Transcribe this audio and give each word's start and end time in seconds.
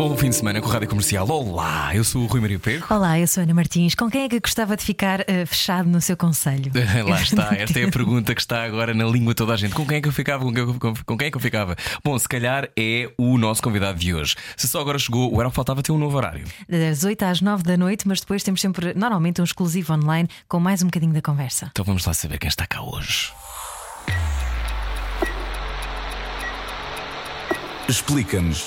Bom 0.00 0.16
fim 0.16 0.30
de 0.30 0.36
semana 0.36 0.62
com 0.62 0.68
a 0.70 0.72
Rádio 0.72 0.88
Comercial. 0.88 1.28
Olá, 1.28 1.94
eu 1.94 2.02
sou 2.02 2.22
o 2.22 2.26
Rui 2.26 2.40
Maria 2.40 2.58
Pego. 2.58 2.86
Olá, 2.88 3.20
eu 3.20 3.26
sou 3.26 3.42
a 3.42 3.44
Ana 3.44 3.52
Martins. 3.52 3.94
Com 3.94 4.10
quem 4.10 4.22
é 4.22 4.28
que 4.30 4.40
gostava 4.40 4.74
de 4.74 4.82
ficar 4.82 5.20
eh, 5.28 5.44
fechado 5.44 5.90
no 5.90 6.00
seu 6.00 6.16
conselho? 6.16 6.72
Lá 7.06 7.20
está, 7.20 7.54
esta 7.54 7.78
é 7.78 7.84
a 7.84 7.90
pergunta 7.90 8.34
que 8.34 8.40
está 8.40 8.64
agora 8.64 8.94
na 8.94 9.04
língua 9.04 9.32
de 9.34 9.36
toda 9.36 9.52
a 9.52 9.58
gente. 9.58 9.74
Com 9.74 9.86
quem 9.86 9.98
é 9.98 10.00
que 10.00 10.08
eu 10.08 10.12
ficava? 10.12 10.42
Com 10.42 10.54
quem, 10.54 10.78
com- 10.78 10.94
com 11.04 11.18
quem 11.18 11.28
é 11.28 11.30
que 11.30 11.36
eu 11.36 11.40
ficava? 11.40 11.76
Bom, 12.02 12.18
se 12.18 12.26
calhar 12.26 12.70
é 12.74 13.12
o 13.18 13.36
nosso 13.36 13.62
convidado 13.62 13.98
de 13.98 14.14
hoje. 14.14 14.36
Se 14.56 14.66
só 14.66 14.80
agora 14.80 14.98
chegou, 14.98 15.34
o 15.34 15.38
Era 15.38 15.50
Faltava 15.50 15.82
ter 15.82 15.92
um 15.92 15.98
novo 15.98 16.16
horário. 16.16 16.46
Das 16.66 17.04
8 17.04 17.22
às 17.22 17.42
9 17.42 17.62
da 17.62 17.76
noite, 17.76 18.08
mas 18.08 18.20
depois 18.20 18.42
temos 18.42 18.62
sempre, 18.62 18.94
normalmente, 18.94 19.42
um 19.42 19.44
exclusivo 19.44 19.92
online 19.92 20.30
com 20.48 20.58
mais 20.58 20.80
um 20.82 20.86
bocadinho 20.86 21.12
da 21.12 21.20
conversa. 21.20 21.68
Então 21.72 21.84
vamos 21.84 22.06
lá 22.06 22.14
saber 22.14 22.38
quem 22.38 22.48
está 22.48 22.66
cá 22.66 22.80
hoje. 22.80 23.32
Explica-nos 27.86 28.66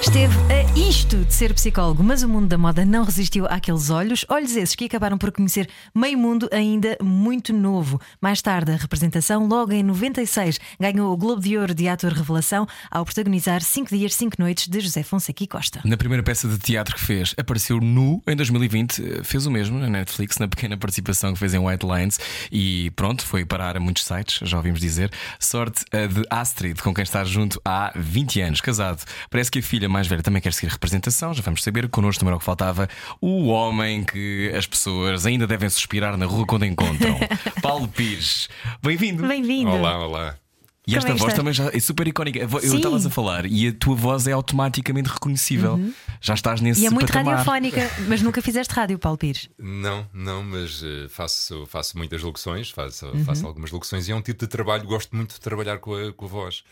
Esteve 0.00 0.34
a 0.50 0.78
isto 0.78 1.18
de 1.18 1.34
ser 1.34 1.52
psicólogo, 1.52 2.02
mas 2.02 2.22
o 2.22 2.28
mundo 2.28 2.48
da 2.48 2.56
moda 2.56 2.86
não 2.86 3.04
resistiu 3.04 3.44
àqueles 3.44 3.90
olhos, 3.90 4.24
olhos 4.30 4.56
esses 4.56 4.74
que 4.74 4.86
acabaram 4.86 5.18
por 5.18 5.30
conhecer 5.30 5.68
meio 5.94 6.16
mundo 6.16 6.48
ainda 6.50 6.96
muito 7.02 7.52
novo. 7.52 8.00
Mais 8.18 8.40
tarde, 8.40 8.72
a 8.72 8.76
representação, 8.76 9.46
logo 9.46 9.72
em 9.72 9.82
96, 9.82 10.58
ganhou 10.80 11.12
o 11.12 11.16
Globo 11.18 11.42
de 11.42 11.58
Ouro 11.58 11.74
de 11.74 11.86
Ator 11.86 12.14
Revelação 12.14 12.66
ao 12.90 13.04
protagonizar 13.04 13.60
5 13.62 13.94
dias, 13.94 14.14
5 14.14 14.36
noites 14.38 14.68
de 14.68 14.80
José 14.80 15.02
Fonseca 15.02 15.44
e 15.44 15.46
Costa. 15.46 15.82
Na 15.84 15.98
primeira 15.98 16.22
peça 16.22 16.48
de 16.48 16.58
teatro 16.58 16.94
que 16.94 17.02
fez, 17.02 17.34
apareceu 17.36 17.78
nu 17.78 18.22
em 18.26 18.34
2020, 18.34 19.02
eh, 19.02 19.22
fez 19.22 19.44
o 19.44 19.50
mesmo 19.50 19.78
na 19.78 19.88
Netflix, 19.88 20.38
na 20.38 20.48
pequena 20.48 20.78
participação 20.78 21.34
que 21.34 21.38
fez 21.38 21.52
em 21.52 21.58
White 21.58 21.84
Lines 21.84 22.18
e 22.50 22.90
pronto, 22.96 23.22
foi 23.26 23.44
parar 23.44 23.76
a 23.76 23.80
muitos 23.80 24.06
sites, 24.06 24.48
já 24.48 24.56
ouvimos 24.56 24.80
dizer. 24.80 25.10
Sorte 25.38 25.84
a 25.92 26.06
de 26.06 26.22
Astrid, 26.30 26.80
com 26.80 26.94
quem 26.94 27.02
está 27.02 27.22
junto 27.22 27.60
há 27.66 27.92
20 27.94 28.40
anos, 28.40 28.60
casado. 28.62 29.04
Parece 29.28 29.50
que 29.50 29.58
a 29.58 29.62
filha 29.62 29.89
mais 29.90 30.06
velha 30.06 30.22
também 30.22 30.40
quer 30.40 30.52
seguir 30.52 30.70
representação, 30.72 31.34
já 31.34 31.42
vamos 31.42 31.62
saber. 31.62 31.88
Connosco 31.88 32.20
também 32.20 32.30
era 32.30 32.36
o 32.36 32.38
que 32.38 32.44
faltava, 32.44 32.88
o 33.20 33.46
homem 33.48 34.04
que 34.04 34.52
as 34.56 34.66
pessoas 34.66 35.26
ainda 35.26 35.46
devem 35.46 35.68
suspirar 35.68 36.16
na 36.16 36.26
rua 36.26 36.46
quando 36.46 36.64
encontram. 36.64 37.18
Paulo 37.60 37.88
Pires, 37.88 38.48
bem-vindo. 38.82 39.26
Bem-vindo! 39.26 39.70
Olá, 39.70 39.98
olá. 40.06 40.34
E 40.86 40.96
esta 40.96 41.10
é 41.12 41.14
voz 41.14 41.34
também 41.34 41.52
já 41.52 41.68
é 41.72 41.78
super 41.78 42.08
icónica. 42.08 42.38
Eu 42.40 42.74
estavas 42.76 43.06
a 43.06 43.10
falar 43.10 43.46
e 43.46 43.68
a 43.68 43.72
tua 43.72 43.94
voz 43.94 44.26
é 44.26 44.32
automaticamente 44.32 45.08
reconhecível. 45.08 45.78
Já 46.20 46.34
estás 46.34 46.60
nesse 46.60 46.80
E 46.82 46.86
é 46.86 46.90
muito 46.90 47.06
patamar. 47.06 47.34
radiofónica, 47.36 47.88
mas 48.08 48.22
nunca 48.22 48.42
fizeste 48.42 48.74
rádio, 48.74 48.98
Paulo 48.98 49.16
Pires. 49.16 49.48
Não, 49.56 50.04
não, 50.12 50.42
mas 50.42 50.82
eh, 50.82 51.06
faço, 51.08 51.64
faço 51.66 51.96
muitas 51.96 52.22
locuções, 52.22 52.70
faço, 52.70 53.06
Uhum. 53.06 53.24
faço 53.24 53.46
algumas 53.46 53.70
locuções 53.70 54.08
e 54.08 54.12
é 54.12 54.16
um 54.16 54.22
tipo 54.22 54.40
de 54.40 54.48
trabalho, 54.48 54.82
gosto 54.84 55.14
muito 55.14 55.34
de 55.34 55.40
trabalhar 55.40 55.78
com 55.78 55.94
a, 55.94 56.12
com 56.12 56.24
a 56.24 56.28
voz. 56.28 56.64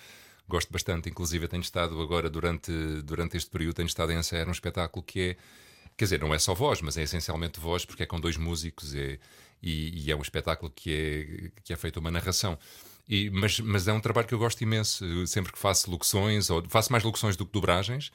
Gosto 0.49 0.73
bastante, 0.73 1.11
inclusive 1.11 1.47
tenho 1.47 1.61
estado 1.61 2.01
agora 2.01 2.31
durante, 2.31 2.73
durante 3.03 3.37
este 3.37 3.51
período, 3.51 3.77
tenho 3.77 3.87
estado 3.87 4.11
a 4.11 4.15
ensaiar 4.15 4.49
um 4.49 4.53
espetáculo 4.53 5.05
que 5.05 5.21
é, 5.21 5.37
quer 5.95 6.07
dizer, 6.07 6.21
não 6.21 6.33
é 6.33 6.39
só 6.39 6.55
voz, 6.55 6.81
mas 6.81 6.97
é 6.97 7.03
essencialmente 7.03 7.61
voz, 7.61 7.85
porque 7.85 8.05
é 8.05 8.07
com 8.07 8.19
dois 8.19 8.39
músicos 8.39 8.95
é, 8.95 9.19
e, 9.63 10.05
e 10.05 10.11
é 10.11 10.17
um 10.17 10.23
espetáculo 10.23 10.73
que 10.75 11.53
é, 11.55 11.61
que 11.63 11.73
é 11.73 11.77
feito 11.77 12.01
uma 12.01 12.11
narração. 12.11 12.59
E, 13.09 13.31
mas, 13.31 13.59
mas 13.61 13.89
é 13.89 13.93
um 13.93 14.01
trabalho 14.01 14.27
que 14.29 14.35
eu 14.35 14.39
gosto 14.39 14.61
imenso. 14.63 15.05
Eu 15.05 15.27
sempre 15.27 15.51
que 15.53 15.59
faço 15.59 15.91
locuções, 15.91 16.51
ou 16.51 16.63
faço 16.69 16.93
mais 16.93 17.03
locuções 17.03 17.37
do 17.37 17.47
que 17.47 17.53
dobragens, 17.53 18.11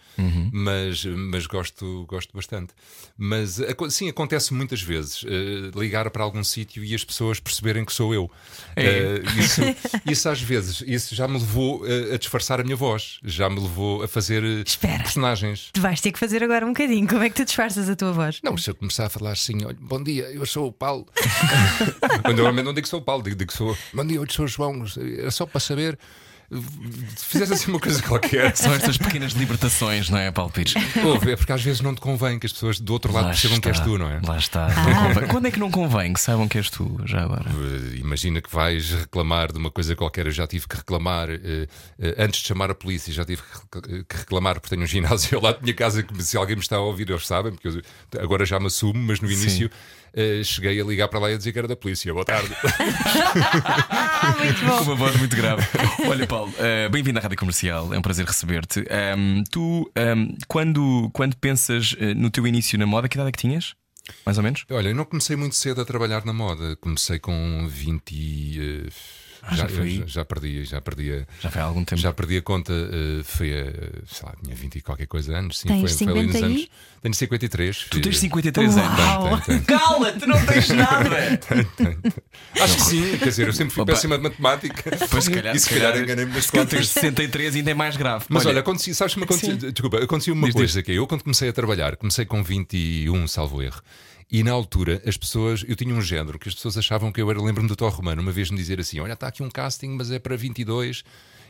mas, 0.52 1.04
mas 1.06 1.48
gosto, 1.48 2.06
gosto 2.08 2.32
bastante. 2.36 2.74
Mas 3.18 3.60
aco- 3.60 3.90
sim, 3.90 4.08
acontece 4.10 4.54
muitas 4.54 4.82
vezes 4.82 5.24
eh, 5.28 5.72
ligar 5.80 6.10
para 6.12 6.24
algum 6.24 6.44
sítio 6.44 6.84
e 6.84 6.94
as 6.94 7.04
pessoas 7.04 7.40
perceberem 7.40 7.84
que 7.86 7.92
sou 7.94 8.14
eu. 8.14 8.30
Eh, 8.76 9.22
isso, 9.38 9.62
isso 10.06 10.30
às 10.30 10.42
vezes 10.42 10.84
isso 10.86 11.16
já 11.16 11.28
me 11.28 11.40
levou 11.40 11.84
eh, 11.88 12.14
a 12.14 12.18
disfarçar 12.18 12.60
a 12.60 12.64
minha 12.64 12.76
voz, 12.76 13.20
já 13.24 13.50
me 13.50 13.60
levou 13.60 14.04
a 14.04 14.08
fazer 14.08 14.44
eh, 14.44 14.64
Espera. 14.66 15.02
personagens. 15.04 15.70
Tu 15.74 15.82
vais 15.82 16.00
ter 16.02 16.12
que 16.12 16.20
fazer 16.20 16.44
agora 16.44 16.66
um 16.66 16.70
bocadinho. 16.70 17.08
Como 17.08 17.24
é 17.24 17.30
que 17.30 17.36
tu 17.36 17.46
disfarças 17.46 17.90
a 17.90 17.96
tua 17.96 18.12
voz? 18.12 18.40
Não, 18.44 18.56
se 18.58 18.70
eu 18.70 18.76
começar 18.76 19.06
a 19.08 19.10
falar 19.10 19.32
assim, 19.32 19.66
olha, 19.66 19.78
bom 19.82 20.02
dia, 20.04 20.26
eu 20.32 20.46
sou 20.46 20.68
o 20.68 20.72
Paulo. 20.72 21.08
Quando 22.24 22.38
eu 22.38 22.44
normalmente 22.44 22.66
não 22.66 22.74
digo 22.74 22.84
que 22.84 22.90
sou 22.90 23.00
o 23.00 23.04
Paulo, 23.04 23.24
digo, 23.24 23.36
digo 23.36 23.52
que 23.52 23.58
sou. 23.58 23.76
Bom 23.94 24.06
dia, 24.06 24.18
eu 24.18 24.26
sou 24.30 24.46
o 24.46 24.48
João. 24.48 24.83
Era 24.98 25.32
só 25.32 25.46
para 25.46 25.60
saber. 25.60 25.98
Se 27.16 27.26
fizesse 27.26 27.54
assim 27.54 27.72
uma 27.72 27.80
coisa 27.80 28.00
qualquer. 28.04 28.56
São 28.56 28.74
estas 28.76 28.96
pequenas 28.98 29.32
libertações, 29.32 30.10
não 30.10 30.20
é, 30.20 30.32
Paulo 30.32 30.52
Pires? 30.52 30.76
Ouve, 31.04 31.32
é 31.32 31.36
porque 31.36 31.52
às 31.52 31.64
vezes 31.64 31.82
não 31.82 31.96
te 31.96 32.02
convém 32.02 32.38
que 32.38 32.46
as 32.46 32.54
pessoas 32.54 32.80
do 32.80 32.94
outro 32.94 33.12
lado 33.12 33.24
Lá 33.26 33.30
percebam 33.32 33.60
que 33.60 33.70
és 33.70 33.78
está, 33.78 33.90
tu, 33.90 33.98
não 33.98 34.08
é? 34.08 34.22
Lá 34.24 34.38
está. 34.38 34.68
Convém. 35.08 35.28
Quando 35.30 35.48
é 35.48 35.52
que 35.52 35.60
não 35.60 35.72
convém 35.72 36.14
que 36.14 36.20
saibam 36.20 36.48
que 36.48 36.58
és 36.60 36.70
tu, 36.70 37.00
já 37.06 37.24
agora? 37.24 37.46
Eh, 37.50 37.96
Imagina 37.98 38.40
que 38.40 38.54
vais 38.54 38.92
reclamar 38.92 39.52
de 39.52 39.58
uma 39.58 39.72
coisa 39.72 39.96
qualquer. 39.96 40.28
Eu 40.28 40.32
já 40.32 40.46
tive 40.46 40.68
que 40.68 40.76
reclamar 40.76 41.30
eh, 41.32 41.68
eh, 41.98 42.16
antes 42.20 42.42
de 42.42 42.48
chamar 42.48 42.70
a 42.70 42.76
polícia, 42.76 43.12
já 43.12 43.26
tive 43.26 43.42
que 43.42 43.80
rec- 43.90 44.06
que 44.08 44.18
reclamar 44.18 44.56
porque 44.60 44.70
tenho 44.70 44.84
um 44.84 44.88
ginásio 44.88 45.38
ao 45.40 45.44
lado 45.44 45.56
da 45.56 45.62
minha 45.62 45.74
casa. 45.74 46.04
Que 46.04 46.22
se 46.22 46.38
alguém 46.38 46.56
me 46.56 46.62
está 46.62 46.76
a 46.76 46.82
ouvir, 46.82 47.10
eles 47.10 47.26
sabem, 47.26 47.52
porque 47.54 47.68
eu 47.70 48.22
agora 48.22 48.46
já 48.46 48.60
me 48.60 48.68
assumo, 48.68 49.00
mas 49.02 49.20
no 49.22 49.32
início 49.32 49.72
eh, 50.14 50.42
cheguei 50.44 50.80
a 50.80 50.84
ligar 50.84 51.08
para 51.08 51.20
lá 51.20 51.32
e 51.32 51.34
a 51.34 51.38
dizer 51.38 51.52
que 51.52 51.60
era 51.60 51.68
da 51.68 51.76
polícia. 51.76 52.14
Boa 52.14 52.26
tarde. 52.26 52.50
Com 54.78 54.84
uma 54.84 54.96
voz 54.96 55.16
muito 55.18 55.36
grave. 55.36 55.64
Olha, 56.08 56.28
Paulo, 56.28 56.54
eh, 56.60 56.88
bem-vindo 56.90 57.20
à 57.20 57.22
Rádio 57.22 57.38
Comercial, 57.38 57.94
é 57.94 57.98
um 57.98 58.02
prazer 58.02 58.26
receber-te. 58.26 58.86
Ahm, 58.90 59.44
tu, 59.50 59.92
ahm, 59.96 60.36
quando, 60.48 61.10
quando 61.14 61.36
pensas 61.38 61.96
eh, 62.00 62.14
no 62.14 62.30
teu 62.30 62.46
início 62.46 62.78
na 62.78 62.86
moda, 62.86 63.10
que 63.10 63.16
idade 63.16 63.30
é 63.30 63.32
que 63.32 63.40
tinhas? 63.40 63.76
Mais 64.26 64.38
ou 64.38 64.44
menos? 64.44 64.66
Olha, 64.70 64.90
eu 64.90 64.96
não 64.96 65.06
comecei 65.06 65.36
muito 65.36 65.56
cedo 65.56 65.82
a 65.82 65.86
trabalhar 65.86 66.26
na 66.26 66.34
moda. 66.34 66.76
Comecei 66.76 67.20
com 67.20 67.68
20 67.68 68.12
e. 68.12 68.90
Ah, 69.46 69.56
já 69.56 69.68
já, 69.68 69.70
foi? 69.76 69.98
já, 69.98 70.06
já 70.06 70.26
perdi, 70.26 70.64
já 70.64 70.80
perdi 70.82 71.12
a, 71.14 71.26
Já 71.42 71.50
foi 71.52 71.62
há 71.62 71.66
algum 71.66 71.84
tempo. 71.84 72.02
Já 72.02 72.14
perdi 72.14 72.38
a 72.38 72.42
conta, 72.42 72.72
eh, 72.72 73.22
foi 73.24 73.52
a, 73.60 73.64
sei 74.08 74.26
lá, 74.26 74.34
tinha 74.42 74.56
20 74.56 74.76
e 74.76 74.82
qualquer 74.82 75.06
coisa 75.06 75.38
anos. 75.38 75.60
Sim, 75.60 75.68
Tens 75.68 75.98
foi, 75.98 76.08
foi 76.08 76.18
ali 76.18 76.28
nos 76.28 76.36
50 76.36 76.48
e? 76.48 76.52
anos. 76.56 76.68
Tenho 77.02 77.14
53. 77.14 77.78
Tu 77.90 78.02
tens 78.02 78.18
53 78.20 78.76
Uau. 78.76 78.86
anos. 79.28 79.46
Tenho, 79.46 79.62
tenho. 79.62 79.80
Cala-te, 79.80 80.26
não 80.26 80.46
tens 80.46 80.70
nada! 80.70 81.40
Acho 82.62 82.76
que 82.76 82.82
sim, 82.82 83.18
quer 83.18 83.26
dizer, 83.30 83.48
eu 83.48 83.54
sempre 83.54 83.74
fui 83.74 83.84
Opa. 83.84 83.92
péssima 83.92 84.18
de 84.18 84.24
matemática. 84.24 84.98
Pois 85.10 85.26
se 85.26 85.32
calhar, 85.32 85.56
e 85.56 85.60
se 85.60 85.70
calhar 85.70 85.98
enganei-me 85.98 86.32
nas 86.34 86.46
se 86.46 86.52
calhar 86.52 86.66
contas. 86.66 86.80
tens 86.80 86.90
63 86.90 87.56
ainda 87.58 87.72
é 87.72 87.74
mais 87.74 87.98
grave. 87.98 88.26
Mas 88.30 88.46
olha, 88.46 88.62
acontecia, 88.62 88.94
sabes 88.94 89.14
que 89.14 89.20
me 89.20 89.26
acontecia, 89.26 89.56
desculpa, 89.56 89.98
acontecia 90.02 90.34
uma 90.34 90.48
Diz, 90.48 90.56
coisa 90.56 90.82
que 90.82 90.92
é, 90.92 90.96
eu 90.96 91.06
quando 91.08 91.24
comecei 91.24 91.50
a 91.50 91.54
trabalhar, 91.54 91.96
comecei 91.98 92.26
com 92.26 92.42
21, 92.42 93.28
salvo 93.28 93.62
erro. 93.62 93.82
E 94.34 94.44
na 94.44 94.52
altura, 94.52 95.00
as 95.06 95.16
pessoas, 95.16 95.64
eu 95.68 95.76
tinha 95.76 95.94
um 95.94 96.02
género 96.02 96.40
que 96.40 96.50
as 96.50 96.56
pessoas 96.56 96.76
achavam 96.76 97.12
que 97.12 97.22
eu 97.22 97.30
era, 97.30 97.40
lembro-me 97.40 97.70
do 97.70 97.76
Tó 97.76 97.88
Romano, 97.90 98.20
uma 98.20 98.32
vez 98.32 98.50
me 98.50 98.58
dizer 98.58 98.80
assim: 98.80 99.00
Olha, 99.00 99.14
está 99.14 99.28
aqui 99.28 99.44
um 99.44 99.50
casting, 99.50 99.90
mas 99.90 100.10
é 100.10 100.18
para 100.18 100.36
22. 100.36 101.04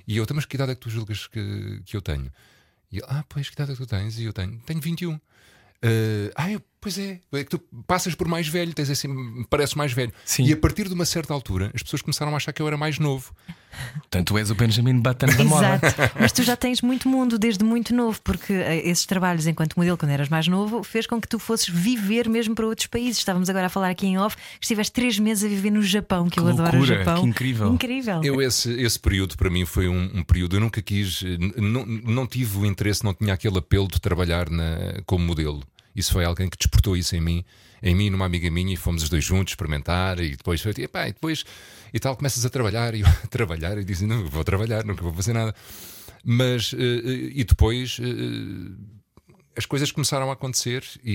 E 0.05 0.17
eu, 0.17 0.23
"Então, 0.23 0.35
mas 0.35 0.43
que 0.43 0.57
idade 0.57 0.73
é 0.73 0.75
que 0.75 0.81
tu 0.81 0.89
julgas 0.89 1.25
que, 1.27 1.81
que 1.85 1.95
eu 1.95 2.01
tenho? 2.01 2.29
E 2.91 2.97
ele, 2.97 3.05
ah, 3.07 3.23
pois, 3.29 3.47
que 3.47 3.55
idade 3.55 3.71
é 3.71 3.75
que 3.75 3.81
tu 3.81 3.87
tens? 3.87 4.19
E 4.19 4.25
eu 4.25 4.33
tenho, 4.33 4.59
tenho 4.65 4.81
21. 4.81 5.13
"Ah, 5.13 5.19
ah, 6.35 6.51
eu, 6.51 6.61
pois 6.83 6.97
é, 6.97 7.19
é 7.31 7.43
que 7.43 7.49
tu 7.49 7.59
passas 7.87 8.13
por 8.13 8.27
mais 8.27 8.47
velho, 8.47 8.73
tens 8.73 8.89
assim, 8.89 9.43
parece 9.49 9.77
mais 9.77 9.93
velho. 9.93 10.11
Sim. 10.25 10.43
E 10.43 10.53
a 10.53 10.57
partir 10.57 10.87
de 10.87 10.93
uma 10.93 11.05
certa 11.05 11.33
altura, 11.33 11.71
as 11.73 11.81
pessoas 11.81 12.01
começaram 12.01 12.33
a 12.33 12.35
achar 12.35 12.51
que 12.51 12.61
eu 12.61 12.67
era 12.67 12.77
mais 12.77 12.99
novo. 12.99 13.33
Portanto, 13.93 14.27
tu 14.27 14.37
és 14.37 14.51
o 14.51 14.55
Benjamin 14.55 14.99
Button 14.99 15.25
da 15.25 15.43
moda. 15.43 15.79
Exato. 15.81 16.11
Mas 16.19 16.31
tu 16.31 16.43
já 16.43 16.55
tens 16.55 16.81
muito 16.81 17.09
mundo 17.09 17.39
desde 17.39 17.63
muito 17.63 17.95
novo, 17.95 18.21
porque 18.23 18.53
eh, 18.53 18.87
esses 18.87 19.05
trabalhos 19.05 19.47
enquanto 19.47 19.75
modelo, 19.75 19.97
quando 19.97 20.11
eras 20.11 20.29
mais 20.29 20.47
novo, 20.47 20.83
fez 20.83 21.07
com 21.07 21.19
que 21.19 21.27
tu 21.27 21.39
fosses 21.39 21.67
viver 21.67 22.29
mesmo 22.29 22.53
para 22.53 22.67
outros 22.67 22.85
países. 22.85 23.17
Estávamos 23.17 23.49
agora 23.49 23.65
a 23.67 23.69
falar 23.69 23.89
aqui 23.89 24.05
em 24.05 24.19
off 24.19 24.35
que 24.35 24.43
estiveste 24.61 24.91
três 24.91 25.17
meses 25.17 25.43
a 25.43 25.47
viver 25.47 25.71
no 25.71 25.81
Japão, 25.81 26.25
que, 26.25 26.33
Que 26.33 26.39
eu 26.39 26.47
adoro 26.47 26.77
o 26.77 26.79
loucura, 26.79 26.99
Japão. 26.99 27.21
que 27.21 27.27
incrível. 27.27 27.73
Incrível. 27.73 28.21
Eu, 28.23 28.41
esse, 28.41 28.71
esse 28.79 28.99
período 28.99 29.35
para 29.35 29.49
mim 29.49 29.65
foi 29.65 29.87
um, 29.87 30.11
um 30.13 30.23
período. 30.23 30.55
Eu 30.55 30.59
nunca 30.59 30.81
quis, 30.81 31.23
não, 31.57 31.85
não 31.85 32.27
tive 32.27 32.59
o 32.59 32.65
interesse, 32.65 33.03
não 33.03 33.13
tinha 33.13 33.33
aquele 33.33 33.57
apelo 33.57 33.87
de 33.87 33.99
trabalhar 33.99 34.49
na, 34.49 35.01
como 35.05 35.25
modelo. 35.25 35.63
Isso 35.95 36.11
foi 36.11 36.25
alguém 36.25 36.49
que 36.49 36.57
despertou 36.57 36.97
isso 36.97 37.15
em 37.15 37.21
mim, 37.21 37.45
em 37.81 37.95
mim 37.95 38.07
e 38.07 38.09
numa 38.09 38.25
amiga 38.25 38.49
minha, 38.49 38.73
e 38.73 38.77
fomos 38.77 39.03
os 39.03 39.09
dois 39.09 39.23
juntos 39.23 39.51
experimentar. 39.51 40.19
E 40.19 40.35
depois, 40.35 40.61
foi, 40.61 40.73
epá, 40.77 41.07
e 41.07 41.13
depois 41.13 41.45
e 41.93 41.99
tal, 41.99 42.15
começas 42.15 42.43
a 42.45 42.49
trabalhar. 42.49 42.95
E 42.95 43.01
eu 43.01 43.07
a 43.23 43.27
trabalhar, 43.27 43.77
e 43.77 43.83
dizem: 43.83 44.07
Não, 44.07 44.25
vou 44.25 44.43
trabalhar, 44.43 44.83
nunca 44.83 45.03
vou 45.03 45.13
fazer 45.13 45.33
nada. 45.33 45.53
Mas, 46.23 46.73
eh, 46.73 46.77
eh, 46.77 47.31
e 47.35 47.43
depois. 47.43 47.99
eh, 48.01 49.03
as 49.55 49.67
coisas 49.67 49.91
começaram 49.91 50.31
a 50.31 50.33
acontecer 50.33 50.83
e, 51.03 51.11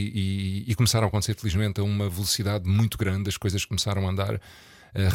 e, 0.69 0.70
e, 0.70 0.75
começaram 0.76 1.06
a 1.06 1.08
acontecer, 1.08 1.34
felizmente, 1.34 1.81
a 1.81 1.82
uma 1.82 2.08
velocidade 2.08 2.69
muito 2.69 2.96
grande. 2.96 3.28
As 3.28 3.36
coisas 3.36 3.64
começaram 3.64 4.06
a 4.06 4.10
andar 4.12 4.40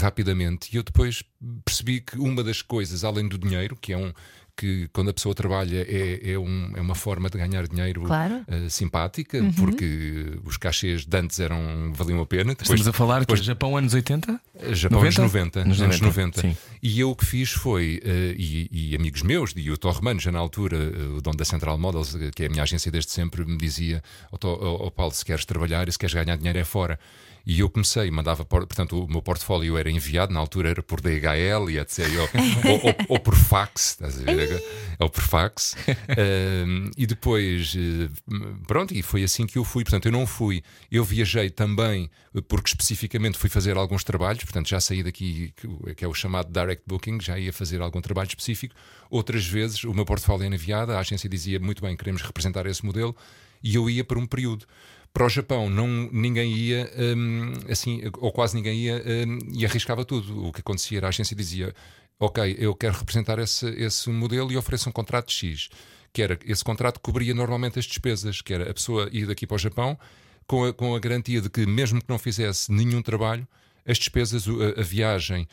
rapidamente. 0.01 0.69
E 0.74 0.75
eu 0.75 0.83
depois 0.83 1.24
percebi 1.63 2.01
que 2.01 2.18
uma 2.19 2.44
das 2.44 2.62
coisas, 2.62 3.06
além 3.06 3.25
do 3.25 3.38
dinheiro, 3.38 3.77
que 3.77 3.94
é 3.94 3.98
um, 3.98 4.12
que 4.56 4.88
quando 4.94 5.10
a 5.10 5.14
pessoa 5.14 5.34
trabalha 5.34 5.86
é, 5.90 6.32
é, 6.32 6.40
um, 6.40 6.72
é 6.76 6.82
uma 6.82 6.96
forma 6.96 7.30
de 7.30 7.38
ganhar 7.38 7.68
dinheiro 7.68 8.04
claro. 8.04 8.46
uh, 8.48 8.70
simpática, 8.70 9.40
uhum. 9.40 9.52
porque 9.54 10.40
os 10.46 10.58
cachês 10.58 11.06
de 11.06 11.18
antes 11.18 11.40
eram, 11.40 11.92
valiam 11.94 12.22
a 12.22 12.26
pena. 12.26 12.52
Depois, 12.52 12.70
Estamos 12.70 12.88
a 12.88 12.94
falar 12.94 13.22
depois, 13.22 13.40
de 13.40 13.48
Japão 13.48 13.76
anos 13.76 13.94
80? 13.94 14.40
Japão 14.72 15.00
90? 15.00 15.22
anos 15.22 15.34
90. 15.34 15.60
Anos 15.62 15.80
90. 15.80 15.96
Anos 15.96 16.18
90. 16.18 16.58
E 16.82 17.00
eu 17.00 17.10
o 17.10 17.16
que 17.16 17.26
fiz 17.26 17.52
foi, 17.52 18.02
uh, 18.04 18.10
e, 18.38 18.70
e, 18.72 18.96
amigos 18.96 19.24
meus, 19.24 19.54
e 19.56 19.72
o 19.72 19.78
Torremano, 19.78 20.20
já 20.20 20.32
na 20.32 20.40
altura, 20.40 20.78
uh, 20.78 21.18
o 21.18 21.22
dono 21.22 21.38
da 21.38 21.46
Central 21.46 21.78
Models, 21.78 22.16
que 22.36 22.44
é 22.44 22.46
a 22.46 22.50
minha 22.50 22.64
agência 22.64 22.92
desde 22.92 23.12
sempre, 23.12 23.44
me 23.46 23.58
dizia: 23.58 24.04
Ó 24.32 24.38
oh, 24.44 24.86
oh, 24.86 24.92
Paulo, 24.92 25.14
se 25.14 25.26
queres 25.26 25.46
trabalhar 25.46 25.88
e 25.88 25.92
se 25.92 25.98
queres 25.98 26.14
ganhar 26.14 26.38
dinheiro 26.38 26.60
é 26.60 26.64
fora. 26.64 27.00
E 27.45 27.60
eu 27.60 27.69
comecei, 27.69 28.10
mandava, 28.10 28.45
portanto, 28.45 29.04
o 29.04 29.07
meu 29.07 29.22
portfólio 29.22 29.78
era 29.78 29.92
enviado, 29.92 30.34
na 30.34 30.40
altura 30.40 30.69
era 30.69 30.81
por 30.81 31.01
DHL 31.01 31.69
e 31.69 31.78
etc. 31.78 32.07
ou, 32.66 32.88
ou, 32.88 32.95
ou, 33.10 33.19
por 33.19 33.36
fax, 33.36 33.92
estás 33.92 34.18
a 34.18 34.24
ver? 34.24 34.63
Ou 34.98 35.10
por 35.10 35.22
fax. 35.22 35.74
uh, 35.74 36.92
e 36.98 37.06
depois, 37.06 37.75
uh, 37.75 38.63
pronto, 38.66 38.94
e 38.94 39.01
foi 39.01 39.24
assim 39.24 39.45
que 39.45 39.57
eu 39.57 39.66
fui. 39.66 39.84
Portanto, 39.84 40.06
eu 40.06 40.12
não 40.13 40.25
fui, 40.25 40.63
eu 40.90 41.04
viajei 41.04 41.50
também, 41.50 42.10
porque 42.48 42.69
especificamente 42.69 43.38
fui 43.38 43.50
fazer 43.50 43.75
alguns 43.75 44.06
trabalhos, 44.06 44.45
portanto, 44.45 44.69
já 44.69 44.80
saí 44.80 45.04
daqui, 45.04 45.54
que 45.98 46.06
é 46.06 46.07
o 46.07 46.13
chamado 46.13 46.50
direct 46.50 46.84
booking, 46.88 47.19
já 47.19 47.38
ia 47.38 47.51
fazer 47.51 47.81
algum 47.81 48.00
trabalho 48.00 48.30
específico. 48.30 48.74
Outras 49.10 49.45
vezes, 49.45 49.84
o 49.84 49.94
meu 49.94 50.06
portfólio 50.06 50.45
era 50.45 50.56
enviado, 50.56 50.94
a 50.94 51.00
agência 51.00 51.28
dizia 51.28 51.60
muito 51.60 51.81
bem, 51.81 51.98
queremos 51.98 52.22
representar 52.22 52.66
esse 52.68 52.86
modelo, 52.86 53.13
e 53.62 53.75
eu 53.75 53.90
ia 53.90 54.04
por 54.04 54.18
um 54.18 54.25
período 54.25 54.66
para 55.13 55.25
o 55.25 55.30
Japão 55.30 55.69
não, 55.69 56.10
ninguém 56.12 56.51
ia, 56.51 56.92
um, 57.15 57.54
assim, 57.71 58.01
ou 58.18 58.31
quase 58.31 58.56
ninguém 58.56 58.80
ia, 58.80 58.95
um, 58.95 59.38
e 59.54 59.63
arriscava 59.63 60.04
tudo. 60.04 60.48
O 60.48 60.51
que 60.51 60.62
acontecia 60.62 60.98
era 60.98 61.07
a 61.07 61.10
agência 61.10 61.36
dizia: 61.36 61.74
Ok, 62.19 62.56
eu 62.57 62.74
quero 62.74 62.98
representar 62.98 63.38
esse, 63.38 63.68
esse 63.69 64.10
modelo 64.10 64.51
e 64.51 64.57
ofereço 64.57 64.89
um 64.89 64.92
contrato 64.92 65.31
X. 65.31 65.69
Que 66.12 66.21
era, 66.21 66.39
esse 66.45 66.63
contrato 66.63 67.00
cobria 67.00 67.33
normalmente 67.33 67.80
as 67.80 67.86
despesas, 67.86 68.42
que 68.42 68.54
era 68.54 68.69
a 68.69 68.74
pessoa 68.74 69.10
ir 69.12 69.25
daqui 69.25 69.48
para 69.48 69.56
o 69.56 69.60
Japão 69.60 69.98
com 70.45 70.65
a, 70.65 70.74
com 70.74 70.95
a 70.95 71.00
garantia 71.00 71.42
de 71.42 71.50
que, 71.50 71.66
mesmo 71.66 72.01
que 72.01 72.09
não 72.09 72.19
fizesse 72.19 72.71
nenhum 72.71 73.01
trabalho, 73.01 73.48
as 73.85 73.97
despesas, 73.97 74.45
a, 74.47 74.80
a 74.80 74.83
viagem, 74.83 75.47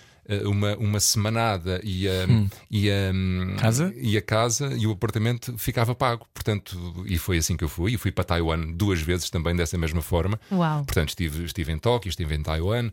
uma, 0.45 0.77
uma 0.77 1.01
semanada 1.01 1.81
e 1.83 2.09
a, 2.09 2.27
hum. 2.29 2.49
e, 2.71 2.89
a, 2.91 3.13
casa? 3.59 3.93
e 3.97 4.17
a 4.17 4.23
casa 4.23 4.73
e 4.77 4.87
o 4.87 4.93
apartamento 4.93 5.57
ficava 5.59 5.95
pago. 5.95 6.27
Portanto, 6.33 7.05
e 7.07 7.19
foi 7.19 7.39
assim 7.39 7.57
que 7.57 7.65
eu 7.65 7.69
fui. 7.69 7.95
E 7.95 7.97
fui 7.97 8.13
para 8.13 8.25
Taiwan 8.25 8.73
duas 8.73 9.01
vezes 9.01 9.29
também 9.31 9.57
dessa 9.57 9.77
mesma 9.77 10.03
forma. 10.03 10.39
Uau. 10.53 10.85
Portanto, 10.85 11.09
estive, 11.11 11.45
estive 11.45 11.73
em 11.73 11.79
Tóquio, 11.79 12.09
estive 12.09 12.35
em 12.35 12.43
Taiwan. 12.43 12.91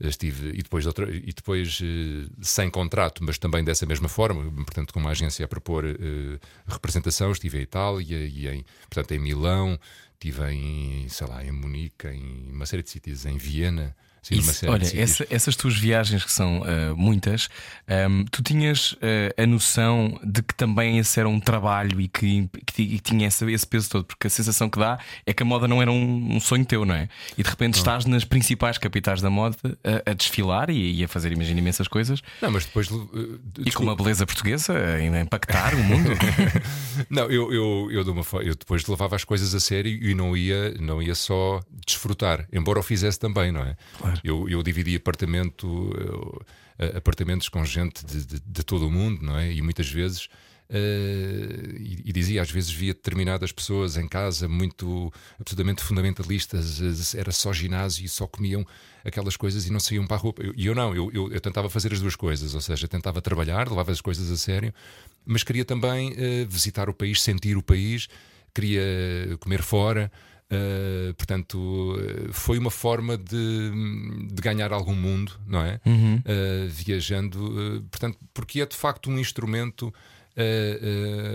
Estive, 0.00 0.50
e 0.50 0.62
depois, 0.62 0.86
outra, 0.86 1.08
e 1.08 1.32
depois 1.32 1.80
uh, 1.80 2.28
sem 2.42 2.68
contrato, 2.68 3.22
mas 3.22 3.38
também 3.38 3.62
dessa 3.62 3.86
mesma 3.86 4.08
forma, 4.08 4.50
portanto, 4.50 4.92
com 4.92 4.98
uma 4.98 5.10
agência 5.10 5.44
a 5.44 5.48
propor 5.48 5.84
uh, 5.84 6.40
representação, 6.66 7.30
estive 7.30 7.58
em 7.58 7.62
Itália 7.62 8.26
e 8.26 8.48
em, 8.48 8.64
portanto, 8.90 9.12
em 9.12 9.20
Milão, 9.20 9.78
estive 10.14 10.50
em, 10.50 11.08
sei 11.08 11.26
lá, 11.28 11.44
em 11.44 11.52
Munique, 11.52 12.08
em 12.08 12.50
uma 12.50 12.66
série 12.66 12.82
de 12.82 12.90
sítios, 12.90 13.24
em 13.24 13.38
Viena. 13.38 13.94
Sim, 14.24 14.36
Isso, 14.36 14.66
olha, 14.66 14.82
essa, 14.98 15.26
essas 15.28 15.54
tuas 15.54 15.76
viagens 15.76 16.24
que 16.24 16.32
são 16.32 16.62
uh, 16.62 16.96
muitas, 16.96 17.50
um, 17.86 17.92
ehm, 17.92 18.24
tu 18.30 18.42
tinhas 18.42 18.92
uh, 18.92 18.96
a 19.36 19.46
noção 19.46 20.18
de 20.24 20.42
que 20.42 20.54
também 20.54 20.96
esse 20.96 21.20
era 21.20 21.28
um 21.28 21.38
trabalho 21.38 22.00
e 22.00 22.08
que, 22.08 22.48
que, 22.64 22.98
tinha 23.00 23.28
esse, 23.28 23.44
esse, 23.52 23.66
peso 23.66 23.90
todo, 23.90 24.06
porque 24.06 24.26
a 24.26 24.30
sensação 24.30 24.70
que 24.70 24.78
dá 24.78 24.98
é 25.26 25.34
que 25.34 25.42
a 25.42 25.46
moda 25.46 25.68
não 25.68 25.82
era 25.82 25.92
um, 25.92 26.36
um 26.36 26.40
sonho 26.40 26.64
teu, 26.64 26.86
não 26.86 26.94
é? 26.94 27.06
E 27.36 27.42
de 27.42 27.50
repente 27.50 27.74
não. 27.74 27.80
estás 27.80 28.06
nas 28.06 28.24
principais 28.24 28.78
capitais 28.78 29.20
da 29.20 29.28
moda 29.28 29.58
a, 29.84 30.12
a 30.12 30.14
desfilar 30.14 30.70
e, 30.70 31.00
e, 31.00 31.04
a 31.04 31.08
fazer, 31.08 31.30
imagina, 31.30 31.60
imensas 31.60 31.86
coisas. 31.86 32.22
Não, 32.40 32.50
mas 32.50 32.64
depois. 32.64 32.90
Uh, 32.90 33.38
e 33.58 33.70
com 33.72 33.82
uma 33.82 33.94
beleza 33.94 34.24
portuguesa 34.24 34.74
a 34.74 35.20
impactar 35.20 35.74
o 35.74 35.84
mundo. 35.84 36.12
não, 37.10 37.24
eu, 37.24 37.52
eu, 37.52 37.88
eu, 37.90 38.10
uma, 38.10 38.24
eu 38.42 38.54
depois 38.54 38.86
levava 38.86 39.16
as 39.16 39.24
coisas 39.24 39.54
a 39.54 39.60
sério 39.60 39.92
e 39.92 40.14
não 40.14 40.34
ia, 40.34 40.72
não 40.80 41.02
ia 41.02 41.14
só 41.14 41.60
desfrutar, 41.84 42.46
embora 42.50 42.78
o 42.78 42.82
fizesse 42.82 43.18
também, 43.18 43.52
não 43.52 43.60
é? 43.60 43.76
Claro. 43.98 44.13
Eu, 44.22 44.48
eu 44.48 44.62
dividi 44.62 44.96
apartamento, 44.96 45.66
uh, 45.66 46.96
apartamentos 46.96 47.48
com 47.48 47.64
gente 47.64 48.04
de, 48.04 48.24
de, 48.24 48.40
de, 48.40 48.62
todo 48.62 48.86
o 48.86 48.90
mundo, 48.90 49.22
não 49.22 49.38
é? 49.38 49.52
E 49.52 49.62
muitas 49.62 49.88
vezes. 49.88 50.28
Uh, 50.70 51.76
e, 51.78 52.02
e, 52.06 52.12
dizia, 52.12 52.40
às 52.40 52.50
vezes 52.50 52.70
via 52.70 52.94
determinadas 52.94 53.52
pessoas 53.52 53.98
em 53.98 54.08
casa 54.08 54.48
muito 54.48 55.12
absolutamente 55.38 55.82
fundamentalistas, 55.82 57.14
era 57.14 57.30
só 57.32 57.52
ginásio 57.52 58.04
e 58.04 58.08
só 58.08 58.26
comiam 58.26 58.66
aquelas 59.04 59.36
coisas 59.36 59.66
e 59.66 59.72
não 59.72 59.78
saíam 59.78 60.06
para 60.06 60.16
a 60.16 60.20
roupa. 60.20 60.42
E 60.42 60.46
eu, 60.46 60.54
eu, 60.56 60.74
não, 60.74 60.94
eu, 60.94 61.10
eu, 61.12 61.32
eu, 61.32 61.40
tentava 61.40 61.68
fazer 61.68 61.92
as 61.92 62.00
duas 62.00 62.16
coisas, 62.16 62.54
ou 62.54 62.60
seja, 62.60 62.88
tentava 62.88 63.20
trabalhar, 63.20 63.68
levava 63.68 63.92
as 63.92 64.00
coisas 64.00 64.30
a 64.30 64.36
sério, 64.38 64.72
mas 65.26 65.42
queria 65.42 65.64
também 65.64 66.12
uh, 66.12 66.48
visitar 66.48 66.88
o 66.88 66.94
país, 66.94 67.20
sentir 67.20 67.56
o 67.56 67.62
país, 67.62 68.08
queria 68.54 68.82
comer 69.40 69.62
fora. 69.62 70.10
Uh, 70.52 71.14
portanto, 71.14 71.96
foi 72.30 72.58
uma 72.58 72.70
forma 72.70 73.16
de, 73.16 73.70
de, 74.30 74.42
ganhar 74.42 74.72
algum 74.72 74.94
mundo, 74.94 75.32
não 75.46 75.60
é? 75.60 75.80
Uhum. 75.86 76.16
Uh, 76.16 76.68
viajando, 76.68 77.78
uh, 77.78 77.82
portanto, 77.84 78.18
porque 78.32 78.60
é 78.60 78.66
de 78.66 78.76
facto 78.76 79.10
um 79.10 79.18
instrumento. 79.18 79.92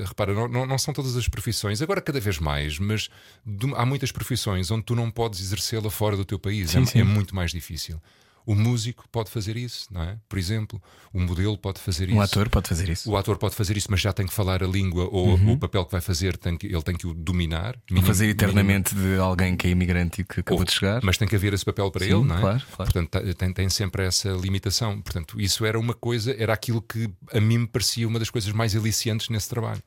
repara, 0.06 0.34
não, 0.34 0.48
não, 0.48 0.66
não, 0.66 0.78
são 0.78 0.94
todas 0.94 1.18
as 1.18 1.28
profissões, 1.28 1.82
agora 1.82 2.02
cada 2.02 2.20
vez 2.20 2.38
mais, 2.38 2.78
mas 2.78 3.10
de, 3.46 3.74
há 3.76 3.86
muitas 3.86 4.12
profissões 4.12 4.70
onde 4.70 4.84
tu 4.84 4.96
não 4.96 5.10
podes 5.10 5.42
exercê-la 5.42 5.90
fora 5.90 6.16
do 6.16 6.24
teu 6.24 6.38
país, 6.38 6.72
sim, 6.72 6.82
é, 6.82 6.86
sim. 6.86 7.00
é 7.00 7.04
muito 7.04 7.36
mais 7.36 7.52
difícil. 7.52 8.00
O 8.50 8.56
músico 8.56 9.08
pode 9.12 9.30
fazer 9.30 9.56
isso, 9.56 9.86
não 9.92 10.02
é? 10.02 10.18
Por 10.28 10.40
exemplo, 10.40 10.82
o 11.14 11.20
modelo 11.20 11.56
pode 11.56 11.80
fazer 11.80 12.10
isso. 12.10 12.18
O 12.18 12.20
ator 12.20 12.50
pode 12.50 12.68
fazer 12.68 12.90
isso. 12.90 13.12
O 13.12 13.16
ator 13.16 13.38
pode 13.38 13.54
fazer 13.54 13.78
isso, 13.78 13.86
mas 13.92 14.02
já 14.02 14.12
tem 14.12 14.26
que 14.26 14.34
falar 14.34 14.64
a 14.64 14.66
língua 14.66 15.08
ou 15.12 15.36
uhum. 15.36 15.52
o 15.52 15.58
papel 15.60 15.86
que 15.86 15.92
vai 15.92 16.02
fazer, 16.02 16.36
tem 16.36 16.58
que, 16.58 16.66
ele 16.66 16.82
tem 16.82 16.96
que 16.96 17.06
o 17.06 17.14
dominar. 17.14 17.78
Minim, 17.92 18.04
fazer 18.04 18.28
eternamente 18.28 18.96
minim. 18.96 19.14
de 19.14 19.20
alguém 19.20 19.56
que 19.56 19.68
é 19.68 19.70
imigrante 19.70 20.22
e 20.22 20.24
que 20.24 20.40
acabou 20.40 20.62
ou, 20.62 20.66
de 20.66 20.72
chegar. 20.72 21.00
Mas 21.04 21.16
tem 21.16 21.28
que 21.28 21.36
haver 21.36 21.54
esse 21.54 21.64
papel 21.64 21.92
para 21.92 22.04
Sim, 22.04 22.12
ele, 22.12 22.24
não 22.24 22.38
é? 22.38 22.42
Claro, 22.42 22.64
claro. 22.76 22.92
Portanto, 22.92 23.36
tem, 23.36 23.54
tem 23.54 23.70
sempre 23.70 24.04
essa 24.04 24.30
limitação. 24.32 25.00
Portanto, 25.00 25.40
isso 25.40 25.64
era 25.64 25.80
uma 25.80 25.94
coisa, 25.94 26.36
era 26.36 26.52
aquilo 26.52 26.82
que 26.82 27.08
a 27.32 27.40
mim 27.40 27.60
me 27.60 27.68
parecia 27.68 28.08
uma 28.08 28.18
das 28.18 28.32
coisas 28.32 28.52
mais 28.52 28.76
aliciantes 28.76 29.30
nesse 29.30 29.48
trabalho. 29.48 29.84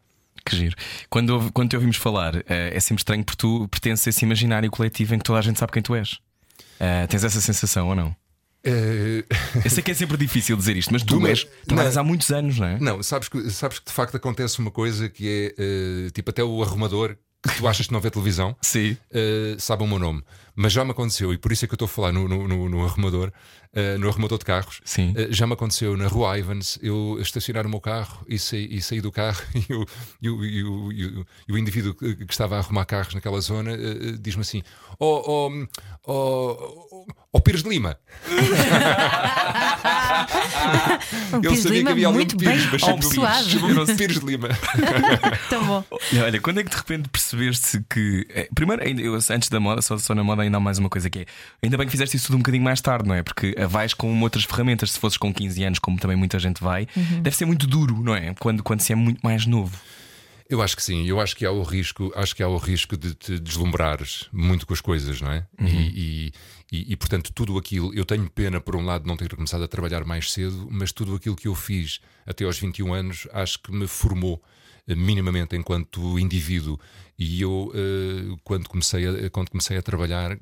Que 0.46 0.54
giro. 0.54 0.76
Quando, 1.10 1.50
quando 1.50 1.70
te 1.70 1.74
ouvimos 1.74 1.96
falar, 1.96 2.44
é 2.46 2.78
sempre 2.78 3.00
estranho 3.00 3.24
porque 3.24 3.38
tu 3.38 3.66
pertences 3.66 4.06
a 4.06 4.10
esse 4.10 4.24
imaginário 4.24 4.70
coletivo 4.70 5.16
em 5.16 5.18
que 5.18 5.24
toda 5.24 5.40
a 5.40 5.42
gente 5.42 5.58
sabe 5.58 5.72
quem 5.72 5.82
tu 5.82 5.96
és. 5.96 6.12
Uh, 6.82 7.06
tens 7.08 7.24
essa 7.24 7.40
sensação 7.40 7.88
ou 7.88 7.96
não? 7.96 8.21
Uh... 8.64 9.24
Eu 9.64 9.70
sei 9.70 9.82
que 9.82 9.90
é 9.90 9.94
sempre 9.94 10.16
difícil 10.16 10.56
dizer 10.56 10.76
isto, 10.76 10.92
mas 10.92 11.02
tu 11.02 11.24
és, 11.26 11.46
trabalhas 11.66 11.96
há 11.96 12.02
muitos 12.02 12.30
anos, 12.30 12.58
não 12.58 12.66
é? 12.66 12.78
Não, 12.78 13.02
sabes 13.02 13.28
que, 13.28 13.50
sabes 13.50 13.78
que 13.78 13.86
de 13.86 13.92
facto 13.92 14.16
acontece 14.16 14.58
uma 14.58 14.70
coisa 14.70 15.08
que 15.08 15.54
é 15.58 16.06
uh, 16.06 16.10
tipo 16.10 16.30
até 16.30 16.44
o 16.44 16.62
arrumador 16.62 17.16
que 17.42 17.56
tu 17.56 17.66
achas 17.66 17.86
que 17.86 17.92
não 17.92 18.00
vê 18.00 18.10
televisão 18.10 18.56
Sim. 18.62 18.96
Uh, 19.10 19.58
sabe 19.58 19.82
o 19.82 19.86
meu 19.86 19.98
nome. 19.98 20.22
Mas 20.54 20.72
já 20.72 20.84
me 20.84 20.90
aconteceu, 20.90 21.32
e 21.32 21.38
por 21.38 21.50
isso 21.50 21.64
é 21.64 21.68
que 21.68 21.72
eu 21.72 21.76
estou 21.76 21.86
a 21.86 21.88
falar 21.88 22.12
no, 22.12 22.28
no, 22.28 22.46
no, 22.46 22.68
no 22.68 22.84
arrumador, 22.84 23.32
uh, 23.74 23.98
no 23.98 24.08
arrumador 24.08 24.38
de 24.38 24.44
carros. 24.44 24.80
Sim. 24.84 25.12
Uh, 25.12 25.32
já 25.32 25.46
me 25.46 25.54
aconteceu 25.54 25.96
na 25.96 26.06
rua 26.06 26.38
Ivans 26.38 26.78
eu 26.82 27.18
estacionar 27.20 27.66
o 27.66 27.70
meu 27.70 27.80
carro 27.80 28.24
e 28.28 28.38
sair 28.38 28.72
e 28.72 28.80
saí 28.80 29.00
do 29.00 29.10
carro 29.10 29.42
e 30.20 30.28
o, 30.28 30.44
e, 30.44 31.24
o, 31.50 31.58
indivíduo 31.58 31.94
que 31.94 32.26
estava 32.28 32.56
a 32.56 32.58
arrumar 32.58 32.84
carros 32.84 33.14
naquela 33.14 33.40
zona 33.40 33.76
diz-me 34.20 34.42
assim: 34.42 34.62
oh, 34.98 35.48
oh, 35.50 35.66
oh, 36.06 36.91
oh, 37.32 37.40
Pires 37.40 37.62
de 37.62 37.68
Lima. 37.68 37.98
Ele 41.42 41.56
sabia 41.56 41.78
Lima 41.78 41.86
que 41.86 41.92
havia 41.92 42.10
muito 42.10 42.36
Pires, 42.36 42.66
mas 42.70 42.82
sempre 42.82 43.08
Pires. 43.08 43.96
Pires 43.96 44.20
de 44.20 44.26
Lima. 44.26 44.48
Tão 45.48 45.64
bom. 45.64 45.84
Olha, 46.22 46.40
quando 46.40 46.60
é 46.60 46.64
que 46.64 46.70
de 46.70 46.76
repente 46.76 47.08
percebeste 47.08 47.82
que. 47.88 48.26
Eh, 48.30 48.48
primeiro, 48.54 48.82
eu, 49.00 49.14
antes 49.14 49.48
da 49.48 49.58
moda, 49.58 49.82
só, 49.82 49.98
só 49.98 50.14
na 50.14 50.22
moda 50.22 50.42
ainda 50.42 50.56
há 50.56 50.60
mais 50.60 50.78
uma 50.78 50.88
coisa 50.88 51.08
que 51.08 51.20
é. 51.20 51.26
Ainda 51.62 51.76
bem 51.76 51.86
que 51.86 51.92
fizeste 51.92 52.16
isso 52.16 52.26
tudo 52.26 52.36
um 52.36 52.38
bocadinho 52.38 52.64
mais 52.64 52.80
tarde, 52.80 53.08
não 53.08 53.14
é? 53.14 53.22
Porque 53.22 53.54
vais 53.68 53.94
com 53.94 54.20
outras 54.22 54.44
ferramentas. 54.44 54.92
Se 54.92 54.98
fosses 54.98 55.16
com 55.16 55.32
15 55.32 55.64
anos, 55.64 55.78
como 55.78 55.98
também 55.98 56.16
muita 56.16 56.38
gente 56.38 56.62
vai, 56.62 56.86
uhum. 56.96 57.22
deve 57.22 57.36
ser 57.36 57.44
muito 57.44 57.66
duro, 57.66 58.02
não 58.02 58.14
é? 58.14 58.34
Quando, 58.38 58.62
quando 58.62 58.80
se 58.80 58.92
é 58.92 58.96
muito 58.96 59.20
mais 59.22 59.46
novo. 59.46 59.76
Eu 60.52 60.60
acho 60.60 60.76
que 60.76 60.82
sim, 60.82 61.06
eu 61.06 61.18
acho 61.18 61.34
que 61.34 61.46
há 61.46 61.50
o 61.50 61.62
risco, 61.62 62.12
acho 62.14 62.36
que 62.36 62.42
há 62.42 62.48
o 62.48 62.58
risco 62.58 62.94
de 62.94 63.14
te 63.14 63.38
deslumbrares 63.38 64.28
muito 64.30 64.66
com 64.66 64.74
as 64.74 64.82
coisas, 64.82 65.18
não 65.18 65.32
é? 65.32 65.46
Uhum. 65.58 65.66
E, 65.66 66.26
e, 66.26 66.32
E, 66.72 66.90
e, 66.90 66.96
portanto, 66.96 67.30
tudo 67.34 67.58
aquilo, 67.58 67.94
eu 67.94 68.06
tenho 68.06 68.30
pena, 68.30 68.58
por 68.58 68.74
um 68.74 68.82
lado, 68.82 69.02
de 69.02 69.08
não 69.08 69.16
ter 69.16 69.36
começado 69.36 69.62
a 69.62 69.68
trabalhar 69.68 70.06
mais 70.06 70.32
cedo, 70.32 70.66
mas 70.70 70.90
tudo 70.90 71.14
aquilo 71.14 71.36
que 71.36 71.46
eu 71.46 71.54
fiz 71.54 72.00
até 72.24 72.46
aos 72.46 72.58
21 72.58 72.94
anos 72.94 73.28
acho 73.30 73.58
que 73.62 73.70
me 73.70 73.86
formou 73.86 74.42
eh, 74.88 74.94
minimamente 74.94 75.54
enquanto 75.54 76.18
indivíduo 76.18 76.80
e 77.22 77.42
eu 77.42 77.72
uh, 77.74 78.38
quando 78.42 78.68
comecei 78.68 79.06
a, 79.06 79.30
quando 79.30 79.50
comecei 79.50 79.76
a 79.76 79.82
trabalhar 79.82 80.32
uh, 80.32 80.38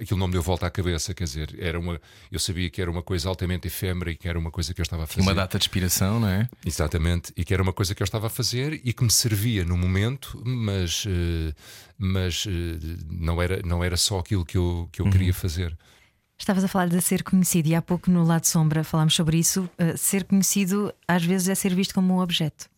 aquilo 0.00 0.18
não 0.18 0.26
me 0.26 0.32
deu 0.32 0.42
volta 0.42 0.66
à 0.66 0.70
cabeça 0.70 1.14
quer 1.14 1.24
dizer 1.24 1.56
era 1.58 1.78
uma 1.78 2.00
eu 2.30 2.38
sabia 2.38 2.68
que 2.68 2.80
era 2.80 2.90
uma 2.90 3.02
coisa 3.02 3.28
altamente 3.28 3.68
efêmera 3.68 4.10
e 4.10 4.16
que 4.16 4.28
era 4.28 4.38
uma 4.38 4.50
coisa 4.50 4.74
que 4.74 4.80
eu 4.80 4.82
estava 4.82 5.04
a 5.04 5.06
fazer 5.06 5.20
uma 5.20 5.34
data 5.34 5.58
de 5.58 5.64
inspiração 5.64 6.20
não 6.20 6.28
é 6.28 6.48
exatamente 6.66 7.32
e 7.36 7.44
que 7.44 7.54
era 7.54 7.62
uma 7.62 7.72
coisa 7.72 7.94
que 7.94 8.02
eu 8.02 8.04
estava 8.04 8.26
a 8.26 8.30
fazer 8.30 8.80
e 8.84 8.92
que 8.92 9.04
me 9.04 9.10
servia 9.10 9.64
no 9.64 9.76
momento 9.76 10.42
mas 10.44 11.04
uh, 11.04 11.54
mas 11.98 12.46
não 13.08 13.40
era 13.40 13.62
não 13.64 13.84
era 13.84 13.96
só 13.96 14.18
aquilo 14.18 14.44
que 14.44 14.56
eu 14.56 14.88
que 14.90 15.00
eu 15.00 15.06
uhum. 15.06 15.12
queria 15.12 15.32
fazer 15.32 15.76
Estavas 16.38 16.64
a 16.64 16.68
falar 16.68 16.88
de 16.88 17.00
ser 17.00 17.22
conhecido 17.22 17.68
e 17.68 17.74
há 17.74 17.80
pouco 17.80 18.10
no 18.10 18.24
lado 18.24 18.46
sombra 18.46 18.82
falámos 18.82 19.14
sobre 19.14 19.38
isso. 19.38 19.70
ser 19.96 20.24
conhecido 20.24 20.92
às 21.06 21.24
vezes 21.24 21.48
é 21.48 21.54
ser 21.54 21.72
visto 21.72 21.94
como 21.94 22.14
um 22.14 22.18
objeto. 22.18 22.71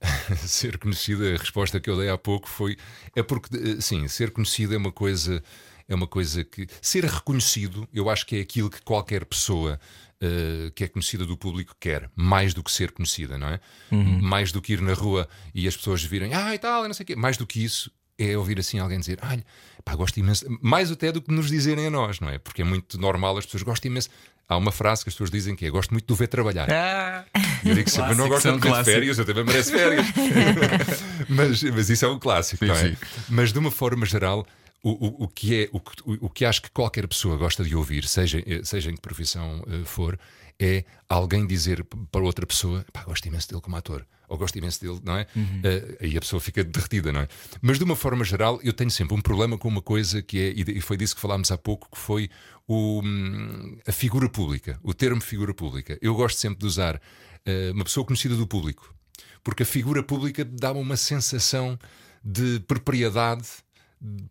ser 0.46 0.78
conhecido, 0.78 1.24
a 1.26 1.36
resposta 1.36 1.80
que 1.80 1.90
eu 1.90 1.96
dei 1.96 2.08
há 2.08 2.18
pouco 2.18 2.48
foi 2.48 2.76
é 3.16 3.22
porque 3.22 3.56
eh, 3.56 3.80
sim, 3.80 4.06
ser 4.08 4.30
conhecido 4.30 4.74
é 4.74 4.78
uma 4.78 4.92
coisa 4.92 5.42
é 5.88 5.94
uma 5.94 6.06
coisa 6.06 6.44
que 6.44 6.66
ser 6.82 7.04
reconhecido, 7.04 7.88
eu 7.92 8.10
acho 8.10 8.26
que 8.26 8.36
é 8.36 8.40
aquilo 8.40 8.68
que 8.68 8.82
qualquer 8.82 9.24
pessoa 9.24 9.80
uh, 10.22 10.70
que 10.72 10.84
é 10.84 10.88
conhecida 10.88 11.24
do 11.24 11.36
público 11.36 11.74
quer, 11.80 12.10
mais 12.14 12.52
do 12.52 12.62
que 12.62 12.70
ser 12.70 12.92
conhecida, 12.92 13.38
não 13.38 13.48
é? 13.48 13.60
Uhum. 13.90 14.20
Mais 14.20 14.52
do 14.52 14.60
que 14.60 14.74
ir 14.74 14.82
na 14.82 14.92
rua 14.92 15.26
e 15.54 15.66
as 15.66 15.76
pessoas 15.76 16.02
virem, 16.04 16.34
ah, 16.34 16.54
e 16.54 16.58
tal, 16.58 16.84
não 16.84 16.92
sei 16.92 17.04
o 17.04 17.06
quê. 17.06 17.16
Mais 17.16 17.38
do 17.38 17.46
que 17.46 17.64
isso 17.64 17.90
é 18.18 18.36
ouvir 18.36 18.58
assim 18.58 18.78
alguém 18.78 18.98
dizer, 18.98 19.18
olha, 19.22 19.44
pá, 19.84 19.94
gosto 19.94 20.18
imenso, 20.18 20.44
mais 20.60 20.90
até 20.90 21.12
do 21.12 21.22
que 21.22 21.32
nos 21.32 21.48
dizerem 21.48 21.86
a 21.86 21.90
nós, 21.90 22.20
não 22.20 22.28
é? 22.28 22.38
Porque 22.38 22.62
é 22.62 22.64
muito 22.64 22.98
normal 22.98 23.38
as 23.38 23.46
pessoas 23.46 23.62
gostam 23.62 23.90
imenso. 23.90 24.10
Há 24.48 24.56
uma 24.56 24.72
frase 24.72 25.04
que 25.04 25.10
as 25.10 25.14
pessoas 25.14 25.30
dizem 25.30 25.54
que 25.54 25.66
é: 25.66 25.70
gosto 25.70 25.90
muito 25.90 26.06
de 26.06 26.12
o 26.12 26.16
ver 26.16 26.28
trabalhar. 26.28 26.70
Ah, 26.70 27.24
eu 27.64 27.74
digo 27.74 27.90
sempre, 27.90 28.14
não 28.14 28.28
gosto 28.28 28.50
de 28.50 28.60
ter 28.60 28.84
férias, 28.84 29.18
eu 29.18 29.24
também 29.26 29.44
mereço 29.44 29.72
férias. 29.72 30.06
mas, 31.28 31.62
mas 31.62 31.90
isso 31.90 32.06
é 32.06 32.08
um 32.08 32.18
clássico, 32.18 32.64
sim, 32.64 32.70
não 32.70 32.74
é? 32.74 32.90
Sim. 32.90 32.96
Mas 33.28 33.52
de 33.52 33.58
uma 33.58 33.70
forma 33.70 34.06
geral, 34.06 34.46
o, 34.82 34.90
o, 34.90 35.24
o, 35.24 35.28
que 35.28 35.64
é, 35.64 35.68
o, 35.70 35.80
o 36.26 36.30
que 36.30 36.46
acho 36.46 36.62
que 36.62 36.70
qualquer 36.70 37.06
pessoa 37.06 37.36
gosta 37.36 37.62
de 37.62 37.76
ouvir, 37.76 38.04
seja, 38.06 38.42
seja 38.62 38.90
em 38.90 38.94
que 38.94 39.02
profissão 39.02 39.60
uh, 39.66 39.84
for, 39.84 40.18
é 40.58 40.84
alguém 41.08 41.46
dizer 41.46 41.84
para 42.10 42.22
outra 42.22 42.46
pessoa: 42.46 42.86
pá, 42.90 43.04
gosto 43.04 43.26
imenso 43.26 43.48
dele 43.50 43.60
como 43.60 43.76
ator, 43.76 44.06
ou 44.28 44.38
gosto 44.38 44.56
imenso 44.56 44.80
dele, 44.80 44.98
não 45.04 45.16
é? 45.16 45.26
Uhum. 45.36 45.42
Uh, 45.58 45.96
aí 46.00 46.16
a 46.16 46.20
pessoa 46.20 46.40
fica 46.40 46.64
derretida, 46.64 47.12
não 47.12 47.20
é? 47.20 47.28
Mas 47.60 47.76
de 47.76 47.84
uma 47.84 47.96
forma 47.96 48.24
geral, 48.24 48.58
eu 48.62 48.72
tenho 48.72 48.90
sempre 48.90 49.14
um 49.14 49.20
problema 49.20 49.58
com 49.58 49.68
uma 49.68 49.82
coisa 49.82 50.22
que 50.22 50.38
é, 50.40 50.52
e 50.56 50.80
foi 50.80 50.96
disso 50.96 51.14
que 51.14 51.20
falámos 51.20 51.50
há 51.50 51.58
pouco, 51.58 51.88
que 51.90 51.98
foi 51.98 52.30
o, 52.68 53.00
hum, 53.02 53.78
a 53.86 53.92
figura 53.92 54.28
pública, 54.28 54.78
o 54.82 54.92
termo 54.92 55.22
figura 55.22 55.54
pública. 55.54 55.98
Eu 56.02 56.14
gosto 56.14 56.38
sempre 56.38 56.58
de 56.58 56.66
usar 56.66 56.96
uh, 56.96 57.72
uma 57.72 57.84
pessoa 57.84 58.04
conhecida 58.04 58.36
do 58.36 58.46
público, 58.46 58.94
porque 59.42 59.62
a 59.62 59.66
figura 59.66 60.02
pública 60.02 60.44
dá-me 60.44 60.78
uma 60.78 60.96
sensação 60.96 61.78
de 62.22 62.60
propriedade 62.60 63.48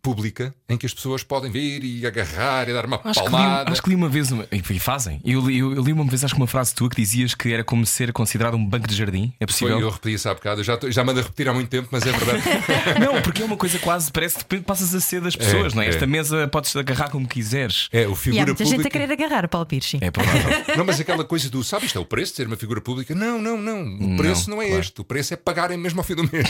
pública 0.02 0.54
em 0.68 0.76
que 0.76 0.86
as 0.86 0.94
pessoas 0.94 1.22
podem 1.22 1.50
vir 1.50 1.84
e 1.84 2.06
agarrar 2.06 2.68
e 2.68 2.72
dar 2.72 2.86
uma 2.86 3.00
acho 3.04 3.20
palmada. 3.22 3.64
Que 3.64 3.64
li, 3.64 3.72
acho 3.72 3.82
que 3.82 3.88
li 3.90 3.94
uma 3.94 4.08
vez, 4.08 4.32
uma, 4.32 4.46
e 4.50 4.78
fazem. 4.78 5.20
Eu 5.24 5.46
li, 5.46 5.58
eu, 5.58 5.82
li 5.82 5.92
uma 5.92 6.04
vez, 6.04 6.24
acho 6.24 6.34
que 6.34 6.40
uma 6.40 6.46
frase 6.46 6.74
tua 6.74 6.88
que 6.88 6.96
dizias 6.96 7.34
que 7.34 7.52
era 7.52 7.62
como 7.62 7.84
ser 7.84 8.12
considerado 8.12 8.54
um 8.54 8.64
banco 8.64 8.88
de 8.88 8.94
jardim. 8.94 9.32
É 9.38 9.46
possível? 9.46 9.74
Foi, 9.74 9.82
eu 9.82 9.90
repeti 9.90 10.14
isso 10.14 10.28
há 10.28 10.34
bocado. 10.34 10.60
Eu 10.60 10.64
já, 10.64 10.78
já 10.88 11.04
mando 11.04 11.20
a 11.20 11.22
repetir 11.22 11.48
há 11.48 11.52
muito 11.52 11.68
tempo, 11.68 11.88
mas 11.90 12.06
é 12.06 12.12
verdade. 12.12 12.42
não, 13.00 13.20
porque 13.20 13.42
é 13.42 13.44
uma 13.44 13.56
coisa 13.56 13.78
quase, 13.78 14.10
parece 14.10 14.44
que 14.44 14.60
passas 14.60 14.94
a 14.94 15.00
ser 15.00 15.20
das 15.20 15.34
é, 15.34 15.38
pessoas, 15.38 15.72
é, 15.72 15.76
não 15.76 15.82
é? 15.82 15.86
é? 15.86 15.88
Esta 15.90 16.06
mesa 16.06 16.48
podes 16.48 16.74
agarrar 16.74 17.10
como 17.10 17.26
quiseres. 17.28 17.88
É, 17.92 18.06
o 18.06 18.14
figura 18.14 18.40
e 18.40 18.42
há 18.42 18.46
muita 18.46 18.64
pública... 18.64 18.82
gente 18.82 18.86
a 18.86 18.90
querer 18.90 19.12
agarrar, 19.12 19.48
Paulo 19.48 19.66
Pires, 19.66 19.88
sim. 19.88 19.98
É 20.00 20.10
provável. 20.10 20.50
não, 20.76 20.84
mas 20.84 20.98
aquela 21.00 21.24
coisa 21.24 21.50
do, 21.50 21.62
sabe, 21.62 21.86
isto 21.86 21.98
é 21.98 22.00
o 22.00 22.04
preço 22.04 22.32
de 22.32 22.36
ser 22.36 22.46
uma 22.46 22.56
figura 22.56 22.80
pública? 22.80 23.14
Não, 23.14 23.40
não, 23.40 23.60
não. 23.60 24.14
O 24.14 24.16
preço 24.16 24.48
não, 24.48 24.56
não 24.56 24.62
é 24.62 24.68
claro. 24.68 24.80
este. 24.80 25.00
O 25.00 25.04
preço 25.04 25.34
é 25.34 25.36
pagarem 25.36 25.76
mesmo 25.76 26.00
ao 26.00 26.04
fim 26.04 26.14
do 26.14 26.22
mês. 26.22 26.48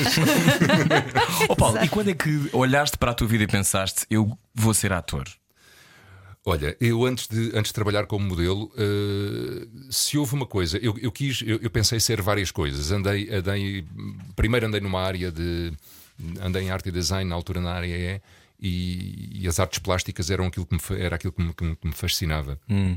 oh, 1.48 1.56
Paulo, 1.56 1.74
Exato. 1.74 1.86
e 1.86 1.88
quando 1.88 2.10
é 2.10 2.14
que 2.14 2.48
olhaste 2.52 2.96
para 2.96 3.07
a 3.10 3.14
tua 3.14 3.26
vida 3.26 3.44
e 3.44 3.46
pensaste? 3.46 3.68
pensaste, 3.68 4.06
eu 4.10 4.38
vou 4.54 4.74
ser 4.74 4.92
ator? 4.92 5.28
Olha, 6.44 6.76
eu 6.80 7.04
antes 7.04 7.26
de, 7.26 7.50
antes 7.54 7.70
de 7.70 7.74
trabalhar 7.74 8.06
como 8.06 8.26
modelo, 8.26 8.72
uh, 8.74 9.92
se 9.92 10.16
houve 10.16 10.34
uma 10.34 10.46
coisa, 10.46 10.78
eu, 10.78 10.96
eu 10.98 11.12
quis, 11.12 11.42
eu, 11.42 11.58
eu, 11.60 11.68
pensei 11.68 12.00
ser 12.00 12.22
várias 12.22 12.50
coisas. 12.50 12.90
Andei, 12.90 13.28
andei, 13.30 13.84
primeiro 14.34 14.66
andei 14.66 14.80
numa 14.80 15.02
área 15.02 15.30
de. 15.30 15.72
Andei 16.40 16.64
em 16.64 16.70
arte 16.70 16.88
e 16.88 16.92
design, 16.92 17.28
na 17.28 17.36
altura 17.36 17.60
na 17.60 17.72
área 17.72 17.94
E, 17.94 18.20
e, 18.60 19.42
e 19.42 19.48
as 19.48 19.60
artes 19.60 19.78
plásticas 19.78 20.30
eram 20.30 20.46
aquilo 20.46 20.66
que 20.66 20.74
me, 20.74 21.00
era 21.00 21.16
aquilo 21.16 21.32
que 21.32 21.42
me, 21.42 21.52
que 21.52 21.86
me 21.86 21.92
fascinava. 21.92 22.58
Hum. 22.68 22.96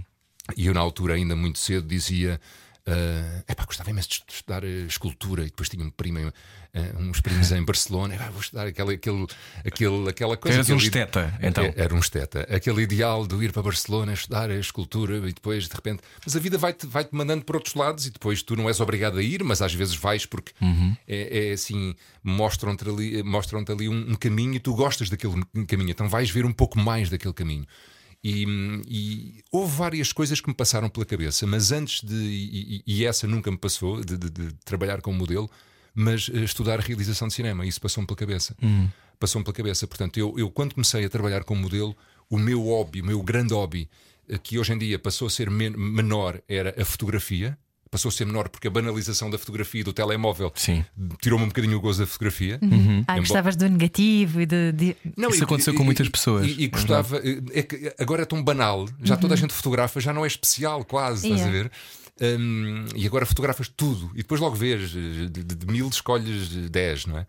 E 0.57 0.65
eu, 0.65 0.73
na 0.73 0.79
altura, 0.79 1.15
ainda 1.15 1.35
muito 1.35 1.59
cedo, 1.59 1.87
dizia: 1.87 2.39
Uh, 2.87 3.43
epá, 3.47 3.63
gostava 3.65 3.91
imenso 3.91 4.09
de 4.09 4.23
estudar 4.27 4.63
uh, 4.63 4.85
escultura 4.87 5.43
e 5.43 5.45
depois 5.45 5.69
tinha 5.69 5.85
um 5.85 5.91
primo, 5.91 6.17
uh, 6.27 6.97
uns 6.99 7.21
primos 7.21 7.51
em 7.51 7.63
Barcelona. 7.63 8.15
Epá, 8.15 8.29
vou 8.31 8.41
estudar 8.41 8.65
aquele, 8.65 8.95
aquele, 8.95 9.27
aquele, 9.63 10.09
aquela 10.09 10.35
coisa. 10.35 10.57
Eras 10.57 10.69
um 10.69 10.77
esteta, 10.77 11.37
então. 11.43 11.63
Era, 11.63 11.83
era 11.83 11.93
um 11.93 11.99
esteta. 11.99 12.41
Aquele 12.49 12.81
ideal 12.81 13.27
de 13.27 13.35
ir 13.35 13.51
para 13.51 13.61
Barcelona 13.61 14.13
estudar 14.13 14.49
a 14.49 14.57
escultura 14.57 15.17
e 15.17 15.31
depois 15.33 15.67
de 15.67 15.75
repente. 15.75 16.01
Mas 16.25 16.35
a 16.35 16.39
vida 16.39 16.57
vai-te 16.57 16.87
vai 16.87 17.03
-te 17.03 17.13
mandando 17.13 17.45
por 17.45 17.55
outros 17.55 17.75
lados 17.75 18.07
e 18.07 18.09
depois 18.09 18.41
tu 18.41 18.55
não 18.55 18.67
és 18.67 18.79
obrigado 18.79 19.19
a 19.19 19.23
ir, 19.23 19.43
mas 19.43 19.61
às 19.61 19.73
vezes 19.73 19.93
vais 19.93 20.25
porque 20.25 20.51
uhum. 20.59 20.97
é, 21.07 21.49
é, 21.49 21.53
assim, 21.53 21.95
mostram-te 22.23 22.89
ali, 22.89 23.21
mostram 23.21 23.63
ali 23.69 23.87
um, 23.87 24.11
um 24.11 24.15
caminho 24.15 24.55
e 24.55 24.59
tu 24.59 24.73
gostas 24.73 25.07
daquele 25.07 25.43
caminho, 25.67 25.91
então 25.91 26.09
vais 26.09 26.31
ver 26.31 26.45
um 26.45 26.53
pouco 26.53 26.79
mais 26.79 27.11
daquele 27.11 27.33
caminho. 27.33 27.67
E, 28.23 28.45
e, 28.87 29.43
houve 29.51 29.75
várias 29.75 30.13
coisas 30.13 30.39
que 30.39 30.47
me 30.47 30.53
passaram 30.53 30.89
pela 30.89 31.05
cabeça, 31.05 31.47
mas 31.47 31.71
antes 31.71 32.01
de. 32.03 32.15
E, 32.15 32.83
e 32.85 33.05
essa 33.05 33.27
nunca 33.27 33.49
me 33.49 33.57
passou, 33.57 34.03
de, 34.03 34.17
de, 34.17 34.29
de, 34.29 34.53
trabalhar 34.63 35.01
como 35.01 35.17
modelo, 35.17 35.49
mas 35.93 36.29
eh, 36.31 36.43
estudar 36.43 36.79
realização 36.79 37.27
de 37.27 37.33
cinema. 37.33 37.65
Isso 37.65 37.81
passou-me 37.81 38.05
pela 38.05 38.17
cabeça. 38.17 38.55
Hum. 38.61 38.87
Passou-me 39.19 39.43
pela 39.43 39.55
cabeça. 39.55 39.87
Portanto, 39.87 40.19
eu, 40.19 40.37
eu, 40.37 40.51
quando 40.51 40.75
comecei 40.75 41.03
a 41.03 41.09
trabalhar 41.09 41.43
como 41.43 41.61
modelo, 41.61 41.95
o 42.29 42.37
meu 42.37 42.61
hobby, 42.61 43.01
o 43.01 43.05
meu 43.05 43.23
grande 43.23 43.55
hobby, 43.55 43.89
eh, 44.29 44.37
que 44.37 44.59
hoje 44.59 44.71
em 44.73 44.77
dia 44.77 44.99
passou 44.99 45.27
a 45.27 45.31
ser 45.31 45.49
men 45.49 45.71
menor, 45.71 46.39
era 46.47 46.79
a 46.79 46.85
fotografia 46.85 47.57
passou 47.91 48.07
a 48.07 48.11
ser 48.11 48.25
menor 48.25 48.47
porque 48.47 48.67
a 48.67 48.71
banalização 48.71 49.29
da 49.29 49.37
fotografia 49.37 49.81
e 49.81 49.83
do 49.83 49.91
telemóvel 49.91 50.51
tirou-me 51.21 51.45
um 51.45 51.49
bocadinho 51.49 51.77
o 51.77 51.81
gozo 51.81 51.99
da 51.99 52.07
fotografia. 52.07 52.57
Uhum. 52.61 52.69
uhum. 52.69 53.03
Ah, 53.05 53.19
gostavas 53.19 53.57
do 53.57 53.67
negativo 53.67 54.39
e 54.41 54.45
de. 54.45 54.71
de... 54.71 54.95
Não, 55.17 55.29
Isso 55.29 55.41
e, 55.41 55.43
aconteceu 55.43 55.73
e, 55.73 55.77
com 55.77 55.83
muitas 55.83 56.07
pessoas. 56.07 56.47
E, 56.47 56.63
e 56.63 56.67
gostava. 56.67 57.21
É 57.53 57.61
que 57.61 57.93
agora 57.99 58.21
é 58.21 58.25
tão 58.25 58.41
banal, 58.41 58.87
já 59.03 59.15
uhum. 59.15 59.21
toda 59.21 59.33
a 59.33 59.37
gente 59.37 59.53
fotografa, 59.53 59.99
já 59.99 60.13
não 60.13 60.23
é 60.23 60.27
especial, 60.27 60.85
quase, 60.85 61.27
yeah. 61.27 61.43
estás 61.43 61.47
a 61.47 61.63
ver? 61.63 61.71
Um, 62.39 62.85
e 62.95 63.05
agora 63.07 63.25
fotografas 63.25 63.67
tudo 63.67 64.11
e 64.13 64.17
depois 64.17 64.39
logo 64.39 64.55
vês 64.55 64.91
de, 64.91 65.27
de, 65.27 65.43
de 65.43 65.65
mil 65.65 65.89
escolhes 65.89 66.49
dez, 66.69 67.05
não 67.05 67.17
é? 67.17 67.25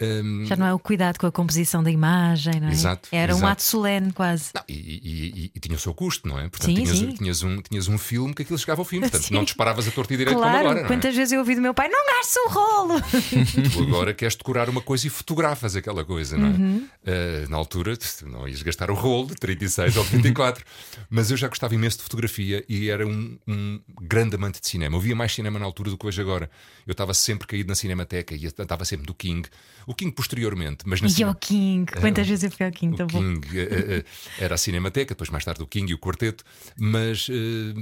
Um... 0.00 0.46
Já 0.46 0.56
não 0.56 0.66
é 0.66 0.72
o 0.72 0.78
cuidado 0.78 1.18
com 1.18 1.26
a 1.26 1.32
composição 1.32 1.82
da 1.82 1.90
imagem, 1.90 2.60
não 2.60 2.68
é? 2.68 2.72
Exato, 2.72 3.08
Era 3.12 3.32
exato. 3.32 3.44
um 3.44 3.48
ato 3.48 3.62
solene, 3.62 4.12
quase. 4.12 4.50
Não, 4.54 4.62
e, 4.66 4.72
e, 4.74 5.52
e, 5.54 5.60
tinha 5.60 5.76
o 5.76 5.78
seu 5.78 5.92
custo, 5.92 6.26
não 6.26 6.38
é? 6.38 6.48
Portanto, 6.48 6.70
sim, 6.70 6.74
tinhas, 6.82 6.98
sim. 6.98 7.12
Tinhas, 7.12 7.42
um, 7.42 7.60
tinhas 7.60 7.88
um 7.88 7.98
filme 7.98 8.34
que 8.34 8.42
aquilo 8.42 8.58
chegava 8.58 8.80
ao 8.80 8.86
fim, 8.86 9.00
portanto, 9.00 9.22
sim. 9.28 9.34
não 9.34 9.44
disparavas 9.44 9.86
a 9.86 9.90
torta 9.90 10.14
e 10.14 10.16
direito 10.16 10.38
claro, 10.38 10.58
como 10.58 10.70
agora. 10.70 10.86
Quantas 10.86 11.14
é? 11.14 11.16
vezes 11.16 11.32
eu 11.32 11.40
ouvi 11.40 11.54
do 11.54 11.60
meu 11.60 11.74
pai, 11.74 11.88
não 11.88 12.06
gastes 12.06 12.36
o 12.36 12.48
rolo! 12.48 13.00
tu 13.70 13.82
agora 13.82 14.14
queres 14.14 14.34
decorar 14.34 14.70
uma 14.70 14.80
coisa 14.80 15.06
e 15.06 15.10
fotografas 15.10 15.76
aquela 15.76 16.04
coisa, 16.04 16.38
não 16.38 16.48
é? 16.48 16.50
Uhum. 16.50 16.88
Uh, 17.02 17.50
na 17.50 17.56
altura, 17.58 17.96
não 18.24 18.48
ias 18.48 18.62
gastar 18.62 18.90
o 18.90 18.94
rolo 18.94 19.26
de 19.28 19.34
36 19.34 19.96
ou 19.98 20.04
34, 20.06 20.64
mas 21.10 21.30
eu 21.30 21.36
já 21.36 21.48
gostava 21.48 21.74
imenso 21.74 21.98
de 21.98 22.04
fotografia 22.04 22.64
e 22.66 22.88
era 22.88 23.06
um, 23.06 23.38
um 23.46 23.80
grande 24.00 24.36
amante 24.36 24.58
de 24.58 24.68
cinema. 24.68 24.96
Eu 24.96 25.00
via 25.00 25.14
mais 25.14 25.34
cinema 25.34 25.58
na 25.58 25.66
altura 25.66 25.90
do 25.90 25.98
que 25.98 26.06
hoje 26.06 26.20
agora. 26.20 26.50
Eu 26.86 26.92
estava 26.92 27.12
sempre 27.12 27.46
caído 27.46 27.68
na 27.68 27.74
Cinemateca 27.74 28.34
e 28.34 28.46
estava 28.46 28.84
sempre 28.84 29.06
do 29.06 29.14
King. 29.14 29.48
O 29.86 29.94
King 29.94 30.12
posteriormente 30.12 30.84
mas 30.86 31.00
na 31.00 31.08
e 31.08 31.24
o 31.24 31.34
King, 31.34 31.90
quantas 32.00 32.26
vezes 32.26 32.44
eu 32.44 32.50
fui 32.50 32.66
ao 32.66 32.72
King? 32.72 33.02
O 33.02 33.06
King 33.06 33.38
uh, 33.38 34.00
uh, 34.00 34.04
era 34.38 34.54
a 34.54 34.58
Cinemateca, 34.58 35.14
depois 35.14 35.30
mais 35.30 35.44
tarde 35.44 35.62
o 35.62 35.66
King 35.66 35.90
e 35.90 35.94
o 35.94 35.98
Quarteto, 35.98 36.44
mas 36.76 37.28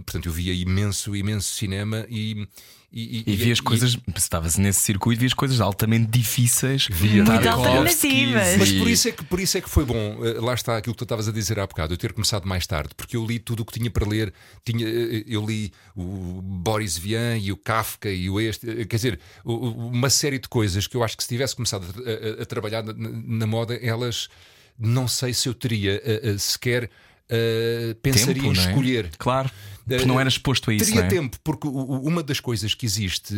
portanto 0.05 0.27
eu 0.27 0.33
via 0.33 0.53
imenso, 0.53 1.15
imenso 1.15 1.55
cinema 1.55 2.07
e. 2.09 2.47
E, 2.93 3.25
e, 3.25 3.33
e 3.33 3.37
vias 3.37 3.59
e, 3.59 3.63
coisas, 3.63 3.97
estavas 4.17 4.57
nesse 4.57 4.81
circuito, 4.81 5.21
vias 5.21 5.33
coisas 5.33 5.61
altamente 5.61 6.07
difíceis, 6.11 6.89
via 6.91 7.23
muito 7.23 7.49
alternativas. 7.49 8.57
Mas 8.59 8.73
por 8.73 8.89
isso, 8.89 9.09
é 9.09 9.13
que, 9.13 9.25
por 9.25 9.39
isso 9.39 9.59
é 9.59 9.61
que 9.61 9.71
foi 9.71 9.85
bom, 9.85 10.19
lá 10.41 10.55
está 10.55 10.77
aquilo 10.77 10.93
que 10.95 10.99
tu 10.99 11.05
estavas 11.05 11.29
a 11.29 11.33
dizer 11.33 11.61
há 11.61 11.67
bocado, 11.67 11.95
eu 11.95 11.97
ter 11.97 12.13
começado 12.13 12.49
mais 12.49 12.67
tarde, 12.67 12.91
porque 12.97 13.17
eu 13.17 13.25
li 13.25 13.39
tudo 13.39 13.61
o 13.61 13.65
que 13.65 13.79
tinha 13.79 13.89
para 13.91 14.09
ler. 14.09 14.35
Tinha, 14.65 14.85
eu 14.85 15.47
li 15.47 15.73
o 15.95 16.43
Boris 16.43 16.99
Vian 16.99 17.39
e 17.39 17.53
o 17.53 17.57
Kafka 17.57 18.11
e 18.11 18.29
o 18.29 18.41
este, 18.41 18.67
quer 18.87 18.97
dizer, 18.97 19.21
uma 19.45 20.11
série 20.11 20.41
de 20.41 20.49
coisas 20.49 20.89
que 20.89 20.97
eu 20.97 21.05
acho 21.05 21.17
que 21.17 21.23
se 21.23 21.29
tivesse 21.29 21.55
começado 21.55 21.85
a, 21.85 22.41
a, 22.41 22.43
a 22.43 22.47
trabalhar 22.47 22.83
na, 22.83 22.93
na, 22.93 23.47
moda, 23.47 23.79
elas 23.81 24.29
não 24.77 25.07
sei 25.07 25.33
se 25.33 25.49
eu 25.49 25.55
teria 25.55 26.03
sequer. 26.39 26.91
Uh, 27.31 27.95
pensaria 27.97 28.43
Tempo, 28.43 28.55
em 28.55 28.59
é? 28.59 28.69
escolher. 28.69 29.11
Claro. 29.17 29.51
Porque 29.87 30.05
não 30.05 30.21
era 30.21 30.29
exposto 30.29 30.71
a 30.71 30.75
isso. 30.75 30.87
Teria 30.87 31.03
é? 31.03 31.09
tempo, 31.09 31.37
porque 31.43 31.67
uma 31.67 32.23
das 32.23 32.39
coisas 32.39 32.75
que 32.75 32.87
existe, 32.87 33.35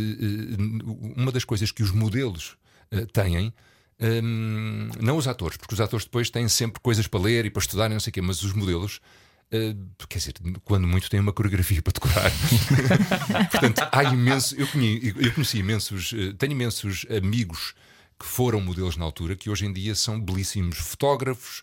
uma 1.16 1.32
das 1.32 1.44
coisas 1.44 1.70
que 1.70 1.82
os 1.82 1.90
modelos 1.90 2.56
têm 3.14 3.54
não 5.00 5.16
os 5.16 5.26
atores, 5.28 5.56
porque 5.56 5.74
os 5.74 5.80
atores 5.80 6.04
depois 6.04 6.30
têm 6.30 6.48
sempre 6.48 6.80
coisas 6.80 7.06
para 7.06 7.20
ler 7.20 7.46
e 7.46 7.50
para 7.50 7.60
estudar, 7.60 7.88
não 7.88 8.00
sei 8.00 8.10
o 8.10 8.14
quê, 8.14 8.20
mas 8.20 8.42
os 8.42 8.52
modelos. 8.52 9.00
Uh, 9.52 10.06
quer 10.08 10.18
dizer, 10.18 10.34
quando 10.64 10.86
muito 10.86 11.10
têm 11.10 11.20
uma 11.20 11.32
coreografia 11.32 11.82
para 11.82 11.92
decorar. 11.92 12.32
Portanto, 13.50 13.86
há 13.92 14.04
imenso. 14.04 14.54
Eu 14.56 14.66
conheci, 14.66 15.14
eu 15.14 15.32
conheci 15.32 15.58
imensos. 15.58 16.12
Uh, 16.12 16.32
tenho 16.34 16.52
imensos 16.52 17.04
amigos 17.10 17.74
que 18.18 18.24
foram 18.24 18.62
modelos 18.62 18.96
na 18.96 19.04
altura, 19.04 19.36
que 19.36 19.50
hoje 19.50 19.66
em 19.66 19.72
dia 19.72 19.94
são 19.94 20.18
belíssimos 20.18 20.78
fotógrafos. 20.78 21.62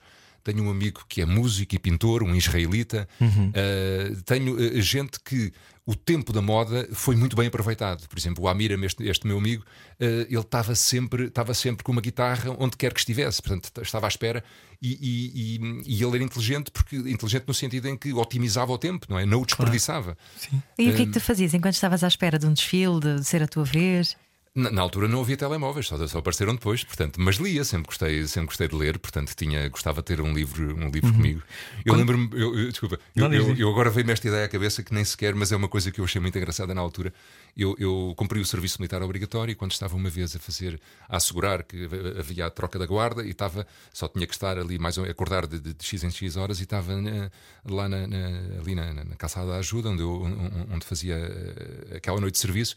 Tenho 0.52 0.64
um 0.64 0.72
amigo 0.72 1.02
que 1.08 1.22
é 1.22 1.26
músico 1.26 1.76
e 1.76 1.80
pintor, 1.80 2.24
um 2.24 2.36
israelita. 2.36 3.08
Uhum. 3.22 3.50
Uh, 3.50 4.22
tenho 4.24 4.56
uh, 4.56 4.82
gente 4.82 5.20
que 5.20 5.54
o 5.86 5.96
tempo 5.96 6.34
da 6.34 6.42
moda 6.42 6.88
foi 6.92 7.16
muito 7.16 7.36
bem 7.36 7.48
aproveitado. 7.48 8.08
Por 8.08 8.18
exemplo, 8.18 8.44
o 8.44 8.48
Amir, 8.48 8.72
este, 8.84 9.08
este 9.08 9.28
meu 9.28 9.38
amigo, 9.38 9.64
uh, 9.64 10.04
ele 10.28 10.40
estava 10.40 10.74
sempre, 10.74 11.26
estava 11.26 11.54
sempre 11.54 11.84
com 11.84 11.92
uma 11.92 12.02
guitarra 12.02 12.56
onde 12.58 12.78
quer 12.78 12.94
que 12.94 13.00
estivesse, 13.00 13.42
portanto, 13.42 13.72
estava 13.82 14.08
à 14.08 14.10
espera. 14.10 14.44
E, 14.82 14.92
e, 14.92 15.58
e, 15.58 15.98
e 15.98 16.04
ele 16.04 16.16
era 16.16 16.24
inteligente, 16.24 16.72
porque 16.72 16.96
inteligente 16.96 17.44
no 17.48 17.54
sentido 17.54 17.88
em 17.88 17.98
que 17.98 18.12
otimizava 18.14 18.72
o 18.72 18.78
tempo, 18.78 19.06
não 19.10 19.20
é? 19.20 19.26
Não 19.26 19.42
o 19.42 19.46
desperdiçava. 19.46 20.18
Claro. 20.50 20.64
E 20.80 20.90
o 20.90 20.96
que 20.96 21.02
é 21.02 21.06
que 21.06 21.12
tu 21.12 21.20
fazias 21.20 21.54
enquanto 21.54 21.76
estavas 21.76 22.04
à 22.04 22.08
espera 22.08 22.40
de 22.40 22.48
um 22.48 22.54
desfile, 22.54 23.00
de 23.00 23.24
ser 23.24 23.44
a 23.44 23.48
tua 23.48 23.66
vez? 23.66 24.16
Na, 24.56 24.72
na, 24.72 24.82
altura 24.82 25.08
não 25.08 25.22
havia 25.22 25.38
telemóveis, 25.38 25.86
só, 25.86 26.08
só, 26.08 26.18
apareceram 26.18 26.56
depois, 26.56 26.84
portanto, 26.84 27.22
mas 27.22 27.36
lia, 27.36 27.64
sempre 27.64 27.88
gostei, 27.88 28.26
sempre 28.26 28.48
gostei 28.48 28.68
de 28.68 28.76
ler, 28.76 28.98
portanto, 28.98 29.34
tinha, 29.36 29.70
gostava 29.70 30.02
de 30.02 30.06
ter 30.06 30.22
um 30.22 30.34
livro, 30.34 30.76
um 30.76 30.90
livro 30.90 31.10
uhum. 31.10 31.16
comigo. 31.16 31.44
Eu 31.86 31.94
Quando... 31.94 32.00
lembro-me, 32.00 32.30
eu, 32.34 32.58
eu, 32.58 32.70
desculpa, 32.70 33.00
eu, 33.16 33.32
eu, 33.32 33.56
eu, 33.56 33.70
agora 33.70 33.92
veio-me 33.92 34.12
esta 34.12 34.28
ideia 34.28 34.46
à 34.46 34.50
cabeça 34.50 34.82
que 34.82 34.92
nem 34.92 35.06
sequer, 35.06 35.36
mas 35.36 35.52
é 35.52 35.56
uma 35.56 35.68
coisa 35.68 35.92
que 35.92 36.02
eu 36.02 36.06
achei 36.06 36.20
muito 36.20 36.36
engraçada 36.36 36.74
na 36.74 36.82
altura. 36.82 37.14
Eu, 37.56 37.76
eu 37.78 38.14
cumpri 38.18 38.40
o 38.40 38.46
serviço 38.46 38.78
militar 38.80 39.04
obrigatório 39.04 39.52
e 39.52 39.56
quando 39.56 39.72
estava 39.72 39.96
uma 39.96 40.10
vez 40.10 40.36
a 40.36 40.40
fazer, 40.40 40.82
a 41.08 41.18
assegurar 41.18 41.62
que 41.64 41.88
havia 42.18 42.48
a 42.48 42.50
troca 42.50 42.80
da 42.80 42.88
guarda 42.88 43.24
e 43.24 43.30
estava, 43.30 43.68
só 43.94 44.08
tinha 44.08 44.26
que 44.26 44.34
estar 44.34 44.58
ali 44.58 44.80
mais 44.80 44.98
acordar 44.98 45.46
de, 45.46 45.60
de, 45.60 45.76
de 45.76 45.86
X 45.86 46.04
em 46.04 46.10
X 46.10 46.38
horas 46.38 46.60
e 46.60 46.64
estava 46.64 47.00
na, 47.00 47.30
lá 47.66 47.88
na, 47.88 48.08
na, 48.08 48.28
ali 48.60 48.74
na, 48.74 48.94
na, 48.94 49.16
calçada 49.16 49.52
da 49.52 49.58
ajuda, 49.58 49.90
onde, 49.90 50.02
eu, 50.02 50.24
onde 50.72 50.86
fazia 50.86 51.16
eh, 51.16 51.98
aquela 51.98 52.20
noite 52.20 52.34
de 52.34 52.40
serviço 52.40 52.76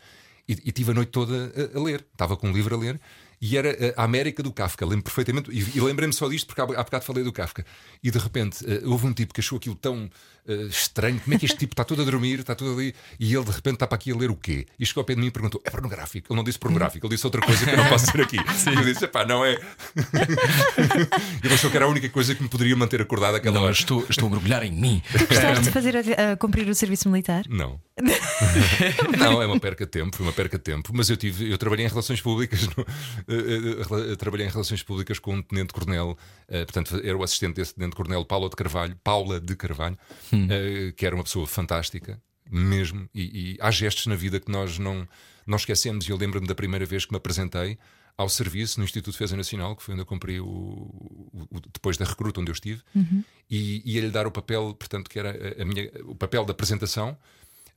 e, 0.52 0.68
e 0.68 0.72
tive 0.72 0.90
a 0.92 0.94
noite 0.94 1.10
toda 1.10 1.52
a, 1.74 1.78
a 1.78 1.82
ler. 1.82 2.04
Estava 2.12 2.36
com 2.36 2.48
um 2.48 2.52
livro 2.52 2.74
a 2.74 2.78
ler 2.78 3.00
e 3.42 3.56
era 3.56 3.70
eh, 3.70 3.92
a 3.96 4.04
América 4.04 4.40
do 4.40 4.52
Kafka. 4.52 4.86
Lembro 4.86 5.02
perfeitamente, 5.02 5.50
e, 5.50 5.80
lembrei-me 5.80 6.12
só 6.12 6.28
disto 6.28 6.46
porque 6.46 6.60
há, 6.60 6.64
há 6.64 6.84
bocado 6.84 7.04
falei 7.04 7.24
do 7.24 7.32
Kafka. 7.32 7.66
E 8.00 8.08
de 8.08 8.18
repente 8.18 8.64
uh, 8.64 8.88
houve 8.88 9.04
um 9.04 9.12
tipo 9.12 9.34
que 9.34 9.40
achou 9.40 9.58
aquilo 9.58 9.74
tão 9.74 10.08
uh, 10.48 10.66
estranho. 10.66 11.20
Como 11.20 11.34
é 11.34 11.38
que 11.38 11.44
este 11.44 11.58
tipo 11.58 11.72
está 11.72 11.84
todo 11.84 12.02
a 12.02 12.04
dormir, 12.04 12.40
está 12.40 12.54
tudo 12.54 12.72
ali, 12.72 12.94
e 13.18 13.34
ele 13.34 13.44
de 13.44 13.50
repente 13.50 13.74
está 13.74 13.86
para 13.86 13.96
aqui 13.96 14.10
a 14.12 14.16
ler 14.16 14.30
o 14.30 14.36
quê? 14.36 14.66
E 14.78 14.86
chegou 14.86 15.02
ao 15.02 15.04
pé 15.04 15.14
de 15.14 15.20
mim 15.20 15.26
e 15.26 15.30
perguntou: 15.30 15.60
é 15.64 15.70
pornográfico? 15.70 16.32
Ele 16.32 16.36
não 16.36 16.44
disse 16.44 16.58
pornográfico, 16.58 17.06
ele 17.06 17.14
disse 17.14 17.26
outra 17.26 17.40
coisa 17.40 17.64
que 17.64 17.70
eu 17.70 17.76
não 17.76 17.88
posso 17.88 18.06
dizer 18.06 18.22
aqui. 18.22 18.36
Sim. 18.54 18.72
Eu 18.82 18.84
disse: 18.84 19.06
pá, 19.06 19.24
não 19.24 19.44
é. 19.44 19.52
ele 21.42 21.54
achou 21.54 21.70
que 21.70 21.76
era 21.76 21.86
a 21.86 21.88
única 21.88 22.08
coisa 22.08 22.34
que 22.34 22.42
me 22.42 22.48
poderia 22.48 22.74
manter 22.76 23.00
acordado 23.00 23.36
aquela 23.36 23.56
não, 23.56 23.62
hora. 23.64 23.72
Estou, 23.72 24.04
estou 24.08 24.28
a 24.28 24.30
mergulhar 24.30 24.62
em 24.64 24.72
mim. 24.72 25.02
Gostaste 25.12 25.64
de 25.64 25.70
fazer 25.70 25.96
a, 25.96 26.32
a, 26.32 26.36
cumprir 26.36 26.68
o 26.68 26.74
serviço 26.74 27.08
militar? 27.08 27.44
Não. 27.48 27.80
não, 29.18 29.42
é 29.42 29.46
uma 29.46 29.60
perca 29.60 29.84
de 29.84 29.90
tempo, 29.90 30.16
foi 30.16 30.26
uma 30.26 30.32
perca 30.32 30.56
de 30.56 30.64
tempo. 30.64 30.90
Mas 30.94 31.10
eu 31.10 31.16
tive, 31.16 31.50
eu 31.50 31.58
trabalhei 31.58 31.84
em 31.84 31.88
relações 31.88 32.20
públicas. 32.20 32.66
No, 32.66 32.82
uh, 32.82 34.16
trabalhei 34.16 34.46
em 34.46 34.50
relações 34.50 34.82
públicas 34.82 35.18
com 35.18 35.34
um 35.34 35.42
tenente-coronel, 35.42 36.16
uh, 36.48 36.52
portanto, 36.64 37.00
era 37.04 37.16
o 37.16 37.22
assistente 37.22 37.56
desse 37.56 37.74
tenente-coronel, 37.74 38.24
Paula 38.24 38.48
de 38.48 38.56
Carvalho, 38.56 38.96
Paula 39.04 39.40
de 39.40 39.54
Carvalho, 39.54 39.98
hum. 40.32 40.46
uh, 40.46 40.92
que 40.94 41.06
era 41.06 41.14
uma 41.14 41.24
pessoa 41.24 41.46
fantástica, 41.46 42.20
mesmo. 42.50 43.08
E, 43.14 43.54
e, 43.54 43.58
há 43.60 43.70
gestos 43.70 44.06
na 44.06 44.14
vida 44.14 44.38
que 44.40 44.50
nós 44.50 44.78
não, 44.78 45.08
não 45.46 45.56
esquecemos. 45.56 46.06
E 46.06 46.10
eu 46.10 46.16
lembro-me 46.16 46.46
da 46.46 46.54
primeira 46.54 46.84
vez 46.84 47.04
que 47.04 47.12
me 47.12 47.16
apresentei 47.16 47.78
ao 48.16 48.28
serviço 48.28 48.78
no 48.78 48.84
Instituto 48.84 49.12
de 49.12 49.18
Defesa 49.18 49.36
Nacional, 49.36 49.74
que 49.74 49.82
foi 49.82 49.94
onde 49.94 50.02
eu 50.02 50.06
cumpri 50.06 50.38
o, 50.38 50.46
o, 50.46 51.48
o 51.50 51.60
depois 51.72 51.96
da 51.96 52.04
recruta 52.04 52.40
onde 52.40 52.50
eu 52.50 52.54
estive, 52.54 52.82
uhum. 52.94 53.24
e, 53.50 53.82
e 53.84 53.96
ele 53.96 54.10
dar 54.10 54.26
o 54.26 54.30
papel, 54.30 54.74
portanto, 54.74 55.08
que 55.08 55.18
era 55.18 55.30
a, 55.30 55.62
a 55.62 55.64
minha, 55.64 55.90
o 56.04 56.14
papel 56.14 56.44
da 56.44 56.52
apresentação 56.52 57.16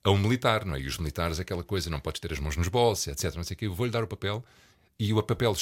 a 0.03 0.11
um 0.11 0.17
militar, 0.17 0.65
não 0.65 0.75
é? 0.75 0.81
E 0.81 0.87
os 0.87 0.97
militares, 0.97 1.39
aquela 1.39 1.63
coisa, 1.63 1.89
não 1.89 1.99
podes 1.99 2.19
ter 2.19 2.31
as 2.31 2.39
mãos 2.39 2.55
nos 2.55 2.67
bolsos, 2.67 3.07
etc. 3.07 3.35
Não 3.35 3.43
sei 3.43 3.55
o 3.55 3.57
quê. 3.57 3.65
Eu 3.65 3.73
vou-lhe 3.73 3.91
dar 3.91 4.03
o 4.03 4.07
papel 4.07 4.43
e 4.99 5.13
o 5.13 5.21
papel 5.23 5.53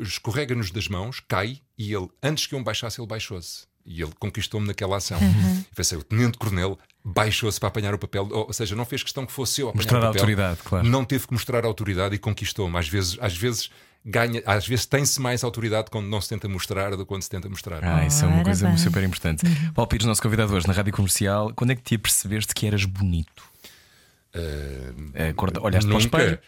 escorrega-nos 0.00 0.70
das 0.70 0.88
mãos, 0.88 1.20
cai, 1.20 1.60
e 1.76 1.92
ele, 1.92 2.08
antes 2.22 2.46
que 2.46 2.54
eu 2.54 2.58
me 2.58 2.64
baixasse, 2.64 3.00
ele 3.00 3.08
baixou-se. 3.08 3.66
E 3.88 4.02
ele 4.02 4.12
conquistou-me 4.18 4.66
naquela 4.66 4.98
ação. 4.98 5.18
Uhum. 5.18 5.64
E 5.72 5.74
pensei, 5.74 5.96
o 5.96 6.02
tenente-coronel 6.02 6.78
baixou-se 7.02 7.58
para 7.58 7.68
apanhar 7.68 7.94
o 7.94 7.98
papel, 7.98 8.28
ou 8.30 8.52
seja, 8.52 8.76
não 8.76 8.84
fez 8.84 9.02
questão 9.02 9.24
que 9.24 9.32
fosse 9.32 9.62
eu 9.62 9.70
a 9.70 9.72
mostrar 9.72 9.98
o 9.98 10.00
papel, 10.02 10.08
a 10.08 10.14
autoridade, 10.14 10.60
claro. 10.62 10.86
Não 10.86 11.04
teve 11.04 11.26
que 11.26 11.32
mostrar 11.32 11.64
a 11.64 11.66
autoridade 11.66 12.14
e 12.14 12.18
conquistou-me. 12.18 12.76
Às 12.76 12.86
vezes, 12.86 13.16
às 13.18 13.34
vezes 13.34 13.70
ganha, 14.04 14.42
às 14.44 14.66
vezes 14.66 14.84
tem-se 14.84 15.20
mais 15.20 15.42
autoridade 15.42 15.90
quando 15.90 16.06
não 16.06 16.20
se 16.20 16.28
tenta 16.28 16.46
mostrar 16.48 16.90
do 16.90 16.98
que 16.98 17.04
quando 17.04 17.22
se 17.22 17.30
tenta 17.30 17.48
mostrar. 17.48 17.82
Ah, 17.82 18.06
isso 18.06 18.24
é 18.24 18.28
uma 18.28 18.44
coisa 18.44 18.68
bem. 18.68 18.76
super 18.76 19.02
importante. 19.02 19.46
Uhum. 19.46 19.72
Paulo 19.72 19.88
Pires, 19.88 20.06
nosso 20.06 20.22
convidado 20.22 20.54
hoje 20.54 20.66
na 20.66 20.74
rádio 20.74 20.92
comercial, 20.92 21.50
quando 21.54 21.70
é 21.70 21.74
que 21.76 21.82
te 21.82 21.94
apercebeste 21.94 22.54
que 22.54 22.66
eras 22.66 22.84
bonito? 22.84 23.42
Uh, 24.34 25.10
é, 25.14 25.34
olhaste 25.60 25.88
nunca. 25.88 26.08
para 26.08 26.18
o 26.18 26.26
espelho? 26.26 26.38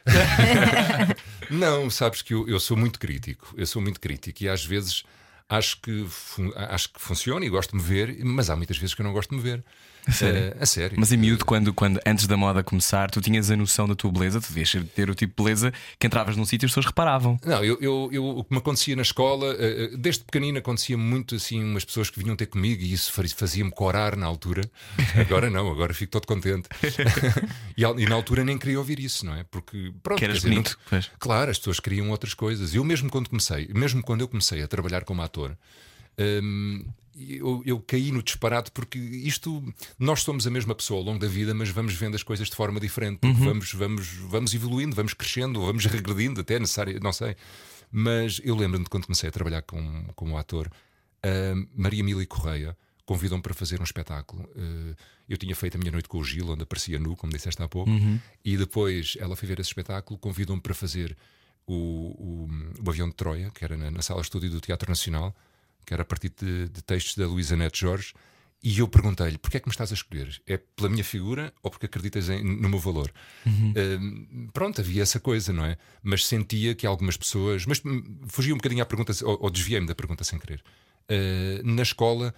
não, 1.51 1.89
sabes 1.89 2.21
que 2.21 2.35
eu, 2.35 2.47
eu, 2.47 2.61
sou 2.61 2.77
muito 2.77 2.99
crítico. 2.99 3.55
Eu 3.57 3.67
sou 3.67 3.81
muito 3.81 3.99
crítico 3.99 4.45
e 4.45 4.49
às 4.49 4.65
vezes 4.65 5.03
acho 5.51 5.81
que, 5.81 6.07
acho 6.55 6.93
que 6.93 7.01
funciona 7.01 7.45
e 7.45 7.49
gosto 7.49 7.71
de 7.71 7.77
me 7.77 7.83
ver, 7.83 8.25
mas 8.25 8.49
há 8.49 8.57
muitas 8.57 8.79
vezes 8.79 8.95
que 8.95 9.03
eu 9.03 9.05
não 9.05 9.13
gosto 9.13 9.31
de 9.31 9.37
me 9.37 9.43
ver. 9.43 9.65
A 10.07 10.13
sério? 10.13 10.41
Uh, 10.41 10.63
a 10.63 10.67
sério. 10.67 10.97
Mas 10.99 11.13
em 11.13 11.17
miúdo, 11.17 11.45
quando, 11.45 11.75
quando 11.75 12.01
antes 12.07 12.27
da 12.27 12.37
moda 12.37 12.63
começar, 12.63 13.11
tu 13.11 13.21
tinhas 13.21 13.51
a 13.51 13.57
noção 13.57 13.87
da 13.87 13.95
tua 13.95 14.11
beleza, 14.11 14.41
tu 14.41 14.49
devias 14.49 14.75
ter 14.95 15.11
o 15.11 15.15
tipo 15.15 15.35
de 15.37 15.43
beleza 15.43 15.73
que 15.99 16.07
entravas 16.07 16.37
num 16.37 16.45
sítio 16.45 16.65
e 16.65 16.67
as 16.67 16.71
pessoas 16.71 16.87
reparavam. 16.87 17.39
Não, 17.45 17.63
eu, 17.63 17.77
eu, 17.81 18.09
eu, 18.13 18.25
o 18.39 18.45
que 18.45 18.53
me 18.53 18.59
acontecia 18.59 18.97
na 18.97 19.03
escola, 19.03 19.55
uh, 19.55 19.97
desde 19.99 20.25
pequenino 20.25 20.59
acontecia 20.59 20.97
muito 20.97 21.35
assim, 21.35 21.63
umas 21.63 21.85
pessoas 21.85 22.09
que 22.09 22.19
vinham 22.19 22.35
ter 22.35 22.47
comigo 22.47 22.83
e 22.83 22.93
isso 22.93 23.13
fazia-me 23.13 23.71
corar 23.71 24.17
na 24.17 24.27
altura. 24.27 24.63
Agora 25.21 25.51
não, 25.51 25.71
agora 25.71 25.93
fico 25.93 26.13
todo 26.13 26.27
contente. 26.27 26.69
e, 27.77 27.83
e, 27.83 28.07
na 28.07 28.15
altura 28.15 28.45
nem 28.45 28.57
queria 28.57 28.79
ouvir 28.79 28.99
isso, 29.01 29.27
não 29.27 29.35
é? 29.35 29.45
Porque 29.45 29.93
pronto, 30.03 30.19
que 30.19 30.25
eras 30.25 30.39
dizer, 30.39 30.49
bonito, 30.49 30.79
não, 30.91 31.01
claro, 31.19 31.51
as 31.51 31.59
pessoas 31.59 31.79
queriam 31.79 32.11
outras 32.11 32.35
coisas. 32.35 32.75
Eu 32.75 32.85
mesmo 32.85 33.11
quando 33.11 33.29
comecei, 33.29 33.69
mesmo 33.75 34.03
quando 34.03 34.23
eu 34.23 34.29
comecei 34.29 34.63
a 34.63 34.69
trabalhar 34.69 35.05
como 35.05 35.23
ator. 35.23 35.40
Um, 36.19 36.85
eu, 37.17 37.63
eu, 37.67 37.81
caí 37.81 38.13
no 38.13 38.23
disparate 38.23 38.71
porque 38.71 38.99
isto 38.99 39.63
nós 39.99 40.23
somos 40.23 40.47
a 40.47 40.51
mesma 40.51 40.75
pessoa 40.75 41.01
ao 41.01 41.05
longo 41.05 41.19
da 41.19 41.27
vida, 41.27 41.53
mas 41.53 41.69
vamos 41.69 41.95
vendo 41.95 42.15
as 42.15 42.23
coisas 42.23 42.49
de 42.49 42.57
forma 42.57 42.81
diferente. 42.81 43.21
Uhum. 43.25 43.35
Vamos, 43.35 43.73
vamos, 43.75 44.09
vamos 44.29 44.55
evoluindo, 44.55 44.97
vamos 44.97 45.13
crescendo, 45.13 45.61
vamos 45.61 45.85
regredindo 45.87 46.41
até 46.41 46.59
necessário, 46.59 46.99
não 47.03 47.13
sei. 47.13 47.37
Mas 47.93 48.41
eu 48.45 48.55
lembro-me 48.55 48.85
de 48.85 48.91
quando 48.91 49.07
comecei 49.07 49.29
a 49.29 49.33
trabalhar 49.33 49.63
como, 49.63 50.13
como 50.15 50.39
ator, 50.39 50.69
uh, 50.69 51.69
Maria 51.75 52.05
Mili 52.05 52.27
Correia 52.27 52.77
convidou-me 53.05 53.43
para 53.43 53.53
fazer 53.53 53.81
um 53.81 53.85
espetáculo. 53.85 54.45
Uh, 54.55 54.95
eu 55.29 55.37
tinha 55.37 55.55
feito 55.57 55.75
a 55.75 55.79
minha 55.79 55.91
noite 55.91 56.09
com 56.09 56.19
o 56.19 56.25
Gil, 56.25 56.49
onde 56.49 56.63
aparecia 56.63 56.99
nu, 56.99 57.17
como 57.17 57.33
disseste 57.33 57.61
há 57.61 57.69
pouco, 57.69 57.91
uhum. 57.91 58.21
e 58.45 58.57
depois 58.57 59.17
ela 59.19 59.35
foi 59.35 59.49
ver 59.49 59.59
esse 59.59 59.69
espetáculo, 59.69 60.17
convidou-me 60.17 60.63
para 60.63 60.75
fazer 60.75 61.17
o, 61.73 62.49
o, 62.49 62.85
o, 62.85 62.91
Avião 62.91 63.09
de 63.09 63.15
Troia, 63.15 63.51
que 63.51 63.65
era 63.65 63.77
na, 63.77 63.91
na 63.91 64.03
sala 64.03 64.21
de 64.21 64.27
estúdio 64.27 64.51
do 64.51 64.61
Teatro 64.61 64.89
Nacional 64.89 65.35
que 65.91 65.95
era 65.95 66.03
a 66.03 66.07
partir 66.07 66.33
de, 66.41 66.69
de 66.69 66.83
textos 66.83 67.17
da 67.17 67.27
Luísa 67.27 67.57
Neto 67.57 67.77
Jorge, 67.77 68.15
e 68.63 68.79
eu 68.79 68.87
perguntei-lhe: 68.87 69.39
porquê 69.39 69.57
é 69.57 69.61
que 69.61 69.67
me 69.67 69.73
estás 69.73 69.91
a 69.91 69.95
escolher? 69.95 70.41
É 70.47 70.57
pela 70.57 70.89
minha 70.89 71.03
figura 71.03 71.53
ou 71.63 71.71
porque 71.71 71.87
acreditas 71.87 72.29
em, 72.29 72.45
no 72.45 72.69
meu 72.69 72.79
valor? 72.79 73.11
Uhum. 73.45 73.73
Uh, 73.73 74.53
pronto, 74.53 74.81
havia 74.81 75.03
essa 75.03 75.19
coisa, 75.19 75.53
não 75.53 75.65
é? 75.65 75.77
Mas 76.01 76.27
sentia 76.27 76.77
que 76.77 76.87
algumas 76.87 77.17
pessoas. 77.17 77.67
Mas 77.67 77.83
fugia 78.29 78.55
um 78.55 78.59
bocadinho 78.59 78.83
à 78.83 78.87
pergunta, 78.87 79.13
ou, 79.25 79.39
ou 79.43 79.51
desviei-me 79.51 79.87
da 79.87 79.95
pergunta 79.97 80.23
sem 80.23 80.39
querer. 80.39 80.63
Uh, 81.11 81.67
na 81.67 81.83
escola 81.83 82.33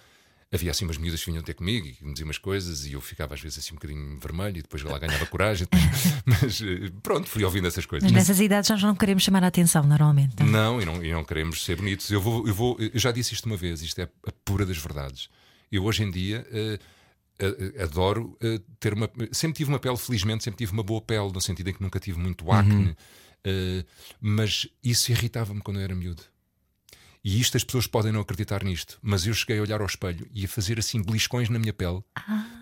havia 0.52 0.70
assim 0.70 0.84
umas 0.84 0.98
miúdas 0.98 1.24
que 1.24 1.30
vinham 1.30 1.42
ter 1.42 1.54
comigo 1.54 1.86
e 1.86 2.04
me 2.04 2.12
diziam 2.12 2.26
umas 2.26 2.36
coisas 2.36 2.84
e 2.84 2.92
eu 2.92 3.00
ficava 3.00 3.34
às 3.34 3.40
vezes 3.40 3.58
assim 3.58 3.72
um 3.72 3.76
bocadinho 3.76 4.18
vermelho 4.20 4.58
e 4.58 4.62
depois 4.62 4.82
lá 4.82 4.98
ganhava 4.98 5.24
coragem. 5.26 5.66
mas 6.26 6.60
eh, 6.60 6.92
pronto, 7.02 7.26
fui 7.26 7.42
ouvindo 7.42 7.66
essas 7.66 7.86
coisas. 7.86 8.04
Mas 8.04 8.12
nessas 8.12 8.38
idades 8.38 8.68
nós 8.68 8.82
não 8.82 8.94
queremos 8.94 9.22
chamar 9.22 9.42
a 9.42 9.46
atenção 9.46 9.82
normalmente. 9.82 10.42
Não, 10.42 10.76
não 10.76 10.82
e, 10.82 10.84
não, 10.84 11.04
e 11.04 11.10
não 11.10 11.24
queremos 11.24 11.64
ser 11.64 11.76
bonitos. 11.76 12.10
Eu, 12.10 12.20
vou, 12.20 12.46
eu, 12.46 12.54
vou, 12.54 12.76
eu 12.78 13.00
já 13.00 13.10
disse 13.10 13.32
isto 13.32 13.46
uma 13.46 13.56
vez, 13.56 13.80
isto 13.80 13.98
é 14.00 14.04
a 14.04 14.32
pura 14.44 14.66
das 14.66 14.76
verdades. 14.76 15.30
Eu 15.70 15.84
hoje 15.84 16.02
em 16.02 16.10
dia. 16.10 16.46
Uh, 16.52 17.02
adoro 17.82 18.38
uh, 18.40 18.58
ter 18.78 18.94
uma. 18.94 19.10
Sempre 19.32 19.56
tive 19.56 19.70
uma 19.70 19.80
pele, 19.80 19.96
felizmente, 19.96 20.44
sempre 20.44 20.58
tive 20.58 20.72
uma 20.72 20.82
boa 20.84 21.00
pele, 21.00 21.32
no 21.32 21.40
sentido 21.40 21.70
em 21.70 21.72
que 21.72 21.82
nunca 21.82 21.98
tive 21.98 22.16
muito 22.16 22.52
acne, 22.52 22.74
uhum. 22.84 22.90
uh, 22.92 23.84
mas 24.20 24.68
isso 24.84 25.10
irritava-me 25.10 25.60
quando 25.60 25.80
eu 25.80 25.82
era 25.82 25.94
miúdo. 25.94 26.22
E 27.24 27.40
isto 27.40 27.56
as 27.56 27.62
pessoas 27.62 27.86
podem 27.86 28.10
não 28.10 28.20
acreditar 28.20 28.64
nisto, 28.64 28.98
mas 29.00 29.26
eu 29.26 29.32
cheguei 29.34 29.58
a 29.58 29.62
olhar 29.62 29.80
ao 29.80 29.86
espelho 29.86 30.26
e 30.34 30.44
a 30.44 30.48
fazer 30.48 30.78
assim 30.80 31.00
beliscões 31.00 31.48
na 31.48 31.58
minha 31.58 31.72
pele 31.72 32.00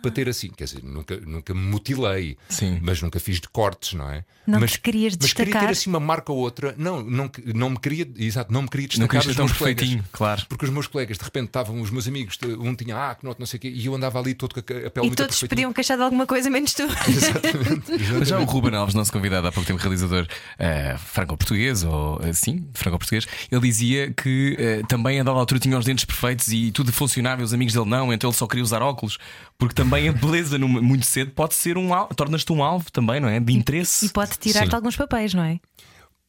para 0.03 0.11
ter 0.11 0.29
assim, 0.29 0.49
quer 0.51 0.65
dizer, 0.65 0.83
nunca, 0.83 1.17
nunca 1.19 1.55
me 1.55 1.61
mutilei, 1.63 2.37
Sim. 2.49 2.79
mas 2.83 3.01
nunca 3.01 3.19
fiz 3.19 3.41
de 3.41 3.49
cortes, 3.49 3.95
não 3.95 4.11
é? 4.11 4.23
Não 4.47 4.61
mas, 4.61 4.73
te 4.73 4.81
querias 4.81 5.17
mas 5.19 5.33
queria 5.33 5.45
destacar? 5.47 5.69
ter 5.69 5.73
assim 5.73 5.89
uma 5.89 6.01
marca 6.01 6.31
ou 6.33 6.39
outra, 6.39 6.75
não, 6.77 7.03
não, 7.03 7.31
não 7.55 7.71
me 7.71 7.79
queria, 7.79 8.07
exato, 8.19 8.53
não 8.53 8.63
me 8.63 8.69
queria 8.69 8.87
Não 8.99 9.07
destacar 9.07 9.23
ser 9.23 9.35
tão 9.35 9.47
meus 9.47 9.57
colegas. 9.57 9.81
perfeitinho, 9.81 10.09
claro. 10.13 10.45
Porque 10.49 10.65
os 10.67 10.71
meus 10.71 10.87
colegas, 10.87 11.17
de 11.17 11.25
repente, 11.25 11.47
estavam 11.47 11.81
os 11.81 11.91
meus 11.91 12.07
amigos, 12.07 12.39
um 12.59 12.75
tinha 12.75 12.97
ah, 12.97 13.15
que 13.15 13.25
não 13.25 13.47
sei 13.47 13.57
o 13.57 13.61
quê, 13.61 13.69
e 13.69 13.87
eu 13.87 13.95
andava 13.95 14.19
ali 14.19 14.35
todo 14.35 14.53
com 14.55 14.61
a 14.61 14.63
pele 14.63 14.77
E 14.77 15.01
muito 15.01 15.17
todos 15.17 15.37
perfeitinha. 15.37 15.49
podiam 15.49 15.73
queixar 15.73 15.97
de 15.97 16.03
alguma 16.03 16.27
coisa, 16.27 16.51
menos 16.51 16.75
tu. 16.75 16.83
Exatamente, 17.09 17.93
Mas 17.93 18.01
já 18.01 18.15
o 18.15 18.23
exatamente. 18.23 18.51
Ruben 18.53 18.75
Alves, 18.75 18.95
nosso 18.95 19.13
convidado 19.13 19.47
há 19.47 19.53
pouco 19.53 19.67
tempo, 19.67 19.81
realizador 19.81 20.27
eh, 20.59 20.97
franco-português, 20.99 21.83
ou 21.85 22.21
assim, 22.23 22.69
franco-português, 22.75 23.27
ele 23.51 23.61
dizia 23.61 24.13
que 24.13 24.50
eh, 24.59 24.83
também 24.89 25.21
a 25.21 25.23
dada 25.23 25.39
altura 25.39 25.61
tinha 25.61 25.79
os 25.79 25.85
dentes 25.85 26.05
perfeitos 26.05 26.49
e 26.53 26.71
tudo 26.73 26.93
funcionava, 26.93 27.41
e 27.43 27.45
os 27.45 27.53
amigos 27.55 27.75
dele 27.75 27.89
não, 27.89 28.13
então 28.13 28.31
ele 28.31 28.37
só 28.37 28.47
queria 28.47 28.63
usar 28.63 28.83
óculos, 28.83 29.19
porque 29.59 29.75
também 29.75 30.09
a 30.09 30.13
beleza 30.13 30.59
num- 30.59 30.69
muito 30.83 31.07
cedo 31.07 31.31
pode 31.33 31.55
ser 31.55 31.77
um 31.79 31.93
alvo, 31.95 32.15
tornas-te 32.15 32.53
um 32.53 32.63
alvo 32.63 32.91
também, 32.91 33.21
não 33.21 33.29
é? 33.29 33.39
De 33.41 33.53
interesse. 33.53 34.07
E 34.07 34.09
pode 34.09 34.37
tirar-te 34.39 34.75
alguns 34.75 34.97
papéis, 34.97 35.35
não 35.35 35.43
é? 35.43 35.61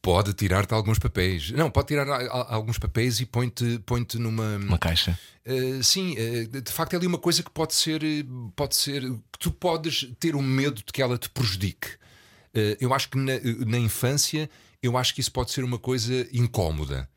Pode 0.00 0.32
tirar-te 0.32 0.74
alguns 0.74 0.98
papéis. 0.98 1.52
Não, 1.52 1.70
pode 1.70 1.86
tirar 1.88 2.08
alguns 2.48 2.76
papéis 2.76 3.20
e 3.20 3.26
põe-te 3.26 3.78
põe 3.86 4.04
numa. 4.16 4.56
Uma 4.56 4.76
caixa. 4.78 5.16
Uh, 5.46 5.80
sim, 5.82 6.16
uh, 6.18 6.60
de 6.60 6.72
facto 6.72 6.94
é 6.94 6.96
ali 6.96 7.06
uma 7.06 7.18
coisa 7.18 7.40
que 7.40 7.50
pode 7.50 7.72
ser, 7.74 8.02
uh, 8.02 8.52
pode 8.56 8.74
ser 8.74 9.00
que 9.02 9.38
tu 9.38 9.52
podes 9.52 10.08
ter 10.18 10.34
o 10.34 10.42
medo 10.42 10.76
de 10.84 10.92
que 10.92 11.00
ela 11.00 11.16
te 11.16 11.28
prejudique. 11.30 11.86
Uh, 12.52 12.74
eu 12.80 12.92
acho 12.92 13.08
que 13.10 13.16
na, 13.16 13.34
na 13.64 13.78
infância 13.78 14.50
eu 14.82 14.98
acho 14.98 15.14
que 15.14 15.20
isso 15.20 15.30
pode 15.30 15.52
ser 15.52 15.62
uma 15.62 15.78
coisa 15.78 16.26
incómoda. 16.32 17.08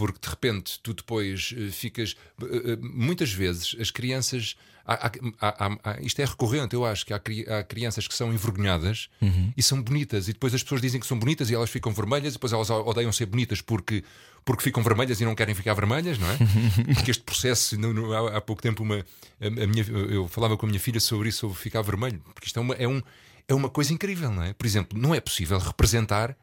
Porque 0.00 0.18
de 0.22 0.30
repente 0.30 0.80
tu 0.82 0.94
depois 0.94 1.52
uh, 1.52 1.70
ficas. 1.70 2.16
uh, 2.40 2.44
uh, 2.46 2.78
muitas 2.80 3.30
vezes 3.32 3.76
as 3.78 3.90
crianças. 3.90 4.56
há- 4.86 5.06
há- 5.40 5.66
há- 5.66 5.78
há- 5.92 6.00
isto 6.00 6.18
é 6.20 6.24
recorrente, 6.24 6.74
eu 6.74 6.84
acho 6.86 7.04
que 7.06 7.12
há, 7.12 7.18
cri- 7.20 7.46
há 7.48 7.62
crianças 7.62 8.08
que 8.08 8.14
são 8.14 8.32
envergonhadas 8.32 9.08
e 9.56 9.62
são 9.62 9.80
bonitas, 9.80 10.26
e 10.26 10.32
depois 10.32 10.52
as 10.54 10.62
pessoas 10.62 10.80
dizem 10.80 10.98
que 11.00 11.06
são 11.06 11.18
bonitas 11.18 11.50
e 11.50 11.54
elas 11.54 11.68
ficam 11.70 11.92
vermelhas, 11.92 12.32
e 12.32 12.36
depois 12.36 12.52
elas 12.52 12.70
odeiam 12.70 13.12
ser 13.12 13.26
bonitas 13.26 13.60
porque, 13.60 14.02
porque 14.44 14.62
ficam 14.64 14.82
vermelhas 14.82 15.20
e 15.20 15.24
não 15.24 15.34
querem 15.34 15.54
ficar 15.54 15.74
vermelhas, 15.74 16.18
não 16.18 16.28
é? 16.30 16.36
Porque 16.96 17.10
este 17.10 17.22
processo, 17.22 17.78
no- 17.78 17.92
no- 17.92 18.12
há, 18.12 18.38
há 18.38 18.40
pouco 18.40 18.62
tempo, 18.62 18.82
uma, 18.82 19.04
a, 19.40 19.46
a 19.46 19.66
minha, 19.66 19.84
eu 20.10 20.26
falava 20.28 20.56
com 20.56 20.64
a 20.66 20.68
minha 20.68 20.80
filha 20.80 20.98
sobre 20.98 21.28
isso, 21.28 21.40
sobre 21.40 21.56
ficar 21.58 21.82
vermelho, 21.82 22.20
porque 22.34 22.46
isto 22.48 22.58
é 22.58 22.62
uma, 22.62 22.74
é, 22.74 22.88
um, 22.88 23.00
é 23.46 23.54
uma 23.54 23.68
coisa 23.68 23.92
incrível, 23.92 24.30
não 24.32 24.42
é? 24.42 24.54
Por 24.54 24.66
exemplo, 24.66 24.98
não 24.98 25.14
é 25.14 25.20
possível 25.20 25.58
representar 25.58 26.34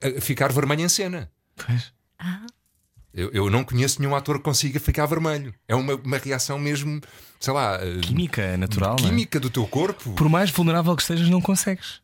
a- 0.00 0.20
ficar 0.20 0.50
vermelho 0.52 0.82
em 0.82 0.88
cena. 0.88 1.30
Pois. 1.56 1.92
Eu, 3.12 3.30
eu 3.32 3.50
não 3.50 3.64
conheço 3.64 4.00
nenhum 4.00 4.14
ator 4.14 4.38
que 4.38 4.44
consiga 4.44 4.78
ficar 4.78 5.06
vermelho. 5.06 5.52
É 5.66 5.74
uma, 5.74 5.94
uma 5.94 6.18
reação 6.18 6.58
mesmo, 6.58 7.00
sei 7.40 7.52
lá, 7.52 7.78
eh, 7.82 8.00
Química 8.00 8.56
natural, 8.56 8.96
não 9.00 9.06
é? 9.06 9.08
química 9.08 9.40
do 9.40 9.50
teu 9.50 9.66
corpo. 9.66 10.12
Por 10.12 10.28
mais 10.28 10.50
vulnerável 10.50 10.94
que 10.94 11.02
estejas, 11.02 11.28
não 11.28 11.40
consegues. 11.40 12.00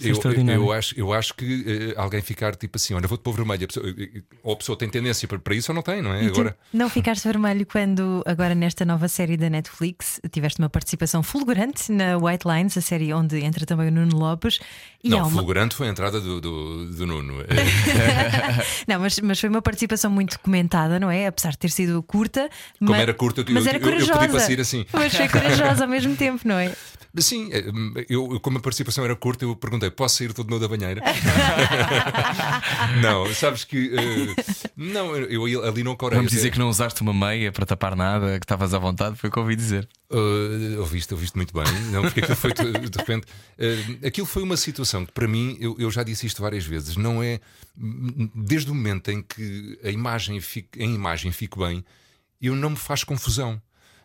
É 0.00 0.08
Eu, 0.08 0.12
extraordinário. 0.12 0.62
eu 0.62 0.72
acho, 0.72 0.94
eu 0.98 1.12
acho 1.12 1.34
que 1.34 1.64
eh, 1.96 2.00
alguém 2.00 2.20
ficar 2.22 2.54
tipo 2.54 2.76
assim, 2.76 2.94
olha, 2.94 3.08
vou-te 3.08 3.22
pôr 3.22 3.32
vermelho. 3.34 3.64
A 3.64 3.66
pessoa- 3.66 3.86
eh, 3.98 4.22
ou 4.42 4.52
a 4.52 4.56
pessoa 4.56 4.78
tem 4.78 4.88
tendência 4.88 5.26
para, 5.26 5.38
para 5.38 5.54
isso 5.54 5.70
ou 5.72 5.74
não 5.74 5.82
tem, 5.82 6.00
não 6.00 6.12
é? 6.12 6.22
E 6.24 6.26
Agora, 6.28 6.56
não 6.72 6.88
ficaste 6.88 7.24
vermelho 7.24 7.66
quando, 7.66 8.22
agora 8.26 8.54
nesta 8.54 8.84
nova 8.84 9.08
série 9.08 9.36
da 9.36 9.50
Netflix, 9.50 10.20
tiveste 10.30 10.60
uma 10.60 10.68
participação 10.68 11.22
fulgurante 11.22 11.90
na 11.90 12.16
White 12.16 12.46
Lines, 12.46 12.76
a 12.78 12.80
série 12.80 13.12
onde 13.12 13.38
entra 13.40 13.66
também 13.66 13.88
o 13.88 13.90
Nuno 13.90 14.16
Lopes. 14.16 14.58
E 15.02 15.08
não, 15.10 15.18
uma... 15.18 15.30
fulgurante 15.30 15.74
foi 15.74 15.88
a 15.88 15.90
entrada 15.90 16.20
do, 16.20 16.40
do, 16.40 16.90
do 16.90 17.06
Nuno. 17.06 17.40
Eh, 17.42 17.46
Não, 18.86 19.00
mas, 19.00 19.18
mas 19.20 19.40
foi 19.40 19.48
uma 19.48 19.62
participação 19.62 20.10
muito 20.10 20.38
comentada, 20.40 20.98
não 21.00 21.10
é? 21.10 21.26
Apesar 21.26 21.50
de 21.50 21.58
ter 21.58 21.70
sido 21.70 22.02
curta. 22.02 22.48
Como 22.78 22.90
mas, 22.90 23.00
era 23.00 23.14
curta, 23.14 23.40
eu- 23.40 23.46
mas 23.54 23.64
eu- 23.66 23.68
era 23.70 23.78
eu- 23.78 23.82
eu 23.88 23.92
pedi 23.96 24.06
corajosa. 24.06 24.28
para 24.30 24.40
sair 24.40 24.60
assim. 24.60 24.86
Mas 24.92 25.14
foi 25.14 25.28
corajosa 25.28 25.84
ao 25.84 25.88
mesmo 25.90 26.14
tempo, 26.16 26.40
não 26.46 26.56
é? 26.58 26.72
Sim, 27.20 27.50
eh, 27.52 27.64
eu, 28.08 28.32
eu, 28.32 28.40
como 28.40 28.58
a 28.58 28.60
participação 28.60 29.04
era 29.04 29.14
curta, 29.16 29.44
eu 29.44 29.56
perguntei: 29.56 29.90
posso 29.90 30.18
sair 30.18 30.32
todo 30.32 30.50
nu 30.50 30.58
da 30.58 30.68
banheira? 30.68 31.02
não, 33.02 33.32
sabes 33.34 33.64
que. 33.64 33.92
eh, 33.94 34.42
não, 34.76 35.16
eu 35.16 35.48
eu 35.48 35.64
ali 35.64 35.82
não 35.82 35.96
corei. 35.96 36.18
Vamos 36.18 36.32
dizer 36.32 36.50
que 36.50 36.58
não 36.58 36.68
usaste 36.68 37.00
uma 37.02 37.14
meia 37.14 37.52
para 37.52 37.66
tapar 37.66 37.96
nada, 37.96 38.38
que 38.38 38.44
estavas 38.44 38.74
à 38.74 38.78
vontade, 38.78 39.16
foi 39.16 39.28
o 39.28 39.32
que 39.32 39.38
ouvi 39.38 39.56
dizer. 39.56 39.88
Uh, 40.10 40.78
ouviste, 40.78 41.12
ouviste 41.12 41.36
muito 41.36 41.52
bem. 41.52 41.64
Não, 41.90 42.02
porque 42.02 42.20
aquilo 42.20 42.36
foi 42.36 42.52
de 42.52 42.98
repente. 42.98 43.26
uh, 43.26 44.06
aquilo 44.06 44.26
foi 44.26 44.42
uma 44.42 44.56
situação 44.56 45.04
que, 45.04 45.12
para 45.12 45.28
mim, 45.28 45.56
eu, 45.60 45.76
eu 45.78 45.90
já 45.90 46.02
disse 46.02 46.26
isto 46.26 46.40
várias 46.40 46.64
vezes, 46.64 46.96
não 46.96 47.22
é. 47.22 47.40
Desde 48.34 48.70
o 48.70 48.74
momento 48.74 49.10
em 49.10 49.22
que 49.22 49.78
a 49.84 49.90
imagem 49.90 50.40
fica, 50.40 50.82
em 50.82 50.94
imagem 50.94 51.30
fico 51.30 51.60
bem, 51.60 51.84
eu 52.40 52.56
não 52.56 52.70
me 52.70 52.76
faz 52.76 53.04
confusão. 53.04 53.60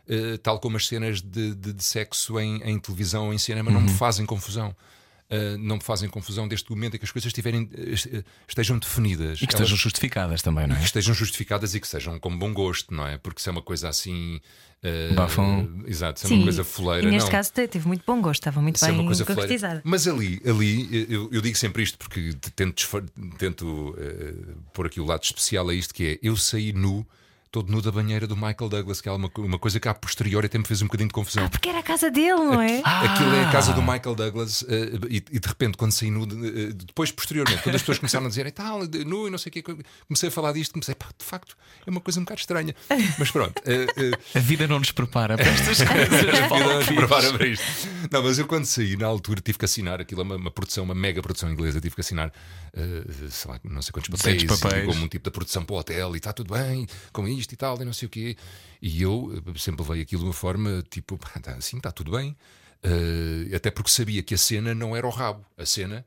Uh, 0.07 0.37
tal 0.39 0.59
como 0.59 0.75
as 0.75 0.85
cenas 0.87 1.21
de, 1.21 1.55
de- 1.55 1.71
de 1.73 1.83
sexo 1.83 2.37
em, 2.39 2.61
em 2.63 2.77
televisão 2.77 3.27
ou 3.27 3.33
em 3.33 3.37
cinema 3.37 3.71
não 3.71 3.79
me 3.81 3.89
fazem 3.89 4.25
confusão. 4.25 4.75
Uh, 5.31 5.57
não 5.57 5.77
me 5.77 5.81
fazem 5.81 6.09
confusão 6.09 6.45
desde 6.47 6.67
o 6.69 6.75
momento 6.75 6.95
em 6.95 6.99
que 6.99 7.05
as 7.05 7.11
coisas 7.11 7.27
estiverem, 7.27 7.63
uh, 7.63 8.23
estejam 8.47 8.77
definidas. 8.77 9.37
E 9.41 9.47
que 9.47 9.55
Elas- 9.55 9.61
estejam 9.61 9.77
justificadas 9.77 10.41
também, 10.41 10.67
não 10.67 10.75
é? 10.75 10.79
que 10.79 10.85
estejam 10.85 11.13
justificadas 11.13 11.73
e 11.73 11.79
que 11.79 11.87
sejam 11.87 12.19
com 12.19 12.37
bom 12.37 12.53
gosto, 12.53 12.93
não 12.93 13.07
é? 13.07 13.17
Porque 13.17 13.41
se 13.41 13.47
é 13.47 13.51
uma 13.53 13.61
coisa 13.61 13.87
assim. 13.87 14.41
uh, 14.83 15.13
Bafão. 15.15 15.81
Exato, 15.87 16.19
se 16.19 16.25
é 16.31 16.35
uma 16.35 16.43
coisa 16.43 16.63
foleira. 16.65 17.07
e 17.07 17.11
neste 17.11 17.27
não. 17.27 17.31
caso 17.31 17.53
te- 17.53 17.67
teve 17.69 17.87
muito 17.87 18.03
bom 18.05 18.21
gosto, 18.21 18.41
estava 18.41 18.61
muito 18.61 18.77
Se 18.79 18.85
é 18.85 18.89
bem 18.89 18.99
uma 18.99 19.05
coisa 19.05 19.23
foleira. 19.23 19.41
concretizada. 19.43 19.81
Mas 19.85 20.05
ali, 20.05 20.41
ali 20.45 21.07
eu, 21.09 21.29
eu 21.31 21.41
digo 21.41 21.57
sempre 21.57 21.81
isto 21.81 21.97
porque 21.97 22.35
tento, 22.53 22.85
tento 23.37 23.95
eh, 23.97 24.33
pôr 24.73 24.87
aqui 24.87 24.99
o 24.99 25.05
lado 25.05 25.23
especial 25.23 25.69
a 25.69 25.73
isto 25.73 25.93
que 25.93 26.05
é 26.05 26.19
eu 26.21 26.35
saí 26.35 26.73
nu, 26.73 27.07
todo 27.53 27.71
nu 27.71 27.83
da 27.83 27.91
banheira 27.91 28.25
do 28.25 28.35
Michael 28.35 28.67
Douglas, 28.67 28.99
que 28.99 29.07
é 29.07 29.11
uma, 29.11 29.29
uma 29.37 29.59
coisa 29.59 29.79
que 29.79 29.87
a 29.87 29.93
posteriori 29.93 30.47
até 30.47 30.57
me 30.57 30.65
fez 30.65 30.81
um 30.81 30.85
bocadinho 30.87 31.07
de 31.09 31.13
confusão. 31.13 31.47
Porque 31.49 31.69
era 31.69 31.77
a 31.79 31.83
casa 31.83 32.09
dele, 32.09 32.33
não 32.33 32.59
é? 32.59 32.81
Aquilo 32.83 33.31
é 33.35 33.45
a 33.45 33.51
casa 33.51 33.73
do 33.73 33.81
Michael 33.83 34.15
Douglas 34.15 34.65
eh, 34.67 34.89
e, 35.07 35.17
e 35.17 35.39
de 35.39 35.47
repente, 35.47 35.77
quando 35.77 35.91
saí 35.91 36.09
nu, 36.09 36.25
de- 36.25 36.35
eh, 36.47 36.73
depois, 36.73 37.11
posteriormente, 37.11 37.61
quando 37.61 37.75
as 37.75 37.81
pessoas 37.83 37.99
começaram 37.99 38.25
a 38.25 38.29
dizer 38.29 38.47
"E 38.47 38.51
tal, 38.51 38.87
de- 38.87 39.05
nu 39.05 39.27
e 39.27 39.29
não 39.29 39.37
sei 39.37 39.51
o 39.51 39.53
quê, 39.53 39.61
comecei 40.07 40.29
a 40.29 40.31
falar 40.31 40.51
disto, 40.53 40.73
comecei, 40.73 40.95
pá, 40.95 41.09
de 41.15 41.23
facto, 41.23 41.55
é 41.85 41.91
uma 41.91 42.01
coisa 42.01 42.19
um 42.19 42.23
bocado 42.23 42.41
estranha. 42.41 42.75
Mas 43.19 43.29
pronto. 43.29 43.53
eh, 43.67 43.85
A 44.33 44.39
vida 44.39 44.67
não 44.67 44.79
nos 44.79 44.91
prepara 44.91 45.37
para 45.37 45.45
estas 45.47 45.77
coisas. 45.87 46.09
Vida 46.21 46.47
Paulo 46.49 46.65
não 46.65 46.75
nos 46.77 46.85
prepara 46.87 47.33
para 47.33 47.45
isto. 47.47 47.65
Não, 48.11 48.23
mas 48.23 48.39
eu 48.39 48.47
quando 48.47 48.65
saí, 48.65 48.97
na 48.97 49.05
altura, 49.05 49.41
tive 49.41 49.59
que 49.59 49.65
assinar 49.65 50.01
aquilo, 50.01 50.21
é 50.21 50.23
uma, 50.23 50.35
uma 50.37 50.51
produção, 50.51 50.83
uma 50.85 50.95
mega 50.95 51.21
produção 51.21 51.51
inglesa, 51.51 51.79
tive 51.79 51.93
que 51.93 52.01
assinar, 52.01 52.33
sei 53.29 53.51
lá, 53.51 53.59
não 53.63 53.81
sei 53.83 53.91
quantos 53.91 54.09
papéis, 54.09 54.43
papéis. 54.43 54.85
como 54.87 55.05
um 55.05 55.07
tipo 55.07 55.23
da 55.25 55.31
produção 55.31 55.63
para 55.63 55.75
o 55.75 55.79
hotel, 55.79 56.15
e 56.15 56.17
está 56.17 56.33
tudo 56.33 56.51
bem, 56.53 56.87
com 57.11 57.27
isto 57.27 57.42
e 57.51 57.55
tal, 57.57 57.81
e 57.81 57.85
não 57.85 57.93
sei 57.93 58.07
o 58.07 58.09
quê. 58.09 58.37
E 58.81 59.01
eu 59.01 59.43
eh, 59.47 59.59
sempre 59.59 59.83
levei 59.83 60.01
aquilo 60.01 60.21
de 60.21 60.27
uma 60.27 60.33
forma 60.33 60.83
tipo, 60.89 61.17
pá, 61.17 61.29
tá, 61.41 61.55
assim, 61.55 61.77
está 61.77 61.91
tudo 61.91 62.11
bem. 62.11 62.35
Eh, 62.81 63.55
até 63.55 63.69
porque 63.69 63.91
sabia 63.91 64.23
que 64.23 64.33
a 64.33 64.37
cena 64.37 64.73
não 64.73 64.95
era 64.95 65.05
o 65.05 65.09
rabo, 65.09 65.45
a 65.57 65.65
cena 65.65 66.05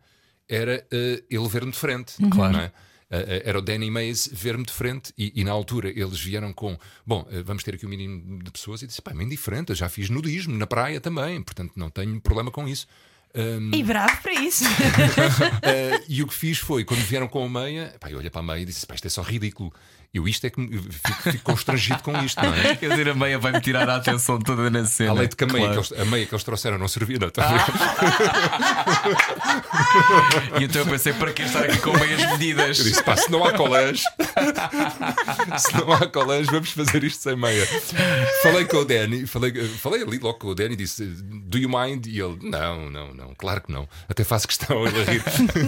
era 0.49 0.87
eh, 0.91 1.23
ele 1.31 1.49
ver-me 1.49 1.73
de 1.73 1.79
frente. 1.79 2.15
Claro. 2.31 2.53
não 2.53 2.61
é? 2.61 2.73
Era 3.09 3.61
o 3.61 3.63
Danny 3.63 3.89
Mays 3.89 4.29
ver-me 4.33 4.65
de 4.65 4.73
frente 4.73 5.13
e, 5.17 5.33
e 5.41 5.45
na 5.45 5.53
altura 5.53 5.89
eles 5.91 6.19
vieram 6.19 6.53
com 6.53 6.77
bom, 7.07 7.25
vamos 7.45 7.63
ter 7.63 7.77
aqui 7.77 7.87
um 7.87 7.89
mínimo 7.89 8.43
de 8.43 8.51
pessoas 8.51 8.83
e 8.83 8.87
disse, 8.89 9.01
pá, 9.01 9.13
é 9.13 9.23
indiferente, 9.23 9.71
eu 9.71 9.77
já 9.77 9.89
fiz 9.89 10.11
nudismo 10.11 10.59
na 10.59 10.67
praia 10.67 11.01
também, 11.01 11.41
portanto 11.41 11.75
não 11.77 11.89
tenho 11.89 12.21
problema 12.21 12.51
com 12.51 12.67
isso. 12.67 12.89
Ahm, 13.37 13.71
E 13.75 13.83
bravo 13.83 14.23
para 14.23 14.33
isso. 14.33 14.65
eh, 15.63 16.03
e 16.09 16.23
o 16.23 16.27
que 16.27 16.33
fiz 16.33 16.59
foi, 16.59 16.85
quando 16.85 17.01
vieram 17.01 17.29
com 17.29 17.45
a 17.45 17.49
meia, 17.49 17.95
pá, 18.01 18.11
eu 18.11 18.19
olhei 18.19 18.31
para 18.31 18.41
a 18.41 18.45
meia 18.45 18.61
e 18.61 18.65
disse, 18.65 18.87
pá, 18.87 18.95
isto 18.95 19.07
é 19.07 19.11
só 19.11 19.21
ridículo. 19.21 19.73
Eu 20.13 20.27
isto 20.27 20.47
é 20.47 20.51
que 20.51 20.61
me- 20.61 20.81
fico, 20.83 21.23
fico 21.33 21.45
constrangido 21.45 22.03
com 22.03 22.17
isto, 22.25 22.43
não 22.43 22.55
é? 22.55 22.75
Quer 22.77 22.91
dizer, 22.91 23.09
a 23.11 23.15
meia 23.15 23.39
vai-me 23.39 23.61
tirar 23.61 23.89
a 23.89 23.97
atenção 23.97 24.39
toda 24.39 24.71
na 24.71 24.85
cena. 24.85 25.11
A 25.11 25.15
leite 25.15 25.37
que 25.37 25.45
a 25.45 25.47
meia, 25.47 25.67
Claro. 25.67 25.83
que 25.83 25.93
eles, 25.95 26.03
a 26.03 26.11
meia 26.11 26.27
que 26.27 26.35
eles 26.35 26.45
trouxeram 26.45 26.79
não 26.79 26.89
servia, 26.89 27.19
não, 27.19 27.29
está 27.29 27.45
a 27.45 27.53
ver? 27.53 27.65
E 30.61 30.65
então 30.65 30.83
eu 30.83 30.87
pensei, 30.87 31.13
para 31.13 31.33
que 31.33 31.43
estar 31.43 31.65
aqui 31.65 31.79
com 31.79 31.93
meias 31.93 32.31
medidas? 32.33 32.79
Eu 32.79 32.85
disse, 32.85 33.03
pá, 33.03 33.17
se 33.17 33.31
não 33.31 33.45
há 33.45 33.53
colãs, 33.53 34.03
se 35.59 35.75
não 35.77 35.93
há 35.93 36.07
colãs, 36.07 36.47
vamos 36.47 36.71
fazer 36.71 37.05
isto 37.05 37.23
sem 37.23 37.37
meia. 37.37 37.67
Falei 38.43 38.65
com 38.65 38.79
o 38.79 38.85
Danny, 38.85 39.27
falei, 39.27 39.53
falei 39.69 40.03
ali 40.03 40.19
logo 40.19 40.39
com 40.39 40.49
o 40.49 40.55
Danny, 40.55 40.77
disse, 40.77 41.05
do 41.05 41.59
you 41.59 41.69
mind? 41.69 42.07
E 42.07 42.21
ele, 42.21 42.39
não, 42.43 42.91
não, 42.91 43.15
não, 43.15 43.35
claro 43.35 43.61
que 43.63 43.73
não. 43.73 43.89
Até 44.09 44.25
faço 44.25 44.47
questão 44.49 44.87
ele 44.87 45.01
a 45.01 45.05
rir. 45.05 45.23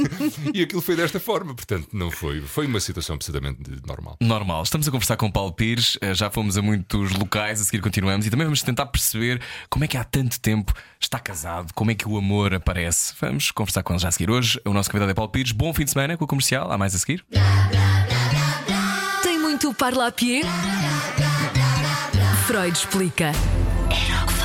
e 0.54 0.62
aquilo 0.62 0.80
foi 0.82 0.96
desta 0.96 1.20
forma, 1.20 1.54
portanto, 1.54 1.88
não 1.92 2.10
foi. 2.10 2.40
Foi 2.40 2.66
uma 2.66 2.80
situação 2.80 3.14
absolutamente 3.16 3.58
normal. 3.86 4.16
Normal, 4.28 4.62
estamos 4.62 4.86
a 4.86 4.90
conversar 4.90 5.16
com 5.16 5.24
o 5.24 5.32
Paulo 5.32 5.52
Pires, 5.52 5.96
eh, 6.02 6.12
já 6.12 6.30
fomos 6.30 6.58
a 6.58 6.62
muitos 6.62 7.12
locais, 7.12 7.62
a 7.62 7.64
seguir 7.64 7.80
continuamos 7.80 8.26
e 8.26 8.30
também 8.30 8.44
vamos 8.44 8.60
tentar 8.60 8.84
perceber 8.84 9.40
como 9.70 9.86
é 9.86 9.88
que 9.88 9.96
há 9.96 10.04
tanto 10.04 10.38
tempo 10.38 10.74
está 11.00 11.18
casado, 11.18 11.72
como 11.72 11.90
é 11.90 11.94
que 11.94 12.06
o 12.06 12.14
amor 12.18 12.52
aparece. 12.52 13.14
Vamos 13.18 13.50
conversar 13.50 13.82
com 13.82 13.94
ele 13.94 14.00
já 14.00 14.08
a 14.08 14.12
seguir 14.12 14.30
hoje. 14.30 14.60
O 14.66 14.74
nosso 14.74 14.90
convidado 14.90 15.10
é 15.10 15.14
Paulo 15.14 15.30
Pires. 15.30 15.52
Bom 15.52 15.72
fim 15.72 15.84
de 15.84 15.92
semana 15.92 16.14
com 16.18 16.24
o 16.24 16.28
comercial. 16.28 16.70
Há 16.70 16.76
mais 16.76 16.94
a 16.94 16.98
seguir? 16.98 17.24
Tem 19.22 19.38
muito 19.38 19.72
parlapié? 19.72 20.42
Freud 22.46 22.76
explica. 22.76 23.32
Era 23.90 24.24
o 24.24 24.26
que. 24.26 24.37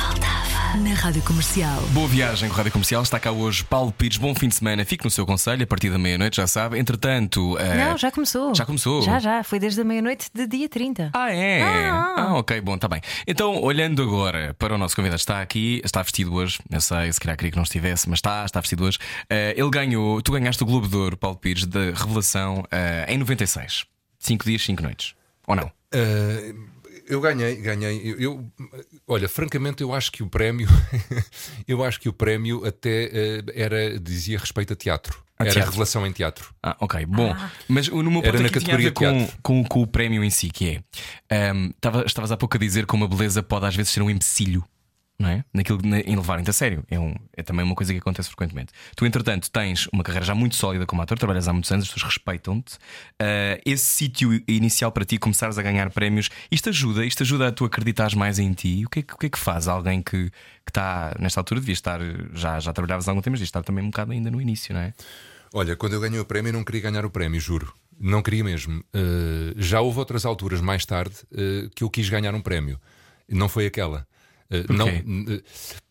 Na 0.82 0.92
Rádio 0.94 1.22
Comercial. 1.22 1.80
Boa 1.92 2.08
viagem 2.08 2.48
com 2.48 2.54
a 2.54 2.58
Rádio 2.58 2.72
Comercial. 2.72 3.02
Está 3.02 3.20
cá 3.20 3.30
hoje 3.30 3.62
Paulo 3.64 3.92
Pires. 3.92 4.16
Bom 4.18 4.34
fim 4.34 4.48
de 4.48 4.56
semana. 4.56 4.84
Fique 4.84 5.04
no 5.04 5.10
seu 5.10 5.24
conselho 5.24 5.62
a 5.62 5.66
partir 5.66 5.88
da 5.90 5.98
meia-noite, 5.98 6.36
já 6.38 6.46
sabe. 6.46 6.78
Entretanto. 6.78 7.56
eh, 7.58 7.76
Não, 7.84 7.96
já 7.96 8.10
começou. 8.10 8.54
Já 8.54 8.66
começou? 8.66 9.00
Já, 9.02 9.18
já. 9.20 9.44
Foi 9.44 9.60
desde 9.60 9.80
a 9.80 9.84
meia-noite 9.84 10.28
de 10.34 10.46
dia 10.46 10.68
30. 10.68 11.10
Ah, 11.12 11.32
é? 11.32 11.62
Ah. 11.62 12.14
Ah, 12.16 12.34
ok, 12.34 12.60
bom, 12.60 12.74
está 12.74 12.88
bem. 12.88 13.00
Então, 13.26 13.62
olhando 13.62 14.02
agora 14.02 14.54
para 14.58 14.74
o 14.74 14.78
nosso 14.78 14.96
convidado, 14.96 15.20
está 15.20 15.40
aqui, 15.40 15.80
está 15.84 16.02
vestido 16.02 16.34
hoje. 16.34 16.58
Eu 16.70 16.80
sei, 16.80 17.12
se 17.12 17.20
calhar 17.20 17.36
queria 17.36 17.50
que 17.52 17.56
não 17.56 17.64
estivesse, 17.64 18.08
mas 18.08 18.18
está, 18.18 18.44
está 18.44 18.60
vestido 18.60 18.84
hoje. 18.84 18.98
Eh, 19.30 19.54
ele 19.56 19.70
ganhou, 19.70 20.20
tu 20.22 20.32
ganhaste 20.32 20.62
o 20.62 20.66
Globo 20.66 20.88
de 20.88 20.96
Ouro, 20.96 21.16
Paulo 21.16 21.36
Pires, 21.36 21.66
da 21.66 21.92
Revelação 21.94 22.64
eh, 22.70 23.06
em 23.08 23.18
96. 23.18 23.84
Cinco 24.18 24.44
dias, 24.44 24.62
cinco 24.62 24.82
noites. 24.82 25.14
Ou 25.46 25.54
não? 25.54 25.66
Uh, 25.94 26.73
eu 27.06 27.20
ganhei, 27.20 27.56
ganhei. 27.56 28.00
Eu, 28.04 28.20
eu- 28.20 28.52
olha, 29.06 29.28
francamente, 29.28 29.82
eu 29.82 29.92
acho 29.94 30.10
que 30.12 30.22
o 30.22 30.28
prémio, 30.28 30.68
eu 31.68 31.82
acho 31.84 32.00
que 32.00 32.08
o 32.08 32.12
prémio 32.12 32.64
até 32.66 33.06
uh, 33.46 33.50
era 33.54 33.98
dizia 33.98 34.38
respeito 34.38 34.72
a 34.72 34.76
teatro. 34.76 35.22
A 35.38 35.44
era 35.44 35.52
teatro. 35.52 35.70
revelação 35.70 36.06
em 36.06 36.12
teatro. 36.12 36.54
Ah, 36.62 36.76
ok, 36.80 37.04
bom. 37.06 37.34
Mas 37.68 37.88
o- 37.88 38.02
no 38.02 38.10
meu 38.10 38.22
Era 38.22 38.38
na 38.38 38.46
aqui 38.46 38.60
tinha 38.60 38.74
a 38.74 38.78
ver 38.78 38.92
categoria 38.92 39.26
com, 39.42 39.62
com, 39.62 39.68
com 39.68 39.82
o 39.82 39.86
prémio 39.86 40.22
em 40.22 40.30
si, 40.30 40.48
que 40.48 40.82
é. 41.28 41.36
ehm, 41.48 41.70
tava- 41.80 42.04
estavas 42.06 42.30
há 42.30 42.36
pouco 42.36 42.56
a 42.56 42.60
dizer 42.60 42.86
como 42.86 43.04
a 43.04 43.08
beleza 43.08 43.42
pode 43.42 43.66
às 43.66 43.74
vezes 43.74 43.90
ser 43.92 44.00
um 44.02 44.08
empecilho. 44.10 44.64
Não 45.16 45.28
é? 45.28 45.44
Naquilo, 45.54 45.78
na- 45.84 46.00
em 46.00 46.16
levarem-te 46.16 46.50
a 46.50 46.52
sério. 46.52 46.84
É, 46.90 46.98
um- 46.98 47.14
é 47.36 47.42
também 47.42 47.64
uma 47.64 47.76
coisa 47.76 47.92
que 47.92 47.98
acontece 48.00 48.28
frequentemente. 48.28 48.72
Tu, 48.96 49.06
entretanto, 49.06 49.48
tens 49.48 49.86
uma 49.92 50.02
carreira 50.02 50.26
já 50.26 50.34
muito 50.34 50.56
sólida 50.56 50.84
como 50.86 51.02
ator, 51.02 51.16
trabalhas 51.16 51.46
há 51.46 51.52
muitos 51.52 51.70
anos, 51.70 51.84
as 51.86 51.92
pessoas 51.94 52.12
respeitam-te. 52.14 52.76
Ah, 53.20 53.60
esse 53.64 53.84
sítio 53.84 54.42
inicial 54.48 54.90
para 54.90 55.04
ti, 55.04 55.16
começares 55.16 55.56
a 55.56 55.62
ganhar 55.62 55.88
prémios, 55.90 56.30
isto 56.50 56.68
ajuda, 56.68 57.04
isto 57.06 57.22
ajuda 57.22 57.46
a 57.48 57.52
tu 57.52 57.64
acreditares 57.64 58.14
mais 58.14 58.40
em 58.40 58.52
ti. 58.52 58.82
O 58.84 58.90
que 58.90 59.00
é 59.00 59.02
o 59.02 59.16
que, 59.16 59.26
é 59.26 59.28
que 59.30 59.38
faz 59.38 59.68
alguém 59.68 60.02
que, 60.02 60.30
que 60.30 60.70
está, 60.70 61.14
nesta 61.20 61.38
altura, 61.40 61.60
devia 61.60 61.74
estar, 61.74 62.00
já, 62.32 62.58
já 62.58 62.72
trabalhavas 62.72 63.06
há 63.06 63.12
algum 63.12 63.20
tempo, 63.22 63.30
mas 63.32 63.38
devia 63.38 63.48
estar 63.48 63.62
também 63.62 63.84
um 63.84 63.90
bocado 63.90 64.10
ainda 64.10 64.30
no 64.32 64.40
início, 64.40 64.74
não 64.74 64.80
é? 64.80 64.92
Olha, 65.52 65.76
quando 65.76 65.92
eu 65.92 66.00
ganhei 66.00 66.18
o 66.18 66.24
prémio, 66.24 66.48
eu 66.48 66.54
não 66.54 66.64
queria 66.64 66.80
ganhar 66.80 67.06
o 67.06 67.10
prémio, 67.10 67.40
juro. 67.40 67.72
Não 68.00 68.20
queria 68.20 68.42
mesmo. 68.42 68.80
Uh, 68.92 69.54
já 69.56 69.80
houve 69.80 70.00
outras 70.00 70.26
alturas 70.26 70.60
mais 70.60 70.84
tarde 70.84 71.14
uh, 71.30 71.70
que 71.76 71.84
eu 71.84 71.88
quis 71.88 72.08
ganhar 72.08 72.34
um 72.34 72.40
prémio. 72.42 72.80
Não 73.28 73.48
foi 73.48 73.64
aquela. 73.66 74.04
Uh, 74.68 74.72
não, 74.72 74.88
uh, 74.88 75.42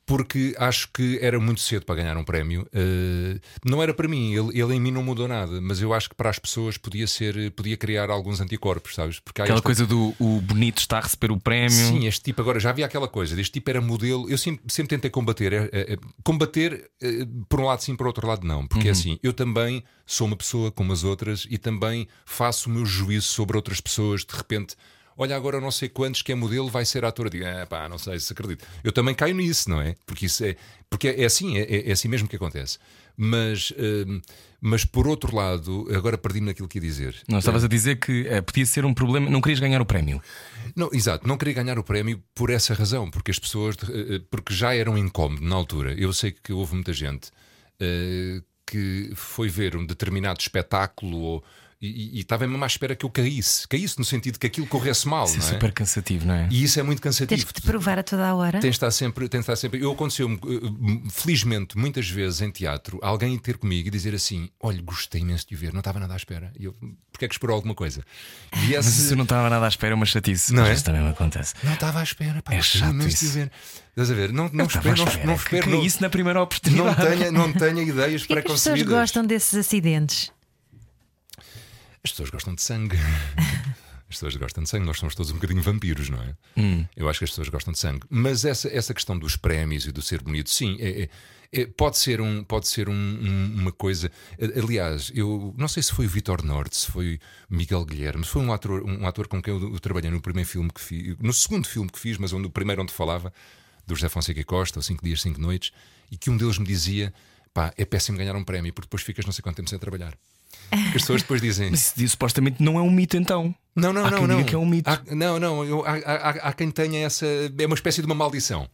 porque 0.05 0.53
acho 0.57 0.89
que 0.93 1.17
era 1.21 1.39
muito 1.39 1.61
cedo 1.61 1.85
para 1.85 1.95
ganhar 1.95 2.17
um 2.17 2.25
prémio. 2.25 2.63
Uh, 2.73 3.39
não 3.65 3.81
era 3.81 3.93
para 3.93 4.05
mim, 4.05 4.33
ele, 4.33 4.59
ele 4.59 4.75
em 4.75 4.79
mim 4.79 4.91
não 4.91 5.01
mudou 5.01 5.29
nada, 5.29 5.61
mas 5.61 5.81
eu 5.81 5.93
acho 5.93 6.09
que 6.09 6.15
para 6.15 6.29
as 6.29 6.37
pessoas 6.37 6.77
podia 6.77 7.07
ser, 7.07 7.51
podia 7.51 7.77
criar 7.77 8.09
alguns 8.09 8.41
anticorpos, 8.41 8.95
sabes? 8.95 9.21
Porque 9.21 9.41
Aquela 9.41 9.59
esta- 9.59 9.65
coisa 9.65 9.85
do 9.87 10.13
o 10.19 10.41
bonito 10.41 10.79
está 10.79 10.97
a 10.97 11.01
receber 11.01 11.31
o 11.31 11.39
prémio. 11.39 11.69
Sim, 11.69 12.05
este 12.05 12.21
tipo 12.21 12.41
agora 12.41 12.59
já 12.59 12.71
havia 12.71 12.85
aquela 12.85 13.07
coisa, 13.07 13.39
este 13.39 13.53
tipo 13.53 13.69
era 13.69 13.79
modelo. 13.79 14.29
Eu 14.29 14.37
sempre, 14.37 14.61
sempre 14.67 14.89
tentei 14.89 15.09
combater. 15.09 15.53
é, 15.53 15.69
é, 15.71 15.97
combater 16.21 16.91
é, 17.01 17.25
por 17.47 17.61
um 17.61 17.65
lado 17.65 17.81
sim, 17.81 17.95
por 17.95 18.05
outro 18.05 18.27
lado 18.27 18.45
não. 18.45 18.67
Porque 18.67 18.89
é 18.89 18.91
assim, 18.91 19.17
eu 19.23 19.31
também 19.31 19.85
sou 20.05 20.27
uma 20.27 20.35
pessoa 20.35 20.69
como 20.69 20.91
as 20.91 21.05
outras 21.05 21.47
e 21.49 21.57
também 21.57 22.09
faço 22.25 22.69
o 22.69 22.73
meu 22.73 22.85
juízo 22.85 23.27
sobre 23.27 23.55
outras 23.55 23.79
pessoas. 23.79 24.25
De 24.25 24.35
repente, 24.35 24.75
olha, 25.17 25.35
agora 25.35 25.59
não 25.61 25.71
sei 25.71 25.89
quantos 25.89 26.21
que 26.21 26.31
é 26.31 26.35
modelo, 26.35 26.69
vai 26.69 26.85
ser 26.85 27.03
ator. 27.05 27.29
Digo, 27.29 27.45
ah, 27.45 27.65
pá, 27.67 27.87
não 27.89 27.97
sei 27.97 28.19
se 28.19 28.31
acredito. 28.33 28.65
Eu 28.83 28.91
também 28.91 29.13
caio 29.15 29.35
nisso, 29.35 29.69
não 29.69 29.81
é? 29.81 29.95
Porque 30.05 30.25
isso 30.25 30.43
é, 30.43 30.55
porque 30.89 31.07
é, 31.07 31.21
é 31.21 31.25
assim, 31.25 31.57
é, 31.57 31.89
é 31.89 31.91
assim 31.91 32.07
mesmo 32.07 32.27
que 32.27 32.35
acontece. 32.35 32.77
Mas, 33.15 33.71
hum, 33.77 34.19
mas 34.59 34.83
por 34.85 35.07
outro 35.07 35.35
lado, 35.35 35.87
agora 35.95 36.17
perdi-me 36.17 36.47
naquilo 36.47 36.67
que 36.67 36.77
ia 36.79 36.81
dizer. 36.81 37.15
Não, 37.27 37.37
estavas 37.39 37.63
a 37.63 37.67
dizer 37.67 37.97
que 37.99 38.25
eh, 38.27 38.41
podia 38.41 38.65
ser 38.65 38.85
um 38.85 38.93
problema, 38.93 39.29
não 39.29 39.39
querias 39.39 39.59
ganhar 39.59 39.79
o 39.81 39.85
prémio. 39.85 40.19
Não, 40.75 40.89
exato, 40.91 41.27
não 41.27 41.37
queria 41.37 41.53
ganhar 41.53 41.77
o 41.77 41.83
prémio 41.83 42.23
por 42.33 42.49
essa 42.49 42.73
razão, 42.73 43.11
porque 43.11 43.29
as 43.29 43.37
pessoas, 43.37 43.75
eh, 43.87 44.15
eh, 44.15 44.21
porque 44.31 44.51
já 44.53 44.73
era 44.73 44.89
um 44.89 44.97
incómodo 44.97 45.43
na 45.45 45.55
altura. 45.55 45.93
Eu 45.93 46.11
sei 46.11 46.31
que 46.31 46.51
houve 46.51 46.73
muita 46.73 46.91
gente 46.91 47.29
eh, 47.79 48.41
que 48.65 49.11
foi 49.15 49.47
ver 49.49 49.75
um 49.75 49.85
determinado 49.85 50.39
espetáculo 50.39 51.17
ou- 51.19 51.43
e, 51.83 51.87
e- 51.87 52.17
e 52.17 52.19
estava 52.21 52.47
mesmo 52.47 52.63
à 52.63 52.67
espera 52.67 52.95
que 52.95 53.05
eu 53.05 53.09
caísse. 53.09 53.67
Caísse 53.67 53.99
no 53.99 54.05
sentido 54.05 54.39
que 54.39 54.47
aquilo 54.47 54.65
corresse 54.67 55.07
mal, 55.07 55.25
Isso 55.25 55.35
é 55.35 55.39
não 55.39 55.45
é? 55.47 55.49
super 55.51 55.71
cansativo, 55.73 56.25
não 56.25 56.33
é? 56.33 56.47
E 56.49 56.63
isso 56.63 56.79
é 56.79 56.83
muito 56.83 57.01
Tens 57.01 57.17
cansativo. 57.19 57.45
que 57.47 57.53
te 57.53 57.61
provar 57.61 57.99
a 57.99 58.03
toda 58.03 58.25
a 58.27 58.33
hora. 58.33 58.59
Tens 58.59 58.71
de 58.71 58.75
estar 58.77 58.89
sempre, 58.91 59.27
tens 59.27 59.39
de 59.39 59.43
estar 59.43 59.55
sempre. 59.57 59.81
Eu 59.83 59.91
aconteceu-me, 59.91 60.35
eh, 60.37 61.09
felizmente, 61.09 61.77
muitas 61.77 62.09
vezes 62.09 62.41
em 62.41 62.49
teatro, 62.51 62.99
alguém 63.01 63.33
ir 63.35 63.39
ter 63.39 63.57
comigo 63.57 63.87
e 63.87 63.91
dizer 63.91 64.15
assim: 64.15 64.49
Olha, 64.59 64.81
gostei 64.81 65.21
imenso 65.21 65.45
de 65.47 65.55
o 65.55 65.57
ver, 65.57 65.73
não 65.73 65.79
estava 65.79 65.99
nada 65.99 66.13
à 66.13 66.17
espera. 66.17 66.51
E 66.57 66.65
eu, 66.65 66.73
porque 67.11 67.25
é 67.25 67.27
que 67.27 67.33
esperou 67.35 67.55
alguma 67.55 67.75
coisa? 67.75 68.03
E 68.53 68.75
Mas 68.75 68.87
esse- 68.87 69.01
isso 69.05 69.15
não 69.15 69.23
estava 69.23 69.49
nada 69.49 69.65
à 69.65 69.67
espera, 69.67 69.93
é 69.93 69.95
uma 69.95 70.05
chatice. 70.05 70.53
Não 70.53 70.63
é? 70.63 70.69
vezes 70.69 70.83
também 70.83 71.01
me 71.01 71.09
acontece. 71.09 71.53
Não 71.63 71.73
estava 71.73 71.99
à 71.99 72.03
espera, 72.03 72.41
pá, 72.41 72.53
É 72.53 72.57
gostei 72.57 72.81
chato 72.81 72.91
imenso 72.93 73.09
de 73.19 73.25
isso. 73.25 73.33
ver. 73.33 73.51
Estás 73.89 74.09
a 74.09 74.13
ver? 74.15 74.33
Não, 74.33 74.49
não 74.51 74.65
espero, 74.65 74.97
não, 74.97 75.05
espera 75.05 75.25
não 75.27 75.35
que 75.35 75.41
espero. 75.43 75.69
Não, 75.69 75.77
caísse 75.79 76.01
na 76.01 76.09
primeira 76.09 76.39
não 76.39 76.43
oportunidade. 76.45 77.01
tenha, 77.17 77.31
não 77.31 77.53
tenha 77.53 77.81
ideias 77.83 78.21
Porquê 78.25 78.41
que 78.41 78.51
as 78.51 78.53
pessoas 78.63 78.81
gostam 78.81 79.23
desses 79.25 79.53
acidentes? 79.53 80.31
As 82.03 82.11
pessoas 82.11 82.29
gostam 82.29 82.53
de 82.53 82.61
sangue. 82.61 82.97
As 84.09 84.17
pessoas 84.17 84.35
gostam 84.35 84.63
de 84.63 84.69
sangue, 84.69 84.85
nós 84.85 84.99
somos 84.99 85.15
todos 85.15 85.31
um 85.31 85.35
bocadinho 85.35 85.61
vampiros, 85.61 86.07
não 86.09 86.21
é? 86.21 86.35
Hum. 86.55 86.85
Eu 86.95 87.09
acho 87.09 87.17
que 87.17 87.25
as 87.25 87.31
pessoas 87.31 87.49
gostam 87.49 87.71
de 87.73 87.79
sangue. 87.79 88.05
Mas 88.11 88.45
essa, 88.45 88.67
essa 88.67 88.93
questão 88.93 89.17
dos 89.17 89.35
prémios 89.35 89.87
e 89.87 89.91
do 89.91 90.03
ser 90.03 90.21
bonito, 90.21 90.51
sim, 90.51 90.77
é- 90.79 91.03
é- 91.03 91.09
é- 91.61 91.65
pode 91.65 91.97
ser, 91.97 92.21
um, 92.21 92.43
pode 92.43 92.67
ser 92.67 92.89
um- 92.89 92.93
um- 92.93 93.55
uma 93.55 93.71
coisa. 93.71 94.11
Aliás, 94.55 95.11
eu 95.15 95.55
não 95.57 95.67
sei 95.67 95.81
se 95.81 95.91
foi 95.91 96.05
o 96.05 96.09
Vitor 96.09 96.43
Norte, 96.43 96.75
se 96.77 96.91
foi 96.91 97.19
Miguel 97.49 97.83
Guilherme, 97.85 98.23
se 98.23 98.29
foi 98.29 98.43
um 98.43 98.53
ator, 98.53 98.83
um 98.83 99.07
ator 99.07 99.27
com 99.27 99.41
quem 99.41 99.51
eu, 99.51 99.79
trabalhei 99.79 100.11
no 100.11 100.21
primeiro 100.21 100.47
filme 100.47 100.69
que 100.71 100.81
fiz, 100.81 101.17
no 101.19 101.33
segundo 101.33 101.67
filme 101.67 101.89
que 101.89 101.97
fiz, 101.97 102.17
mas 102.19 102.33
o 102.33 102.49
primeiro 102.51 102.83
onde 102.83 102.93
falava, 102.93 103.33
do 103.87 103.95
José 103.95 104.09
Fonseca 104.09 104.43
Costa, 104.43 104.77
o 104.79 104.83
5 104.83 105.03
dias, 105.03 105.21
5 105.23 105.41
noites, 105.41 105.71
e 106.11 106.17
que 106.17 106.29
um 106.29 106.37
deles 106.37 106.59
me 106.59 106.67
dizia: 106.67 107.11
pá, 107.51 107.73
é 107.77 107.83
péssimo 107.85 108.17
ganhar 108.19 108.35
um 108.35 108.43
prémio, 108.43 108.71
porque 108.73 108.85
depois 108.85 109.01
ficas 109.01 109.25
não 109.25 109.33
sei 109.33 109.41
quanto 109.41 109.55
tempo 109.55 109.69
sem 109.71 109.79
trabalhar. 109.79 110.13
Porque 110.69 110.85
as 110.97 111.01
pessoas 111.03 111.21
depois 111.21 111.41
dizem. 111.41 111.69
Mas 111.71 111.93
isso 111.97 112.09
supostamente 112.11 112.61
não 112.63 112.77
é 112.79 112.81
um 112.81 112.89
mito, 112.91 113.15
então. 113.17 113.53
Não, 113.75 113.91
não, 113.93 114.05
Há 114.05 114.11
não, 114.11 114.17
quem 114.19 114.27
não. 114.27 114.37
diga 114.37 114.49
que 114.49 114.55
é 114.55 114.57
um 114.57 114.65
mito. 114.65 114.89
Há- 114.89 115.01
não, 115.15 115.39
não. 115.39 115.63
eu- 115.65 115.83
há- 115.85 115.97
há- 116.05 116.49
há 116.49 116.53
quem 116.53 116.69
tenha 116.71 117.05
essa. 117.05 117.25
É 117.57 117.65
uma 117.65 117.75
espécie 117.75 118.01
de 118.01 118.05
uma 118.05 118.15
maldição. 118.15 118.67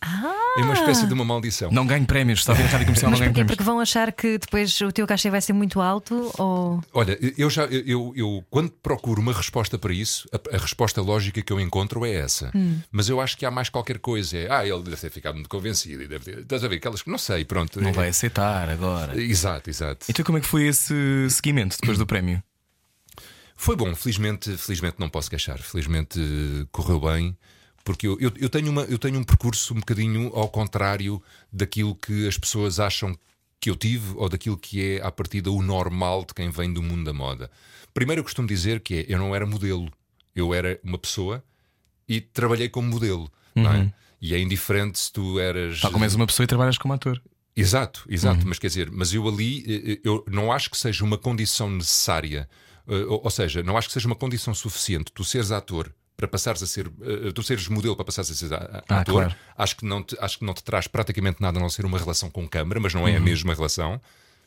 Ah! 0.00 0.41
É 0.56 0.62
uma 0.62 0.74
espécie 0.74 1.06
de 1.06 1.14
uma 1.14 1.24
maldição. 1.24 1.70
Não 1.70 1.86
ganho 1.86 2.04
prémios, 2.04 2.40
está 2.40 2.52
a 2.52 2.56
ver 2.56 2.64
a 2.64 2.66
rádio 2.66 2.86
comercial, 2.86 3.10
não 3.10 3.18
ganho 3.18 3.30
porquê? 3.30 3.40
prémios. 3.40 3.56
Porque 3.56 3.64
vão 3.64 3.80
achar 3.80 4.12
que 4.12 4.36
depois 4.38 4.78
o 4.82 4.92
teu 4.92 5.06
cachê 5.06 5.30
vai 5.30 5.40
ser 5.40 5.52
muito 5.54 5.80
alto 5.80 6.30
ou. 6.38 6.82
Olha, 6.92 7.18
eu 7.38 7.48
já. 7.48 7.64
Eu, 7.64 7.82
eu, 7.86 8.12
eu, 8.16 8.44
quando 8.50 8.70
procuro 8.70 9.20
uma 9.22 9.32
resposta 9.32 9.78
para 9.78 9.92
isso, 9.94 10.28
a, 10.32 10.56
a 10.56 10.58
resposta 10.58 11.00
lógica 11.00 11.40
que 11.40 11.52
eu 11.52 11.58
encontro 11.58 12.04
é 12.04 12.12
essa. 12.12 12.50
Hum. 12.54 12.80
Mas 12.90 13.08
eu 13.08 13.20
acho 13.20 13.36
que 13.38 13.46
há 13.46 13.50
mais 13.50 13.68
qualquer 13.68 13.98
coisa. 13.98 14.36
É, 14.36 14.50
ah, 14.50 14.66
ele 14.66 14.82
deve 14.82 14.96
ter 14.96 15.10
ficado 15.10 15.34
muito 15.34 15.48
convencido. 15.48 16.02
E 16.02 16.08
deve 16.08 16.24
ter, 16.24 16.38
estás 16.40 16.62
a 16.62 16.68
ver? 16.68 16.76
Aquelas 16.76 17.00
que 17.02 17.10
não 17.10 17.18
sei, 17.18 17.44
pronto. 17.44 17.80
Não 17.80 17.88
É- 17.88 17.92
vai 17.92 18.08
aceitar 18.08 18.68
agora. 18.68 19.20
Exato, 19.20 19.70
exato. 19.70 20.06
Então, 20.08 20.24
como 20.24 20.36
é 20.38 20.40
que 20.40 20.46
foi 20.46 20.64
esse 20.66 20.94
seguimento 21.30 21.76
depois 21.80 21.96
do 21.96 22.06
prémio? 22.06 22.42
Foi 23.56 23.76
bom, 23.76 23.94
felizmente, 23.94 24.56
felizmente 24.56 24.96
não 24.98 25.08
posso 25.08 25.30
queixar. 25.30 25.58
Felizmente 25.58 26.18
eh, 26.20 26.66
correu 26.72 26.98
bem, 27.00 27.36
porque 27.84 28.06
eu, 28.06 28.18
eu, 28.20 28.32
eu 28.36 28.48
tenho 28.48 28.70
uma, 28.70 28.82
eu 28.82 28.98
tenho 28.98 29.18
um 29.18 29.24
percurso 29.24 29.74
um 29.74 29.80
bocadinho 29.80 30.30
ao 30.34 30.48
contrário 30.48 31.22
daquilo 31.52 31.94
que 31.94 32.26
as 32.26 32.38
pessoas 32.38 32.78
acham 32.78 33.16
que 33.60 33.70
eu 33.70 33.76
tive 33.76 34.14
ou 34.16 34.28
daquilo 34.28 34.56
que 34.56 34.96
é, 34.96 35.02
à 35.02 35.10
partida, 35.10 35.50
o 35.50 35.62
normal 35.62 36.24
de 36.24 36.34
quem 36.34 36.50
vem 36.50 36.72
do 36.72 36.82
mundo 36.82 37.04
da 37.04 37.12
moda. 37.12 37.50
Primeiro, 37.94 38.20
eu 38.20 38.24
costumo 38.24 38.48
dizer 38.48 38.80
que 38.80 38.94
é, 38.94 39.06
eu 39.08 39.18
não 39.18 39.34
era 39.34 39.46
modelo, 39.46 39.88
eu 40.34 40.52
era 40.52 40.80
uma 40.82 40.98
pessoa 40.98 41.44
e 42.08 42.20
trabalhei 42.20 42.68
como 42.68 42.88
modelo, 42.88 43.30
não 43.54 43.72
é? 43.72 43.92
E 44.20 44.34
é 44.34 44.38
indiferente 44.38 44.98
se 44.98 45.12
tu 45.12 45.38
eras. 45.38 45.80
Tal 45.80 45.90
como 45.90 46.04
és 46.04 46.14
uma 46.14 46.26
pessoa 46.26 46.44
e 46.44 46.46
trabalhas 46.46 46.78
como 46.78 46.94
ator. 46.94 47.20
Exato, 47.54 48.04
exato, 48.08 48.46
mas 48.46 48.58
quer 48.58 48.68
dizer, 48.68 48.90
mas 48.90 49.12
eu 49.12 49.28
ali 49.28 49.62
eh, 49.68 49.92
eh, 49.92 50.00
eu 50.02 50.24
não 50.26 50.50
acho 50.50 50.70
que 50.70 50.76
seja 50.76 51.04
uma 51.04 51.18
condição 51.18 51.68
necessária, 51.68 52.48
eh, 52.88 53.04
ou 53.06 53.28
seja, 53.30 53.62
não 53.62 53.76
acho 53.76 53.88
que 53.88 53.92
seja 53.92 54.06
uma 54.06 54.16
condição 54.16 54.54
suficiente 54.54 55.12
tu 55.12 55.22
seres 55.22 55.50
ator 55.50 55.92
para 56.22 56.28
passares 56.28 56.62
a 56.62 56.66
ser, 56.68 56.86
eh, 57.02 57.32
tu 57.34 57.42
seres 57.42 57.66
modelo 57.66 57.96
para 57.96 58.04
passares 58.04 58.30
a 58.30 58.34
ser 58.34 58.54
a- 58.54 58.84
Ah, 58.88 59.00
ator. 59.00 59.14
claro. 59.24 59.34
Acho 59.58 59.76
que 59.76 59.84
não 59.84 60.02
te, 60.04 60.16
acho 60.20 60.38
que 60.38 60.44
não 60.44 60.54
te 60.54 60.62
traz 60.62 60.86
praticamente 60.86 61.42
nada 61.42 61.58
a 61.58 61.60
não 61.60 61.68
ser 61.68 61.84
uma 61.84 61.98
relação 61.98 62.30
com 62.30 62.46
câmara, 62.48 62.78
mas 62.78 62.94
não 62.94 63.06
é 63.08 63.16
a 63.16 63.20
mesma 63.20 63.52
relação. 63.54 64.00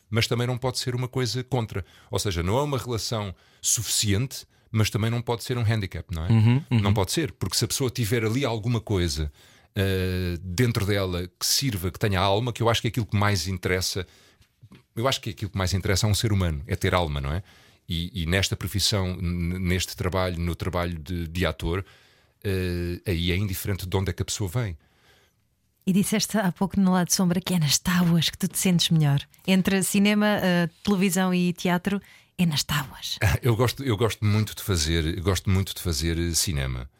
Mas 0.08 0.26
também 0.26 0.46
não 0.46 0.56
pode 0.56 0.78
ser 0.78 0.94
uma 0.94 1.06
coisa 1.08 1.44
contra, 1.44 1.84
ou 2.10 2.18
seja, 2.18 2.42
não 2.42 2.56
é 2.58 2.62
uma 2.62 2.78
relação 2.78 3.34
suficiente, 3.60 4.46
mas 4.70 4.88
também 4.88 5.10
não 5.10 5.20
pode 5.20 5.44
ser 5.44 5.58
um 5.58 5.62
handicap, 5.62 6.06
não 6.14 6.24
é? 6.24 6.28
Não 6.70 6.94
pode 6.94 7.12
ser, 7.12 7.32
porque 7.32 7.56
se 7.56 7.64
a 7.64 7.68
pessoa 7.68 7.90
tiver 7.90 8.24
ali 8.24 8.44
alguma 8.44 8.80
coisa 8.80 9.30
uh, 9.76 10.38
dentro 10.42 10.86
dela 10.86 11.28
que 11.38 11.44
sirva, 11.46 11.90
que 11.90 11.98
tenha 11.98 12.18
alma, 12.20 12.52
que 12.52 12.62
eu 12.62 12.68
acho 12.70 12.80
que 12.80 12.88
é 12.88 12.90
aquilo 12.90 13.06
que 13.06 13.16
mais 13.16 13.46
interessa. 13.48 14.06
Eu 14.94 15.06
acho 15.06 15.20
que 15.20 15.28
é 15.30 15.32
aquilo 15.32 15.50
que 15.50 15.58
mais 15.58 15.74
interessa 15.74 16.06
a 16.06 16.10
um 16.10 16.14
ser 16.14 16.32
humano, 16.32 16.62
é 16.66 16.74
ter 16.76 16.94
alma, 16.94 17.20
não 17.20 17.32
é? 17.32 17.42
E, 17.88 18.22
e 18.22 18.26
nesta 18.26 18.56
profissão, 18.56 19.16
neste 19.16 19.96
trabalho, 19.96 20.38
no 20.38 20.54
trabalho 20.54 20.98
de, 20.98 21.28
de 21.28 21.46
ator, 21.46 21.84
uh, 22.44 23.02
aí 23.06 23.30
é 23.30 23.36
indiferente 23.36 23.86
de 23.86 23.96
onde 23.96 24.10
é 24.10 24.12
que 24.12 24.22
a 24.22 24.24
pessoa 24.24 24.48
vem. 24.48 24.76
E 25.86 25.92
disseste 25.92 26.36
há 26.36 26.50
pouco 26.50 26.80
no 26.80 26.92
lado 26.92 27.06
de 27.06 27.14
sombra 27.14 27.40
que 27.40 27.54
é 27.54 27.58
nas 27.60 27.78
tábuas 27.78 28.28
que 28.28 28.36
tu 28.36 28.48
te 28.48 28.58
sentes 28.58 28.90
melhor. 28.90 29.20
Entre 29.46 29.84
cinema, 29.84 30.26
eh, 30.42 30.68
televisão 30.82 31.32
e 31.32 31.52
teatro, 31.52 32.02
é 32.36 32.44
nas 32.44 32.64
tábuas. 32.64 33.18
Eu 33.40 33.54
gosto, 33.54 33.84
eu 33.84 33.96
gosto 33.96 34.24
muito 34.24 34.56
de 34.56 34.64
fazer, 34.64 35.20
gosto 35.20 35.48
muito 35.48 35.72
de 35.72 35.80
fazer 35.80 36.34
cinema. 36.34 36.90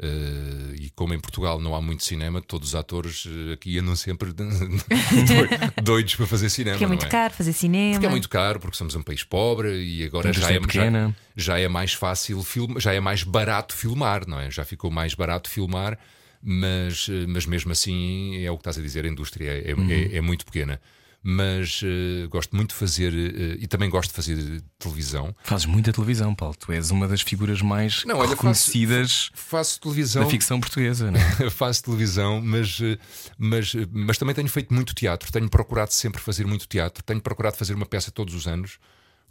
Uh, 0.00 0.76
e 0.76 0.90
como 0.90 1.12
em 1.12 1.18
Portugal 1.18 1.58
não 1.58 1.74
há 1.74 1.82
muito 1.82 2.04
cinema, 2.04 2.40
todos 2.40 2.68
os 2.68 2.74
atores 2.76 3.24
uh, 3.24 3.52
aqui 3.54 3.80
andam 3.80 3.96
sempre 3.96 4.32
doidos 5.82 6.14
para 6.14 6.26
fazer 6.26 6.48
cinema. 6.50 6.74
Porque 6.74 6.84
é 6.84 6.88
muito 6.88 7.06
é? 7.06 7.08
caro 7.08 7.34
fazer 7.34 7.52
cinema. 7.52 7.94
Porque 7.94 8.06
é 8.06 8.08
muito 8.08 8.28
caro, 8.28 8.60
porque 8.60 8.76
somos 8.76 8.94
um 8.94 9.02
país 9.02 9.24
pobre 9.24 9.82
e 9.82 10.04
agora 10.04 10.32
já 10.32 10.52
é, 10.52 10.60
já, 10.70 11.14
já, 11.36 11.58
é 11.58 11.66
mais 11.66 11.94
fácil 11.94 12.44
filmar, 12.44 12.80
já 12.80 12.92
é 12.92 13.00
mais 13.00 13.24
barato 13.24 13.74
filmar, 13.74 14.24
não 14.24 14.38
é? 14.38 14.48
Já 14.52 14.64
ficou 14.64 14.88
mais 14.88 15.14
barato 15.14 15.50
filmar, 15.50 15.98
mas, 16.40 17.08
uh, 17.08 17.26
mas 17.26 17.44
mesmo 17.44 17.72
assim 17.72 18.40
é 18.44 18.50
o 18.52 18.54
que 18.54 18.60
estás 18.60 18.78
a 18.78 18.82
dizer, 18.82 19.04
a 19.04 19.08
indústria 19.08 19.50
é, 19.50 19.72
é, 19.72 19.74
uhum. 19.74 19.90
é, 19.90 20.16
é 20.18 20.20
muito 20.20 20.44
pequena 20.44 20.80
mas 21.22 21.82
uh, 21.82 22.28
gosto 22.28 22.54
muito 22.54 22.70
de 22.70 22.76
fazer 22.76 23.12
uh, 23.12 23.58
e 23.58 23.66
também 23.66 23.90
gosto 23.90 24.10
de 24.10 24.16
fazer 24.16 24.62
televisão. 24.78 25.34
Fazes 25.42 25.66
muita 25.66 25.92
televisão, 25.92 26.34
Paulo. 26.34 26.54
Tu 26.56 26.72
és 26.72 26.90
uma 26.90 27.08
das 27.08 27.20
figuras 27.20 27.60
mais 27.60 28.04
não, 28.04 28.18
olha, 28.18 28.30
reconhecidas 28.30 29.30
faço, 29.34 29.48
faço, 29.50 29.80
televisão, 29.80 30.22
da 30.22 30.30
ficção 30.30 30.60
portuguesa. 30.60 31.10
Não 31.10 31.20
é? 31.20 31.50
faço 31.50 31.82
televisão, 31.82 32.40
mas, 32.40 32.78
eh, 32.80 32.98
mas, 33.36 33.74
mas 33.90 34.16
também 34.16 34.34
tenho 34.34 34.48
feito 34.48 34.72
muito 34.72 34.94
teatro. 34.94 35.30
Tenho 35.32 35.48
procurado 35.48 35.92
sempre 35.92 36.20
fazer 36.20 36.46
muito 36.46 36.66
teatro. 36.68 37.02
Tenho 37.02 37.20
procurado 37.20 37.56
fazer 37.56 37.74
uma 37.74 37.86
peça 37.86 38.10
todos 38.10 38.34
os 38.34 38.46
anos, 38.46 38.78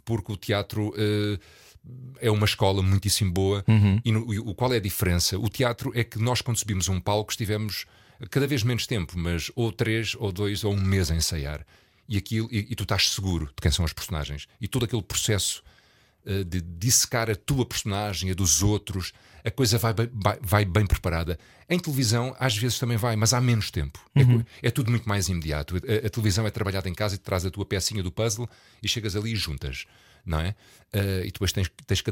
porque 0.04 0.32
o 0.32 0.36
teatro. 0.36 0.88
Uh, 0.90 1.38
é 2.20 2.30
uma 2.30 2.44
escola 2.44 2.82
muitíssimo 2.82 3.32
boa. 3.32 3.64
Uhum. 3.66 4.00
E, 4.04 4.12
no, 4.12 4.34
e 4.34 4.38
o 4.38 4.54
qual 4.54 4.74
é 4.74 4.76
a 4.76 4.80
diferença? 4.80 5.38
O 5.38 5.48
teatro 5.48 5.90
é 5.94 6.04
que 6.04 6.18
nós, 6.18 6.42
quando 6.42 6.58
subimos 6.58 6.88
um 6.88 7.00
palco, 7.00 7.30
estivemos 7.30 7.86
cada 8.30 8.46
vez 8.46 8.62
menos 8.62 8.86
tempo, 8.86 9.14
mas 9.16 9.50
ou 9.54 9.70
três, 9.72 10.14
ou 10.18 10.32
dois, 10.32 10.64
ou 10.64 10.72
um 10.72 10.80
mês 10.80 11.10
a 11.10 11.14
ensaiar. 11.14 11.64
E, 12.08 12.16
aquilo, 12.16 12.48
e, 12.50 12.68
e 12.70 12.74
tu 12.74 12.82
estás 12.82 13.10
seguro 13.10 13.46
de 13.46 13.60
quem 13.60 13.70
são 13.70 13.84
os 13.84 13.92
personagens. 13.92 14.46
E 14.60 14.66
todo 14.66 14.84
aquele 14.84 15.02
processo 15.02 15.62
uh, 16.24 16.44
de 16.44 16.60
dissecar 16.60 17.30
a 17.30 17.36
tua 17.36 17.66
personagem, 17.66 18.30
a 18.30 18.34
dos 18.34 18.62
outros, 18.62 19.12
a 19.44 19.50
coisa 19.50 19.78
vai 19.78 19.92
bem, 19.92 20.10
vai, 20.12 20.38
vai 20.40 20.64
bem 20.64 20.86
preparada. 20.86 21.38
Em 21.68 21.78
televisão, 21.78 22.34
às 22.38 22.56
vezes 22.56 22.78
também 22.78 22.96
vai, 22.96 23.14
mas 23.14 23.32
há 23.32 23.40
menos 23.40 23.70
tempo. 23.70 23.98
É 24.14 24.22
uhum. 24.22 24.44
É, 24.62 24.68
é, 24.68 24.70
tudo 24.70 24.90
muito 24.90 25.08
mais 25.08 25.28
imediato. 25.28 25.76
A, 25.76 26.06
a, 26.06 26.10
televisão 26.10 26.46
é 26.46 26.50
trabalhada 26.50 26.88
em 26.88 26.94
casa 26.94 27.14
e 27.14 27.18
te 27.18 27.22
traz 27.22 27.44
a 27.44 27.50
tua 27.50 27.64
pecinha 27.64 28.02
do 28.02 28.10
puzzle 28.10 28.48
e 28.82 28.88
chegas 28.88 29.14
ali 29.14 29.32
e 29.32 29.36
juntas. 29.36 29.86
Não 30.24 30.40
é? 30.40 30.54
Uh, 30.94 31.24
e 31.24 31.30
depois 31.30 31.52
tens, 31.52 31.70
tens 31.86 32.00
que 32.00 32.10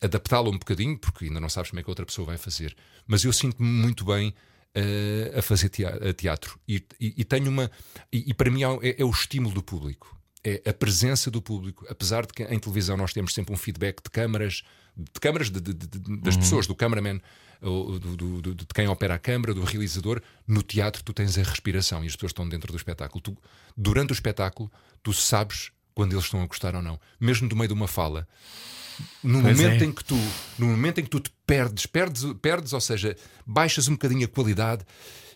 adaptá-lo 0.00 0.50
um 0.50 0.58
bocadinho, 0.58 0.98
porque 0.98 1.24
ainda 1.24 1.40
não 1.40 1.48
sabes 1.48 1.70
como 1.70 1.80
é 1.80 1.82
que 1.82 1.88
a 1.88 1.92
outra 1.92 2.06
pessoa 2.06 2.26
vai 2.26 2.36
fazer. 2.36 2.76
Mas 3.06 3.24
eu 3.24 3.32
sinto-me 3.32 3.68
muito 3.68 4.04
bem 4.04 4.34
uh, 4.76 5.38
a 5.38 5.42
fazer 5.42 5.70
teatro. 6.16 6.58
E, 6.68 6.82
e, 7.00 7.14
e 7.18 7.24
tenho 7.24 7.48
uma. 7.48 7.70
E, 8.12 8.30
e 8.30 8.34
para 8.34 8.50
mim 8.50 8.62
é, 8.62 8.96
é, 8.98 9.04
o 9.04 9.10
estímulo 9.10 9.54
do 9.54 9.62
público. 9.62 10.14
É 10.44 10.62
a 10.68 10.72
presença 10.72 11.30
do 11.30 11.42
público. 11.42 11.84
Apesar 11.88 12.24
de 12.26 12.32
que 12.32 12.44
em 12.44 12.58
televisão 12.58 12.96
nós 12.96 13.12
temos 13.12 13.34
sempre 13.34 13.52
um 13.52 13.56
feedback 13.56 14.02
de 14.02 14.10
câmaras, 14.10 14.62
de 14.96 15.20
câmaras 15.20 15.50
de, 15.50 15.60
de, 15.60 15.72
de, 15.72 15.98
das 16.20 16.34
uhum. 16.34 16.40
pessoas, 16.40 16.66
do 16.68 16.74
cameraman, 16.74 17.20
do, 17.60 17.98
do, 17.98 18.42
do, 18.42 18.54
de 18.54 18.66
quem 18.72 18.86
opera 18.86 19.14
a 19.14 19.18
câmara, 19.18 19.52
do 19.52 19.64
realizador. 19.64 20.22
No 20.46 20.62
teatro 20.62 21.02
tu 21.02 21.12
tens 21.12 21.36
a 21.36 21.42
respiração 21.42 22.04
e 22.04 22.06
as 22.06 22.14
pessoas 22.14 22.30
estão 22.30 22.48
dentro 22.48 22.70
do 22.70 22.76
espetáculo. 22.76 23.20
Tu, 23.20 23.36
durante 23.76 24.12
o 24.12 24.14
espetáculo, 24.14 24.70
tu 25.02 25.12
sabes 25.12 25.72
quando 25.94 26.12
eles 26.12 26.24
estão 26.24 26.40
a 26.42 26.46
gostar 26.46 26.76
ou 26.76 26.82
não. 26.82 27.00
Mesmo 27.18 27.48
do 27.48 27.56
meio 27.56 27.68
de 27.68 27.74
uma 27.74 27.88
fala. 27.88 28.28
No 29.22 29.40
momento 29.40 29.82
é. 29.82 29.84
em 29.84 29.92
que 29.92 30.04
tu, 30.04 30.18
no 30.58 30.66
momento 30.66 31.00
em 31.00 31.04
que 31.04 31.10
tu 31.10 31.20
te 31.20 31.30
perdes, 31.46 31.86
perdes, 31.86 32.24
perdes, 32.40 32.72
ou 32.72 32.80
seja, 32.80 33.16
baixas 33.46 33.88
um 33.88 33.92
bocadinho 33.92 34.24
a 34.24 34.28
qualidade 34.28 34.84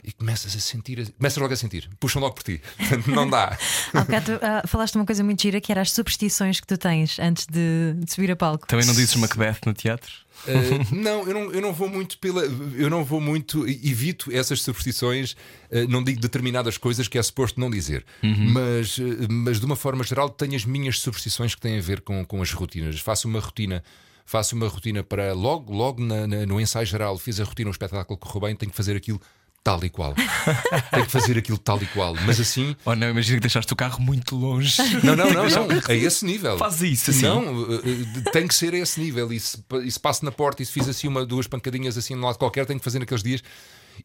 e 0.05 0.13
começas 0.13 0.55
a 0.55 0.61
sentir, 0.61 1.13
começas 1.13 1.39
logo 1.39 1.53
a 1.53 1.57
sentir, 1.57 1.89
puxam 1.99 2.21
logo 2.21 2.35
por 2.35 2.43
ti, 2.43 2.61
não 3.07 3.29
dá. 3.29 3.57
Há 3.93 4.01
bocado 4.05 4.33
uh, 4.35 4.69
falaste 4.69 4.95
uma 4.97 5.07
coisa 5.07 5.23
muito 5.23 5.43
gira 5.43 5.61
que 5.61 5.71
era 5.71 5.81
as 5.81 5.93
superstições 5.93 6.61
que 6.61 6.67
tu 6.67 6.79
tens 6.79 7.19
antes 7.19 7.47
de, 7.47 7.95
de 7.97 8.13
subir 8.13 8.31
a 8.31 8.37
palco. 8.37 8.67
Também 8.67 8.87
não 8.87 8.95
dizes 8.95 9.15
Macbeth 9.17 9.59
no 9.67 9.75
teatro? 9.75 10.13
Uh, 10.47 10.95
não, 10.95 11.27
eu 11.27 11.35
não, 11.35 11.53
eu 11.53 11.61
não 11.61 11.73
vou 11.73 11.89
muito 11.89 12.19
pela. 12.19 12.43
Eu 12.43 12.89
não 12.89 13.05
vou 13.05 13.21
muito. 13.21 13.67
Evito 13.69 14.33
essas 14.33 14.63
superstições, 14.63 15.33
uh, 15.33 15.87
não 15.89 16.03
digo 16.03 16.21
determinadas 16.21 16.79
coisas 16.79 17.09
que 17.09 17.19
é 17.19 17.23
suposto 17.23 17.61
não 17.61 17.71
dizer. 17.71 18.05
Uhum. 18.23 18.51
Mas, 18.51 18.99
uh, 18.99 19.05
mas 19.29 19.61
de 19.61 19.67
uma 19.67 19.77
forma 19.77 20.03
geral 20.03 20.31
tenho 20.31 20.57
as 20.57 20.65
minhas 20.65 20.99
superstições 20.99 21.55
que 21.55 21.61
têm 21.61 21.79
a 21.79 21.83
ver 21.83 22.01
com, 22.01 22.25
com 22.25 22.41
as 22.41 22.53
rotinas. 22.53 22.99
Faço 23.01 23.29
uma 23.29 23.41
rotina. 23.41 23.83
Faço 24.25 24.55
uma 24.55 24.69
rotina 24.69 25.03
para 25.03 25.33
logo, 25.33 25.75
logo 25.75 26.01
na, 26.01 26.25
na, 26.25 26.47
no 26.47 26.61
ensaio 26.61 26.87
geral, 26.87 27.19
fiz 27.19 27.41
a 27.41 27.45
rotina, 27.45 27.69
o 27.69 27.73
espetáculo 27.73 28.17
correu 28.17 28.43
bem, 28.43 28.55
tenho 28.55 28.71
que 28.71 28.77
fazer 28.77 28.97
aquilo 28.97 29.21
tal 29.63 29.83
e 29.85 29.91
qual. 29.91 30.15
Tem 30.91 31.05
que 31.05 31.11
fazer 31.11 31.39
aquilo 31.39 31.59
tal 31.59 31.83
e 31.83 31.87
qual. 31.87 32.15
Mas 32.27 32.41
assim. 32.41 32.77
Oh 32.85 32.95
não, 32.95 33.11
imagina 33.11 33.37
que 33.37 33.43
deixaste 33.43 33.73
o 33.73 33.77
carro 33.77 34.01
muito 34.03 34.37
longe. 34.37 34.81
Não, 35.05 35.17
não, 35.17 35.31
não, 35.31 35.49
não. 35.49 35.69
A 35.89 35.95
esse 35.95 36.25
nível. 36.25 36.59
Faz 36.59 36.83
isso 36.83 37.11
assim. 37.11 37.23
Não, 37.23 37.73
eh, 37.73 37.81
eh, 38.27 38.31
tem 38.31 38.47
que 38.47 38.55
ser 38.55 38.75
a 38.75 38.79
esse 38.79 39.01
nível. 39.01 39.33
E 39.33 39.41
se, 39.41 39.63
e 39.85 39.91
se 39.91 39.99
passo 39.99 40.25
na 40.25 40.33
porta 40.33 40.63
e 40.63 40.67
se 40.67 40.73
fiz 40.73 40.89
assim 40.89 41.09
uma, 41.09 41.25
duas 41.25 41.47
pancadinhas 41.47 41.97
assim 41.97 42.15
no 42.15 42.27
lado 42.27 42.39
qualquer, 42.39 42.67
tenho 42.67 42.79
que 42.79 42.85
fazer 42.85 42.99
naqueles 42.99 43.23
dias. 43.23 43.43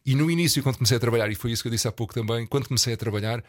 E 0.04 0.14
no 0.14 0.30
início, 0.30 0.62
quando 0.62 0.76
comecei 0.76 0.96
a 0.96 1.00
trabalhar, 1.00 1.30
e 1.30 1.34
foi 1.34 1.52
isso 1.52 1.62
que 1.62 1.68
eu 1.68 1.72
disse 1.72 1.88
há 1.88 1.92
pouco 1.92 2.12
também, 2.12 2.46
quando 2.46 2.66
comecei 2.66 2.94
a 2.94 2.96
trabalhar, 2.96 3.38
uh, 3.40 3.44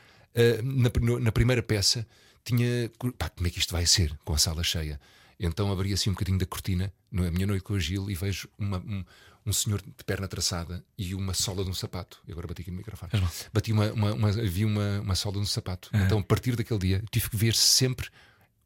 na, 0.63 1.19
na 1.19 1.31
primeira 1.31 1.61
peça, 1.61 2.05
tinha. 2.43 2.89
Pá, 3.17 3.29
como 3.29 3.47
é 3.47 3.49
que 3.49 3.59
isto 3.59 3.73
vai 3.73 3.85
ser 3.85 4.17
com 4.23 4.33
a 4.33 4.37
sala 4.37 4.63
cheia? 4.63 4.99
Então 5.39 5.71
abri 5.71 5.93
assim 5.93 6.09
um 6.09 6.13
bocadinho 6.13 6.37
da 6.37 6.45
cortina, 6.45 6.91
não 7.11 7.23
é? 7.23 7.27
A 7.27 7.31
minha 7.31 7.45
noite 7.45 7.63
com 7.63 7.75
a 7.75 7.79
Gil, 7.79 8.09
e 8.09 8.15
vejo 8.15 8.47
uma, 8.57 8.77
um, 8.77 9.03
um 9.47 9.53
senhor 9.53 9.81
de 9.81 10.03
perna 10.05 10.27
traçada 10.27 10.83
e 10.97 11.15
uma 11.15 11.33
sola 11.33 11.63
de 11.63 11.69
um 11.69 11.73
sapato. 11.73 12.19
E 12.27 12.31
agora 12.33 12.47
bati 12.47 12.63
aqui 12.63 12.71
no 12.71 12.77
microfone. 12.77 13.12
Bati 13.53 13.71
uma, 13.71 13.91
uma, 13.93 14.13
uma, 14.13 14.31
vi 14.33 14.65
uma, 14.65 14.99
uma 14.99 15.15
sola 15.15 15.36
de 15.36 15.41
um 15.41 15.45
sapato. 15.45 15.89
Uhum. 15.93 16.03
Então, 16.03 16.19
a 16.19 16.23
partir 16.23 16.57
daquele 16.57 16.79
dia, 16.79 17.03
tive 17.10 17.29
que 17.29 17.38
ver 17.38 17.55
sempre, 17.55 18.10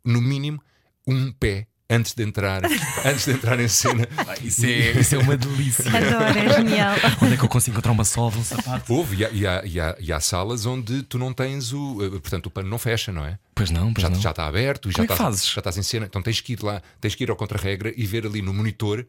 no 0.03 0.19
mínimo, 0.19 0.59
um 1.07 1.31
pé 1.31 1.67
antes 1.87 2.15
de 2.15 2.23
entrar, 2.23 2.63
antes 3.05 3.25
de 3.25 3.33
entrar 3.33 3.59
em 3.59 3.67
cena. 3.67 4.07
Ah, 4.17 4.35
isso, 4.41 4.65
é, 4.65 4.91
isso 4.99 5.13
é 5.13 5.17
uma 5.19 5.37
delícia. 5.37 5.85
Adoro, 5.85 6.39
é 6.39 6.53
genial. 6.53 6.95
Onde 7.21 7.33
é 7.35 7.37
que 7.37 7.43
eu 7.43 7.49
consigo 7.49 7.75
encontrar 7.75 7.91
uma 7.91 8.05
sola 8.05 8.31
de 8.31 8.39
um 8.39 8.43
sapato? 8.43 8.91
Houve, 8.91 9.17
e 9.17 9.25
há, 9.25 9.29
e, 9.29 9.45
há, 9.45 9.61
e, 9.63 9.79
há, 9.79 9.97
e 9.99 10.11
há, 10.11 10.19
salas 10.19 10.65
onde 10.65 11.03
tu 11.03 11.19
não 11.19 11.31
tens 11.31 11.73
o. 11.73 12.03
Eh, 12.03 12.09
portanto, 12.09 12.47
o 12.47 12.49
pano 12.49 12.69
não 12.69 12.79
fecha, 12.79 13.11
não 13.11 13.23
é? 13.23 13.37
Pois 13.53 13.69
não, 13.69 13.93
pois 13.93 14.01
já, 14.01 14.09
não. 14.09 14.19
já 14.19 14.31
está 14.31 14.47
aberto, 14.47 14.89
Como 14.91 14.93
já, 14.93 15.03
é 15.03 15.05
estás, 15.05 15.19
fazes? 15.19 15.45
já 15.45 15.59
estás 15.59 15.77
em 15.77 15.83
cena. 15.83 16.07
Então 16.07 16.23
tens 16.23 16.41
que 16.41 16.53
ir 16.53 16.63
lá, 16.63 16.81
tens 16.99 17.13
que 17.13 17.23
ir 17.23 17.29
ao 17.29 17.35
contra-regra 17.35 17.93
e 17.95 18.03
ver 18.07 18.25
ali 18.25 18.41
no 18.41 18.51
monitor 18.51 19.05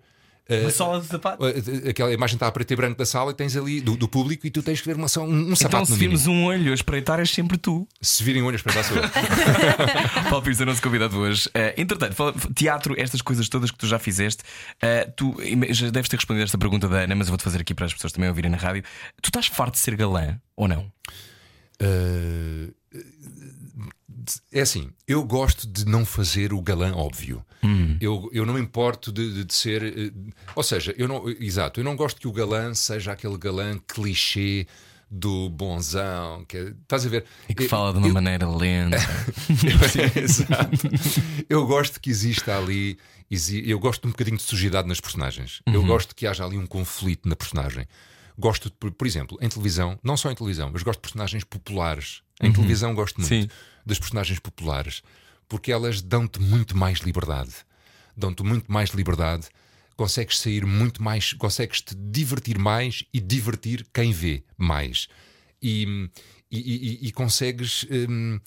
uma 0.48 0.70
sola 0.70 1.00
de 1.00 1.06
sapato. 1.06 1.44
Aquela 1.88 2.12
imagem 2.12 2.36
está 2.36 2.46
a 2.46 2.52
preto 2.52 2.72
e 2.72 2.76
branco 2.76 2.98
da 2.98 3.06
sala 3.06 3.30
e 3.30 3.34
tens 3.34 3.56
ali 3.56 3.80
do, 3.80 3.96
do 3.96 4.08
público 4.08 4.46
e 4.46 4.50
tu 4.50 4.62
tens 4.62 4.80
que 4.80 4.86
ver 4.86 4.96
uma, 4.96 5.06
um, 5.18 5.22
um 5.22 5.42
então, 5.42 5.56
sapato. 5.56 5.84
Então, 5.84 5.86
se 5.86 6.00
virmos 6.00 6.26
um 6.26 6.44
olho 6.44 6.72
a 6.72 6.74
espreitar, 6.74 7.18
és 7.20 7.30
sempre 7.30 7.56
tu. 7.56 7.86
Se 8.00 8.22
virem 8.22 8.42
um 8.42 8.46
olho 8.46 8.54
a 8.54 8.56
espreitar, 8.56 8.84
sou 8.84 8.96
eu. 8.96 9.02
Paulo 10.28 10.42
Pires 10.42 10.60
é 10.60 10.64
nosso 10.64 10.82
convidado 10.82 11.16
hoje. 11.18 11.48
Uh, 11.48 11.72
entretanto, 11.76 12.14
teatro, 12.54 12.94
estas 12.98 13.22
coisas 13.22 13.48
todas 13.48 13.70
que 13.70 13.78
tu 13.78 13.86
já 13.86 13.98
fizeste, 13.98 14.42
uh, 14.82 15.10
tu 15.16 15.36
já 15.70 15.90
deves 15.90 16.08
ter 16.08 16.16
respondido 16.16 16.44
esta 16.44 16.58
pergunta 16.58 16.88
da 16.88 17.00
Ana, 17.00 17.14
mas 17.14 17.28
eu 17.28 17.32
vou-te 17.32 17.44
fazer 17.44 17.60
aqui 17.60 17.74
para 17.74 17.86
as 17.86 17.94
pessoas 17.94 18.12
também 18.12 18.28
ouvirem 18.28 18.50
na 18.50 18.56
rádio. 18.56 18.82
Tu 19.20 19.28
estás 19.28 19.46
farto 19.46 19.74
de 19.74 19.78
ser 19.78 19.96
galã 19.96 20.38
ou 20.56 20.68
não? 20.68 20.90
Uh, 21.80 22.74
é 24.52 24.60
assim, 24.60 24.90
eu 25.06 25.24
gosto 25.24 25.66
de 25.66 25.84
não 25.84 26.04
fazer 26.04 26.52
o 26.52 26.60
galã 26.60 26.94
óbvio. 26.94 27.44
Hum. 27.62 27.96
Eu, 28.00 28.28
eu 28.32 28.44
não 28.44 28.54
me 28.54 28.60
importo 28.60 29.12
de, 29.12 29.44
de, 29.44 29.54
ser. 29.54 29.82
Eh, 29.82 30.12
ou 30.54 30.62
seja, 30.62 30.94
eu 30.96 31.06
não. 31.06 31.28
Exato, 31.28 31.80
eu 31.80 31.84
não 31.84 31.96
gosto 31.96 32.20
que 32.20 32.28
o 32.28 32.32
galã 32.32 32.74
seja 32.74 33.12
aquele 33.12 33.38
galã 33.38 33.78
clichê 33.86 34.66
do 35.12 35.50
bonzão. 35.50 36.44
Que, 36.46 36.56
é, 36.56 36.68
estás 36.82 37.04
a 37.04 37.08
ver? 37.08 37.24
E 37.48 37.54
que 37.54 37.64
eu, 37.64 37.68
fala 37.68 37.92
de 37.92 37.98
uma 37.98 38.08
eu, 38.08 38.14
maneira 38.14 38.48
lenta. 38.48 38.96
Exato. 40.18 40.88
Eu 41.48 41.66
gosto 41.66 42.00
que 42.00 42.10
exista 42.10 42.56
ali. 42.56 42.98
Eu 43.64 43.78
gosto 43.78 44.02
de 44.02 44.08
um 44.08 44.10
bocadinho 44.10 44.36
de 44.36 44.42
sujidade 44.42 44.88
nas 44.88 45.00
personagens. 45.00 45.62
Uhum. 45.66 45.74
Eu 45.74 45.84
gosto 45.84 46.14
que 46.14 46.26
haja 46.26 46.44
ali 46.44 46.56
um 46.56 46.66
conflito 46.66 47.28
na 47.28 47.36
personagem. 47.36 47.86
Gosto, 48.38 48.70
de, 48.70 48.90
por 48.90 49.06
exemplo, 49.06 49.38
em 49.40 49.48
televisão, 49.48 49.98
não 50.02 50.16
só 50.16 50.30
em 50.30 50.34
televisão, 50.34 50.70
mas 50.72 50.82
gosto 50.82 50.98
de 50.98 51.02
personagens 51.02 51.44
populares. 51.44 52.22
Em 52.42 52.46
uhum. 52.46 52.52
televisão 52.54 52.94
gosto 52.94 53.20
muito 53.20 53.28
Sim. 53.28 53.48
Das 53.84 53.98
personagens 53.98 54.38
populares, 54.38 55.02
porque 55.48 55.72
elas 55.72 56.00
dão-te 56.00 56.40
muito 56.40 56.76
mais 56.76 57.00
liberdade. 57.00 57.52
Dão-te 58.16 58.42
muito 58.42 58.70
mais 58.70 58.90
liberdade, 58.90 59.48
consegues 59.96 60.38
sair 60.38 60.66
muito 60.66 61.02
mais, 61.02 61.32
consegues 61.32 61.80
te 61.80 61.94
divertir 61.94 62.58
mais 62.58 63.04
e 63.12 63.20
divertir 63.20 63.86
quem 63.92 64.12
vê 64.12 64.42
mais. 64.56 65.08
E, 65.62 66.08
e, 66.50 66.58
e, 66.58 67.08
e 67.08 67.12
consegues. 67.12 67.86
Hum, 67.90 68.40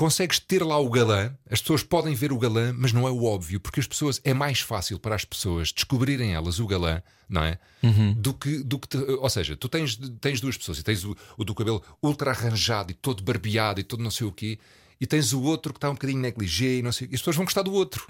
consegues 0.00 0.38
ter 0.38 0.64
lá 0.64 0.78
o 0.78 0.88
galã, 0.88 1.30
as 1.50 1.60
pessoas 1.60 1.82
podem 1.82 2.14
ver 2.14 2.32
o 2.32 2.38
galã, 2.38 2.72
mas 2.74 2.90
não 2.90 3.06
é 3.06 3.10
o 3.10 3.22
óbvio, 3.22 3.60
porque 3.60 3.80
as 3.80 3.86
pessoas 3.86 4.18
é 4.24 4.32
mais 4.32 4.58
fácil 4.58 4.98
para 4.98 5.14
as 5.14 5.26
pessoas 5.26 5.72
descobrirem 5.72 6.32
elas 6.32 6.58
o 6.58 6.66
galã, 6.66 7.02
não 7.28 7.44
é? 7.44 7.58
Uhum. 7.82 8.14
Do 8.14 8.32
que, 8.32 8.62
do 8.62 8.78
que 8.78 8.88
te, 8.88 8.96
ou 8.96 9.28
seja, 9.28 9.54
tu 9.58 9.68
tens, 9.68 10.00
tens 10.18 10.40
duas 10.40 10.56
pessoas 10.56 10.78
e 10.78 10.82
tens 10.82 11.04
o, 11.04 11.14
o 11.36 11.44
do 11.44 11.54
cabelo 11.54 11.82
ultra 12.02 12.30
arranjado 12.30 12.90
e 12.90 12.94
todo 12.94 13.22
barbeado 13.22 13.78
e 13.78 13.82
todo 13.84 14.02
não 14.02 14.10
sei 14.10 14.26
o 14.26 14.32
quê. 14.32 14.58
E 15.00 15.06
tens 15.06 15.32
o 15.32 15.40
outro 15.42 15.72
que 15.72 15.78
está 15.78 15.88
um 15.88 15.94
bocadinho 15.94 16.20
negligé 16.20 16.74
e 16.76 16.82
não 16.82 16.92
sei. 16.92 17.08
E 17.10 17.14
as 17.14 17.20
pessoas 17.20 17.36
vão 17.36 17.44
gostar 17.44 17.62
do 17.62 17.72
outro, 17.72 18.04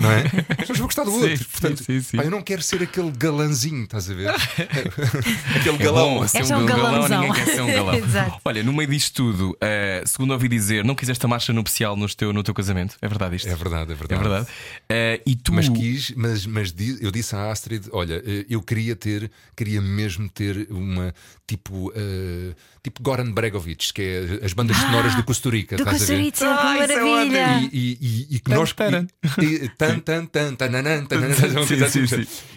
não 0.00 0.10
é? 0.10 0.22
As 0.50 0.56
pessoas 0.58 0.78
vão 0.78 0.86
gostar 0.86 1.04
do 1.04 1.12
outro. 1.12 1.36
sim, 1.36 1.44
Portanto, 1.44 1.84
sim, 1.84 2.00
sim. 2.00 2.16
pá, 2.16 2.24
eu 2.24 2.30
não 2.30 2.40
quero 2.42 2.62
ser 2.62 2.82
aquele 2.82 3.10
galanzinho, 3.10 3.84
estás 3.84 4.08
a 4.10 4.14
ver? 4.14 4.30
aquele 5.56 5.76
É 5.76 5.78
galão. 5.78 6.14
bom, 6.20 6.28
ser 6.28 6.38
És 6.38 6.50
um 6.50 6.56
um 6.58 6.66
galão, 6.66 6.84
galãozão. 6.92 7.20
ninguém 7.22 7.44
quer 7.44 7.52
ser 7.54 7.60
um 7.62 7.66
galão. 7.72 7.94
Exato. 7.94 8.40
Olha, 8.44 8.62
no 8.62 8.72
meio 8.72 8.88
disto 8.88 9.14
tudo, 9.14 9.56
eh, 9.60 10.02
segundo 10.06 10.32
ouvi 10.32 10.48
dizer, 10.48 10.84
não 10.84 10.94
quiseste 10.94 11.24
a 11.24 11.28
marcha 11.28 11.52
nupcial 11.52 11.96
no 11.96 12.06
teu, 12.08 12.32
no 12.32 12.42
teu 12.42 12.54
casamento. 12.54 12.96
É 13.02 13.08
verdade 13.08 13.36
isto? 13.36 13.48
É 13.48 13.54
verdade, 13.54 13.90
é 13.90 13.94
É 13.94 13.96
verdade. 13.96 14.22
verdade. 14.22 14.46
Eh, 14.88 15.20
e 15.26 15.34
tu. 15.36 15.52
Mas 15.52 15.68
quis, 15.68 16.12
mas, 16.16 16.46
mas 16.46 16.74
eu 17.00 17.10
disse 17.10 17.34
à 17.34 17.50
Astrid: 17.50 17.86
olha, 17.92 18.22
eh, 18.24 18.46
eu 18.48 18.62
queria 18.62 18.94
ter, 18.94 19.30
queria 19.56 19.80
mesmo 19.80 20.28
ter 20.28 20.66
uma 20.70 21.14
tipo, 21.46 21.92
eh, 21.94 22.54
tipo 22.82 23.02
Goran 23.02 23.30
Bregovic, 23.30 23.92
que 23.92 24.02
é 24.02 24.44
as 24.44 24.52
bandas 24.52 24.76
sonoras 24.76 25.14
do 25.14 25.22
Costa 25.24 25.48
Rica, 25.50 25.76
Do? 25.76 25.84
Costa 25.84 26.14
Rica, 26.16 26.44
Ah, 26.60 26.76
é 26.76 26.80
maravilha! 26.80 27.60
E, 27.60 27.68
e, 27.72 27.98
e, 28.00 28.36
e 28.36 28.40
que 28.40 28.50
nós 28.50 28.72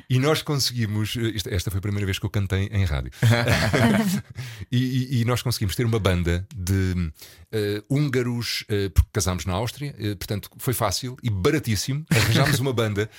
e- 0.10 0.20
nós 0.20 0.42
conseguimos. 0.42 1.16
isto- 1.16 1.50
Esta 1.50 1.70
foi 1.70 1.78
a 1.78 1.82
primeira 1.82 2.06
vez 2.06 2.18
que 2.18 2.26
eu 2.26 2.30
cantei 2.30 2.70
em 2.72 2.84
rádio. 2.86 3.12
e, 4.72 4.78
e- 4.78 5.22
e 5.22 5.26
nós 5.26 5.42
conseguimos 5.42 5.76
ter 5.76 5.86
uma 5.86 6.00
banda 6.00 6.48
de 6.56 7.12
eh, 7.52 7.84
húngaros, 7.90 8.64
eh, 8.70 8.90
porque 8.90 9.10
casámos 9.14 9.46
na 9.46 9.54
Áustria, 9.54 9.94
portanto 10.18 10.50
foi 10.58 10.74
fácil 10.74 11.18
e 11.24 11.30
baratíssimo. 11.30 12.06
Arranjámos 12.10 12.60
uma 12.60 12.74
banda. 12.74 13.10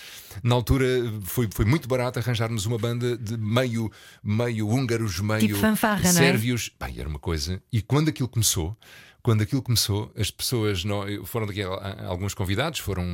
Na 0.43 0.55
altura 0.55 0.87
foi, 1.25 1.49
foi 1.53 1.65
muito 1.65 1.89
barato 1.89 2.19
arranjarmos 2.19 2.65
uma 2.67 2.79
banda 2.79 3.17
de 3.17 3.37
meio, 3.37 3.91
meio 4.23 4.69
húngaros, 4.69 5.19
meio 5.21 5.41
Tipo 5.41 5.60
fanfarra, 5.61 6.03
não 6.03 6.09
é? 6.11 6.13
sérvios. 6.13 6.71
Bem, 6.81 6.99
era 6.99 7.09
uma 7.09 7.19
coisa. 7.19 7.63
E 7.73 7.81
quando 7.83 8.09
aquilo 8.09 8.29
começou. 8.29 8.77
Quando 9.23 9.43
aquilo 9.43 9.61
começou, 9.61 10.11
as 10.17 10.31
pessoas 10.31 10.83
não, 10.83 11.03
foram 11.27 11.47
daqui 11.47 11.63
a- 11.63 11.69
a- 11.69 12.07
alguns 12.07 12.33
convidados, 12.33 12.79
foram, 12.79 13.05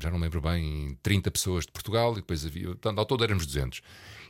já 0.00 0.08
não 0.08 0.16
me 0.16 0.22
lembro 0.22 0.40
bem, 0.40 0.96
30 1.02 1.32
pessoas 1.32 1.66
de 1.66 1.72
Portugal, 1.72 2.12
e 2.12 2.16
depois 2.20 2.46
havia, 2.46 2.66
portanto, 2.68 2.96
ao 3.00 3.04
todo 3.04 3.24
éramos 3.24 3.44
200. 3.44 3.80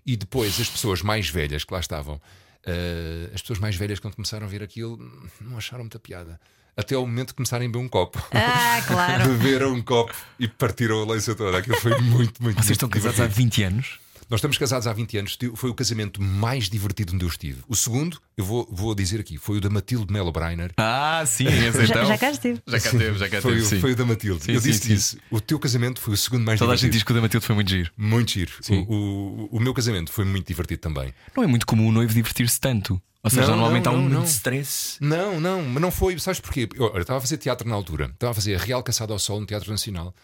E 0.07 0.17
depois 0.17 0.59
as 0.59 0.71
pessoas 0.71 1.03
mais 1.03 1.29
velhas 1.29 1.65
que 1.65 1.75
lá 1.75 1.81
estavam, 1.81 2.19
eh, 2.65 3.31
as 3.35 3.43
pessoas 3.43 3.59
mais 3.59 3.77
velhas, 3.77 4.01
quando 4.01 4.15
começaram 4.15 4.47
a 4.47 4.49
ver 4.49 4.63
aquilo, 4.63 4.99
não 5.39 5.59
acharam 5.59 5.83
muita 5.85 5.99
piada. 5.99 6.41
Até 6.75 6.95
ao 6.95 7.07
momento 7.07 7.29
de 7.29 7.35
começarem 7.35 7.69
a 7.69 7.71
beber 7.71 7.85
um 7.85 7.89
copo. 7.91 8.19
Ah, 8.33 8.81
claro. 8.89 9.29
Beberam 9.37 9.75
um 9.75 9.83
copo 9.83 10.15
e 10.39 10.49
partiram 10.49 11.03
a 11.03 11.13
leiça 11.13 11.35
toda. 11.35 11.59
Aquilo 11.59 11.77
foi 11.79 11.95
muito, 12.01 12.43
muito 12.43 12.57
Vocês 12.57 12.71
estão 12.71 12.89
casados 12.89 13.21
há 13.21 13.27
divertido. 13.27 13.45
20 13.45 13.63
anos? 13.65 14.01
Nós 14.33 14.39
estamos 14.39 14.57
casados 14.57 14.87
há 14.87 14.93
20 14.95 15.19
anos. 15.19 15.39
Foi 15.57 15.69
o 15.69 15.75
casamento 15.75 16.23
mais 16.23 16.71
divertido 16.71 17.13
onde 17.15 17.23
eu 17.23 17.29
estive. 17.29 17.63
O 17.69 17.77
segundo, 17.77 18.19
eu 18.35 18.43
vou, 18.47 18.67
vou 18.73 18.95
dizer 18.95 19.21
aqui, 19.21 19.37
foi 19.37 19.59
o 19.59 19.61
da 19.61 19.69
Matilde 19.69 20.11
Melo 20.11 20.33
Breiner. 20.33 20.73
Ah, 20.79 21.23
sim, 21.27 21.47
esse 21.47 21.85
Já, 21.85 21.97
então. 21.97 22.07
já 22.07 22.17
cá 22.17 22.31
esteve. 22.31 22.63
Já 22.67 22.81
cá 22.81 22.91
teve, 22.93 23.19
já 23.19 23.29
cá 23.29 23.43
Foi, 23.43 23.53
teve. 23.53 23.63
o- 23.63 23.69
sim. 23.69 23.81
foi 23.81 23.93
o 23.93 23.97
da 23.97 24.07
Matilde. 24.07 24.45
Sim, 24.45 24.53
eu 24.53 24.61
disse 24.63 24.91
isso. 24.91 25.19
O 25.31 25.39
teu 25.39 25.59
casamento 25.59 26.01
foi 26.01 26.15
o 26.15 26.17
segundo 26.17 26.47
mais 26.47 26.59
Toda 26.59 26.73
a 26.73 26.77
gente 26.77 26.91
divertido. 26.91 26.99
diz 26.99 27.03
que 27.05 27.13
o 27.13 27.15
da 27.15 27.21
Matilde 27.21 27.45
foi 27.47 27.55
muito 27.55 27.69
giro. 27.71 27.91
Muito 27.95 28.33
giro. 28.33 28.53
Sim. 28.63 28.87
O, 28.89 29.49
o, 29.53 29.57
o 29.59 29.61
meu 29.61 29.75
casamento 29.75 30.11
foi 30.11 30.25
muito 30.25 30.47
divertido 30.47 30.81
também. 30.81 31.13
Não 31.37 31.45
é 31.45 31.47
muito 31.47 31.67
comum 31.67 31.89
o 31.89 31.93
noivo 31.93 32.15
divertir-se 32.15 32.59
tanto. 32.59 32.99
Ou 33.23 33.29
seja, 33.31 33.43
Não, 33.49 33.57
normalmente 33.57 33.85
não, 33.85 33.93
há 33.93 33.97
um 33.97 34.03
não, 34.09 34.21
não. 34.21 34.25
stress. 34.25 34.97
Não, 34.99 35.39
não, 35.39 35.63
mas 35.63 35.83
não 35.83 35.91
foi. 35.91 36.19
Sabes 36.19 36.41
porquê? 36.41 36.67
Eu, 36.75 36.87
olha, 36.87 37.03
estava 37.03 37.19
a 37.19 37.21
fazer 37.21 37.37
teatro 37.37 37.69
na 37.69 37.75
altura. 37.75 38.07
Estava 38.07 38.31
a 38.31 38.35
fazer 38.35 38.55
a 38.55 38.59
Real 38.59 38.83
Caçada 38.83 39.13
ao 39.13 39.19
Sol 39.19 39.39
no 39.41 39.47
Teatro 39.47 39.71
Nacional 39.71 40.15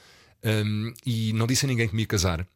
hum, 0.43 0.95
e 1.05 1.31
não 1.35 1.47
disse 1.47 1.67
a 1.67 1.69
ninguém 1.69 1.87
que 1.87 1.95
me 1.95 2.01
ia 2.03 2.07
casar. 2.07 2.47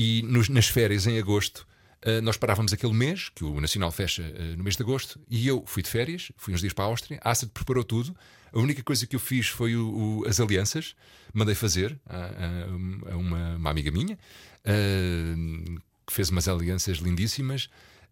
E 0.00 0.22
nos- 0.22 0.48
nas 0.48 0.68
férias, 0.68 1.06
em 1.08 1.18
agosto, 1.18 1.66
ah, 2.02 2.20
nós 2.22 2.36
parávamos 2.36 2.72
aquele 2.72 2.92
mês, 2.94 3.30
que 3.34 3.42
o 3.44 3.60
Nacional 3.60 3.90
fecha 3.90 4.22
ah, 4.22 4.56
no 4.56 4.62
mês 4.62 4.76
de 4.76 4.82
agosto, 4.84 5.18
e 5.28 5.46
eu 5.48 5.64
fui 5.66 5.82
de 5.82 5.88
férias, 5.90 6.30
fui 6.36 6.54
uns 6.54 6.60
dias 6.60 6.72
para 6.72 6.84
a 6.84 6.88
Áustria. 6.88 7.18
A 7.24 7.30
Astrid 7.32 7.50
preparou 7.52 7.82
tudo. 7.82 8.14
A 8.52 8.58
única 8.58 8.82
coisa 8.82 9.06
que 9.06 9.16
eu 9.16 9.20
fiz 9.20 9.48
foi 9.48 9.74
o- 9.76 10.20
o- 10.20 10.28
as 10.28 10.38
alianças, 10.40 10.94
mandei 11.34 11.54
fazer 11.54 11.98
a, 12.06 12.16
a- 12.16 13.12
a 13.12 13.16
uma, 13.16 13.56
uma 13.56 13.70
amiga 13.70 13.90
minha, 13.90 14.16
ah, 14.64 15.80
que 16.06 16.12
fez 16.12 16.30
umas 16.30 16.48
alianças 16.48 16.98
lindíssimas. 16.98 17.68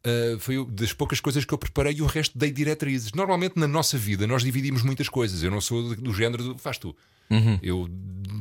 Uh, 0.06 0.38
foi 0.38 0.64
das 0.66 0.92
poucas 0.92 1.18
coisas 1.18 1.44
que 1.44 1.52
eu 1.52 1.58
preparei 1.58 1.94
e 1.94 2.02
o 2.02 2.06
resto 2.06 2.38
dei 2.38 2.52
diretrizes. 2.52 3.10
Normalmente 3.12 3.58
na 3.58 3.66
nossa 3.66 3.98
vida 3.98 4.24
nós 4.24 4.42
dividimos 4.44 4.82
muitas 4.82 5.08
coisas. 5.08 5.42
Eu 5.42 5.50
não 5.50 5.60
sou 5.60 5.82
do, 5.82 5.96
do 6.00 6.14
género 6.14 6.44
do 6.44 6.58
faz 6.58 6.78
tu. 6.78 6.94
Eu 7.62 7.88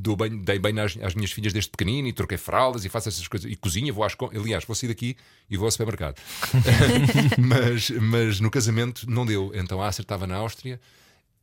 dou 0.06 0.16
bem, 0.16 0.38
dei 0.38 0.60
bem 0.60 0.80
às, 0.80 0.98
às 1.02 1.16
minhas 1.16 1.32
filhas 1.32 1.52
desde 1.52 1.70
pequenino 1.70 2.08
e 2.08 2.14
troquei 2.14 2.38
fraldas 2.38 2.86
e 2.86 2.90
faço 2.90 3.10
essas 3.10 3.28
coisas. 3.28 3.52
E 3.52 3.56
cozinha, 3.56 3.92
vou 3.92 4.04
às. 4.04 4.16
Aliás, 4.34 4.64
vou 4.66 4.76
sair 4.76 4.90
daqui 4.90 5.16
e 5.50 5.58
vou 5.58 5.66
ao 5.66 5.72
supermercado. 5.72 6.22
mas, 7.38 7.90
mas 7.90 8.40
no 8.40 8.52
casamento 8.52 9.10
não 9.10 9.26
deu. 9.26 9.52
Então 9.54 9.82
a 9.82 9.88
Acer 9.88 10.04
estava 10.04 10.28
na 10.28 10.36
Áustria. 10.36 10.80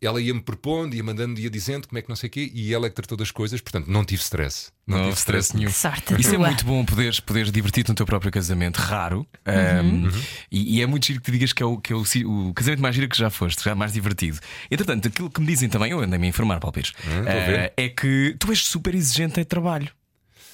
Ela 0.02 0.20
ia-me 0.20 0.40
propondo, 0.40 0.94
ia 0.94 1.02
mandando, 1.04 1.38
ia 1.40 1.48
dizendo 1.48 1.86
como 1.86 1.98
é 1.98 2.02
que 2.02 2.08
não 2.08 2.16
sei 2.16 2.28
o 2.28 2.30
quê, 2.30 2.50
e 2.52 2.74
ela 2.74 2.86
é 2.86 2.88
que 2.90 2.96
tratou 2.96 3.16
das 3.16 3.30
coisas, 3.30 3.60
portanto 3.60 3.86
não 3.86 4.04
tive 4.04 4.20
stress. 4.20 4.70
Não, 4.86 4.96
tive 4.96 5.06
houve 5.08 5.18
stress 5.18 5.56
nenhum. 5.56 5.70
Sorte 5.70 6.14
Isso 6.20 6.30
é 6.34 6.36
tua. 6.38 6.46
muito 6.48 6.64
bom 6.64 6.84
poderes, 6.84 7.20
poderes 7.20 7.52
divertir-te 7.52 7.88
no 7.90 7.94
teu 7.94 8.04
próprio 8.04 8.32
casamento, 8.32 8.78
raro. 8.78 9.24
Uhum. 9.46 10.06
Um, 10.06 10.10
e, 10.50 10.78
e 10.78 10.82
é 10.82 10.86
muito 10.86 11.06
giro 11.06 11.20
que 11.20 11.26
te 11.26 11.30
digas 11.32 11.52
que 11.52 11.62
é, 11.62 11.66
o, 11.66 11.78
que 11.78 11.92
é 11.92 11.96
o, 11.96 12.02
o 12.48 12.52
casamento 12.52 12.80
mais 12.82 12.94
giro 12.96 13.08
que 13.08 13.16
já 13.16 13.30
foste, 13.30 13.62
já 13.62 13.74
mais 13.76 13.92
divertido. 13.92 14.40
Entretanto, 14.70 15.06
aquilo 15.08 15.30
que 15.30 15.40
me 15.40 15.46
dizem 15.46 15.68
também, 15.68 15.92
eu 15.92 16.00
andei-me 16.00 16.26
a 16.26 16.28
informar, 16.28 16.58
Palpires, 16.58 16.92
Hum, 17.06 17.22
ver. 17.22 17.72
é 17.76 17.88
que 17.88 18.34
tu 18.40 18.50
és 18.50 18.58
super 18.66 18.94
exigente 18.94 19.38
em 19.40 19.44
trabalho. 19.44 19.88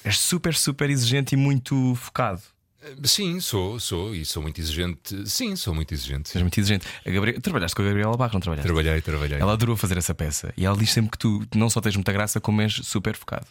És 0.05 0.17
super, 0.19 0.53
super 0.53 0.89
exigente 0.89 1.33
e 1.33 1.37
muito 1.37 1.95
focado. 1.95 2.41
Sim, 3.03 3.39
sou, 3.41 3.79
sou, 3.79 4.15
e 4.15 4.25
sou 4.25 4.41
muito 4.41 4.59
exigente. 4.59 5.29
Sim, 5.29 5.55
sou 5.55 5.73
muito 5.75 5.93
exigente. 5.93 6.31
És 6.35 6.41
muito 6.41 6.57
exigente. 6.57 6.87
A 7.05 7.09
Gabriela, 7.09 7.41
trabalhaste 7.41 7.75
com 7.75 7.81
a 7.81 7.85
Gabriela 7.85 8.15
Barro, 8.15 8.33
não 8.33 8.39
trabalhaste? 8.39 8.67
Trabalhei, 8.67 9.01
trabalhei. 9.01 9.37
Ela 9.39 9.53
adorou 9.53 9.75
fazer 9.75 9.97
essa 9.97 10.15
peça 10.15 10.53
e 10.55 10.65
ela 10.65 10.77
diz 10.77 10.89
sempre 10.89 11.11
que 11.11 11.17
tu 11.17 11.45
não 11.55 11.69
só 11.69 11.81
tens 11.81 11.95
muita 11.95 12.13
graça, 12.13 12.39
como 12.39 12.61
és 12.61 12.73
super 12.73 13.15
focado. 13.15 13.47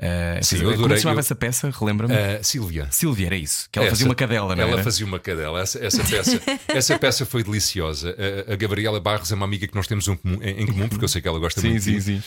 Uh, 0.00 0.42
Sim, 0.42 0.56
essa- 0.56 0.56
eu 0.56 0.60
como 0.60 0.70
é 0.70 0.74
adorei, 0.76 0.96
se 0.96 1.02
chamava 1.02 1.18
eu- 1.18 1.20
essa 1.20 1.34
peça? 1.34 1.70
Relembra-me? 1.78 2.14
Ah, 2.14 2.42
Sílvia. 2.42 2.88
Silvia, 2.90 3.26
era 3.26 3.36
isso. 3.36 3.68
Que 3.70 3.78
ela 3.78 3.86
Essa- 3.86 3.96
fazia 3.96 4.06
uma 4.06 4.14
cadela, 4.14 4.56
não 4.56 4.62
Ela 4.62 4.72
era? 4.72 4.82
fazia 4.82 5.04
uma 5.04 5.18
cadela. 5.18 5.60
Essa, 5.60 5.78
essa 5.84 6.02
peça, 6.02 6.40
essa 6.68 6.98
peça 6.98 7.26
foi 7.26 7.44
deliciosa. 7.44 8.16
A, 8.48 8.54
a 8.54 8.56
Gabriela 8.56 8.98
Barros 8.98 9.30
é 9.30 9.34
uma 9.34 9.44
amiga 9.44 9.66
que 9.68 9.74
nós 9.74 9.86
temos 9.86 10.08
um 10.08 10.16
comum- 10.16 10.42
em, 10.42 10.62
em 10.62 10.66
comum, 10.66 10.88
porque 10.88 11.04
eu 11.04 11.08
sei 11.08 11.20
que 11.20 11.28
ela 11.28 11.38
gosta 11.38 11.60
Sim, 11.60 11.68
muito. 11.70 11.82
sim, 11.82 11.96
de 11.98 12.02
sim. 12.02 12.22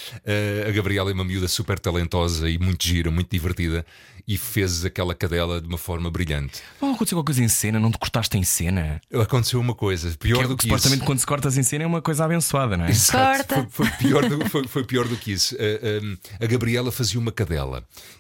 a 0.68 0.72
Gabriela 0.72 1.10
é 1.10 1.14
uma 1.16 1.26
miúda 1.26 1.48
super 1.48 1.80
talentosa 1.80 2.48
e 2.48 2.60
muito 2.60 2.86
gira, 2.88 3.10
muito 3.10 3.32
divertida. 3.32 3.84
E 4.26 4.38
fez 4.38 4.86
aquela 4.86 5.14
cadela 5.14 5.60
de 5.60 5.68
uma 5.68 5.78
forma 5.78 6.10
brilhante. 6.10 6.62
Não 6.82 6.94
aconteceu 6.94 7.18
alguma 7.18 7.26
coisa 7.26 7.44
em 7.44 7.50
cena, 7.50 7.78
não 7.78 7.92
te 7.92 7.98
cortaste 7.98 8.38
em 8.38 8.44
cena. 8.44 9.02
Aconteceu 9.22 9.60
uma 9.60 9.76
coisa, 9.76 10.16
pior 10.18 10.38
Que 10.38 10.44
é 10.46 10.48
do 10.48 10.56
que 10.56 10.64
supostamente 10.64 11.00
isso. 11.00 11.06
quando 11.06 11.20
se 11.20 11.26
cortas 11.26 11.58
em 11.58 11.64
cena 11.64 11.84
é 11.84 11.88
uma 11.88 12.02
coisa 12.02 12.24
abençoada, 12.24 12.78
não 12.78 12.86
é? 12.86 12.90
Exato. 12.92 13.54
Corta. 13.56 13.68
Foi, 13.70 13.86
foi 13.86 13.98
pior 13.98 14.30
do, 14.30 14.46
foi, 14.50 14.66
foi 14.68 14.84
pior 14.86 15.08
do 15.10 15.18
que 15.18 15.34
isso. 15.34 15.58
A- 16.40 16.44
a 16.46 16.48
Gabriela 16.48 16.90
fazia 16.90 17.20
uma 17.20 17.34
cadela 17.34 17.63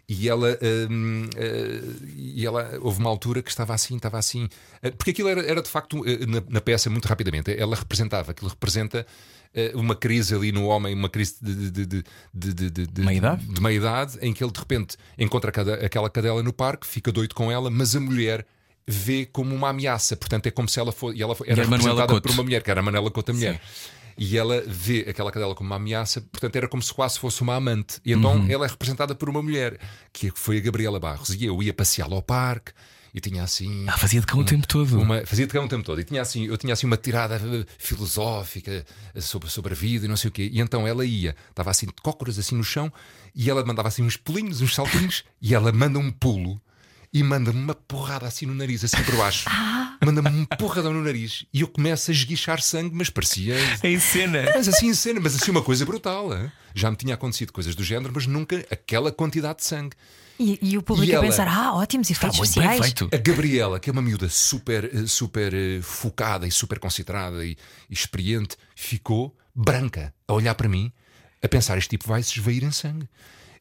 e 0.07 0.29
ela, 0.29 0.57
hum, 0.89 1.29
eh, 1.35 1.81
e 2.15 2.45
ela 2.45 2.77
houve 2.81 2.99
uma 2.99 3.09
altura 3.09 3.41
que 3.41 3.49
estava 3.49 3.73
assim, 3.73 3.97
estava 3.97 4.17
assim, 4.17 4.49
eh, 4.81 4.91
porque 4.91 5.11
aquilo 5.11 5.29
era, 5.29 5.41
era 5.41 5.61
de 5.61 5.69
facto 5.69 6.03
eh, 6.07 6.25
na, 6.25 6.43
na 6.49 6.61
peça 6.61 6.89
muito 6.89 7.07
rapidamente. 7.07 7.51
Ela 7.57 7.75
representava, 7.75 8.31
aquilo 8.31 8.49
representa 8.49 9.05
uma 9.75 9.95
crise 9.95 10.33
ali 10.33 10.51
no 10.51 10.65
homem, 10.65 10.95
uma 10.95 11.07
crise 11.07 11.35
de, 11.39 11.69
de, 11.69 11.85
de, 11.85 12.03
de, 12.33 12.53
de, 12.53 12.69
de, 12.71 12.87
de 12.87 13.01
Meia-idade? 13.03 13.45
de 13.45 13.61
meia 13.61 13.75
idade, 13.75 14.17
em 14.19 14.33
que 14.33 14.43
ele 14.43 14.51
de 14.51 14.59
repente 14.59 14.97
encontra 15.15 15.51
aquela 15.85 16.09
cadela 16.09 16.41
no 16.41 16.51
parque, 16.51 16.87
fica 16.87 17.11
doido 17.11 17.35
com 17.35 17.51
ela, 17.51 17.69
mas 17.69 17.95
a 17.95 17.99
mulher 17.99 18.47
vê 18.87 19.25
como 19.25 19.53
uma 19.55 19.69
ameaça. 19.69 20.15
Portanto, 20.15 20.47
é 20.47 20.51
como 20.51 20.67
se 20.67 20.79
ela 20.79 20.91
fosse. 20.91 21.17
E 21.17 21.21
ela 21.21 21.35
E 21.45 21.51
era 21.51 21.67
Manuela 21.67 22.01
representada 22.01 22.21
por 22.21 22.31
uma 22.31 22.43
mulher, 22.43 22.63
que 22.63 22.71
era 22.71 22.79
a 22.79 22.83
Manela 22.83 23.11
Couto, 23.11 23.31
a 23.31 23.35
mulher. 23.35 23.61
E 24.18 24.38
ela 24.38 24.64
vê 24.68 25.05
aquela 25.09 25.32
cadela 25.32 25.55
como 25.55 25.70
uma 25.70 25.78
ameaça, 25.78 26.22
portanto 26.22 26.55
era 26.55 26.68
como 26.68 26.82
se 26.84 26.93
quase 26.93 27.18
fosse 27.20 27.41
uma 27.41 27.55
amante. 27.55 27.99
E 28.05 28.11
então 28.14 28.36
Uhum. 28.38 28.49
ela 28.49 28.66
é 28.66 28.70
representada 28.70 29.16
por 29.16 29.30
uma 29.30 29.41
mulher, 29.41 29.80
que 30.11 30.32
foi 30.36 30.57
a 30.57 30.61
Gabriela 30.61 30.99
Barros. 30.99 31.30
E 31.30 31.45
eu 31.45 31.61
ia 31.64 31.74
passeá-la 31.74 32.16
ao 32.16 32.22
parque 32.22 32.72
e 33.14 33.20
tinha 33.20 33.43
assim. 33.43 33.86
Ah, 33.88 33.97
fazia 33.97 34.20
de 34.20 34.26
cão 34.26 34.39
o 34.39 34.43
tempo 34.43 34.68
todo. 34.68 34.99
Uma, 34.99 35.26
fazia 35.26 35.45
de 35.45 35.53
cão 35.53 35.66
o 35.66 35.68
tempo 35.68 35.84
todo. 35.84 35.99
E 36.01 36.03
tinha 36.03 36.22
assim, 36.22 36.45
eu 36.47 36.57
tinha 36.57 36.74
assim 36.74 36.86
uma 36.88 36.97
tirada 36.97 37.36
eh, 37.36 37.66
filosófica 37.78 38.86
eh, 39.16 39.22
sobre, 39.22 39.49
sobre 39.49 39.74
a 39.74 39.76
vida 39.76 40.05
e 40.05 40.07
não 40.09 40.18
sei 40.18 40.30
o 40.30 40.32
quê. 40.32 40.49
E 40.51 40.59
então 40.59 40.88
ela 40.88 41.05
ia, 41.05 41.36
estava 41.49 41.70
assim 41.72 41.86
de 41.86 41.93
cócoras 42.01 42.38
assim 42.39 42.55
no 42.55 42.64
chão, 42.64 42.91
e 43.36 43.49
ela 43.49 43.64
mandava 43.66 43.88
assim 43.88 44.03
uns 44.03 44.18
pulinhos, 44.18 44.61
uns 44.61 44.74
saltinhos, 44.76 45.24
e 45.41 45.53
ela 45.53 45.72
manda 45.72 45.97
um 45.99 46.11
pulo 46.11 46.59
e 47.11 47.22
manda-me 47.22 47.59
uma 47.59 47.76
porrada 47.76 48.26
assim 48.26 48.45
no 48.47 48.55
nariz, 48.55 48.84
assim 48.84 49.03
por 49.03 49.16
baixo. 49.16 49.47
Manda-me 50.05 50.29
um 50.29 50.45
porradão 50.45 50.93
no 50.93 51.03
nariz. 51.03 51.45
E 51.53 51.61
eu 51.61 51.67
começo 51.67 52.11
a 52.11 52.13
esguichar 52.13 52.61
sangue, 52.61 52.93
mas 52.95 53.09
parecia 53.09 53.55
Em 53.83 53.99
cena. 53.99 54.43
mas 54.55 54.67
assim 54.67 54.87
em 54.87 54.93
cena, 54.93 55.19
mas 55.21 55.35
assim 55.35 55.51
uma 55.51 55.61
coisa 55.61 55.85
brutal. 55.85 56.33
hein? 56.35 56.51
Já 56.75 56.89
me 56.89 56.97
tinha 56.97 57.13
acontecido 57.13 57.51
coisas 57.53 57.75
do 57.75 57.83
género, 57.83 58.11
mas 58.15 58.25
nunca 58.27 58.57
aquela 58.71 59.11
quantidade 59.11 59.59
de 59.59 59.65
sangue. 59.65 59.95
E, 60.39 60.57
e 60.61 60.77
o 60.77 60.81
público 60.81 61.11
E 61.11 61.13
a 61.15 61.17
ela? 61.19 61.25
pensar: 61.27 61.47
ah, 61.47 61.73
ótimos 61.75 62.09
efeitos 62.09 62.39
bem 62.39 62.43
especiais. 62.49 62.79
feito. 62.81 63.09
A 63.13 63.17
Gabriela, 63.17 63.79
que 63.79 63.89
é 63.89 63.93
uma 63.93 64.01
miúda 64.01 64.27
super, 64.29 64.85
eh, 64.85 65.05
super 65.05 65.53
eh, 65.53 65.79
focada 65.83 66.47
e 66.47 66.51
super 66.51 66.79
concentrada 66.79 67.45
e, 67.45 67.51
e 67.87 67.93
experiente, 67.93 68.57
ficou 68.75 69.35
branca 69.53 70.11
a 70.27 70.33
olhar 70.33 70.55
para 70.55 70.67
mim, 70.67 70.91
a 71.41 71.47
pensar: 71.47 71.77
este 71.77 71.91
tipo 71.91 72.07
vai 72.07 72.23
se 72.23 72.31
esvair 72.39 72.63
em 72.63 72.71
sangue. 72.71 73.07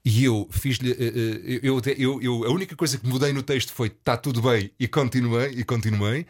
E 0.05 0.25
eu 0.25 0.49
fiz-lhe. 0.51 0.91
eh, 0.91 0.97
eh, 0.99 1.61
eu, 1.63 1.81
eu, 1.97 2.23
eu- 2.23 2.45
a 2.45 2.51
única 2.51 2.75
coisa 2.75 2.99
que 2.99 3.07
mudei 3.07 3.33
no 3.33 3.43
texto 3.43 3.73
foi: 3.73 3.89
está 3.89 4.17
tudo 4.17 4.43
bem, 4.43 4.71
e 4.79 4.89
continuei, 4.89 5.51
e 5.53 5.65
continuei. 5.65 6.27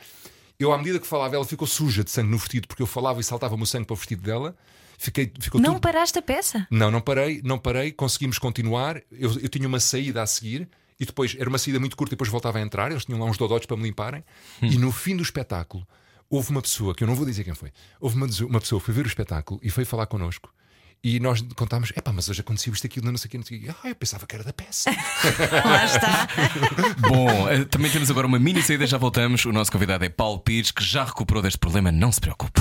Eu, 0.59 0.73
à 0.73 0.79
medida 0.79 0.99
que 1.01 1.07
falava, 1.07 1.35
ela 1.35 1.45
ficou 1.45 1.66
suja 1.66 2.05
de 2.05 2.11
sangue 2.11 2.31
no 2.31 2.39
vestido, 2.39 2.68
porque 2.68 2.83
eu 2.83 2.87
falava 2.87 3.20
e 3.20 3.25
saltava-me 3.25 3.62
o 3.62 3.66
sangue 3.66 3.87
para 3.87 3.95
o 3.95 3.97
vestido 3.97 4.23
dela. 4.23 4.55
Fiquei, 4.99 5.33
ficou 5.41 5.61
Não 5.61 5.73
tudo... 5.73 5.83
paraste 5.83 6.18
a 6.18 6.23
peça? 6.23 6.66
Não, 6.70 6.89
não 6.91 7.01
parei, 7.01 7.41
não 7.43 7.59
parei, 7.59 7.91
conseguimos 7.91 8.39
continuar. 8.39 9.01
Eu, 9.11 9.33
eu 9.41 9.49
tinha 9.49 9.66
uma 9.66 9.81
saída 9.81 10.23
a 10.23 10.27
seguir 10.27 10.68
e 11.01 11.05
depois 11.05 11.35
era 11.37 11.49
uma 11.49 11.59
saída 11.59 11.81
muito 11.81 11.97
curta 11.97 12.12
e 12.12 12.16
depois 12.16 12.31
voltava 12.31 12.59
a 12.59 12.61
entrar. 12.61 12.93
Eles 12.93 13.05
tinham 13.05 13.18
lá 13.18 13.27
uns 13.27 13.37
dodotes 13.39 13.66
para 13.66 13.77
me 13.77 13.83
limparem. 13.83 14.23
E 14.61 14.77
no 14.79 14.93
fim 14.93 15.16
do 15.16 15.23
espetáculo, 15.23 15.85
houve 16.31 16.51
uma 16.51 16.62
pessoa, 16.62 16.95
que 16.95 17.03
eu 17.03 17.09
não 17.09 17.16
vou 17.16 17.27
dizer 17.27 17.43
quem 17.43 17.55
foi, 17.55 17.73
houve 17.99 18.14
uma, 18.16 18.27
uma 18.49 18.61
pessoa 18.61 18.79
que 18.79 18.85
foi 18.85 18.95
ver 18.95 19.05
o 19.07 19.09
espetáculo 19.09 19.59
e 19.64 19.70
foi 19.70 19.85
falar 19.85 20.07
connosco. 20.07 20.53
E 21.05 21.18
nós 21.18 21.42
contámos, 21.57 21.90
epá, 21.96 22.12
mas 22.12 22.28
hoje 22.28 22.42
aconteceu 22.42 22.72
isto, 22.72 22.86
aquilo, 22.86 23.11
não 23.11 23.18
sei 23.18 23.26
o 23.26 23.30
quê, 23.30 23.36
não 23.36 23.44
sei 23.44 23.59
o 23.59 23.61
quê. 23.61 23.74
Ah, 23.82 23.88
eu 23.88 23.94
pensava 23.96 24.24
que 24.24 24.36
era 24.36 24.44
da 24.44 24.53
peça. 24.53 24.88
Lá 25.64 25.84
está. 25.84 26.28
Bom, 27.09 27.48
eh, 27.48 27.64
também 27.64 27.90
temos 27.90 28.09
agora 28.09 28.24
uma 28.24 28.38
mini 28.38 28.62
saída, 28.62 28.86
já 28.86 28.98
voltamos. 28.98 29.44
O 29.44 29.53
nosso 29.53 29.72
convidado 29.72 30.05
é 30.05 30.09
Paulo 30.09 30.38
Pires, 30.38 30.70
que 30.70 30.84
já 30.84 31.03
recuperou 31.03 31.42
deste 31.42 31.59
problema, 31.59 31.90
não 31.90 32.12
se 32.12 32.20
preocupe. 32.20 32.61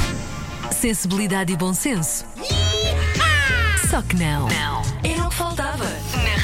Sensibilidade 0.72 1.54
e 1.54 1.56
bom 1.56 1.72
senso. 1.72 2.26
Só 3.92 4.02
que 4.02 4.16
não. 4.16 4.48
Não. 4.48 4.82
Era 5.04 5.28
o 5.28 5.30
que 5.30 5.36
faltava 5.36 5.86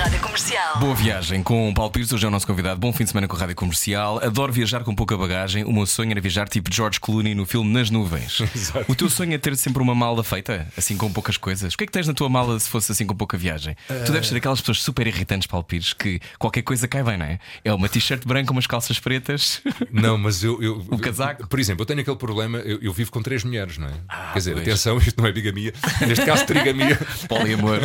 Rádio 0.08 0.22
Comercial. 0.22 0.80
Boa 0.80 0.96
viagem 0.96 1.44
com 1.44 1.70
o 1.70 1.74
Paulo 1.74 1.92
Pires, 1.92 2.14
hoje 2.14 2.24
é 2.24 2.30
o 2.30 2.32
nosso 2.32 2.48
convidado. 2.48 2.80
Bom 2.80 2.94
fim 2.94 3.04
de 3.04 3.10
semana 3.10 3.28
com 3.28 3.36
a 3.36 3.40
Rádio 3.40 3.58
Comercial. 3.58 4.24
Adoro 4.24 4.54
viajar 4.54 4.82
com 4.86 4.96
pouca 4.96 5.18
bagagem. 5.18 5.66
O 5.66 5.74
meu 5.74 5.86
sonho 5.86 6.12
era 6.12 6.22
viajar 6.22 6.48
tipo 6.48 6.74
George 6.74 6.98
Clooney 6.98 7.36
no 7.36 7.46
filme 7.46 7.70
Nas 7.74 7.90
Nuvens. 7.90 8.42
O 8.88 8.96
teu 8.96 9.10
sonho 9.10 9.34
é 9.34 9.38
ter 9.38 9.58
sempre 9.58 9.82
uma 9.82 9.94
mala 9.94 10.24
feita, 10.24 10.66
assim 10.78 10.96
com 10.96 11.12
poucas 11.12 11.36
coisas. 11.36 11.74
O 11.74 11.78
que 11.78 11.84
é 11.84 11.88
que 11.88 11.92
tens 11.92 12.08
na 12.08 12.14
tua 12.14 12.30
mala 12.30 12.58
se 12.58 12.70
fosse 12.70 12.92
assim 12.92 13.06
com 13.06 13.14
pouca 13.16 13.38
viagem? 13.38 13.76
Tu 14.06 14.12
deves 14.12 14.30
ser 14.30 14.38
aquelas 14.38 14.62
pessoas 14.62 14.82
super 14.82 15.06
irritantes, 15.06 15.46
Paulo 15.46 15.66
Pires, 15.66 15.92
que 15.92 16.22
qualquer 16.40 16.62
coisa 16.62 16.88
cai 16.88 17.04
bem, 17.04 17.18
não 17.18 17.26
é? 17.26 17.40
É 17.66 17.74
uma 17.74 17.90
t-shirt 17.90 18.26
branca, 18.26 18.52
umas 18.54 18.68
calças 18.68 19.00
pretas. 19.00 19.62
Não, 19.92 20.18
mas 20.18 20.44
eu. 20.44 20.62
eu 20.62 20.86
O 20.90 21.00
casaco? 21.00 21.48
Por 21.48 21.60
exemplo, 21.60 21.82
eu 21.82 21.86
tenho 21.86 22.00
aquele 22.00 22.18
problema, 22.18 22.60
eu, 22.60 22.80
eu 22.82 22.94
vivo 22.94 23.12
com 23.12 23.22
três 23.22 23.44
mulheres, 23.44 23.78
não 23.78 23.88
é? 23.88 23.94
Quer 24.32 24.40
dizer, 24.40 24.54
pois. 24.54 24.68
atenção, 24.68 24.98
isto 24.98 25.20
não 25.22 25.28
é 25.28 25.32
bigamia, 25.32 25.74
neste 26.08 26.26
caso, 26.26 26.46
trigamia. 26.46 26.98
Poliamor. 27.28 27.80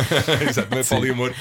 Exato, 0.47 0.69
não 0.71 0.79
é 0.79 0.83
poliamor, 0.83 1.33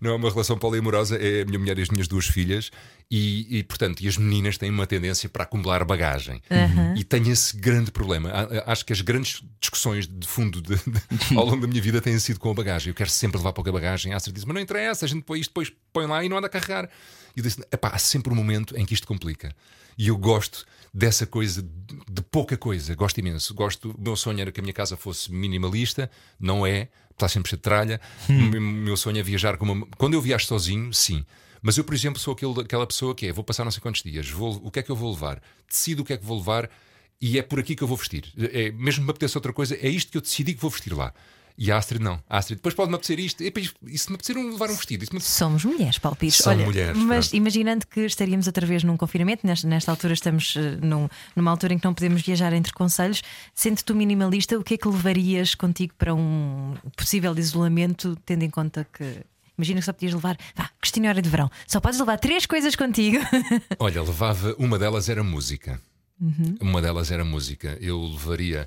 não 0.00 0.10
é 0.12 0.14
uma 0.14 0.29
relação 0.30 0.58
poliamorosa, 0.58 1.16
é 1.16 1.42
a 1.42 1.44
minha 1.44 1.58
mulher 1.58 1.78
e 1.78 1.82
as 1.82 1.88
minhas 1.88 2.08
duas 2.08 2.26
filhas, 2.26 2.70
e, 3.10 3.58
e, 3.58 3.62
portanto, 3.64 4.00
e 4.00 4.08
as 4.08 4.16
meninas 4.16 4.56
têm 4.56 4.70
uma 4.70 4.86
tendência 4.86 5.28
para 5.28 5.42
acumular 5.44 5.84
bagagem. 5.84 6.40
E 6.96 7.02
tenho 7.04 7.30
esse 7.32 7.56
grande 7.56 7.90
problema. 7.90 8.30
Acho 8.66 8.84
que 8.84 8.92
as 8.92 9.00
grandes 9.00 9.42
discussões 9.60 10.06
de 10.06 10.26
fundo 10.26 10.60
de- 10.62 10.74
de- 10.76 11.36
ao 11.36 11.44
longo 11.44 11.60
da 11.60 11.66
minha 11.66 11.82
vida 11.82 12.00
têm 12.00 12.18
sido 12.18 12.38
com 12.38 12.50
a 12.50 12.54
bagagem. 12.54 12.90
Eu 12.90 12.94
quero 12.94 13.10
sempre 13.10 13.36
levar 13.38 13.52
pouca 13.52 13.70
bagagem. 13.72 14.12
A 14.12 14.16
Astrid 14.16 14.34
diz, 14.36 14.44
mas 14.44 14.54
não 14.54 14.60
interessa, 14.60 15.04
a 15.04 15.08
gente 15.08 15.22
põe 15.22 15.40
isto, 15.40 15.50
depois 15.50 15.72
põe 15.92 16.06
lá 16.06 16.24
e 16.24 16.28
não 16.28 16.38
anda 16.38 16.46
a 16.46 16.50
carregar. 16.50 16.88
E 17.36 17.40
eu 17.40 17.42
disse, 17.42 17.60
epá, 17.72 17.88
há 17.88 17.98
sempre 17.98 18.32
um 18.32 18.36
momento 18.36 18.76
em 18.76 18.84
que 18.86 18.94
isto 18.94 19.06
complica. 19.06 19.54
E 19.98 20.08
eu 20.08 20.16
gosto 20.16 20.64
dessa 20.92 21.26
coisa, 21.26 21.62
de, 21.62 22.22
pouca 22.30 22.56
coisa, 22.56 22.94
gosto 22.94 23.18
imenso. 23.18 23.54
Gosto, 23.54 23.90
o 23.92 24.00
meu 24.00 24.16
sonho 24.16 24.40
era 24.40 24.50
que 24.52 24.60
a 24.60 24.62
minha 24.62 24.72
casa 24.72 24.96
fosse 24.96 25.32
minimalista, 25.32 26.10
não 26.38 26.66
é, 26.66 26.88
está 27.10 27.28
sempre 27.28 27.48
cheio 27.50 27.58
de 27.58 27.62
tralha. 27.62 28.00
O 28.28 28.32
meu- 28.32 28.60
meu 28.60 28.96
sonho 28.96 29.18
é 29.18 29.22
viajar 29.22 29.56
com 29.56 29.64
uma. 29.64 29.86
Quando 29.96 30.14
eu 30.14 30.20
viajo 30.20 30.46
sozinho, 30.46 30.92
sim. 30.92 31.24
Mas 31.62 31.76
eu, 31.76 31.84
por 31.84 31.94
exemplo, 31.94 32.18
sou 32.18 32.32
aquele, 32.32 32.60
aquela 32.60 32.86
pessoa 32.86 33.14
que 33.14 33.26
é: 33.26 33.32
vou 33.32 33.44
passar 33.44 33.64
não 33.64 33.70
sei 33.70 33.80
quantos 33.80 34.02
dias, 34.02 34.28
vou, 34.30 34.60
o 34.64 34.70
que 34.70 34.78
é 34.80 34.82
que 34.82 34.90
eu 34.90 34.96
vou 34.96 35.10
levar? 35.12 35.40
Decido 35.68 36.02
o 36.02 36.04
que 36.04 36.12
é 36.12 36.16
que 36.16 36.24
vou 36.24 36.38
levar 36.38 36.68
e 37.20 37.38
é 37.38 37.42
por 37.42 37.60
aqui 37.60 37.76
que 37.76 37.82
eu 37.82 37.88
vou 37.88 37.96
vestir. 37.96 38.32
É, 38.36 38.70
mesmo 38.72 39.02
que 39.02 39.06
me 39.06 39.10
apeteça 39.10 39.36
outra 39.38 39.52
coisa, 39.52 39.76
é 39.76 39.88
isto 39.88 40.10
que 40.10 40.16
eu 40.16 40.22
decidi 40.22 40.54
que 40.54 40.60
vou 40.60 40.70
vestir 40.70 40.92
lá. 40.94 41.12
E 41.62 41.70
a 41.70 41.76
Astrid 41.76 42.02
não. 42.02 42.18
A 42.26 42.38
Astrid, 42.38 42.56
depois 42.56 42.74
pode-me 42.74 42.94
apetecer 42.94 43.18
isto. 43.20 43.42
E, 43.42 43.44
depois, 43.44 43.74
e 43.86 43.98
se 43.98 44.08
me 44.08 44.14
apetecer 44.14 44.38
um- 44.38 44.50
levar 44.52 44.70
um 44.70 44.74
vestido? 44.74 45.06
Me 45.12 45.20
Somos 45.20 45.62
mulheres, 45.62 45.98
Paulo 45.98 46.16
Pires. 46.16 46.36
São 46.36 46.54
Olha, 46.54 46.64
mulheres, 46.64 46.96
Mas 46.96 47.26
pronto. 47.28 47.36
imaginando 47.36 47.86
que 47.86 48.00
estaríamos 48.00 48.46
outra 48.46 48.66
vez 48.66 48.82
num 48.82 48.96
confinamento, 48.96 49.46
nesta, 49.46 49.68
nesta 49.68 49.90
altura 49.90 50.14
estamos 50.14 50.54
eh, 50.56 50.78
num- 50.80 51.06
numa 51.36 51.50
altura 51.50 51.74
em 51.74 51.78
que 51.78 51.84
não 51.84 51.92
podemos 51.92 52.22
viajar 52.22 52.54
entre 52.54 52.72
conselhos, 52.72 53.22
sendo 53.54 53.82
tu 53.82 53.94
minimalista, 53.94 54.58
o 54.58 54.64
que 54.64 54.72
é 54.72 54.78
que 54.78 54.88
levarias 54.88 55.54
contigo 55.54 55.92
para 55.98 56.14
um 56.14 56.74
possível 56.96 57.36
isolamento, 57.38 58.16
tendo 58.24 58.42
em 58.42 58.50
conta 58.50 58.86
que. 58.90 59.20
Imagina 59.58 59.80
que 59.80 59.84
só 59.84 59.92
podias 59.92 60.14
levar, 60.14 60.38
vá, 60.56 60.70
questionário 60.80 61.20
de 61.20 61.28
verão. 61.28 61.50
Só 61.66 61.78
podes 61.78 62.00
levar 62.00 62.16
três 62.18 62.46
coisas 62.46 62.74
contigo. 62.74 63.18
Olha, 63.78 64.00
levava. 64.02 64.54
Uma 64.58 64.78
delas 64.78 65.10
era 65.10 65.22
música. 65.22 65.78
Uhum. 66.18 66.56
Uma 66.62 66.80
delas 66.80 67.10
era 67.10 67.22
música. 67.26 67.76
Eu 67.82 68.00
levaria. 68.02 68.66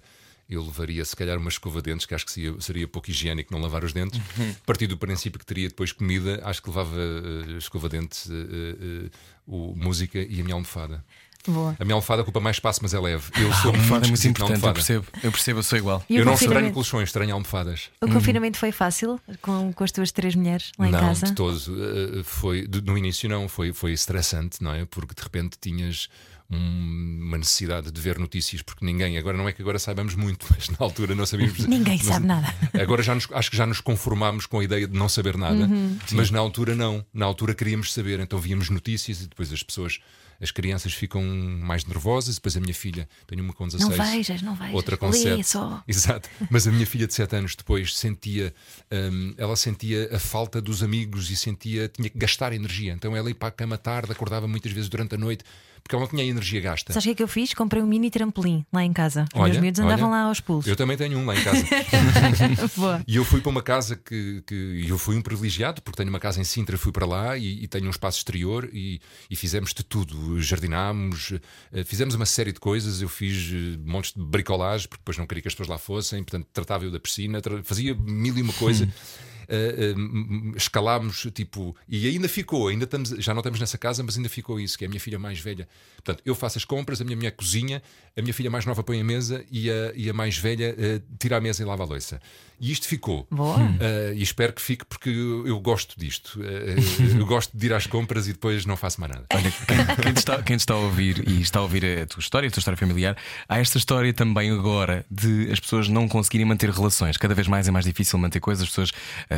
Eu 0.53 0.63
levaria, 0.63 1.03
se 1.05 1.15
calhar, 1.15 1.37
uma 1.37 1.49
escova 1.49 1.81
de 1.81 1.91
dentes, 1.91 2.05
que 2.05 2.13
acho 2.15 2.25
que 2.25 2.31
seria, 2.31 2.53
seria 2.59 2.87
pouco 2.87 3.09
higiênico 3.09 3.53
não 3.53 3.61
lavar 3.61 3.83
os 3.83 3.93
dentes. 3.93 4.19
Uhum. 4.37 4.51
A 4.51 4.65
partir 4.65 4.87
do 4.87 4.97
princípio 4.97 5.39
que 5.39 5.45
teria 5.45 5.67
depois 5.67 5.91
comida, 5.91 6.41
acho 6.43 6.61
que 6.61 6.69
levava 6.69 6.95
eh, 6.97 7.57
escova 7.57 7.89
de 7.89 7.97
dentes, 7.99 8.29
eh, 8.29 9.09
o, 9.47 9.73
música 9.75 10.19
e 10.19 10.39
a 10.39 10.43
minha 10.43 10.55
almofada. 10.55 11.03
Boa. 11.45 11.75
A 11.77 11.83
minha 11.83 11.95
almofada 11.95 12.21
ocupa 12.21 12.39
mais 12.39 12.55
espaço, 12.55 12.79
mas 12.81 12.93
é 12.93 12.99
leve. 13.01 13.29
Eu 13.35 13.51
sou 13.55 13.71
A 13.71 13.75
almofada 13.75 14.05
é 14.05 14.09
muito 14.09 14.27
importante, 14.27 14.49
eu 14.51 14.55
almofada. 14.69 14.73
percebo. 14.73 15.05
Eu 15.21 15.31
percebo, 15.31 15.59
eu 15.59 15.63
sou 15.63 15.77
igual. 15.77 16.05
E 16.09 16.15
Eu 16.15 16.23
não 16.23 16.35
estranho 16.35 16.71
colchões, 16.71 17.09
estranho 17.09 17.33
almofadas. 17.33 17.89
o 18.01 18.07
confinamento 18.07 18.57
foi 18.57 18.71
fácil 18.71 19.19
com, 19.41 19.73
com 19.73 19.83
as 19.83 19.91
tuas 19.91 20.09
três 20.11 20.35
mulheres 20.35 20.71
lá 20.79 20.87
em 20.87 20.91
não, 20.91 20.99
casa? 21.01 21.25
de 21.25 21.33
todo. 21.35 21.59
Eh, 21.59 22.23
foi, 22.23 22.65
de- 22.65 22.81
no 22.81 22.97
início 22.97 23.27
não, 23.27 23.49
foi, 23.49 23.73
foi 23.73 23.91
estressante, 23.91 24.63
não 24.63 24.71
é? 24.73 24.85
Porque 24.85 25.13
de 25.13 25.21
repente 25.21 25.57
tinhas 25.59 26.07
um- 26.49 27.19
uma 27.23 27.37
necessidade 27.37 27.91
de 27.91 27.99
ver 28.01 28.19
notícias, 28.19 28.61
porque 28.61 28.85
ninguém, 28.85 29.17
agora 29.17 29.35
não 29.37 29.47
é 29.49 29.53
que 29.53 29.61
agora 29.61 29.79
saibamos 29.79 30.13
muito, 30.15 30.45
mas 30.51 30.69
na 30.69 30.77
altura 30.79 31.15
não 31.15 31.25
sabíamos. 31.25 31.59
Ninguém 31.65 31.97
não- 31.97 32.03
sabe 32.05 32.25
nada. 32.27 32.53
Agora 32.79 33.01
já 33.01 33.15
nos- 33.15 33.27
acho 33.31 33.49
que 33.51 33.57
já 33.57 33.65
nos 33.65 33.81
conformámos 33.81 34.45
com 34.45 34.59
a 34.59 34.63
ideia 34.63 34.87
de 34.87 34.97
não 34.97 35.09
saber 35.09 35.37
nada, 35.37 35.65
Uhum. 35.65 35.97
mas 36.11 36.29
na 36.29 36.39
altura 36.39 36.75
não. 36.75 37.05
Na 37.13 37.25
altura 37.25 37.55
queríamos 37.55 37.91
saber, 37.93 38.19
então 38.19 38.39
víamos 38.39 38.69
notícias 38.69 39.21
e 39.21 39.27
depois 39.27 39.51
as 39.51 39.63
pessoas. 39.63 39.99
As 40.41 40.51
crianças 40.51 40.93
ficam 40.93 41.23
mais 41.23 41.85
nervosas, 41.85 42.35
depois 42.35 42.57
a 42.57 42.59
minha 42.59 42.73
filha, 42.73 43.07
tenho 43.27 43.41
uma 43.41 43.53
com 43.53 43.65
16, 43.65 43.97
Não 43.97 44.05
vejas, 44.11 44.41
não 44.41 44.55
vejas. 44.55 44.73
outra 44.73 44.97
com 44.97 45.07
Lê 45.09 45.17
7. 45.17 45.43
só. 45.43 45.81
Exato. 45.87 46.27
Mas 46.49 46.67
a 46.67 46.71
minha 46.71 46.85
filha 46.85 47.07
de 47.07 47.13
7 47.13 47.33
anos 47.37 47.55
depois 47.55 47.95
sentia, 47.95 48.53
hum, 48.91 49.33
ela 49.37 49.55
sentia 49.55 50.09
a 50.13 50.19
falta 50.19 50.59
dos 50.61 50.83
amigos 50.83 51.31
e 51.31 51.35
sentia, 51.37 51.87
tinha 51.87 52.09
que 52.09 52.17
gastar 52.17 52.51
energia. 52.51 52.91
Então 52.91 53.15
ela 53.15 53.29
ia 53.29 53.35
para 53.35 53.47
a 53.49 53.51
cama 53.51 53.77
tarde, 53.77 54.11
acordava 54.11 54.45
muitas 54.45 54.71
vezes 54.73 54.89
durante 54.89 55.15
a 55.15 55.17
noite, 55.17 55.45
porque 55.83 55.95
ela 55.95 56.03
não 56.05 56.09
tinha 56.09 56.23
energia 56.23 56.61
gasta. 56.61 56.93
Sabes 56.93 57.03
o 57.05 57.07
que 57.07 57.11
é 57.11 57.15
que 57.15 57.23
eu 57.23 57.27
fiz? 57.27 57.53
Comprei 57.53 57.83
um 57.83 57.85
mini 57.85 58.09
trampolim 58.09 58.65
lá 58.71 58.83
em 58.83 58.93
casa. 58.93 59.25
Os 59.33 59.39
Olha, 59.39 59.51
meus 59.53 59.61
miúdos 59.61 59.79
andavam 59.81 60.09
olha. 60.09 60.21
lá 60.21 60.23
aos 60.29 60.39
pulos. 60.39 60.65
Eu 60.65 60.75
também 60.75 60.95
tenho 60.97 61.17
um 61.19 61.25
lá 61.25 61.35
em 61.35 61.43
casa. 61.43 61.63
E 63.07 63.15
eu 63.15 63.25
fui 63.25 63.41
para 63.41 63.49
uma 63.49 63.61
casa 63.61 63.95
que, 63.95 64.43
que 64.47 64.85
eu 64.87 64.97
fui 64.97 65.15
um 65.15 65.21
privilegiado, 65.21 65.81
porque 65.81 65.97
tenho 65.97 66.09
uma 66.09 66.19
casa 66.19 66.39
em 66.39 66.43
Sintra, 66.43 66.77
fui 66.77 66.91
para 66.91 67.05
lá 67.05 67.37
e, 67.37 67.63
e 67.63 67.67
tenho 67.67 67.87
um 67.87 67.89
espaço 67.89 68.17
exterior 68.19 68.69
e, 68.73 68.99
e 69.29 69.35
fizemos 69.35 69.73
de 69.73 69.83
tudo. 69.83 70.41
Jardinámos, 70.41 71.33
eh, 71.71 71.83
fizemos 71.83 72.15
uma 72.15 72.25
série 72.25 72.51
de 72.51 72.59
coisas. 72.59 73.01
Eu 73.01 73.09
fiz 73.09 73.51
eh, 73.53 73.77
montes 73.83 74.13
de 74.13 74.23
bricolagem, 74.23 74.87
porque 74.87 75.01
depois 75.01 75.17
não 75.17 75.27
queria 75.27 75.41
que 75.41 75.47
as 75.47 75.53
pessoas 75.53 75.69
lá 75.69 75.77
fossem, 75.77 76.23
portanto, 76.23 76.47
tratava 76.53 76.85
eu 76.85 76.91
da 76.91 76.99
piscina, 76.99 77.41
tra- 77.41 77.61
fazia 77.63 77.93
mil 77.95 78.37
e 78.37 78.41
uma 78.41 78.53
coisa. 78.53 78.85
Eh, 78.85 79.32
eh, 79.47 79.93
m- 79.95 80.53
escalámos, 80.55 81.27
tipo, 81.33 81.75
e 81.87 82.07
ainda 82.07 82.27
ficou, 82.29 82.67
ainda 82.67 82.85
estamos, 82.85 83.09
já 83.09 83.33
não 83.33 83.39
estamos 83.41 83.59
nessa 83.59 83.77
casa, 83.77 84.03
mas 84.03 84.17
ainda 84.17 84.29
ficou 84.29 84.59
isso, 84.59 84.77
que 84.77 84.83
é 84.85 84.87
a 84.87 84.89
minha 84.89 84.99
filha 84.99 85.19
mais 85.19 85.39
velha. 85.39 85.67
Portanto, 85.95 86.21
eu 86.25 86.35
faço 86.35 86.57
as 86.57 86.65
compras, 86.65 87.01
a 87.01 87.03
minha 87.03 87.15
mulher 87.15 87.31
cozinha, 87.31 87.81
a 88.17 88.21
minha 88.21 88.33
filha 88.33 88.49
mais 88.49 88.65
nova 88.65 88.83
põe 88.83 88.99
a 88.99 89.03
mesa 89.03 89.43
e 89.51 89.69
a, 89.69 89.91
e 89.95 90.09
a 90.09 90.13
mais 90.13 90.37
velha 90.37 90.75
eh, 90.77 91.01
tira 91.19 91.37
a 91.37 91.41
mesa 91.41 91.61
e 91.63 91.65
lava 91.65 91.83
a 91.83 91.85
louça. 91.85 92.21
E 92.59 92.71
isto 92.71 92.87
ficou. 92.87 93.27
Boa. 93.29 93.57
Uh, 93.57 94.13
e 94.15 94.21
espero 94.21 94.53
que 94.53 94.61
fique 94.61 94.85
porque 94.85 95.09
eu, 95.09 95.45
eu 95.45 95.59
gosto 95.59 95.99
disto. 95.99 96.39
Uh, 96.39 97.17
eu 97.19 97.25
gosto 97.25 97.51
de 97.57 97.65
ir 97.65 97.73
às 97.73 97.85
compras 97.87 98.27
e 98.27 98.31
depois 98.31 98.65
não 98.65 98.77
faço 98.77 99.01
mais 99.01 99.11
nada. 99.11 99.25
Olha, 99.33 99.51
quem, 99.51 99.95
quem 100.03 100.13
te 100.13 100.17
está, 100.17 100.41
quem 100.41 100.55
te 100.55 100.59
está 100.61 100.73
a 100.75 100.77
ouvir 100.77 101.27
e 101.27 101.41
está 101.41 101.59
a 101.59 101.63
ouvir 101.63 101.83
a 101.83 102.05
tua 102.05 102.21
história, 102.21 102.47
a 102.47 102.51
tua 102.51 102.59
história 102.61 102.77
familiar, 102.77 103.17
há 103.49 103.59
esta 103.59 103.77
história 103.77 104.13
também 104.13 104.49
agora 104.51 105.05
de 105.11 105.51
as 105.51 105.59
pessoas 105.59 105.89
não 105.89 106.07
conseguirem 106.07 106.45
manter 106.45 106.69
relações. 106.69 107.17
Cada 107.17 107.33
vez 107.33 107.47
mais 107.49 107.67
é 107.67 107.71
mais 107.71 107.83
difícil 107.83 108.17
manter 108.17 108.39
coisas, 108.39 108.63
as 108.63 108.69
pessoas 108.69 108.91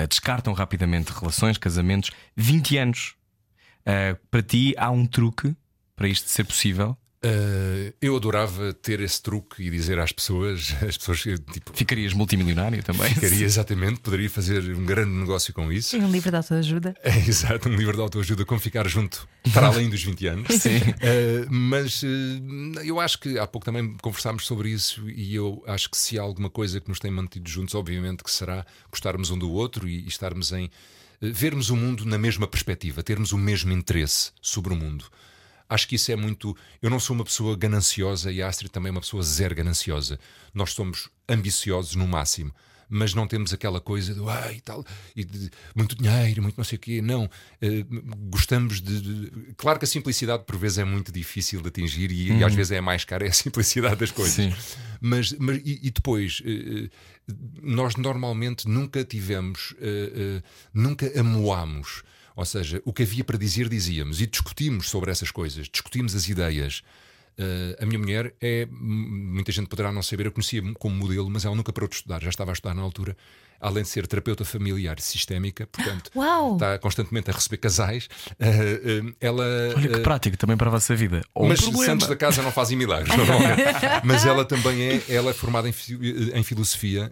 descartam 0.08 0.54
rapidamente 0.54 1.12
relações, 1.12 1.58
casamentos. 1.58 2.12
20 2.36 2.78
anos. 2.78 3.16
Ah, 3.86 4.18
para 4.30 4.42
ti 4.42 4.74
há 4.78 4.90
um 4.90 5.06
truque 5.06 5.56
para 5.96 6.08
isto 6.08 6.30
ser 6.30 6.44
possível? 6.44 6.98
Uh, 7.26 7.92
eu 8.00 8.16
adorava 8.16 8.72
ter 8.72 9.00
esse 9.00 9.20
truque 9.20 9.64
e 9.64 9.72
dizer 9.72 9.98
às 9.98 10.12
pessoas, 10.12 10.76
as 10.88 10.96
pessoas 10.96 11.22
tipo, 11.22 11.72
Ficarias 11.74 12.14
multimilionário 12.14 12.84
também? 12.84 13.12
ficaria 13.12 13.44
exatamente, 13.44 14.00
poderia 14.00 14.30
fazer 14.30 14.62
um 14.76 14.86
grande 14.86 15.10
negócio 15.10 15.52
com 15.52 15.72
isso. 15.72 15.92
Tem 15.98 16.06
um 16.06 16.12
livro 16.12 16.30
de 16.30 16.38
autoajuda. 16.38 16.96
É, 17.06 17.18
exato, 17.18 17.70
um 17.70 17.76
livro 17.76 17.96
de 17.96 18.02
autoajuda 18.02 18.46
como 18.46 18.60
ficar 18.60 18.88
junto 18.88 19.28
para 19.54 19.68
além 19.68 19.90
dos 19.90 20.04
20 20.04 20.28
anos. 20.28 20.48
Sim. 20.60 20.78
Uh, 20.78 21.48
mas 21.50 22.04
uh, 22.04 22.08
eu 22.84 23.00
acho 23.00 23.20
que 23.20 23.40
há 23.40 23.48
pouco 23.48 23.66
também 23.66 23.96
conversámos 24.02 24.46
sobre 24.46 24.70
isso 24.70 25.08
e 25.10 25.34
eu 25.34 25.64
acho 25.68 25.90
que 25.90 25.98
se 25.98 26.20
há 26.20 26.22
alguma 26.22 26.50
coisa 26.50 26.80
que 26.82 26.90
nos 26.90 27.00
tem 27.00 27.12
mantido 27.12 27.50
juntos, 27.50 27.74
obviamente 27.76 28.24
que 28.24 28.32
será 28.32 28.66
gostarmos 28.92 29.30
um 29.30 29.38
do 29.38 29.52
outro 29.52 29.88
e, 29.88 30.04
e 30.04 30.08
estarmos 30.08 30.52
em 30.52 30.66
uh, 30.66 30.70
vermos 31.22 31.70
o 31.70 31.76
mundo 31.76 32.06
na 32.06 32.18
mesma 32.18 32.48
perspectiva, 32.48 33.02
termos 33.02 33.32
o 33.32 33.38
mesmo 33.38 33.72
interesse 33.72 34.32
sobre 34.42 34.74
o 34.74 34.76
mundo. 34.76 35.06
Acho 35.68 35.88
que 35.88 35.96
isso 35.96 36.12
é 36.12 36.16
muito. 36.16 36.56
Eu 36.82 36.90
não 36.90 37.00
sou 37.00 37.16
uma 37.16 37.24
pessoa 37.24 37.58
gananciosa 37.58 38.32
e 38.32 38.42
a 38.42 38.48
Astrid 38.48 38.72
também 38.72 38.90
é 38.90 38.92
uma 38.92 39.02
pessoa 39.02 39.24
zero 39.24 39.56
gananciosa. 39.56 40.20
Nós 40.54 40.72
somos 40.72 41.10
ambiciosos 41.28 41.96
no 41.96 42.08
máximo, 42.08 42.54
mas 42.88 43.16
não 43.16 43.28
temos 43.28 43.52
aquela 43.52 43.82
coisa 43.82 44.14
do 44.14 44.30
ai, 44.30 44.62
tal, 44.64 44.86
e 45.16 45.24
de, 45.24 45.50
muito 45.76 45.96
dinheiro, 45.96 46.44
muito 46.44 46.56
não 46.56 46.64
sei 46.64 46.76
o 46.78 46.80
quê. 46.80 47.02
Não. 47.02 47.26
Uh, 47.26 48.30
gostamos 48.30 48.80
de, 48.80 49.02
de, 49.02 49.32
Claro 49.58 49.80
que 49.80 49.86
a 49.86 49.88
simplicidade 49.88 50.44
por 50.44 50.56
vezes 50.56 50.78
é 50.78 50.86
muito 50.86 51.12
difícil 51.12 51.62
de 51.62 51.70
atingir 51.70 52.12
e, 52.12 52.32
e 52.32 52.44
às 52.44 52.54
vezes 52.54 52.72
é 52.72 52.82
mais 52.82 53.04
cara, 53.04 53.26
é 53.26 53.30
a 53.30 53.34
simplicidade 53.34 53.96
das 53.96 54.12
coisas. 54.12 54.36
Sim. 54.36 54.54
Mas, 55.02 55.34
mas 55.34 55.58
e, 55.66 55.80
e 55.82 55.90
depois, 55.90 56.42
uh, 56.42 56.90
nós 57.62 57.96
normalmente 57.96 58.68
nunca 58.68 59.04
tivemos, 59.04 59.72
uh, 59.72 60.44
nunca 60.72 61.12
amoámos. 61.20 62.04
Ou 62.36 62.46
seja, 62.46 62.82
o 62.84 62.92
que 62.92 63.04
havia 63.04 63.24
para 63.24 63.38
dizer, 63.38 63.70
dizíamos 63.70 64.20
e 64.20 64.28
discutimos 64.28 64.90
sobre 64.90 65.12
essas 65.12 65.32
coisas, 65.32 65.70
discutimos 65.70 66.16
as 66.16 66.28
ideias. 66.28 66.84
Uh, 67.38 67.84
a 67.84 67.86
minha 67.86 68.00
mulher 68.00 68.34
é, 68.40 68.66
muita 68.72 69.52
gente 69.52 69.68
poderá 69.68 69.92
não 69.92 70.02
saber, 70.02 70.26
eu 70.26 70.32
conhecia 70.32 70.62
como 70.80 70.96
modelo, 70.96 71.30
mas 71.30 71.44
ela 71.44 71.56
nunca 71.56 71.74
parou 71.74 71.90
de 71.90 71.96
estudar, 71.96 72.22
já 72.22 72.30
estava 72.30 72.52
a 72.52 72.54
estudar 72.54 72.74
na 72.74 72.82
altura 72.82 73.16
além 73.60 73.84
de 73.84 73.90
ser 73.90 74.06
terapeuta 74.08 74.46
familiar 74.46 75.00
sistémica, 75.00 75.68
portanto, 75.68 76.12
Uau. 76.16 76.54
está 76.54 76.78
constantemente 76.78 77.30
a 77.30 77.34
receber 77.34 77.58
casais. 77.58 78.08
Uh, 78.32 79.08
uh, 79.08 79.16
ela, 79.20 79.46
Olha 79.76 79.90
que 79.90 80.00
prático 80.00 80.38
também 80.38 80.58
para 80.58 80.68
a 80.68 80.72
vossa 80.72 80.96
vida. 80.96 81.22
Ou 81.34 81.48
mas 81.48 81.60
um 81.62 81.72
problema. 81.72 81.86
santos 81.86 82.08
da 82.08 82.16
casa 82.16 82.42
não 82.42 82.52
fazem 82.52 82.78
milagres, 82.78 83.14
normalmente. 83.16 83.64
mas 84.04 84.26
ela 84.26 84.46
também 84.46 84.82
é, 84.84 85.02
ela 85.10 85.32
é 85.32 85.34
formada 85.34 85.68
em, 85.68 85.74
em 86.34 86.44
filosofia 86.44 87.12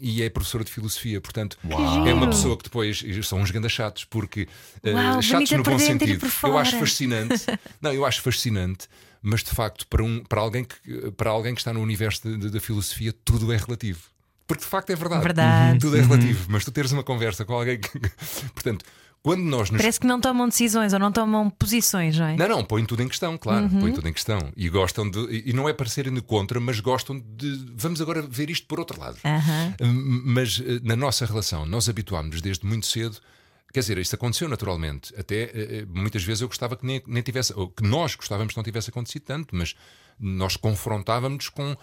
e 0.00 0.22
é 0.22 0.30
professora 0.30 0.64
de 0.64 0.70
filosofia, 0.70 1.20
portanto, 1.20 1.58
Uau. 1.64 2.06
é 2.06 2.12
uma 2.12 2.28
pessoa 2.28 2.56
que 2.56 2.64
depois 2.64 3.02
são 3.24 3.40
uns 3.40 3.50
grandes 3.50 3.72
chatos, 3.72 4.04
porque 4.04 4.48
Uau, 4.84 5.22
chatos 5.22 5.50
no 5.52 5.62
bom 5.62 5.78
sentido. 5.78 6.26
Eu 6.42 6.58
acho 6.58 6.78
fascinante. 6.78 7.46
Não, 7.80 7.92
eu 7.92 8.04
acho 8.04 8.22
fascinante 8.22 8.88
mas 9.22 9.42
de 9.42 9.50
facto, 9.50 9.86
para, 9.86 10.02
um, 10.02 10.22
para, 10.24 10.40
alguém, 10.40 10.64
que, 10.64 11.10
para 11.12 11.30
alguém 11.30 11.54
que 11.54 11.60
está 11.60 11.72
no 11.72 11.80
universo 11.80 12.36
da 12.38 12.60
filosofia, 12.60 13.12
tudo 13.24 13.52
é 13.52 13.56
relativo. 13.56 14.00
Porque 14.46 14.64
de 14.64 14.68
facto 14.68 14.90
é 14.90 14.96
verdade. 14.96 15.22
Verdade. 15.22 15.78
Tudo 15.78 15.96
é 15.96 16.00
relativo. 16.00 16.46
Mas 16.48 16.64
tu 16.64 16.72
teres 16.72 16.90
uma 16.90 17.04
conversa 17.04 17.44
com 17.44 17.54
alguém 17.54 17.78
que. 17.78 17.88
Portanto, 18.52 18.84
quando 19.22 19.42
nós 19.42 19.70
nos. 19.70 19.80
Parece 19.80 20.00
que 20.00 20.06
não 20.06 20.20
tomam 20.20 20.48
decisões 20.48 20.92
ou 20.92 20.98
não 20.98 21.12
tomam 21.12 21.50
posições, 21.50 22.18
não 22.18 22.26
é? 22.26 22.36
Não, 22.36 22.48
não, 22.48 22.64
põem 22.64 22.84
tudo 22.86 23.02
em 23.02 23.08
questão, 23.08 23.36
claro, 23.36 23.68
põem 23.68 23.92
tudo 23.92 24.08
em 24.08 24.12
questão. 24.12 24.50
E 24.56 24.68
gostam 24.68 25.08
de. 25.08 25.44
E 25.46 25.52
não 25.52 25.68
é 25.68 25.72
para 25.72 25.88
serem 25.88 26.12
de 26.12 26.22
contra, 26.22 26.58
mas 26.58 26.80
gostam 26.80 27.20
de. 27.20 27.72
Vamos 27.76 28.00
agora 28.00 28.22
ver 28.22 28.48
isto 28.48 28.66
por 28.66 28.80
outro 28.80 28.98
lado. 28.98 29.18
Aham. 29.24 29.74
Hum, 29.82 30.22
Mas 30.24 30.60
eh, 30.64 30.80
na 30.82 30.96
nossa 30.96 31.26
relação, 31.26 31.66
nós 31.66 31.88
habituámos-nos 31.88 32.40
desde 32.40 32.66
muito 32.66 32.86
cedo. 32.86 33.18
Quer 33.72 33.80
dizer, 33.80 33.98
isto 33.98 34.14
aconteceu 34.14 34.48
naturalmente. 34.48 35.14
Até 35.16 35.42
eh, 35.42 35.50
eh, 35.54 35.86
muitas 35.86 36.24
vezes 36.24 36.40
eu 36.40 36.48
gostava 36.48 36.76
que 36.76 36.84
nem, 36.84 37.02
nem 37.06 37.22
tivesse, 37.22 37.54
que 37.76 37.82
nós 37.82 38.14
gostávamos 38.14 38.52
que 38.52 38.56
não 38.56 38.64
tivesse 38.64 38.90
acontecido 38.90 39.22
tanto, 39.22 39.54
mas 39.54 39.76
nós 40.20 40.56
confrontávamos 40.56 41.48
com. 41.48 41.76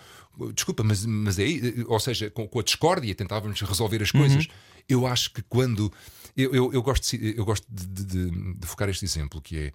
Desculpa, 0.54 0.84
mas, 0.84 1.06
mas 1.06 1.40
é 1.40 1.44
aí, 1.44 1.86
ou 1.88 2.00
seja, 2.00 2.30
com, 2.30 2.48
com 2.48 2.60
a 2.60 2.64
discórdia, 2.64 3.16
tentávamos 3.16 3.60
resolver 3.62 4.02
as 4.04 4.12
coisas. 4.12 4.48
Eu 4.88 5.08
acho 5.08 5.34
que 5.34 5.42
quando. 5.42 5.92
Eu, 6.36 6.54
eu, 6.54 6.74
eu 6.74 6.84
gosto, 6.84 7.18
de, 7.18 7.36
eu 7.36 7.44
gosto 7.44 7.66
de, 7.68 8.06
de, 8.06 8.32
de 8.56 8.68
focar 8.68 8.88
este 8.90 9.04
exemplo, 9.04 9.42
que 9.42 9.58
é. 9.58 9.74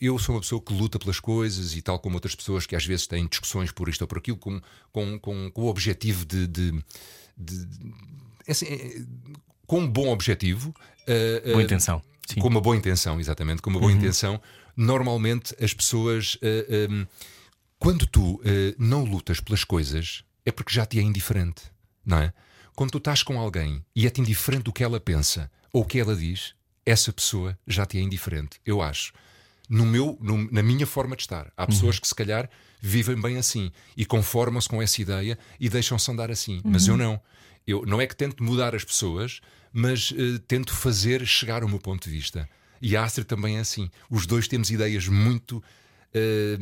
Eu 0.00 0.18
sou 0.18 0.34
uma 0.34 0.40
pessoa 0.40 0.60
que 0.60 0.74
luta 0.74 0.98
pelas 0.98 1.20
coisas 1.20 1.76
e 1.76 1.80
tal 1.80 1.98
como 1.98 2.16
outras 2.16 2.34
pessoas 2.34 2.66
que 2.66 2.74
às 2.74 2.84
vezes 2.84 3.06
têm 3.06 3.26
discussões 3.28 3.70
por 3.70 3.88
isto 3.88 4.02
ou 4.02 4.08
por 4.08 4.18
aquilo, 4.18 4.36
com, 4.36 4.60
com, 4.90 5.18
com, 5.18 5.50
com 5.50 5.62
o 5.62 5.66
objetivo 5.66 6.26
de. 6.26 6.46
de, 6.46 6.72
de 7.36 7.68
assim, 8.46 8.66
é, 8.66 9.02
com 9.66 9.80
um 9.80 9.88
bom 9.88 10.08
objetivo. 10.08 10.74
Uh, 11.06 11.50
Boa 11.52 11.62
intenção. 11.62 12.02
Sim. 12.26 12.40
Com 12.40 12.48
uma 12.48 12.60
boa 12.60 12.76
intenção, 12.76 13.18
exatamente, 13.20 13.60
com 13.60 13.70
uma 13.70 13.80
boa 13.80 13.92
intenção. 13.92 14.40
Normalmente 14.76 15.54
as 15.62 15.72
pessoas. 15.74 16.38
Um, 16.90 17.06
quando 17.78 18.06
tu 18.06 18.40
não 18.78 19.02
lutas 19.04 19.40
pelas 19.40 19.64
coisas, 19.64 20.22
é 20.46 20.52
porque 20.52 20.72
já 20.72 20.86
te 20.86 20.98
é 21.00 21.02
indiferente, 21.02 21.62
não 22.06 22.18
é? 22.18 22.32
Quando 22.76 22.92
tu 22.92 22.98
estás 22.98 23.22
com 23.24 23.38
alguém 23.40 23.84
e 23.94 24.06
é-te 24.06 24.20
indiferente 24.20 24.70
o 24.70 24.72
que 24.72 24.84
ela 24.84 25.00
pensa 25.00 25.50
ou 25.72 25.82
o 25.82 25.84
que 25.84 25.98
ela 25.98 26.14
diz, 26.14 26.54
essa 26.86 27.12
pessoa 27.12 27.58
já 27.66 27.84
te 27.84 27.98
é 27.98 28.00
indiferente, 28.00 28.60
eu 28.64 28.80
acho. 28.80 29.12
No 29.68 29.84
meu, 29.84 30.16
no- 30.20 30.48
na 30.50 30.62
minha 30.62 30.86
forma 30.86 31.16
de 31.16 31.22
estar. 31.22 31.52
Há 31.56 31.66
pessoas 31.66 31.98
que 31.98 32.06
se 32.06 32.14
calhar 32.14 32.48
vivem 32.80 33.20
bem 33.20 33.36
assim 33.36 33.70
e 33.96 34.04
conformam-se 34.06 34.68
com 34.68 34.80
essa 34.80 35.00
ideia 35.02 35.36
e 35.58 35.68
deixam-se 35.68 36.10
andar 36.10 36.30
assim. 36.30 36.60
Mas 36.64 36.86
eu 36.86 36.96
não. 36.96 37.20
Eu 37.66 37.84
não 37.86 38.00
é 38.00 38.06
que 38.06 38.14
tento 38.16 38.42
mudar 38.44 38.74
as 38.74 38.84
pessoas, 38.84 39.40
mas 39.72 40.12
eh, 40.16 40.38
tento 40.46 40.74
fazer 40.74 41.26
chegar 41.26 41.64
o 41.64 41.68
meu 41.68 41.78
ponto 41.78 42.04
de 42.08 42.10
vista. 42.14 42.48
E 42.80 42.96
a 42.96 43.04
Astrid 43.04 43.26
também 43.26 43.56
é 43.58 43.60
assim. 43.60 43.90
Os 44.10 44.26
dois 44.26 44.48
temos 44.48 44.70
ideias 44.70 45.06
muito. 45.08 45.62
eh, 46.14 46.58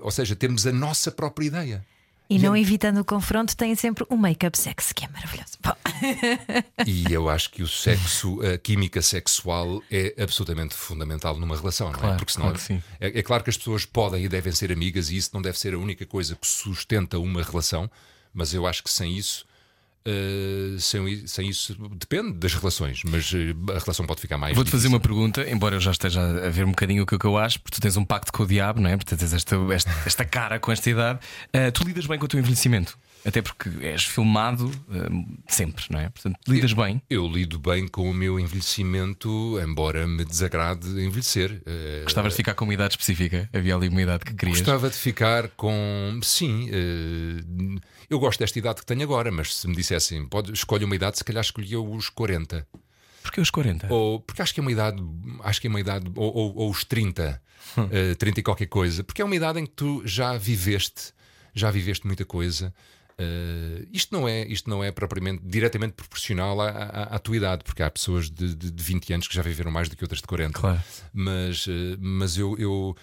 ou 0.00 0.10
seja, 0.10 0.34
temos 0.36 0.66
a 0.66 0.72
nossa 0.72 1.10
própria 1.10 1.46
ideia. 1.46 1.86
E 2.30 2.38
não 2.38 2.54
evitando 2.54 2.98
o 3.00 3.04
confronto, 3.06 3.56
têm 3.56 3.74
sempre 3.74 4.04
um 4.10 4.16
make-up 4.18 4.58
sexy, 4.58 4.92
que 4.92 5.02
é 5.02 5.08
maravilhoso. 5.08 5.52
Bom, 5.62 5.72
E 6.86 7.10
eu 7.10 7.26
acho 7.28 7.48
que 7.50 7.62
o 7.62 7.66
sexo, 7.68 8.40
a 8.42 8.58
química 8.58 9.00
sexual 9.00 9.82
é 9.90 10.14
absolutamente 10.22 10.74
fundamental 10.74 11.38
numa 11.38 11.56
relação, 11.56 11.88
não 11.90 11.96
é? 11.96 12.00
Claro, 12.00 12.16
Porque 12.18 12.32
senão 12.32 12.48
claro 12.48 12.58
que 12.58 12.64
sim. 12.66 12.82
é, 13.00 13.18
é 13.18 13.22
claro 13.22 13.42
que 13.42 13.48
as 13.48 13.56
pessoas 13.56 13.86
podem 13.86 14.24
e 14.24 14.28
devem 14.28 14.52
ser 14.52 14.70
amigas 14.70 15.08
e 15.08 15.16
isso 15.16 15.30
não 15.32 15.40
deve 15.40 15.58
ser 15.58 15.72
a 15.72 15.78
única 15.78 16.04
coisa 16.04 16.36
que 16.36 16.46
sustenta 16.46 17.18
uma 17.18 17.42
relação, 17.42 17.90
mas 18.34 18.52
eu 18.52 18.66
acho 18.66 18.82
que 18.84 18.90
sem 18.90 19.16
isso. 19.16 19.46
Eh, 20.08 20.76
sem, 20.78 21.26
sem 21.26 21.50
isso 21.50 21.76
depende 21.90 22.32
das 22.32 22.54
relações, 22.54 23.02
mas 23.04 23.30
eh, 23.34 23.54
a 23.74 23.78
relação 23.78 24.06
pode 24.06 24.22
ficar 24.22 24.38
mais. 24.38 24.54
Vou-te 24.54 24.70
fazer 24.70 24.88
uma 24.88 24.98
pergunta, 24.98 25.46
embora 25.50 25.76
eu 25.76 25.80
já 25.80 25.90
esteja 25.90 26.22
a 26.22 26.48
ver 26.48 26.64
um 26.64 26.70
bocadinho 26.70 27.02
o 27.02 27.06
que, 27.06 27.22
eu 27.22 27.36
acho, 27.36 27.60
porque 27.60 27.76
tu 27.76 27.82
tens 27.82 27.94
um 27.98 28.04
pacto 28.04 28.32
com 28.32 28.42
o 28.42 28.46
diabo, 28.46 28.80
não 28.80 28.88
é? 28.88 28.96
Portanto, 28.96 29.18
tens 29.18 29.34
esta, 29.34 29.56
esta, 29.70 29.90
esta 30.06 30.24
cara 30.24 30.58
com 30.58 30.72
esta 30.72 30.88
idade. 30.88 31.18
Ah, 31.52 31.70
tu 31.70 31.84
lidas 31.84 32.06
bem 32.06 32.18
com 32.18 32.24
o 32.24 32.28
teu 32.28 32.40
envelhecimento, 32.40 32.98
até 33.26 33.42
porque 33.42 33.68
és 33.82 34.04
filmado 34.04 34.70
ah, 34.90 35.08
sempre, 35.48 35.84
não 35.90 36.00
é? 36.00 36.08
Portanto, 36.08 36.38
lidas 36.46 36.72
bem. 36.72 37.02
Eu 37.10 37.26
lido 37.26 37.58
bem 37.58 37.86
com 37.88 38.08
o 38.10 38.14
meu 38.14 38.38
envelhecimento, 38.40 39.58
embora 39.60 40.06
me 40.06 40.24
desagrade 40.24 40.86
envelhecer. 40.88 41.60
Eh, 41.66 42.00
Gostavas 42.04 42.32
de 42.32 42.36
ficar 42.36 42.54
com 42.54 42.64
uma 42.64 42.74
idade 42.74 42.94
específica? 42.94 43.48
Havia 43.52 43.74
ali 43.74 43.88
uma 43.88 44.02
idade 44.02 44.24
que 44.24 44.34
querias? 44.34 44.58
Gostava 44.58 44.88
de 44.88 44.96
ficar 44.96 45.48
com. 45.50 46.18
Sim, 46.22 46.68
eh, 46.70 47.80
eu 48.08 48.18
gosto 48.18 48.38
desta 48.38 48.58
idade 48.58 48.80
que 48.80 48.86
tenho 48.86 49.02
agora, 49.02 49.30
mas 49.30 49.54
se 49.54 49.68
me 49.68 49.74
dissessem, 49.76 50.26
pode, 50.26 50.52
escolhe 50.52 50.84
uma 50.84 50.94
idade, 50.96 51.18
se 51.18 51.24
calhar 51.24 51.42
escolhia 51.42 51.80
os 51.80 52.08
40. 52.08 52.66
Porque 53.22 53.40
os 53.40 53.50
40. 53.50 53.92
Ou, 53.92 54.20
porque 54.20 54.40
acho 54.40 54.54
que 54.54 54.60
é 54.60 54.62
uma 54.62 54.72
idade, 54.72 55.02
acho 55.44 55.60
que 55.60 55.66
é 55.66 55.70
uma 55.70 55.80
idade, 55.80 56.10
ou, 56.14 56.34
ou- 56.34 56.54
ou 56.56 56.70
os 56.70 56.84
30, 56.84 57.40
Hum. 57.76 57.88
eh, 57.90 58.14
30 58.14 58.40
e 58.40 58.42
qualquer 58.42 58.66
coisa, 58.66 59.04
porque 59.04 59.20
é 59.20 59.24
uma 59.24 59.36
idade 59.36 59.58
em 59.60 59.66
que 59.66 59.72
tu 59.72 60.00
já 60.06 60.38
viveste, 60.38 61.12
já 61.54 61.70
viveste 61.70 62.06
muita 62.06 62.24
coisa. 62.24 62.72
Eh, 63.18 63.86
isto, 63.92 64.14
não 64.14 64.28
é, 64.28 64.46
isto 64.46 64.70
não 64.70 64.82
é 64.82 64.92
propriamente 64.92 65.42
diretamente 65.44 65.94
proporcional 65.94 66.60
à, 66.60 66.68
à, 66.68 67.02
à 67.16 67.18
tua 67.18 67.36
idade, 67.36 67.64
porque 67.64 67.82
há 67.82 67.90
pessoas 67.90 68.30
de, 68.30 68.54
de, 68.54 68.70
de 68.70 68.82
20 68.82 69.12
anos 69.12 69.26
que 69.26 69.34
já 69.34 69.42
viveram 69.42 69.70
mais 69.72 69.88
do 69.88 69.96
que 69.96 70.04
outras 70.04 70.20
de 70.20 70.26
40. 70.26 70.58
Claro. 70.58 70.80
Mas, 71.12 71.66
eh, 71.68 71.96
mas 71.98 72.36
eu, 72.38 72.56
eu- 72.58 72.96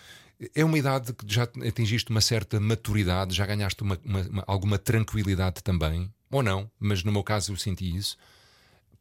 É 0.53 0.65
uma 0.65 0.77
idade 0.77 1.13
que 1.13 1.25
já 1.33 1.43
atingiste 1.43 2.09
uma 2.11 2.19
certa 2.21 2.59
maturidade, 2.59 3.33
já 3.33 3.45
ganhaste 3.45 3.81
uma- 3.83 3.97
uma- 4.03 4.21
uma- 4.21 4.43
alguma 4.47 4.77
tranquilidade 4.77 5.63
também, 5.63 6.11
ou 6.29 6.43
não, 6.43 6.69
mas 6.79 7.03
no 7.05 7.11
meu 7.11 7.23
caso 7.23 7.53
eu 7.53 7.57
senti 7.57 7.95
isso 7.95 8.17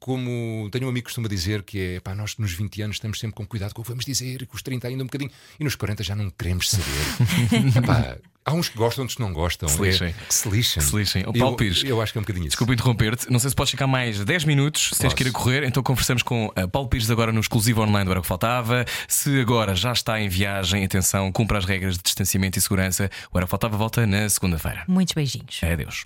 como 0.05 0.69
tenho 0.71 0.85
um 0.85 0.91
amigo 0.91 1.05
que 1.05 1.09
costuma 1.09 1.27
dizer 1.29 1.63
que 1.63 1.95
é 1.97 2.01
pá, 2.01 2.15
nós 2.15 2.37
nos 2.37 2.53
20 2.53 2.83
anos 2.83 2.97
estamos 2.97 3.19
sempre 3.19 3.37
com 3.37 3.47
cuidado 3.47 3.73
com 3.73 3.81
o 3.81 3.85
que 3.85 3.89
vamos 3.89 4.05
dizer, 4.05 4.43
e 4.43 4.45
com 4.45 4.55
os 4.55 4.63
30 4.63 4.87
ainda 4.87 5.03
um 5.03 5.07
bocadinho, 5.07 5.31
e 5.59 5.65
nos 5.65 5.77
40 5.77 6.03
já 6.05 6.15
não 6.15 6.29
queremos 6.29 6.69
saber. 6.69 6.85
Epá, 7.75 8.19
há 8.45 8.53
uns 8.53 8.69
que 8.69 8.77
gostam, 8.77 9.05
outros 9.05 9.17
que 9.17 9.23
não 9.23 9.33
gostam. 9.33 9.67
Que 9.67 9.75
se 9.75 9.83
lixem. 9.83 10.09
É, 10.09 10.13
que 10.13 10.35
se 10.35 10.51
lixem. 10.51 10.83
Que 10.83 10.89
se 10.91 10.95
lixem. 10.95 11.23
O 11.23 11.33
Paulo 11.33 11.55
eu, 11.55 11.57
Pires. 11.57 11.83
eu 11.85 12.03
acho 12.03 12.13
que 12.13 12.19
é 12.19 12.21
um 12.21 12.23
bocadinho 12.23 12.43
isso. 12.43 12.51
Desculpa 12.51 12.75
interromper-te, 12.75 13.33
não 13.33 13.39
sei 13.39 13.49
se 13.49 13.57
podes 13.57 13.71
ficar 13.71 13.87
mais 13.87 14.23
10 14.23 14.45
minutos, 14.45 14.91
se 14.93 14.99
tens 15.01 15.15
que 15.15 15.23
ir 15.23 15.29
a 15.29 15.33
correr, 15.33 15.65
então 15.65 15.83
conversamos 15.83 16.23
com 16.23 16.53
a 16.55 16.69
Paulo 16.69 16.87
Pires 16.87 17.11
agora 17.11 17.33
no 17.33 17.41
exclusivo 17.41 17.81
online 17.81 18.05
do 18.05 18.11
Era 18.11 18.21
o 18.21 18.23
que 18.23 18.29
Faltava. 18.29 18.85
Se 19.09 19.41
agora 19.41 19.75
já 19.75 19.93
está 19.93 20.21
em 20.21 20.29
viagem, 20.29 20.85
atenção, 20.85 21.33
cumpra 21.33 21.57
as 21.57 21.65
regras 21.65 21.97
de 21.97 22.03
distanciamento 22.03 22.59
e 22.59 22.61
segurança. 22.61 23.11
O 23.33 23.39
Era 23.39 23.47
o 23.47 23.49
que 23.49 23.51
Faltava 23.51 23.79
volta 23.79 24.07
na 24.07 24.29
segunda-feira. 24.29 24.85
muitos 24.87 25.15
beijinhos. 25.15 25.63
Adeus. 25.63 26.05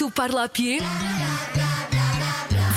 Muito 0.00 0.14
parla 0.14 0.44
a 0.44 0.48
pied? 0.48 0.80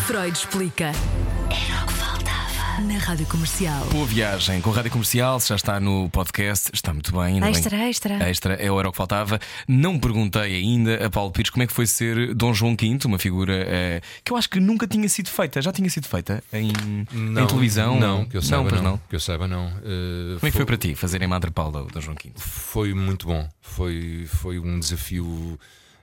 Freud 0.07 0.35
explica. 0.35 0.85
Era 0.85 1.83
o 1.83 1.85
que 1.85 1.93
faltava. 1.93 2.81
Na 2.81 2.97
rádio 2.97 3.27
comercial. 3.27 3.85
Boa 3.91 4.07
viagem 4.07 4.59
com 4.59 4.71
Rádio 4.71 4.89
Comercial, 4.89 5.39
se 5.39 5.49
já 5.49 5.55
está 5.55 5.79
no 5.79 6.09
podcast, 6.09 6.71
está 6.73 6.91
muito 6.91 7.11
bem. 7.11 7.35
ainda 7.35 7.41
bem. 7.45 7.51
Extra, 7.51 7.77
extra. 7.87 8.27
Extra, 8.27 8.53
é 8.55 8.71
o 8.71 8.79
Era 8.79 8.89
o 8.89 8.91
que 8.91 8.97
Faltava. 8.97 9.39
Não 9.67 9.99
perguntei 9.99 10.55
ainda 10.63 11.05
a 11.05 11.11
Paulo 11.11 11.31
Pires 11.31 11.51
como 11.51 11.61
é 11.61 11.67
que 11.67 11.73
foi 11.73 11.85
ser 11.85 12.33
Dom 12.33 12.55
João 12.55 12.75
V, 12.75 12.97
uma 13.05 13.19
figura 13.19 13.53
eh, 13.67 14.01
que 14.23 14.33
eu 14.33 14.37
acho 14.37 14.49
que 14.49 14.59
nunca 14.59 14.87
tinha 14.87 15.07
sido 15.07 15.29
feita. 15.29 15.61
Já 15.61 15.71
tinha 15.71 15.91
sido 15.91 16.07
feita 16.07 16.43
em, 16.51 16.71
em 17.13 17.45
televisão? 17.45 17.99
Não, 17.99 18.25
que 18.25 18.35
eu 18.35 18.41
saiba 18.41 18.67
pois 18.67 18.81
não. 18.81 18.99
Que 19.07 19.15
eu 19.15 19.19
saiba 19.19 19.47
não. 19.47 19.67
Eh, 19.67 20.39
Como 20.39 20.47
é 20.47 20.49
que 20.49 20.57
foi 20.57 20.65
para 20.65 20.77
ti 20.77 20.95
fazer 20.95 21.21
em 21.21 21.27
Madre 21.27 21.51
Paulo 21.51 21.87
Dom 21.93 22.01
João 22.01 22.15
V? 22.15 22.31
Foi 22.37 22.95
muito 22.95 23.27
bom. 23.27 23.47
Foi, 23.61 24.25
foi 24.27 24.57
um 24.57 24.79
desafio 24.79 25.59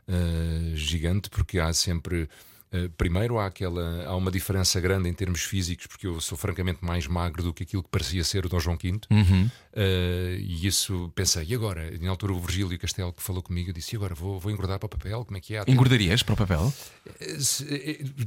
eh, 0.09 0.73
gigante, 0.75 1.29
porque 1.29 1.59
há 1.59 1.73
sempre. 1.73 2.29
Uh, 2.71 2.91
primeiro, 2.99 3.39
há, 3.39 3.47
aquela, 3.47 4.05
há 4.05 4.15
uma 4.15 4.31
diferença 4.31 4.79
grande 4.79 5.09
em 5.09 5.15
termos 5.15 5.43
físicos, 5.43 5.87
porque 5.87 6.07
eu 6.07 6.21
sou 6.21 6.37
francamente 6.37 6.85
mais 6.85 7.07
magro 7.07 7.43
do 7.43 7.55
que 7.55 7.63
aquilo 7.63 7.83
que 7.83 7.89
parecia 7.89 8.23
ser 8.23 8.45
o 8.45 8.49
Dom 8.49 8.61
João 8.61 8.77
V. 8.77 9.01
Uhum. 9.11 9.51
Uh, 9.79 10.35
e 10.41 10.67
isso 10.67 11.09
pensei, 11.15 11.45
e 11.49 11.55
agora? 11.55 11.95
E 11.95 11.99
na 12.01 12.11
altura, 12.11 12.33
o 12.33 12.41
Virgílio 12.41 12.77
Castelo 12.81 13.13
que 13.13 13.23
falou 13.23 13.41
comigo, 13.41 13.73
disse: 13.73 13.95
e 13.95 13.97
agora 13.97 14.13
vou, 14.13 14.41
vou 14.41 14.51
engordar 14.51 14.77
para 14.77 14.87
o 14.87 14.91
papel? 14.91 15.25
Como 15.25 15.39
é 15.39 15.41
que 15.41 15.55
é? 15.55 15.63
Engordarias 15.69 16.21
para 16.21 16.35
o 16.35 16.37
papel? 16.37 16.73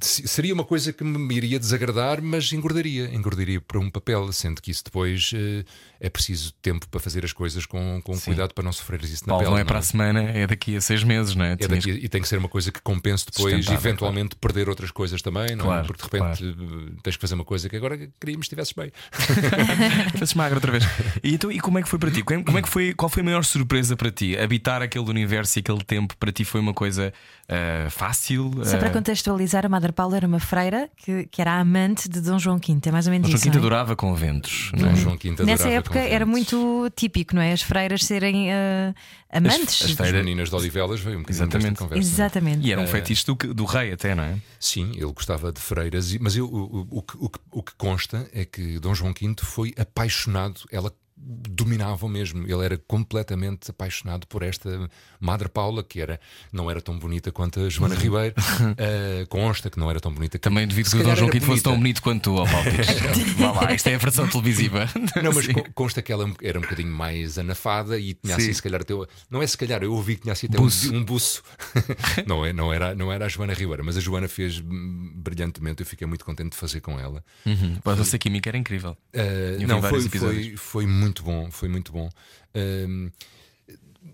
Seria 0.01 0.53
uma 0.53 0.63
coisa 0.63 0.93
que 0.93 1.03
me 1.03 1.35
iria 1.35 1.59
desagradar, 1.59 2.21
mas 2.21 2.53
engordaria. 2.53 3.13
Engordaria 3.13 3.59
para 3.59 3.79
um 3.79 3.89
papel, 3.89 4.31
sendo 4.31 4.61
que 4.61 4.71
isso 4.71 4.85
depois 4.85 5.33
uh, 5.33 5.65
é 5.99 6.09
preciso 6.09 6.53
tempo 6.61 6.87
para 6.87 7.01
fazer 7.01 7.25
as 7.25 7.33
coisas 7.33 7.65
com, 7.65 8.01
com 8.01 8.17
cuidado 8.17 8.53
para 8.53 8.63
não 8.63 8.71
sofrer 8.71 9.03
isso 9.03 9.23
na 9.27 9.33
Paulo, 9.33 9.43
pele. 9.43 9.51
não 9.51 9.57
é 9.57 9.65
para 9.65 9.79
a 9.79 9.81
semana, 9.81 10.21
é 10.21 10.47
daqui 10.47 10.77
a 10.77 10.81
seis 10.81 11.03
meses, 11.03 11.35
não 11.35 11.43
é? 11.43 11.51
é 11.51 11.67
daqui, 11.67 11.91
e 11.91 12.07
tem 12.07 12.21
que 12.21 12.29
ser 12.29 12.37
uma 12.37 12.47
coisa 12.47 12.71
que 12.71 12.81
compense 12.81 13.25
depois, 13.25 13.67
eventualmente 13.67 14.29
de 14.29 14.35
perder 14.37 14.69
outras 14.69 14.89
coisas 14.89 15.21
também, 15.21 15.53
não 15.53 15.65
é? 15.65 15.67
claro, 15.67 15.87
Porque 15.87 16.01
de 16.01 16.03
repente 16.03 16.55
claro. 16.55 16.95
tens 17.03 17.15
que 17.17 17.21
fazer 17.21 17.35
uma 17.35 17.45
coisa 17.45 17.67
que 17.67 17.75
agora 17.75 17.97
queríamos 18.19 18.47
que 18.47 18.55
estivesses 18.55 18.73
bem. 18.73 18.91
Estivesses 20.07 20.33
magro 20.33 20.55
outra 20.55 20.71
vez. 20.71 20.83
E, 21.23 21.37
então, 21.41 21.51
e 21.51 21.59
como 21.59 21.79
é 21.79 21.81
que 21.81 21.89
foi 21.89 21.97
para 21.97 22.11
ti? 22.11 22.21
Como 22.21 22.57
é 22.57 22.61
que 22.61 22.69
foi, 22.69 22.93
qual 22.93 23.09
foi 23.09 23.21
a 23.21 23.25
maior 23.25 23.43
surpresa 23.43 23.95
para 23.97 24.11
ti? 24.11 24.37
Habitar 24.37 24.81
aquele 24.81 25.09
universo 25.09 25.57
e 25.57 25.61
aquele 25.61 25.83
tempo 25.83 26.15
para 26.17 26.31
ti 26.31 26.45
foi 26.45 26.61
uma 26.61 26.73
coisa 26.73 27.11
uh, 27.49 27.89
fácil? 27.89 28.51
Só 28.63 28.77
para 28.77 28.89
Uh, 28.89 28.93
contextualizar, 28.93 29.65
a 29.65 29.69
Madre 29.69 29.91
Paula 29.91 30.17
era 30.17 30.27
uma 30.27 30.39
freira 30.39 30.89
que, 30.97 31.25
que 31.31 31.41
era 31.41 31.53
a 31.53 31.59
amante 31.59 32.07
de 32.07 32.21
Dom 32.21 32.37
João 32.37 32.57
V, 32.59 32.77
é 32.85 32.91
mais 32.91 33.07
ou 33.07 33.11
menos 33.11 33.27
Dom 33.27 33.31
João 33.31 33.37
isso. 33.37 33.43
V 33.45 33.49
não 33.49 33.55
é? 33.55 33.57
adorava 33.59 33.95
conventos. 33.95 34.71
não 34.77 34.87
é? 34.87 34.89
Dom 34.91 34.95
João 34.95 35.17
V 35.17 35.29
Nessa 35.43 35.63
adorava 35.63 35.69
época 35.69 35.99
era 35.99 36.25
conventos. 36.25 36.53
muito 36.53 36.89
típico, 36.95 37.33
não 37.35 37.41
é? 37.41 37.53
As 37.53 37.61
freiras 37.63 38.03
serem 38.03 38.49
uh, 38.49 38.93
amantes. 39.31 39.81
As- 39.83 39.91
as 39.91 40.01
As 40.01 40.11
meninas 40.11 40.49
de 40.49 40.55
Odivelas 40.55 40.99
veio 40.99 41.17
um 41.17 41.21
bocadinho 41.21 41.43
Exatamente. 41.43 41.69
desta 41.71 41.83
conversa. 41.85 42.09
Exatamente. 42.13 42.67
E 42.67 42.71
era 42.71 42.81
um 42.81 42.87
fetiche 42.87 43.25
do, 43.25 43.35
do 43.53 43.65
rei, 43.65 43.91
até, 43.93 44.13
não 44.13 44.23
é? 44.23 44.35
Sim, 44.59 44.91
ele 44.93 45.11
gostava 45.11 45.51
de 45.51 45.59
freiras, 45.59 46.15
mas 46.19 46.35
eu, 46.35 46.45
o, 46.45 46.87
o, 46.89 47.01
que- 47.01 47.17
o, 47.19 47.29
que- 47.29 47.39
o 47.51 47.63
que 47.63 47.73
consta 47.77 48.29
é 48.33 48.45
que 48.45 48.79
Dom 48.79 48.93
João 48.93 49.13
V 49.13 49.33
foi 49.41 49.73
apaixonado, 49.77 50.61
ela 50.71 50.91
dominava 51.23 52.07
mesmo, 52.09 52.43
ele 52.47 52.65
era 52.65 52.77
completamente 52.77 53.69
apaixonado 53.69 54.25
por 54.27 54.41
esta 54.43 54.89
Madre 55.19 55.47
Paula, 55.49 55.83
que 55.83 56.01
era, 56.01 56.19
não 56.51 56.69
era 56.69 56.81
tão 56.81 56.97
bonita 56.97 57.31
quanto 57.31 57.59
a 57.59 57.69
Joana 57.69 57.93
Ribeiro, 57.99 58.33
eh, 58.77 59.25
consta 59.29 59.69
que 59.69 59.79
não 59.79 59.89
era 59.89 59.99
tão 59.99 60.11
bonita. 60.13 60.39
Também 60.39 60.67
duvido 60.67 60.89
se 60.89 60.95
que 60.95 61.01
o 61.01 61.05
Dom 61.05 61.15
João 61.15 61.29
V 61.29 61.39
fosse 61.41 61.61
tão 61.63 61.75
bonito 61.77 62.01
quanto 62.01 62.23
tu, 62.23 62.35
ó 62.35 62.45
Palpites. 62.45 63.33
Vá 63.37 63.51
lá, 63.51 63.73
isto 63.73 63.87
é 63.87 63.95
a 63.95 63.97
versão 63.97 64.27
televisiva. 64.27 64.89
Não, 65.23 65.31
mas 65.33 65.45
Sim. 65.45 65.53
co- 65.53 65.67
consta 65.75 66.01
que 66.01 66.11
ela 66.11 66.31
era 66.41 66.57
um 66.57 66.61
bocadinho 66.61 66.91
mais 66.91 67.37
anafada 67.37 67.97
e 67.99 68.13
tinha 68.15 68.35
Sim. 68.35 68.41
assim, 68.43 68.53
se 68.53 68.61
calhar, 68.63 68.81
até, 68.81 68.93
o- 68.93 69.07
não 69.29 69.41
é 69.43 69.47
se 69.47 69.57
calhar, 69.57 69.83
eu 69.83 69.93
ouvi 69.93 70.15
que 70.15 70.21
tinha 70.23 70.33
assim 70.33 70.47
até 70.47 70.57
Buço. 70.57 70.91
um, 70.93 70.97
um 70.97 71.03
buço. 71.03 71.43
não, 72.25 72.45
é, 72.45 72.51
não, 72.53 72.73
era, 72.73 72.95
não 72.95 73.11
era 73.11 73.25
a 73.25 73.29
Joana 73.29 73.53
Ribeiro, 73.53 73.83
mas 73.85 73.97
a 73.97 73.99
Joana 73.99 74.27
fez 74.27 74.59
brilhantemente, 74.59 75.81
eu 75.81 75.85
fiquei 75.85 76.07
muito 76.07 76.25
contente 76.25 76.51
de 76.51 76.57
fazer 76.57 76.81
com 76.81 76.99
ela. 76.99 77.23
Uhum. 77.45 77.77
A 77.83 77.93
vossa 77.93 78.17
química 78.17 78.49
era 78.49 78.57
incrível. 78.57 78.97
Uh, 79.13 79.67
não, 79.67 79.81
foi, 79.81 80.01
foi, 80.09 80.55
foi 80.57 80.85
muito 80.85 81.10
bom, 81.23 81.49
foi 81.51 81.67
muito 81.67 81.91
bom. 81.91 82.09
Um, 82.55 83.11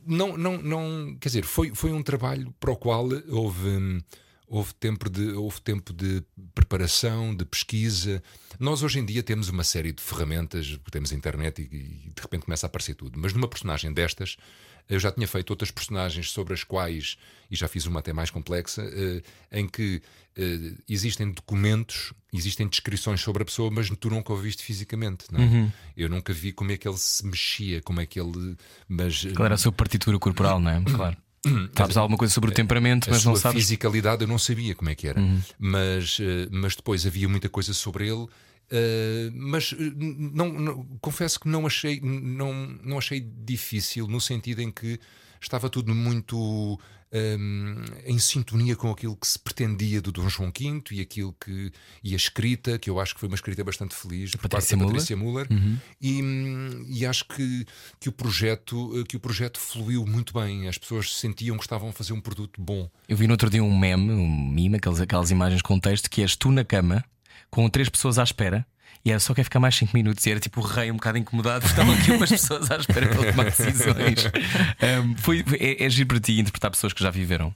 não, 0.06 0.38
não, 0.38 0.58
não, 0.58 1.18
quer 1.20 1.30
dizer, 1.30 1.46
foi, 1.46 1.74
foi 1.74 1.92
um 1.92 2.04
trabalho 2.04 2.54
para 2.60 2.72
o 2.72 2.76
qual 2.76 3.08
houve, 3.30 4.04
houve, 4.48 4.74
tempo 4.74 5.10
de, 5.10 5.32
houve 5.32 5.62
tempo 5.62 5.94
de 5.94 6.24
preparação, 6.54 7.36
de 7.36 7.46
pesquisa. 7.46 8.22
Nós 8.60 8.84
hoje 8.84 9.00
em 9.00 9.06
dia 9.06 9.24
temos 9.24 9.50
uma 9.50 9.64
série 9.64 9.92
de 9.92 10.02
ferramentas, 10.02 10.78
temos 10.92 11.12
internet 11.12 11.62
e, 11.62 11.76
e 11.76 12.12
de 12.14 12.22
repente 12.22 12.46
começa 12.46 12.66
a 12.66 12.68
aparecer 12.70 12.96
tudo. 12.96 13.20
Mas 13.20 13.34
numa 13.34 13.48
personagem 13.48 13.94
destas, 13.94 14.38
eu 14.90 15.00
já 15.00 15.12
tinha 15.12 15.28
feito 15.28 15.50
outras 15.50 15.72
personagens 15.72 16.32
sobre 16.32 16.54
as 16.54 16.64
quais, 16.64 17.18
e 17.50 17.56
já 17.56 17.68
fiz 17.68 17.86
uma 17.86 18.00
até 18.00 18.14
mais 18.14 18.30
complexa, 18.30 18.84
eh, 18.84 19.22
em 19.52 19.68
que 19.68 20.02
eh, 20.38 20.74
existem 20.88 21.32
documentos, 21.32 22.14
existem 22.32 22.68
descrições 22.68 23.22
sobre 23.22 23.42
a 23.42 23.46
pessoa, 23.46 23.72
mas 23.72 23.90
tu 24.00 24.10
nunca 24.10 24.32
o 24.32 24.38
viste 24.38 24.64
fisicamente. 24.64 25.26
Não 25.32 25.42
é? 25.42 25.72
Eu 25.96 26.10
nunca 26.10 26.32
vi 26.32 26.52
como 26.52 26.72
é 26.72 26.78
que 26.78 26.88
ele 26.88 26.98
se 26.98 27.26
mexia, 27.26 27.82
como 27.82 28.00
é 28.00 28.06
que 28.06 28.20
ele. 28.20 28.56
Mas, 28.88 29.26
eh, 29.26 29.34
Qual 29.34 29.46
era 29.46 29.56
a 29.56 29.58
sua 29.58 29.72
partitura 29.72 30.18
corporal, 30.20 30.60
não 30.60 30.72
é? 30.72 30.82
Claro. 30.84 31.18
Sabes 31.76 31.98
alguma 31.98 32.18
coisa 32.18 32.34
sobre 32.34 32.52
o 32.52 32.54
temperamento, 32.54 33.10
a 33.10 33.14
mas 33.14 33.24
não 33.26 33.36
sabes. 33.36 33.62
fisicalidade 33.62 34.22
eu 34.22 34.28
não 34.28 34.38
sabia 34.38 34.76
como 34.76 34.90
é 34.90 34.96
que 34.96 35.08
era. 35.08 35.22
Mas, 35.58 36.18
eh, 36.20 36.48
mas 36.52 36.76
depois 36.76 37.06
havia 37.06 37.28
muita 37.28 37.50
coisa 37.50 37.74
sobre 37.74 38.08
ele. 38.08 38.28
Eh, 38.72 39.30
mas 39.34 39.74
eh, 39.74 39.92
não, 39.96 40.52
não- 40.54 40.84
confesso 41.02 41.40
que 41.40 41.48
não 41.48 41.66
achei, 41.66 42.00
não, 42.02 42.54
não 42.84 42.98
achei 42.98 43.20
difícil 43.20 44.08
no 44.08 44.20
sentido 44.22 44.62
em 44.62 44.72
que 44.72 45.00
estava 45.42 45.70
tudo 45.70 45.94
muito 45.94 46.80
ehm, 47.12 47.84
em 48.06 48.18
sintonia 48.20 48.76
com 48.76 48.90
aquilo 48.92 49.16
que 49.16 49.28
se 49.28 49.40
pretendia 49.40 50.02
do 50.02 50.12
Dom 50.12 50.28
João 50.28 50.52
V 50.52 50.82
e 50.92 51.00
aquilo 51.00 51.34
que 51.40 51.72
e 52.04 52.14
a 52.14 52.18
escrita, 52.18 52.78
que 52.78 52.90
eu 52.90 53.00
acho 53.00 53.14
que 53.14 53.20
foi 53.20 53.30
uma 53.30 53.36
escrita 53.36 53.64
bastante 53.64 53.96
feliz 53.96 54.32
por 54.32 54.50
parte 54.50 54.76
Patrícia 54.76 54.78
da 54.78 54.84
Muller. 54.84 54.94
Patrícia 54.96 55.16
Muller 55.18 55.48
e, 56.02 56.22
hum, 56.22 56.86
e 56.88 57.06
acho 57.06 57.26
que, 57.26 57.66
que, 58.00 58.10
o 58.10 58.12
projeto, 58.12 59.00
eh, 59.00 59.04
que 59.08 59.16
o 59.16 59.20
projeto 59.20 59.60
fluiu 59.60 60.06
muito 60.06 60.34
bem. 60.34 60.68
As 60.68 60.78
pessoas 60.78 61.14
sentiam 61.16 61.56
que 61.56 61.64
estavam 61.64 61.90
a 61.90 61.94
fazer 61.94 62.14
um 62.14 62.20
produto 62.22 62.60
bom. 62.62 62.90
Eu 63.08 63.16
vi 63.16 63.28
no 63.28 63.34
outro 63.34 63.50
dia 63.50 63.64
um 63.64 63.78
meme, 63.78 64.12
um 64.12 64.50
meme, 64.52 64.76
aquelas, 64.78 65.00
aquelas 65.00 65.32
imagens 65.32 65.62
com 65.62 65.80
texto, 65.80 66.10
que 66.10 66.22
és 66.22 66.36
tu 66.36 66.52
na 66.52 66.66
cama, 66.66 67.06
com 67.50 67.70
três 67.70 67.90
pessoas 67.90 68.18
à 68.20 68.24
espera. 68.24 68.66
E 69.06 69.12
era 69.12 69.20
só 69.20 69.34
quer 69.34 69.44
ficar 69.44 69.60
mais 69.60 69.76
5 69.76 69.96
minutos. 69.96 70.26
E 70.26 70.32
era 70.32 70.40
tipo 70.40 70.60
o 70.60 70.64
rei 70.64 70.92
um 70.92 70.96
bocado 70.96 71.18
incomodado. 71.18 71.64
Estavam 71.68 71.94
aqui 71.94 72.12
umas 72.12 72.30
pessoas 72.30 72.70
à 72.72 72.78
espera 72.78 73.08
para 73.08 73.22
ele 73.22 73.32
tomar 73.32 73.44
decisões. 73.46 74.26
Um, 75.04 75.16
foi, 75.18 75.44
é, 75.60 75.84
é 75.86 75.90
giro 75.90 76.08
para 76.08 76.20
ti 76.20 76.40
interpretar 76.40 76.70
pessoas 76.72 76.94
que 76.94 77.02
já 77.04 77.10
viveram? 77.10 77.56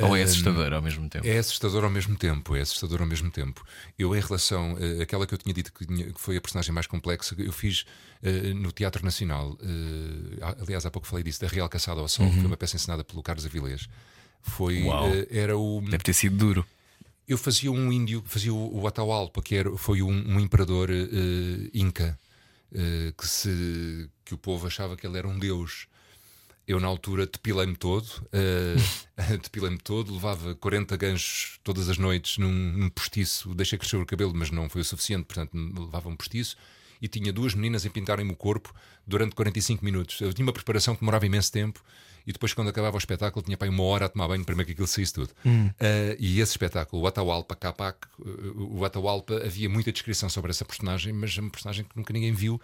Ou 0.00 0.14
é 0.14 0.22
assustador 0.22 0.72
ao 0.74 0.82
mesmo 0.82 1.08
tempo? 1.08 1.26
É 1.26 1.38
assustador 1.38 1.82
ao 1.84 1.90
mesmo 1.90 2.14
tempo, 2.16 2.54
é 2.54 2.60
assustador 2.60 3.00
ao 3.00 3.06
mesmo 3.06 3.30
tempo. 3.30 3.64
Eu, 3.98 4.14
em 4.14 4.20
relação 4.20 4.76
eh, 4.78 5.02
àquela 5.02 5.26
que 5.26 5.32
eu 5.32 5.38
tinha 5.38 5.54
dito 5.54 5.72
que, 5.72 5.86
tinha- 5.86 6.12
que 6.12 6.20
foi 6.20 6.36
a 6.36 6.40
personagem 6.40 6.70
mais 6.72 6.86
complexa, 6.86 7.34
eu 7.38 7.50
fiz 7.52 7.86
eh, 8.22 8.52
no 8.54 8.70
Teatro 8.72 9.02
Nacional. 9.02 9.56
eh, 9.62 10.54
aliás, 10.62 10.84
há 10.84 10.90
pouco 10.90 11.06
falei 11.08 11.24
disso, 11.24 11.40
da 11.40 11.48
Real 11.48 11.66
Caçada 11.68 11.98
ao 12.00 12.08
Sol, 12.08 12.28
que 12.28 12.36
foi 12.36 12.44
uma 12.46 12.56
peça 12.58 12.76
encenada 12.76 13.02
pelo 13.02 13.22
Carlos 13.22 13.46
Avilés. 13.46 13.88
Foi, 14.42 14.86
eh, 14.86 15.26
era 15.30 15.56
o. 15.56 15.80
Deve 15.80 16.04
ter 16.04 16.12
sido 16.12 16.36
duro. 16.36 16.66
Eu 17.28 17.36
fazia 17.36 17.72
um 17.72 17.92
índio, 17.92 18.22
fazia 18.24 18.54
o, 18.54 18.82
o 18.82 18.86
Atahualpa, 18.86 19.42
que 19.42 19.56
era, 19.56 19.76
foi 19.76 20.00
um, 20.00 20.10
um 20.10 20.38
imperador 20.38 20.90
eh, 20.90 21.70
inca, 21.74 22.18
eh, 22.72 23.12
que, 23.18 23.26
se, 23.26 24.08
que 24.24 24.32
o 24.32 24.38
povo 24.38 24.66
achava 24.66 24.96
que 24.96 25.04
ele 25.04 25.18
era 25.18 25.26
um 25.26 25.36
deus. 25.36 25.88
Eu, 26.68 26.78
na 26.78 26.86
altura, 26.86 27.26
depilei-me 27.26 27.74
todo, 27.76 28.06
eh, 28.32 28.76
depilei-me 29.42 29.78
todo, 29.78 30.12
levava 30.14 30.54
40 30.54 30.96
ganchos 30.96 31.58
todas 31.64 31.88
as 31.88 31.98
noites 31.98 32.38
num, 32.38 32.52
num 32.52 32.88
postiço, 32.88 33.54
deixei 33.56 33.76
crescer 33.76 33.96
o 33.96 34.06
cabelo, 34.06 34.32
mas 34.32 34.52
não 34.52 34.68
foi 34.68 34.82
o 34.82 34.84
suficiente, 34.84 35.24
portanto, 35.24 35.52
levava 35.54 36.08
um 36.08 36.16
postiço. 36.16 36.56
E 37.02 37.08
tinha 37.08 37.32
duas 37.32 37.54
meninas 37.54 37.84
a 37.84 37.90
pintarem-me 37.90 38.32
o 38.32 38.36
corpo 38.36 38.72
durante 39.06 39.34
45 39.34 39.84
minutos. 39.84 40.20
Eu 40.20 40.32
tinha 40.32 40.46
uma 40.46 40.52
preparação 40.52 40.94
que 40.94 41.00
demorava 41.00 41.26
imenso 41.26 41.52
tempo 41.52 41.82
e 42.26 42.32
depois, 42.32 42.52
quando 42.52 42.68
acabava 42.68 42.96
o 42.96 42.98
espetáculo, 42.98 43.44
tinha 43.44 43.56
para 43.56 43.70
uma 43.70 43.82
hora 43.84 44.06
a 44.06 44.08
tomar 44.08 44.26
banho 44.28 44.44
primeiro 44.44 44.66
que 44.66 44.72
aquilo 44.72 44.86
saísse 44.88 45.12
tudo. 45.12 45.30
Ah, 45.78 46.16
e 46.18 46.40
esse 46.40 46.52
espetáculo, 46.52 47.02
o 47.02 47.06
Atahualpa 47.06 47.54
Capac, 47.54 48.08
o 48.18 48.84
Atahualpa, 48.84 49.34
havia 49.44 49.68
muita 49.68 49.92
descrição 49.92 50.28
sobre 50.28 50.50
essa 50.50 50.64
personagem, 50.64 51.12
mas 51.12 51.36
é 51.36 51.40
uma 51.40 51.50
personagem 51.50 51.84
que 51.84 51.96
nunca 51.96 52.12
ninguém 52.12 52.32
viu, 52.32 52.60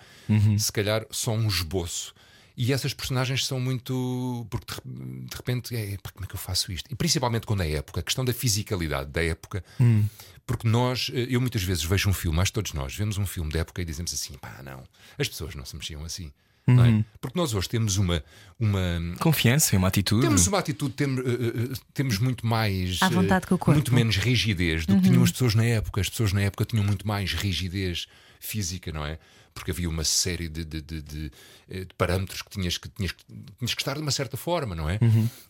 se 0.58 0.72
calhar 0.72 1.06
só 1.10 1.32
um 1.32 1.46
esboço. 1.46 2.12
E 2.54 2.70
essas 2.72 2.92
personagens 2.92 3.46
são 3.46 3.58
muito. 3.58 4.46
Porque 4.50 4.66
de 4.66 4.74
re- 4.74 5.26
de 5.26 5.36
repente, 5.36 5.74
é, 5.74 5.96
pá, 6.02 6.10
como 6.10 6.24
é 6.26 6.28
que 6.28 6.34
eu 6.34 6.38
faço 6.38 6.70
isto? 6.70 6.86
E 6.92 6.94
principalmente 6.94 7.46
quando 7.46 7.62
é 7.62 7.70
época, 7.72 8.00
a 8.00 8.02
questão 8.02 8.24
da 8.26 8.32
fisicalidade 8.34 9.10
da 9.10 9.24
época. 9.24 9.64
Porque 10.44 10.68
nós, 10.68 11.10
eh, 11.14 11.28
eu 11.30 11.40
muitas 11.40 11.62
vezes 11.62 11.82
vejo 11.82 12.10
um 12.10 12.12
filme, 12.12 12.38
acho 12.40 12.50
que 12.50 12.54
todos 12.56 12.74
nós, 12.74 12.94
vemos 12.94 13.16
um 13.16 13.24
filme 13.24 13.50
da 13.50 13.60
época 13.60 13.80
e 13.80 13.84
dizemos 13.86 14.12
assim: 14.12 14.34
pá, 14.34 14.60
não, 14.62 14.82
as 15.18 15.28
pessoas 15.28 15.54
não 15.54 15.64
se 15.64 15.74
mexiam 15.76 16.04
assim. 16.04 16.30
Não 16.66 16.84
é? 16.84 17.04
Porque 17.20 17.36
nós 17.38 17.52
hoje 17.54 17.68
temos 17.68 17.96
uma, 17.96 18.22
uma, 18.58 19.00
Confiança, 19.18 19.76
uma 19.76 19.88
atitude. 19.88 20.22
temos 20.22 20.46
uma 20.46 20.58
atitude, 20.58 20.94
tem- 20.94 21.18
eh, 21.18 21.74
temos 21.92 22.18
muito 22.18 22.46
mais. 22.46 23.02
À 23.02 23.08
vontade 23.08 23.46
com 23.48 23.56
o 23.56 23.58
corpo. 23.58 23.72
Muito 23.72 23.92
menos 23.92 24.16
rigidez 24.16 24.86
do 24.86 24.94
que 24.96 25.02
tinham 25.08 25.22
as 25.24 25.32
pessoas 25.32 25.54
na 25.56 25.64
época. 25.64 26.00
As 26.00 26.08
pessoas 26.08 26.32
na 26.32 26.40
época 26.42 26.64
tinham 26.64 26.84
muito 26.84 27.06
mais 27.06 27.32
rigidez 27.34 28.06
física, 28.38 28.92
não 28.92 29.04
é? 29.04 29.18
Porque 29.54 29.70
havia 29.72 29.88
uma 29.88 30.04
série 30.04 30.48
de, 30.48 30.64
de- 30.64 30.80
de- 30.80 31.02
de, 31.02 31.30
de 31.68 31.88
parâmetros 31.98 32.40
que 32.42 32.50
tinhas 32.50 32.78
que, 32.78 32.88
tinhas, 32.88 33.10
que- 33.12 33.24
tinhas 33.58 33.74
que 33.74 33.82
estar 33.82 33.94
de 33.96 34.00
uma 34.00 34.10
certa 34.12 34.36
forma, 34.36 34.74
não 34.76 34.88
é? 34.88 34.98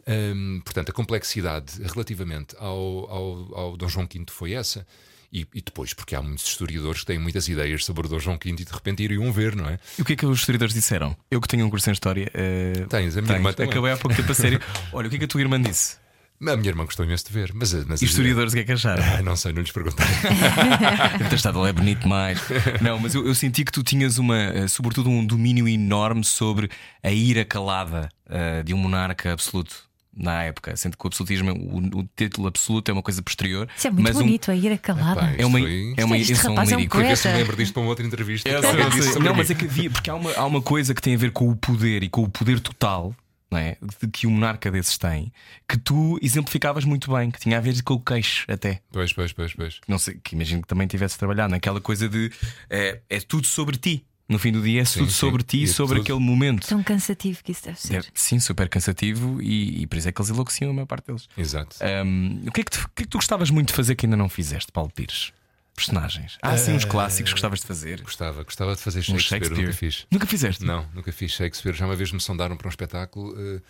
Hum, 0.09 0.61
portanto, 0.65 0.89
a 0.91 0.93
complexidade 0.93 1.81
relativamente 1.83 2.57
ao, 2.59 3.11
ao, 3.11 3.55
ao 3.59 3.77
Dom 3.77 3.89
João 3.89 4.09
V 4.13 4.25
foi 4.31 4.53
essa. 4.55 4.87
E, 5.33 5.47
e 5.55 5.63
depois, 5.63 5.95
porque 5.95 6.15
há 6.15 6.21
muitos 6.21 6.45
historiadores 6.47 7.01
que 7.01 7.07
têm 7.07 7.19
muitas 7.19 7.49
ideias 7.49 7.85
sobre 7.87 8.07
o 8.07 8.11
Dom 8.11 8.19
João 8.19 8.39
V 8.43 8.51
e 8.51 8.55
de 8.65 8.71
repente 8.73 9.03
iriam 9.03 9.33
ver, 9.33 9.57
não 9.57 9.67
é? 9.67 9.79
E 9.99 10.03
o 10.03 10.05
que 10.05 10.13
é 10.13 10.17
que 10.17 10.27
os 10.27 10.41
historiadores 10.41 10.75
disseram? 10.75 11.17
Eu 11.31 11.41
que 11.41 11.49
tenho 11.49 11.65
um 11.65 11.71
curso 11.71 11.89
em 11.89 11.93
História. 11.95 12.31
eh, 12.35 12.85
Tens, 12.89 13.17
a 13.17 13.23
minha 13.23 13.35
irmã 13.37 13.53
também. 13.53 13.71
Acabei 13.71 13.93
há 13.93 13.97
pouco 13.97 14.15
tempo 14.15 14.31
a 14.31 14.35
sério. 14.35 14.61
Olha, 14.93 15.07
o 15.07 15.11
que 15.11 15.17
é 15.17 15.19
que 15.21 15.25
a 15.25 15.29
tua 15.29 15.41
irmã 15.41 15.61
disse? 15.61 15.97
A 16.45 16.57
minha 16.57 16.69
irmã 16.71 16.85
gostou 16.85 17.07
imenso 17.07 17.25
de 17.27 17.33
ver, 17.33 17.53
mas, 17.55 17.73
mas 17.87 18.03
E 18.03 18.05
historiadores 18.05 18.53
o 18.53 18.57
que 18.57 18.63
é 18.63 18.65
que 18.65 18.73
acharam? 18.73 19.03
Ah, 19.03 19.23
não 19.23 19.37
sei, 19.37 19.53
não 19.53 19.63
lhes 19.63 19.71
perguntei. 19.71 20.05
Ter 21.31 21.37
estado, 21.37 21.65
é 21.67 21.73
bonito 21.73 22.07
mais. 22.09 22.41
Não, 22.81 22.99
mas 22.99 23.15
eu, 23.15 23.25
eu 23.27 23.35
senti 23.35 23.65
que 23.65 23.71
tu 23.73 23.83
tinhas 23.83 24.19
uma, 24.19 24.37
eh, 24.37 24.67
sobretudo, 24.69 25.09
um 25.09 25.25
domínio 25.25 25.69
enorme 25.69 26.25
sobre 26.25 26.69
a 27.03 27.11
ira 27.13 27.45
calada 27.45 28.09
eh, 28.29 28.63
de 28.65 28.75
um 28.75 28.77
monarca 28.77 29.33
absoluto. 29.33 29.85
Na 30.15 30.43
época, 30.45 30.77
sendo 30.77 30.97
que 30.97 31.05
o 31.05 31.09
absolutismo, 31.09 31.51
o, 31.53 32.01
o 32.01 32.09
título 32.17 32.47
absoluto 32.49 32.91
é 32.91 32.93
uma 32.93 33.03
coisa 33.03 33.23
posterior. 33.23 33.69
Isso 33.77 33.87
é 33.87 33.91
muito 33.91 34.05
mas 34.05 34.17
um- 34.17 34.21
bonito, 34.21 34.51
a 34.51 34.55
ira 34.55 34.77
calada. 34.77 35.21
Epá, 35.23 35.35
é 35.39 35.47
uma, 35.47 35.59
é 35.61 36.05
uma 36.05 36.19
Este 36.19 36.33
é 36.47 36.51
um 36.51 36.59
é 36.59 36.63
um 36.63 37.17
se 37.17 37.29
me 37.29 37.35
lembro 37.35 37.57
disto 37.57 37.73
para 37.73 37.83
uma 37.83 37.89
outra 37.89 38.05
entrevista. 38.07 38.49
Eu 38.49 38.61
sei, 38.63 38.71
eu 38.83 38.93
sei. 38.93 39.03
sobre 39.03 39.29
Não, 39.29 39.35
mas 39.35 39.51
é 39.51 39.55
que 39.55 39.65
havia, 39.65 39.91
porque 39.91 40.11
há 40.11 40.15
uma, 40.15 40.33
há 40.35 40.45
uma 40.45 40.61
coisa 40.63 40.95
que 40.95 41.01
tem 41.01 41.15
a 41.15 41.19
ver 41.19 41.33
com 41.33 41.49
o 41.49 41.57
poder 41.57 42.03
e 42.03 42.09
com 42.09 42.23
o 42.23 42.29
poder 42.29 42.61
total. 42.61 43.15
Não 43.51 43.59
é? 43.59 43.77
De 44.01 44.09
que 44.09 44.27
um 44.27 44.31
monarca 44.31 44.71
desses 44.71 44.97
tem, 44.97 45.31
que 45.69 45.77
tu 45.79 46.19
exemplificavas 46.23 46.87
muito 46.87 47.13
bem, 47.13 47.31
que 47.31 47.39
tinha 47.39 47.59
a 47.59 47.61
ver 47.61 47.83
com 47.83 47.93
o 47.93 48.01
queixo 48.01 48.47
até. 48.49 48.81
Pois, 48.91 49.13
pois, 49.13 49.31
pois, 49.31 49.53
pois. 49.53 49.79
Não 49.87 49.99
sei, 49.99 50.19
que 50.25 50.35
imagino 50.35 50.63
que 50.63 50.69
também 50.69 50.87
tivesse 50.87 51.19
trabalhado 51.19 51.51
naquela 51.51 51.79
coisa 51.79 52.09
de 52.09 52.33
é, 52.71 53.01
é 53.11 53.21
tudo 53.21 53.47
sobre 53.47 53.77
ti. 53.77 54.07
No 54.33 54.39
fim 54.39 54.51
do 54.51 54.63
dia 54.63 54.81
é 54.81 54.85
Sim, 54.85 55.01
tudo 55.01 55.13
sim. 55.13 55.19
sobre 55.19 55.43
ti 55.43 55.59
E 55.59 55.65
é 55.65 55.67
sobre 55.67 55.97
tudo- 55.99 56.05
aquele 56.05 56.19
momento. 56.19 56.67
Tão 56.67 56.83
cansativo 56.83 57.43
que 57.45 57.53
isso 57.53 57.65
deve 57.65 57.79
ser. 57.81 57.97
É, 57.99 58.03
sim, 58.15 58.41
super 58.41 58.69
cansativo 58.69 59.41
e, 59.43 59.83
e 59.83 59.87
por 59.87 59.99
isso 59.99 60.09
é 60.09 60.13
que 60.13 60.21
eles 60.21 60.31
enlouqueciam 60.31 60.71
a 60.71 60.75
maior 60.75 60.87
parte 60.87 61.07
deles. 61.07 61.29
Exato. 61.37 61.77
Ahm, 61.81 62.43
o, 62.47 62.51
que 62.53 62.63
é 62.63 62.65
que 62.65 62.71
tu, 62.71 62.79
o 62.85 62.89
que 62.97 63.03
é 63.03 63.05
que 63.05 63.11
tu 63.11 63.19
gostavas 63.19 63.51
muito 63.51 63.69
de 63.69 63.75
fazer 63.75 63.95
que 63.95 64.07
ainda 64.07 64.17
não 64.17 64.29
fizeste, 64.29 64.73
Paulo 64.73 64.91
Pires? 64.95 65.33
Personagens. 65.77 66.37
Há 66.43 66.51
assim 66.51 66.73
uns 66.75 66.85
clássicos 66.85 67.31
que 67.33 67.35
gostavas 67.37 67.61
de 67.61 67.67
fazer. 67.67 68.03
Gostava, 68.03 68.43
gostava 68.45 68.75
de 68.75 68.81
fazer 68.83 68.99
Um 69.11 69.19
Shakespeare, 69.19 69.59
nunca 69.59 69.73
fiz. 69.73 70.07
Nunca 70.11 70.27
fizeste? 70.27 70.65
Não, 70.65 70.87
nunca 70.95 71.11
fiz 71.13 71.33
Shakespeare. 71.33 71.75
Já 71.75 71.87
uma 71.87 71.97
vez 71.97 72.13
me 72.13 72.21
sondaram 72.21 72.57
para 72.57 72.69
um 72.69 72.71
espetáculo 72.71 73.35
eh, 73.39 73.61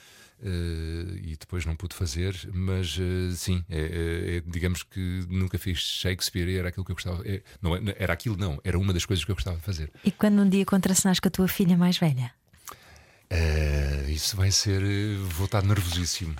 eh, 0.42 1.18
e 1.22 1.36
depois 1.38 1.64
não 1.64 1.76
pude 1.76 1.94
fazer, 1.94 2.36
mas 2.52 2.98
eh, 3.00 3.34
sim, 3.34 3.64
é, 3.68 3.78
é- 3.78 4.36
é- 4.38 4.42
digamos 4.46 4.82
que 4.82 5.24
nunca 5.28 5.58
fiz 5.58 5.78
Shakespeare 5.78 6.48
e 6.48 6.56
era 6.56 6.68
aquilo 6.68 6.84
que 6.84 6.90
eu 6.92 6.96
gostava. 6.96 7.22
é, 7.26 7.42
não, 7.60 7.76
é- 7.76 7.80
era 7.98 8.12
aquilo, 8.12 8.36
não, 8.36 8.60
era 8.64 8.78
uma 8.78 8.92
das 8.92 9.04
coisas 9.04 9.24
que 9.24 9.30
eu 9.30 9.34
gostava 9.36 9.56
de 9.56 9.62
fazer. 9.62 9.92
E 10.04 10.10
quando 10.10 10.40
um 10.42 10.48
dia 10.48 10.64
contracenares 10.66 11.20
com 11.20 11.28
a 11.28 11.30
tua 11.30 11.48
filha 11.48 11.76
mais 11.76 11.96
velha? 11.98 12.32
Eh, 13.30 14.06
isso 14.10 14.36
vai 14.36 14.50
ser. 14.50 14.82
vou 15.36 15.46
estar 15.46 15.62
nervosíssimo. 15.64 16.34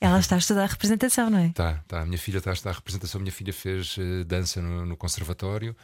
Ela 0.00 0.18
está 0.20 0.34
a 0.34 0.38
estudar 0.38 0.66
representação, 0.68 1.30
não 1.30 1.38
é? 1.38 1.48
Tá, 1.50 1.82
tá. 1.88 2.02
A 2.02 2.06
minha 2.06 2.18
filha 2.18 2.38
está 2.38 2.50
a 2.50 2.54
estudar 2.54 2.74
representação. 2.74 3.18
A 3.18 3.22
minha 3.22 3.32
filha 3.32 3.52
fez 3.52 3.96
dança 4.26 4.60
no, 4.62 4.84
no 4.86 4.96
conservatório 4.96 5.74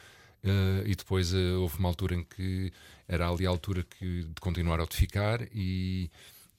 eh, 0.44 0.82
e 0.86 0.94
depois 0.94 1.32
eh, 1.34 1.52
houve 1.54 1.78
uma 1.78 1.88
altura 1.88 2.14
em 2.14 2.24
que 2.24 2.72
era 3.08 3.28
ali 3.28 3.46
a 3.46 3.50
altura 3.50 3.82
que, 3.84 4.24
de 4.24 4.40
continuar 4.40 4.74
a 4.76 4.78
notificar 4.78 5.40
e, 5.54 6.10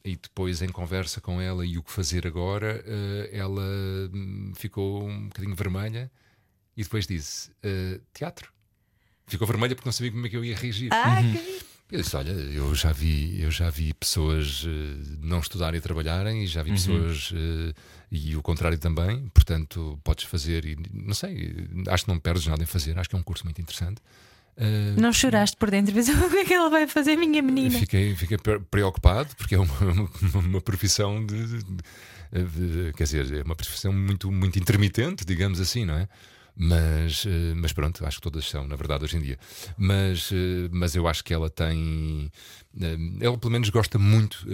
e 0.04 0.16
depois 0.16 0.62
em 0.62 0.70
conversa 0.70 1.22
com 1.22 1.40
ela 1.40 1.66
e 1.66 1.78
o 1.78 1.84
que 1.84 1.92
fazer 1.92 2.28
agora, 2.28 2.84
eh, 2.86 3.30
ela 3.32 3.62
hum, 4.14 4.52
ficou 4.56 5.08
um 5.08 5.28
bocadinho 5.28 5.56
vermelha 5.56 6.12
e 6.76 6.84
depois 6.84 7.08
disse 7.08 7.52
eh, 7.64 8.00
teatro. 8.14 8.52
Ficou 9.28 9.48
vermelha 9.48 9.76
porque 9.76 9.88
não 9.88 9.94
sabia 9.94 10.12
como 10.12 10.26
é 10.26 10.30
que 10.30 10.36
eu 10.36 10.44
ia 10.44 10.56
reagir. 10.56 10.90
Ah, 10.92 11.22
Eu 11.92 12.02
disse: 12.02 12.16
Olha, 12.16 12.32
eu 12.32 12.74
já 12.74 12.92
vi, 12.92 13.40
eu 13.42 13.52
já 13.52 13.70
vi 13.70 13.94
pessoas 13.94 14.66
eh, 14.66 15.18
não 15.22 15.40
estudarem 15.40 15.78
e 15.78 15.82
trabalharem, 15.82 16.44
e 16.44 16.48
já 16.48 16.64
vi 16.64 16.72
pessoas 16.72 17.32
eh, 17.36 17.74
e 18.12 18.36
o 18.36 18.42
contrário 18.42 18.78
também. 18.80 19.30
Portanto, 19.30 20.00
podes 20.04 20.26
fazer, 20.26 20.66
e 20.66 20.76
não 20.92 21.14
sei, 21.14 21.56
acho 21.88 22.06
que 22.06 22.12
não 22.12 22.20
perdes 22.20 22.48
nada 22.48 22.64
em 22.64 22.66
fazer. 22.66 22.98
Acho 22.98 23.10
que 23.10 23.16
é 23.16 23.20
um 23.20 23.24
curso 23.24 23.44
muito 23.46 23.62
interessante. 23.62 24.02
Eh, 24.58 24.94
Não 25.00 25.12
choraste 25.12 25.58
por 25.58 25.70
dentro, 25.72 25.94
mas 25.96 26.08
o 26.10 26.30
que 26.30 26.38
é 26.38 26.46
que 26.46 26.54
ela 26.54 26.70
vai 26.70 26.88
fazer, 26.88 27.16
minha 27.16 27.42
menina? 27.42 27.78
Fiquei, 27.80 28.16
fiquei 28.16 28.38
pre- 28.38 28.60
preocupado 28.60 29.36
porque 29.36 29.56
é 29.56 29.60
uma, 29.60 29.80
uma, 29.82 30.40
uma 30.40 30.62
profissão 30.62 31.26
de, 31.26 31.46
de- 31.48 31.64
de- 31.64 32.94
Quer 32.96 33.04
dizer, 33.04 33.34
é 33.40 33.44
uma 33.44 33.56
profissão 33.56 33.92
muito, 33.94 34.32
muito 34.32 34.58
intermitente, 34.60 35.24
digamos 35.26 35.60
assim, 35.60 35.86
não 35.86 35.96
é? 35.96 36.08
Mas, 36.56 37.26
eh, 37.26 37.54
mas 37.56 37.74
pronto, 37.74 38.06
acho 38.06 38.18
que 38.18 38.22
todas 38.24 38.46
são, 38.48 38.68
na 38.68 38.76
verdade, 38.76 39.04
hoje 39.04 39.18
em 39.18 39.22
dia. 39.22 39.40
Mas, 39.76 40.30
eh, 40.32 40.70
mas 40.72 40.96
eu 40.96 41.08
acho 41.08 41.24
que 41.24 41.34
ela 41.34 41.50
tem. 41.50 42.32
Ela, 43.20 43.38
pelo 43.40 43.52
menos, 43.52 43.70
gosta 43.70 43.98
muito, 43.98 44.46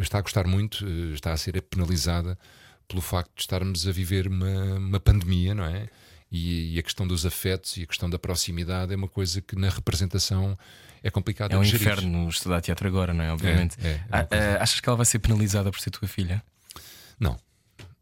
está 0.00 0.18
a 0.18 0.22
gostar 0.22 0.46
muito, 0.46 0.86
está 1.12 1.32
a 1.32 1.36
ser 1.36 1.60
penalizada 1.62 2.38
pelo 2.86 3.00
facto 3.02 3.32
de 3.34 3.40
estarmos 3.42 3.86
a 3.88 3.90
viver 3.92 4.28
uma, 4.28 4.74
uma 4.78 5.00
pandemia, 5.00 5.54
não 5.54 5.64
é? 5.64 5.88
E, 6.36 6.74
e 6.74 6.78
a 6.80 6.82
questão 6.82 7.06
dos 7.06 7.24
afetos 7.24 7.76
e 7.76 7.82
a 7.84 7.86
questão 7.86 8.10
da 8.10 8.18
proximidade 8.18 8.92
é 8.92 8.96
uma 8.96 9.06
coisa 9.06 9.40
que 9.40 9.54
na 9.54 9.68
representação 9.68 10.58
é 11.02 11.08
complicada 11.10 11.54
É 11.54 11.58
um 11.58 11.62
gerir. 11.62 11.80
inferno 11.82 12.28
estudar 12.28 12.60
teatro 12.60 12.88
agora, 12.88 13.14
não 13.14 13.22
é? 13.22 13.32
Obviamente. 13.32 13.76
É, 13.80 13.86
é, 13.86 13.90
é 13.92 13.94
uma 13.96 14.18
Ah, 14.20 14.24
coisa- 14.24 14.44
ah, 14.58 14.62
achas 14.64 14.80
que 14.80 14.88
ela 14.88 14.96
vai 14.96 15.06
ser 15.06 15.18
penalizada 15.20 15.70
por 15.70 15.78
ser 15.80 15.90
tua 15.90 16.08
filha? 16.08 16.42
Não, 17.20 17.38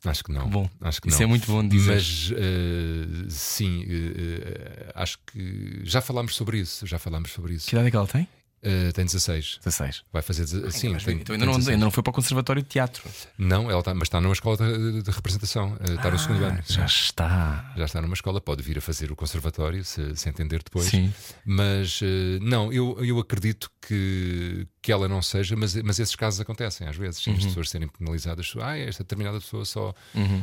acho 0.07 0.25
que 0.25 0.33
não. 0.33 0.49
Bom, 0.49 0.71
acho 0.81 1.03
que 1.03 1.09
isso 1.09 1.19
não. 1.19 1.25
é 1.25 1.29
muito 1.29 1.47
bom 1.47 1.63
de 1.63 1.77
dizer. 1.77 1.95
Mas 1.95 2.33
eh, 2.35 3.27
sim, 3.29 3.85
eh, 3.89 4.93
acho 4.95 5.19
que 5.27 5.81
já 5.85 6.01
falámos 6.01 6.35
sobre 6.35 6.59
isso. 6.59 6.87
Já 6.87 6.99
falámos 6.99 7.33
sobre 7.33 7.55
isso. 7.55 7.69
Que 7.69 7.75
idade 7.75 7.89
é 7.89 7.91
que 7.91 7.97
ela 7.97 8.07
tem? 8.07 8.27
Eh, 8.63 8.93
tem 8.93 9.05
16. 9.05 9.59
16. 9.65 10.05
Vai 10.13 10.23
fazer. 10.23 10.43
deze- 10.43 10.71
Sim, 10.71 10.91
Mas 10.91 11.05
tem, 11.05 11.15
então 11.17 11.25
tem 11.27 11.35
ainda, 11.35 11.47
não, 11.47 11.53
16. 11.55 11.69
ainda 11.75 11.85
não 11.85 11.91
foi 11.91 12.03
para 12.03 12.11
o 12.13 12.15
Conservatório 12.15 12.63
de 12.63 12.69
Teatro. 12.69 13.03
Não, 13.37 13.69
ela 13.69 13.81
está, 13.81 13.93
mas 13.93 14.05
está 14.05 14.21
numa 14.21 14.33
escola 14.33 14.57
de, 14.57 15.03
de 15.03 15.11
representação. 15.11 15.77
eh, 15.81 15.95
está 15.95 16.11
no 16.11 16.19
segundo 16.19 16.45
ano. 16.45 16.59
Ah, 16.61 16.73
Já 16.73 16.85
está. 16.87 17.73
Já 17.77 17.85
está 17.85 18.01
numa 18.01 18.15
escola, 18.15 18.41
pode 18.41 18.63
vir 18.63 18.79
a 18.79 18.81
fazer 18.81 19.11
o 19.11 19.17
conservatório, 19.17 19.85
se, 19.85 20.15
se 20.17 20.29
entender 20.29 20.63
depois. 20.63 20.87
Sim. 20.87 21.13
Mas 21.45 21.99
eh, 22.03 22.39
não, 22.41 22.73
eu, 22.73 22.97
eu 23.05 23.19
acredito 23.19 23.69
que, 23.85 24.67
que 24.81 24.93
ela 24.93 25.09
não 25.09 25.21
seja, 25.21 25.57
mas, 25.57 25.75
mas 25.83 25.99
esses 25.99 26.15
casos 26.15 26.41
acontecem 26.41 26.87
às 26.87 26.97
vezes. 26.97 27.27
Uhum. 27.27 27.35
As 27.35 27.45
pessoas 27.47 27.69
serem 27.69 27.89
penalizadas. 27.89 28.53
Ah, 28.61 28.79
esta 28.79 29.03
determinada 29.03 29.41
pessoa 29.41 29.65
só, 29.65 29.93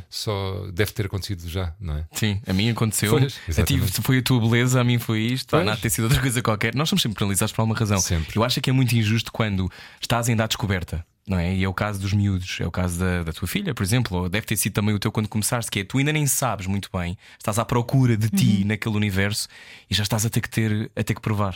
só 0.10 0.68
deve 0.74 0.92
ter 0.92 1.06
acontecido 1.06 1.48
já, 1.48 1.74
não 1.80 1.96
é? 1.98 2.06
Sim, 2.14 2.42
a 2.46 2.54
mim 2.54 2.70
aconteceu. 2.70 3.12
Pois, 3.12 3.40
a 3.58 3.64
ti 3.64 3.80
foi 4.02 4.18
a 4.20 4.22
tua 4.22 4.40
beleza, 4.42 4.82
a 4.82 4.84
mim 4.84 5.00
foi 5.00 5.22
isto. 5.22 5.50
Pois. 5.52 5.66
Vai 5.66 5.78
ter 5.78 5.90
sido 5.90 6.04
outra 6.06 6.20
coisa 6.22 6.42
qualquer. 6.42 6.76
Nós 6.76 6.90
somos 6.90 7.02
sempre 7.02 7.18
penalizados 7.20 7.52
por 7.54 7.62
alguma 7.62 7.78
razão. 7.78 8.00
Sempre. 8.10 8.38
Eu 8.38 8.44
acho 8.44 8.60
que 8.60 8.72
é 8.72 8.74
muito 8.74 8.96
injusto 8.96 9.32
quando 9.32 9.72
estás 10.02 10.28
ainda 10.28 10.44
à 10.44 10.48
descoberta. 10.48 11.06
Não 11.28 11.38
é? 11.38 11.54
E 11.54 11.64
é 11.64 11.70
o 11.70 11.74
caso 11.76 12.00
dos 12.00 12.12
miúdos, 12.12 12.58
é 12.60 12.66
o 12.66 12.72
caso 12.72 13.00
da, 13.00 13.22
da 13.22 13.32
tua 13.32 13.48
filha, 13.48 13.72
por 13.76 13.84
exemplo, 13.84 14.18
ou 14.18 14.28
deve 14.28 14.48
ter 14.48 14.58
sido 14.58 14.74
também 14.74 14.96
o 14.96 15.00
teu 15.00 15.12
quando 15.12 15.28
começaste, 15.28 15.70
que 15.70 15.82
é 15.82 15.84
tu 15.84 16.00
ainda 16.00 16.12
nem 16.12 16.26
sabes 16.26 16.66
muito 16.66 16.90
bem, 16.92 17.16
estás 17.38 17.60
à 17.60 17.66
procura 17.66 18.18
de 18.18 18.30
ti 18.30 18.64
naquele 18.66 18.96
universo 18.96 19.48
e 19.88 19.94
já 19.94 20.02
estás 20.02 20.26
a 20.26 20.30
ter 20.30 20.42
que 20.42 20.50
ter, 20.50 20.90
a 20.96 21.04
ter 21.04 21.14
que 21.14 21.22
provar. 21.22 21.56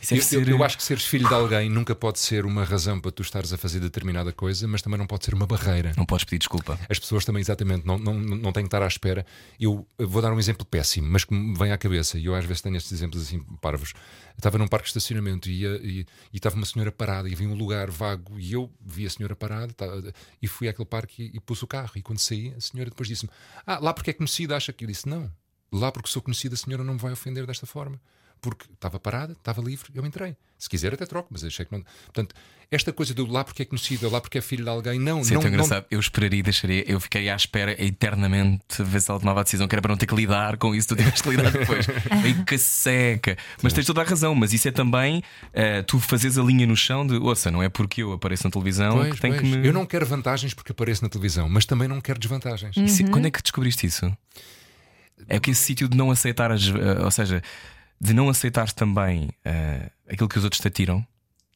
Isso 0.00 0.14
Eu, 0.14 0.18
deve 0.20 0.36
eu- 0.36 0.44
ser- 0.44 0.48
eu 0.50 0.64
acho 0.64 0.76
que 0.76 0.82
seres 0.82 1.04
filho 1.04 1.28
de 1.28 1.34
alguém 1.34 1.68
nunca 1.68 1.94
pode 1.94 2.18
ser 2.18 2.46
uma 2.46 2.64
razão 2.64 2.98
para 3.00 3.10
tu 3.10 3.22
estares 3.22 3.52
a 3.52 3.58
fazer 3.58 3.80
determinada 3.80 4.32
coisa, 4.32 4.66
mas 4.66 4.80
também 4.80 4.98
não 4.98 5.06
pode 5.06 5.24
ser 5.24 5.34
uma 5.34 5.46
barreira. 5.46 5.92
Não 5.96 6.06
podes 6.06 6.24
pedir 6.24 6.38
desculpa. 6.38 6.78
As 6.88 6.98
pessoas 6.98 7.24
também, 7.24 7.40
exatamente, 7.40 7.86
não, 7.86 7.98
não, 7.98 8.14
não 8.14 8.52
têm 8.52 8.62
que 8.64 8.68
estar 8.68 8.82
à 8.82 8.86
espera. 8.86 9.26
Eu 9.60 9.86
vou 9.98 10.22
dar 10.22 10.32
um 10.32 10.38
exemplo 10.38 10.64
péssimo, 10.64 11.08
mas 11.10 11.24
que 11.24 11.34
me 11.34 11.56
vem 11.58 11.70
à 11.72 11.76
cabeça, 11.78 12.18
e 12.18 12.24
eu 12.26 12.34
às 12.34 12.44
vezes 12.44 12.62
tenho 12.62 12.76
estes 12.76 12.92
exemplos 12.92 13.22
assim 13.22 13.40
parvos. 13.60 13.92
Eu 13.94 14.38
estava 14.38 14.56
num 14.56 14.66
parque 14.68 14.84
de 14.84 14.90
estacionamento 14.90 15.50
e, 15.50 15.60
ia- 15.62 15.80
e, 15.82 16.06
e 16.32 16.36
estava 16.36 16.56
uma 16.56 16.64
senhora 16.64 16.90
parada 16.90 17.28
e 17.28 17.34
havia 17.34 17.48
um 17.48 17.54
lugar 17.54 17.90
vago 17.90 18.38
e 18.40 18.52
eu 18.54 18.72
vi 18.80 19.04
a 19.06 19.10
senhora 19.10 19.36
parada 19.36 19.72
tá, 19.74 19.86
e 20.40 20.46
fui 20.48 20.66
àquele 20.68 20.86
parque 20.86 21.24
e, 21.34 21.36
e 21.36 21.40
pus 21.40 21.62
o 21.62 21.66
carro. 21.66 21.90
E 21.96 22.00
quando 22.02 22.18
saí, 22.20 22.54
a 22.56 22.60
senhora 22.60 22.88
depois 22.88 23.06
disse-me: 23.06 23.30
Ah, 23.66 23.78
lá 23.78 23.92
porque 23.92 24.10
é 24.10 24.12
conhecida, 24.14 24.56
acha 24.56 24.72
que 24.72 24.84
eu 24.84 24.88
disse: 24.88 25.06
Não, 25.06 25.30
lá 25.70 25.92
porque 25.92 26.08
sou 26.08 26.22
conhecida, 26.22 26.54
a 26.54 26.58
senhora 26.58 26.82
não 26.82 26.94
me 26.94 27.00
vai 27.00 27.12
ofender 27.12 27.46
desta 27.46 27.66
forma. 27.66 28.00
Porque 28.40 28.66
estava 28.72 28.98
parada, 28.98 29.32
estava 29.32 29.60
livre, 29.60 29.90
eu 29.94 30.04
entrei. 30.06 30.36
Se 30.58 30.68
quiser, 30.68 30.92
até 30.92 31.06
troco, 31.06 31.28
mas 31.30 31.42
achei 31.42 31.64
que 31.64 31.72
não. 31.72 31.82
Portanto, 32.04 32.34
esta 32.70 32.92
coisa 32.92 33.14
do 33.14 33.24
lá 33.26 33.42
porque 33.42 33.62
é 33.62 33.64
conhecida, 33.64 34.08
lá 34.10 34.20
porque 34.20 34.38
é 34.38 34.40
filho 34.42 34.62
de 34.64 34.68
alguém, 34.70 34.98
não, 35.00 35.20
Isso 35.20 35.32
é 35.32 35.34
não, 35.34 35.42
não, 35.42 35.48
engraçado. 35.48 35.86
Eu 35.90 35.98
esperaria 35.98 36.38
e 36.38 36.42
deixaria. 36.42 36.84
Eu 36.90 37.00
fiquei 37.00 37.30
à 37.30 37.34
espera 37.34 37.72
eternamente 37.82 38.80
a 38.80 38.84
ver 38.84 39.00
se 39.00 39.10
ela 39.10 39.18
tomava 39.18 39.40
a 39.40 39.42
decisão, 39.42 39.66
que 39.66 39.74
era 39.74 39.80
para 39.80 39.90
não 39.90 39.96
ter 39.96 40.06
que 40.06 40.14
lidar 40.14 40.56
com 40.58 40.74
isso. 40.74 40.88
Tu 40.88 40.96
tiveste 40.96 41.22
que 41.22 41.30
lidar 41.30 41.50
depois. 41.50 41.86
Meio 42.22 42.44
que 42.44 42.58
seca. 42.58 43.36
Mas 43.62 43.72
tens 43.72 43.86
toda 43.86 44.02
a 44.02 44.04
razão. 44.04 44.34
Mas 44.34 44.52
isso 44.52 44.68
é 44.68 44.70
também 44.70 45.22
eh, 45.54 45.82
tu 45.82 45.98
fazes 45.98 46.36
a 46.36 46.42
linha 46.42 46.66
no 46.66 46.76
chão 46.76 47.06
de 47.06 47.14
ouça, 47.16 47.50
não 47.50 47.62
é 47.62 47.68
porque 47.70 48.02
eu 48.02 48.12
apareço 48.12 48.44
na 48.44 48.50
televisão 48.50 48.92
Pois, 48.98 49.14
que 49.14 49.20
tem 49.20 49.32
que 49.36 49.42
me. 49.44 49.66
Eu 49.66 49.72
não 49.72 49.86
quero 49.86 50.04
vantagens 50.04 50.52
porque 50.54 50.72
apareço 50.72 51.02
na 51.02 51.08
televisão, 51.08 51.48
mas 51.48 51.64
também 51.64 51.88
não 51.88 52.00
quero 52.02 52.18
desvantagens. 52.18 52.76
Isso- 52.76 53.04
Quando 53.10 53.26
é 53.26 53.30
que 53.30 53.42
descobriste 53.42 53.86
isso? 53.86 54.14
É 55.28 55.38
que 55.38 55.50
esse 55.50 55.62
sítio 55.62 55.88
de 55.88 55.96
não 55.96 56.10
aceitar 56.10 56.50
as. 56.50 56.66
eh, 56.68 57.04
ou 57.04 57.10
seja, 57.10 57.42
de 58.00 58.14
não 58.14 58.28
aceitar 58.28 58.72
também 58.72 59.30
eh, 59.44 59.90
aquilo 60.08 60.28
que 60.28 60.38
os 60.38 60.44
outros 60.44 60.60
te 60.60 60.68
atiram, 60.68 61.06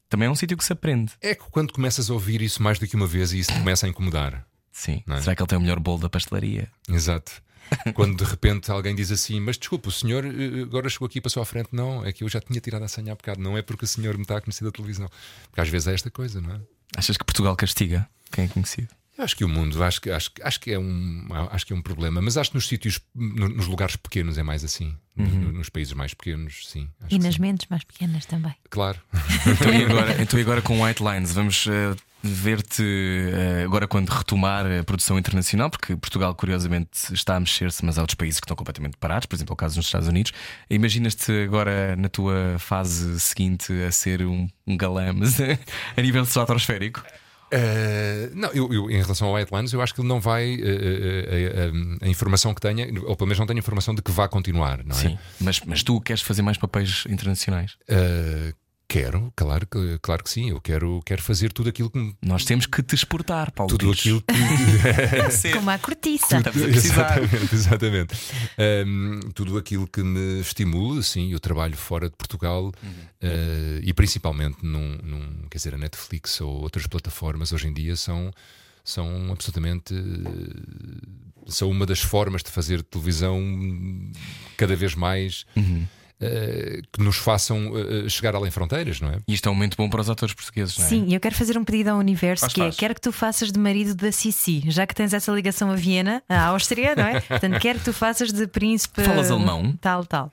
também 0.07 0.27
é 0.27 0.31
um 0.31 0.35
sítio 0.35 0.55
que 0.55 0.63
se 0.63 0.71
aprende. 0.71 1.13
É 1.21 1.33
que 1.33 1.43
quando 1.49 1.73
começas 1.73 2.09
a 2.09 2.13
ouvir 2.13 2.41
isso 2.41 2.61
mais 2.61 2.77
do 2.77 2.87
que 2.87 2.95
uma 2.95 3.07
vez 3.07 3.33
e 3.33 3.39
isso 3.39 3.51
te 3.51 3.59
começa 3.59 3.85
a 3.85 3.89
incomodar. 3.89 4.45
Sim. 4.71 5.03
É? 5.09 5.21
Será 5.21 5.35
que 5.35 5.41
ele 5.41 5.47
tem 5.47 5.57
o 5.57 5.61
melhor 5.61 5.79
bolo 5.79 5.99
da 5.99 6.09
pastelaria? 6.09 6.71
Exato. 6.87 7.43
Quando 7.95 8.23
de 8.23 8.29
repente 8.29 8.69
alguém 8.69 8.93
diz 8.93 9.11
assim, 9.11 9.39
mas 9.39 9.57
desculpa, 9.57 9.89
o 9.89 9.91
senhor 9.91 10.23
eh, 10.23 10.61
agora 10.61 10.87
chegou 10.87 11.07
aqui 11.07 11.17
e 11.17 11.21
passou 11.21 11.41
à 11.41 11.45
frente. 11.45 11.69
Não, 11.71 12.05
é 12.05 12.13
que 12.13 12.23
eu 12.23 12.29
já 12.29 12.39
tinha 12.39 12.59
tirado 12.59 12.83
a 12.83 12.87
senha 12.87 13.11
há 13.11 13.15
bocado. 13.15 13.41
Não 13.41 13.57
é 13.57 13.63
porque 13.63 13.85
o 13.85 13.87
senhor 13.87 14.15
me 14.15 14.21
está 14.21 14.37
a 14.37 14.41
conhecer 14.41 14.63
da 14.63 14.71
televisão. 14.71 15.09
Porque 15.49 15.61
às 15.61 15.69
vezes 15.69 15.87
é 15.87 15.93
esta 15.93 16.11
coisa, 16.11 16.39
não 16.39 16.53
é? 16.53 16.59
Achas 16.95 17.17
que 17.17 17.25
Portugal 17.25 17.55
castiga 17.55 18.07
quem 18.31 18.45
é 18.45 18.47
conhecido? 18.47 18.89
Eu 19.17 19.23
acho 19.23 19.35
que 19.35 19.45
o 19.45 19.49
mundo, 19.49 19.81
acho 19.83 20.01
que, 20.01 20.09
acho, 20.11 20.29
que- 20.31 20.41
acho, 20.43 20.59
que 20.59 20.71
é 20.71 20.79
um, 20.79 21.25
acho 21.51 21.65
que 21.65 21.71
é 21.71 21.75
um 21.75 21.81
problema, 21.81 22.21
mas 22.21 22.35
acho 22.37 22.49
que 22.51 22.57
nos 22.57 22.67
sítios, 22.67 22.99
no- 23.15 23.47
nos 23.47 23.65
lugares 23.67 23.95
pequenos 23.95 24.37
é 24.37 24.43
mais 24.43 24.63
assim. 24.63 24.93
Nos- 25.15 25.53
Nos, 25.53 25.69
países 25.69 25.93
mais 25.93 26.13
pequenos, 26.13 26.67
sim. 26.67 26.89
acho 26.99 27.15
E 27.15 27.17
que 27.17 27.23
nas 27.23 27.35
sim. 27.35 27.41
mentes 27.41 27.67
mais 27.69 27.83
pequenas 27.85 28.25
também. 28.25 28.53
Claro. 28.69 28.99
Então 29.47 29.73
e 29.73 29.85
agora, 29.85 30.21
então, 30.21 30.37
e 30.37 30.41
agora 30.41 30.61
com 30.61 30.83
White 30.83 31.01
Lines, 31.01 31.31
vamos 31.31 31.65
eh, 31.67 31.95
ver-te 32.21 32.83
eh, 32.83 33.63
agora 33.63 33.87
quando 33.87 34.09
retomar 34.09 34.65
a 34.65 34.83
produção 34.83 35.17
internacional, 35.17 35.69
porque 35.69 35.95
Portugal, 35.95 36.35
curiosamente, 36.35 37.13
está 37.13 37.37
a 37.37 37.39
mexer-se, 37.39 37.85
mas 37.85 37.97
há 37.97 38.01
outros 38.01 38.15
países 38.15 38.41
que 38.41 38.45
estão 38.45 38.57
completamente 38.57 38.97
parados, 38.97 39.25
por 39.27 39.35
exemplo, 39.37 39.53
o 39.53 39.55
caso 39.55 39.77
nos 39.77 39.85
Estados 39.85 40.09
Unidos. 40.09 40.33
Imaginas-te 40.69 41.31
agora 41.45 41.95
na 41.95 42.09
tua 42.09 42.57
fase 42.59 43.17
seguinte 43.21 43.71
a 43.87 43.91
ser 43.93 44.21
um, 44.23 44.49
um 44.67 44.75
galã, 44.75 45.13
mas 45.13 45.37
a 45.95 46.01
nível 46.01 46.23
estratosférico? 46.23 47.01
Uh, 47.55 48.35
não, 48.35 48.49
eu, 48.49 48.73
eu, 48.73 48.91
em 48.91 49.01
relação 49.01 49.29
ao 49.29 49.37
Headlines, 49.37 49.71
eu 49.71 49.81
acho 49.81 49.93
que 49.93 50.01
ele 50.01 50.07
não 50.07 50.19
vai. 50.19 50.55
Uh, 50.55 50.59
uh, 50.59 51.97
a 52.01 52.07
informação 52.07 52.53
que 52.53 52.59
tenha, 52.59 52.87
ou 53.05 53.15
pelo 53.15 53.27
menos 53.27 53.39
não 53.39 53.45
tenho 53.45 53.59
informação 53.59 53.95
de 53.95 54.01
que 54.01 54.11
vá 54.11 54.27
continuar, 54.27 54.83
não 54.83 54.95
é? 54.95 54.99
Sim, 54.99 55.17
mas, 55.39 55.61
mas 55.61 55.83
tu 55.83 56.01
queres 56.01 56.21
fazer 56.21 56.41
mais 56.41 56.57
papéis 56.57 57.05
internacionais? 57.09 57.77
Quero, 58.87 59.33
claro, 59.35 59.67
claro 60.01 60.23
que 60.23 60.29
sim. 60.29 60.51
Eu 60.51 60.61
quero, 60.61 61.01
quero 61.03 61.21
fazer 61.21 61.51
tudo 61.51 61.69
aquilo 61.69 61.89
que. 61.89 61.97
Me... 61.97 62.15
Nós 62.21 62.45
temos 62.45 62.65
que 62.67 62.83
te 62.83 62.93
exportar, 62.93 63.51
Paulo. 63.51 63.69
Tudo 63.69 63.91
Pires. 63.91 63.99
aquilo 63.99 64.21
que. 64.21 65.51
Como 65.53 65.69
a 65.71 65.77
cortiça. 65.79 66.37
exatamente, 66.37 67.55
exatamente. 67.55 68.15
Um, 68.85 69.19
tudo 69.33 69.57
aquilo 69.57 69.87
que 69.87 70.03
me 70.03 70.39
estimula, 70.39 71.01
sim. 71.01 71.31
Eu 71.31 71.39
trabalho 71.39 71.75
fora 71.75 72.09
de 72.09 72.15
Portugal 72.15 72.65
uhum. 72.65 72.69
uh, 72.71 73.79
e 73.81 73.91
principalmente 73.91 74.57
num, 74.61 74.97
num. 75.03 75.47
Quer 75.49 75.57
dizer, 75.57 75.73
a 75.73 75.77
Netflix 75.77 76.39
ou 76.39 76.61
outras 76.61 76.85
plataformas 76.85 77.51
hoje 77.51 77.67
em 77.67 77.73
dia 77.73 77.95
são, 77.95 78.31
são 78.83 79.31
absolutamente. 79.31 79.93
São 81.47 81.69
uma 81.69 81.85
das 81.85 81.99
formas 81.99 82.43
de 82.43 82.49
fazer 82.49 82.83
televisão 82.83 83.41
cada 84.57 84.75
vez 84.75 84.93
mais. 84.95 85.45
Uhum 85.55 85.85
uh, 85.85 85.94
que 86.91 87.01
nos 87.03 87.17
façam 87.17 87.71
uh, 87.71 88.09
chegar 88.09 88.35
além 88.35 88.49
fronteiras, 88.49 89.01
não 89.01 89.09
é? 89.09 89.17
E 89.27 89.33
isto 89.33 89.47
é 89.47 89.51
um 89.51 89.55
momento 89.55 89.75
bom 89.77 89.89
para 89.89 90.01
os 90.01 90.09
atores 90.09 90.33
portugueses, 90.33 90.77
não 90.77 90.85
é? 90.85 90.87
Sim, 90.87 91.13
eu 91.13 91.19
quero 91.19 91.35
fazer 91.35 91.57
um 91.57 91.63
pedido 91.63 91.89
ao 91.89 91.97
universo 91.97 92.41
faz, 92.41 92.53
que 92.53 92.59
faz. 92.61 92.75
é: 92.75 92.77
quero 92.77 92.95
que 92.95 93.01
tu 93.01 93.11
faças 93.11 93.51
de 93.51 93.59
marido 93.59 93.93
da 93.95 94.11
Sissi, 94.11 94.63
já 94.67 94.87
que 94.87 94.95
tens 94.95 95.13
essa 95.13 95.31
ligação 95.31 95.71
a 95.71 95.75
Viena, 95.75 96.23
a 96.29 96.45
Áustria, 96.47 96.95
não 96.95 97.05
é? 97.05 97.19
Portanto, 97.21 97.59
quero 97.59 97.79
que 97.79 97.85
tu 97.85 97.93
faças 97.93 98.31
de 98.31 98.47
príncipe. 98.47 99.03
Falas 99.03 99.29
alemão? 99.29 99.73
Tal, 99.81 100.05
tal. 100.05 100.31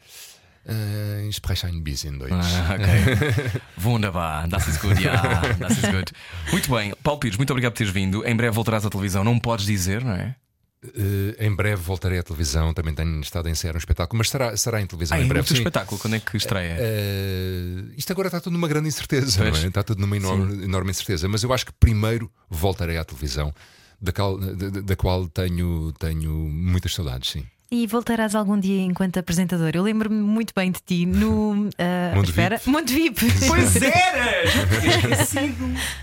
Uh, 0.65 1.29
ich 1.29 1.35
spreche 1.35 1.67
ein 1.67 1.83
bisschen 1.83 2.19
Deutsch. 2.19 2.33
Ah, 2.33 2.77
okay. 2.77 3.61
Wunderbar, 3.83 4.47
das 4.47 4.69
ist 4.69 4.81
gut, 4.81 5.01
ja, 5.01 5.43
das 5.59 5.73
ist 5.73 5.91
gut. 5.91 6.13
Muito 6.53 6.71
bem, 6.71 6.95
Paulo 7.03 7.19
Pires, 7.19 7.37
muito 7.37 7.51
obrigado 7.51 7.73
por 7.73 7.79
teres 7.79 7.93
vindo. 7.93 8.25
Em 8.25 8.37
breve 8.37 8.55
voltarás 8.55 8.87
à 8.87 8.91
televisão, 8.91 9.25
não 9.25 9.41
podes 9.41 9.67
dizer, 9.67 10.05
não 10.05 10.13
é? 10.13 10.37
Uh, 10.85 11.37
em 11.39 11.55
breve 11.55 11.81
voltarei 11.81 12.19
à 12.19 12.25
televisão, 12.25 12.75
também 12.75 12.93
tenho 12.93 13.21
estado 13.21 13.49
em 13.49 13.55
ser 13.55 13.73
um 13.73 13.79
espetáculo, 13.79 14.19
mas 14.19 14.29
será, 14.29 14.57
será 14.57 14.81
em 14.81 14.87
televisão 14.87 15.17
ah, 15.17 15.21
em 15.21 15.25
é 15.25 15.29
breve. 15.29 15.47
Sim. 15.47 15.55
espetáculo, 15.55 16.01
quando 16.01 16.17
é 16.17 16.19
que 16.21 16.37
estreia? 16.37 16.77
Uh, 16.77 17.93
isto 17.97 18.11
agora 18.13 18.27
está 18.27 18.41
tudo 18.41 18.55
numa 18.55 18.67
grande 18.67 18.89
incerteza, 18.89 19.45
é? 19.45 19.51
está 19.51 19.85
tudo 19.85 20.01
numa 20.01 20.17
enorme, 20.17 20.65
enorme, 20.65 20.91
incerteza, 20.91 21.29
mas 21.29 21.45
eu 21.45 21.53
acho 21.53 21.67
que 21.67 21.73
primeiro 21.73 22.29
voltarei 22.51 22.99
à 22.99 23.05
televisão, 23.05 23.55
da 24.01 24.11
qual, 24.11 24.37
da, 24.37 24.81
da 24.81 24.97
qual 24.97 25.29
tenho, 25.29 25.93
tenho 26.01 26.33
muitas 26.33 26.93
saudades, 26.93 27.31
sim. 27.31 27.47
E 27.75 27.87
voltarás 27.87 28.35
algum 28.35 28.61
dia 28.61 28.83
enquanto 28.83 29.17
apresentador. 29.17 29.71
Eu 29.73 29.83
lembro-me 29.83 30.21
muito 30.21 30.53
bem 30.55 30.71
de 30.71 30.79
ti 30.85 31.07
no. 31.07 31.53
Uh, 31.53 32.15
Monte 32.15 32.29
espera, 32.29 32.59
VIP. 32.59 32.71
Monte 32.71 32.93
VIP. 32.93 33.27
Pois 33.49 33.77
eras! 33.77 34.51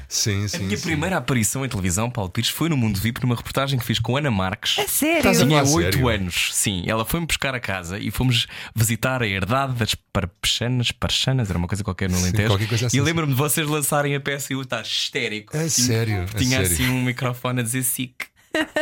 sim, 0.10 0.48
sim. 0.48 0.58
A 0.58 0.60
minha 0.62 0.78
sim. 0.78 0.84
primeira 0.84 1.18
aparição 1.18 1.64
em 1.64 1.70
televisão, 1.70 2.10
Paulo 2.10 2.32
Pires, 2.32 2.50
foi 2.50 2.70
no 2.70 2.76
Mundo 2.76 3.00
VIP, 3.00 3.22
numa 3.22 3.36
reportagem 3.36 3.78
que 3.78 3.86
fiz 3.86 4.00
com 4.00 4.18
Ana 4.18 4.32
Marques. 4.32 4.80
É 4.80 4.88
sério? 4.88 5.32
Tinha 5.32 5.64
falar 5.64 5.76
8 5.76 5.94
sério? 5.94 6.08
anos, 6.08 6.50
sim. 6.54 6.84
Ela 6.88 7.06
foi-me 7.06 7.28
buscar 7.28 7.54
a 7.54 7.60
casa 7.60 8.00
e 8.00 8.10
fomos 8.10 8.48
visitar 8.76 9.22
a 9.22 9.28
herdade 9.28 9.74
das 9.74 9.94
parpechanas, 9.94 10.92
parchanas, 10.92 11.52
era 11.52 11.60
uma 11.60 11.68
coisa 11.68 11.84
qualquer 11.84 12.10
no 12.10 12.18
Alentejo. 12.18 12.48
qualquer 12.48 12.68
coisa 12.68 12.88
assim, 12.88 12.98
e 12.98 13.00
eu 13.00 13.04
lembro-me 13.04 13.32
de 13.32 13.38
vocês 13.38 13.68
lançarem 13.68 14.16
a 14.16 14.20
peça 14.20 14.52
e 14.52 14.56
eu 14.56 14.62
estava 14.64 14.82
histérico. 14.82 15.56
A 15.56 15.60
Tinha- 15.60 15.70
sério, 15.70 16.24
a 16.24 16.26
Tinha 16.40 16.62
sério. 16.62 16.66
assim 16.66 16.90
um 16.90 17.04
microfone 17.04 17.60
a 17.60 17.64
dizer 17.64 17.84
SIC. 17.84 18.26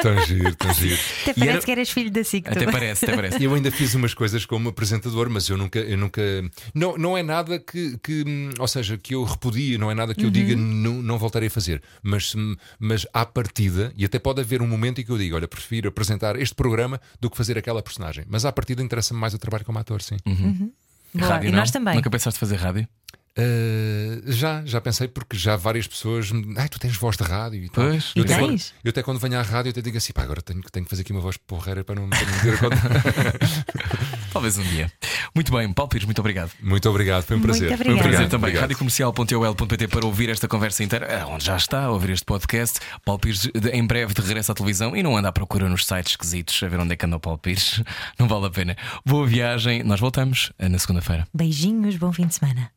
Tão 0.02 0.26
giro, 0.26 0.56
tão 0.56 0.74
giro. 0.74 0.98
Até 1.24 1.34
parece 1.34 1.50
era- 1.50 1.62
que 1.62 1.72
eras 1.72 1.90
filho 1.90 2.10
da 2.12 2.24
SIC. 2.24 2.48
Até 2.48 2.72
parece, 2.72 3.06
até 3.06 3.16
parece. 3.16 3.44
Eu 3.44 3.54
ainda 3.54 3.70
fiz 3.70 3.94
umas 3.96 4.14
coisas 4.14 4.46
como 4.46 4.70
apresentador, 4.70 5.30
mas 5.30 5.50
eu 5.50 5.58
nunca, 5.58 5.80
eu 5.80 5.98
nunca, 5.98 6.22
não, 6.74 6.98
não 6.98 7.18
é 7.18 7.24
nada 7.24 7.60
que, 7.60 7.98
que, 7.98 8.24
ou 8.58 8.68
seja, 8.68 8.98
que 8.98 9.14
eu 9.14 9.24
repudie, 9.24 9.78
não 9.78 9.92
é 9.92 9.94
nada 9.96 10.16
que 10.16 10.26
eu 10.26 10.30
diga 10.30 10.56
não, 10.56 11.02
não 11.02 11.18
voltarei 11.18 11.48
a 11.48 11.52
fazer. 11.52 11.82
Mas, 12.02 12.34
mas 12.80 13.06
à 13.14 13.26
partida, 13.26 13.92
e 13.98 14.06
até 14.06 14.18
pode 14.20 14.40
haver 14.42 14.62
um 14.62 14.68
momento 14.68 15.02
em 15.02 15.04
que 15.04 15.12
eu 15.12 15.18
digo, 15.18 15.36
olha, 15.36 15.48
prefiro 15.48 15.90
apresentar 15.90 16.40
este 16.40 16.56
programa 16.56 17.00
do 17.20 17.30
que 17.30 17.36
fazer 17.38 17.58
aquela 17.58 17.82
personagem. 17.82 18.24
Mas 18.30 18.46
à 18.46 18.52
partida 18.52 18.82
interessa-me 18.82 19.20
mais 19.20 19.34
o 19.34 19.38
trabalho 19.38 19.66
como 19.66 19.78
ator, 19.80 20.02
sim. 20.02 20.18
Boa, 21.14 21.30
Rádio 21.30 21.48
e 21.50 21.52
não? 21.52 21.60
nós 21.60 21.72
também. 21.72 21.96
Nunca 21.96 22.10
pensaste 22.10 22.40
fazer 22.40 22.56
rádio? 22.58 22.88
Uh, 23.38 24.32
já, 24.32 24.64
já 24.66 24.82
pensei 24.82 25.08
porque 25.08 25.38
já 25.38 25.56
várias 25.56 25.86
pessoas 25.88 26.32
me 26.32 26.56
Ai, 26.58 26.68
tu 26.68 26.80
tens 26.80 26.96
voz 26.98 27.16
de 27.16 27.24
rádio 27.24 27.64
e 27.64 27.70
tal. 27.70 27.86
Pois, 27.86 28.12
eu, 28.16 28.24
e 28.24 28.26
até 28.26 28.36
tens? 28.36 28.40
quando, 28.40 28.62
eu 28.86 28.90
até 28.90 29.04
quando 29.04 29.20
venho 29.20 29.38
à 29.40 29.42
rádio 29.44 29.70
eu 29.70 29.72
até 29.72 29.82
digo 29.82 29.98
assim, 29.98 30.12
pá, 30.12 30.24
agora 30.24 30.42
tenho, 30.42 30.62
tenho 30.72 30.86
que 30.86 30.90
fazer 30.90 31.04
aqui 31.04 31.12
uma 31.12 31.22
voz 31.22 31.38
porreira 31.38 31.84
para 31.84 31.96
não, 31.96 32.10
para 32.10 32.20
não 32.26 32.32
dizer 32.32 32.58
conta. 32.60 32.76
Talvez 34.34 34.58
um 34.58 34.64
dia. 34.64 34.92
Muito 35.36 35.52
bem, 35.52 35.72
Paulo 35.72 35.90
Pires, 35.90 36.06
muito 36.06 36.20
obrigado. 36.20 36.52
Muito 36.62 36.90
obrigado, 36.90 37.24
foi 37.24 37.36
um 37.36 37.40
Muito 37.40 37.50
prazer. 37.52 37.74
obrigada. 37.74 37.84
Foi 37.86 37.94
um 37.94 37.98
prazer 37.98 38.14
Obrigado. 38.26 38.32
também. 38.32 38.50
Obrigado. 38.50 38.62
Radiocomercial.ol.pt 38.62 39.88
para 39.88 40.06
ouvir 40.06 40.30
esta 40.30 40.48
conversa 40.48 40.84
inteira, 40.84 41.06
eh, 41.06 41.26
onde 41.26 41.46
já 41.46 41.56
está, 41.56 41.84
a 41.84 41.92
ouvir 41.92 42.12
este 42.12 42.26
podcast. 42.26 42.80
Paulo 43.06 43.20
Pires 43.20 43.42
de- 43.54 43.70
em 43.70 43.86
breve 43.86 44.14
de 44.14 44.22
regresso 44.22 44.52
à 44.52 44.56
televisão 44.56 44.96
e 44.96 45.04
não 45.04 45.16
anda 45.16 45.30
à 45.30 45.32
procura 45.32 45.70
nos 45.70 45.86
sites 45.86 46.14
esquisitos 46.14 46.62
a 46.64 46.68
ver 46.68 46.80
onde 46.80 46.94
é 46.94 46.96
que 46.96 47.06
anda 47.06 47.18
o 47.18 47.20
Paulo 47.20 47.38
Pires. 47.40 47.82
Não 48.20 48.28
vale 48.28 48.48
a 48.48 48.50
pena. 48.50 48.76
Boa 49.06 49.26
viagem, 49.28 49.84
nós 49.84 50.00
voltamos 50.00 50.52
eh, 50.58 50.68
na 50.70 50.80
segunda-feira. 50.80 51.28
Beijinhos, 51.34 51.96
bom 51.98 52.12
fim 52.12 52.26
de 52.28 52.34
semana. 52.36 52.72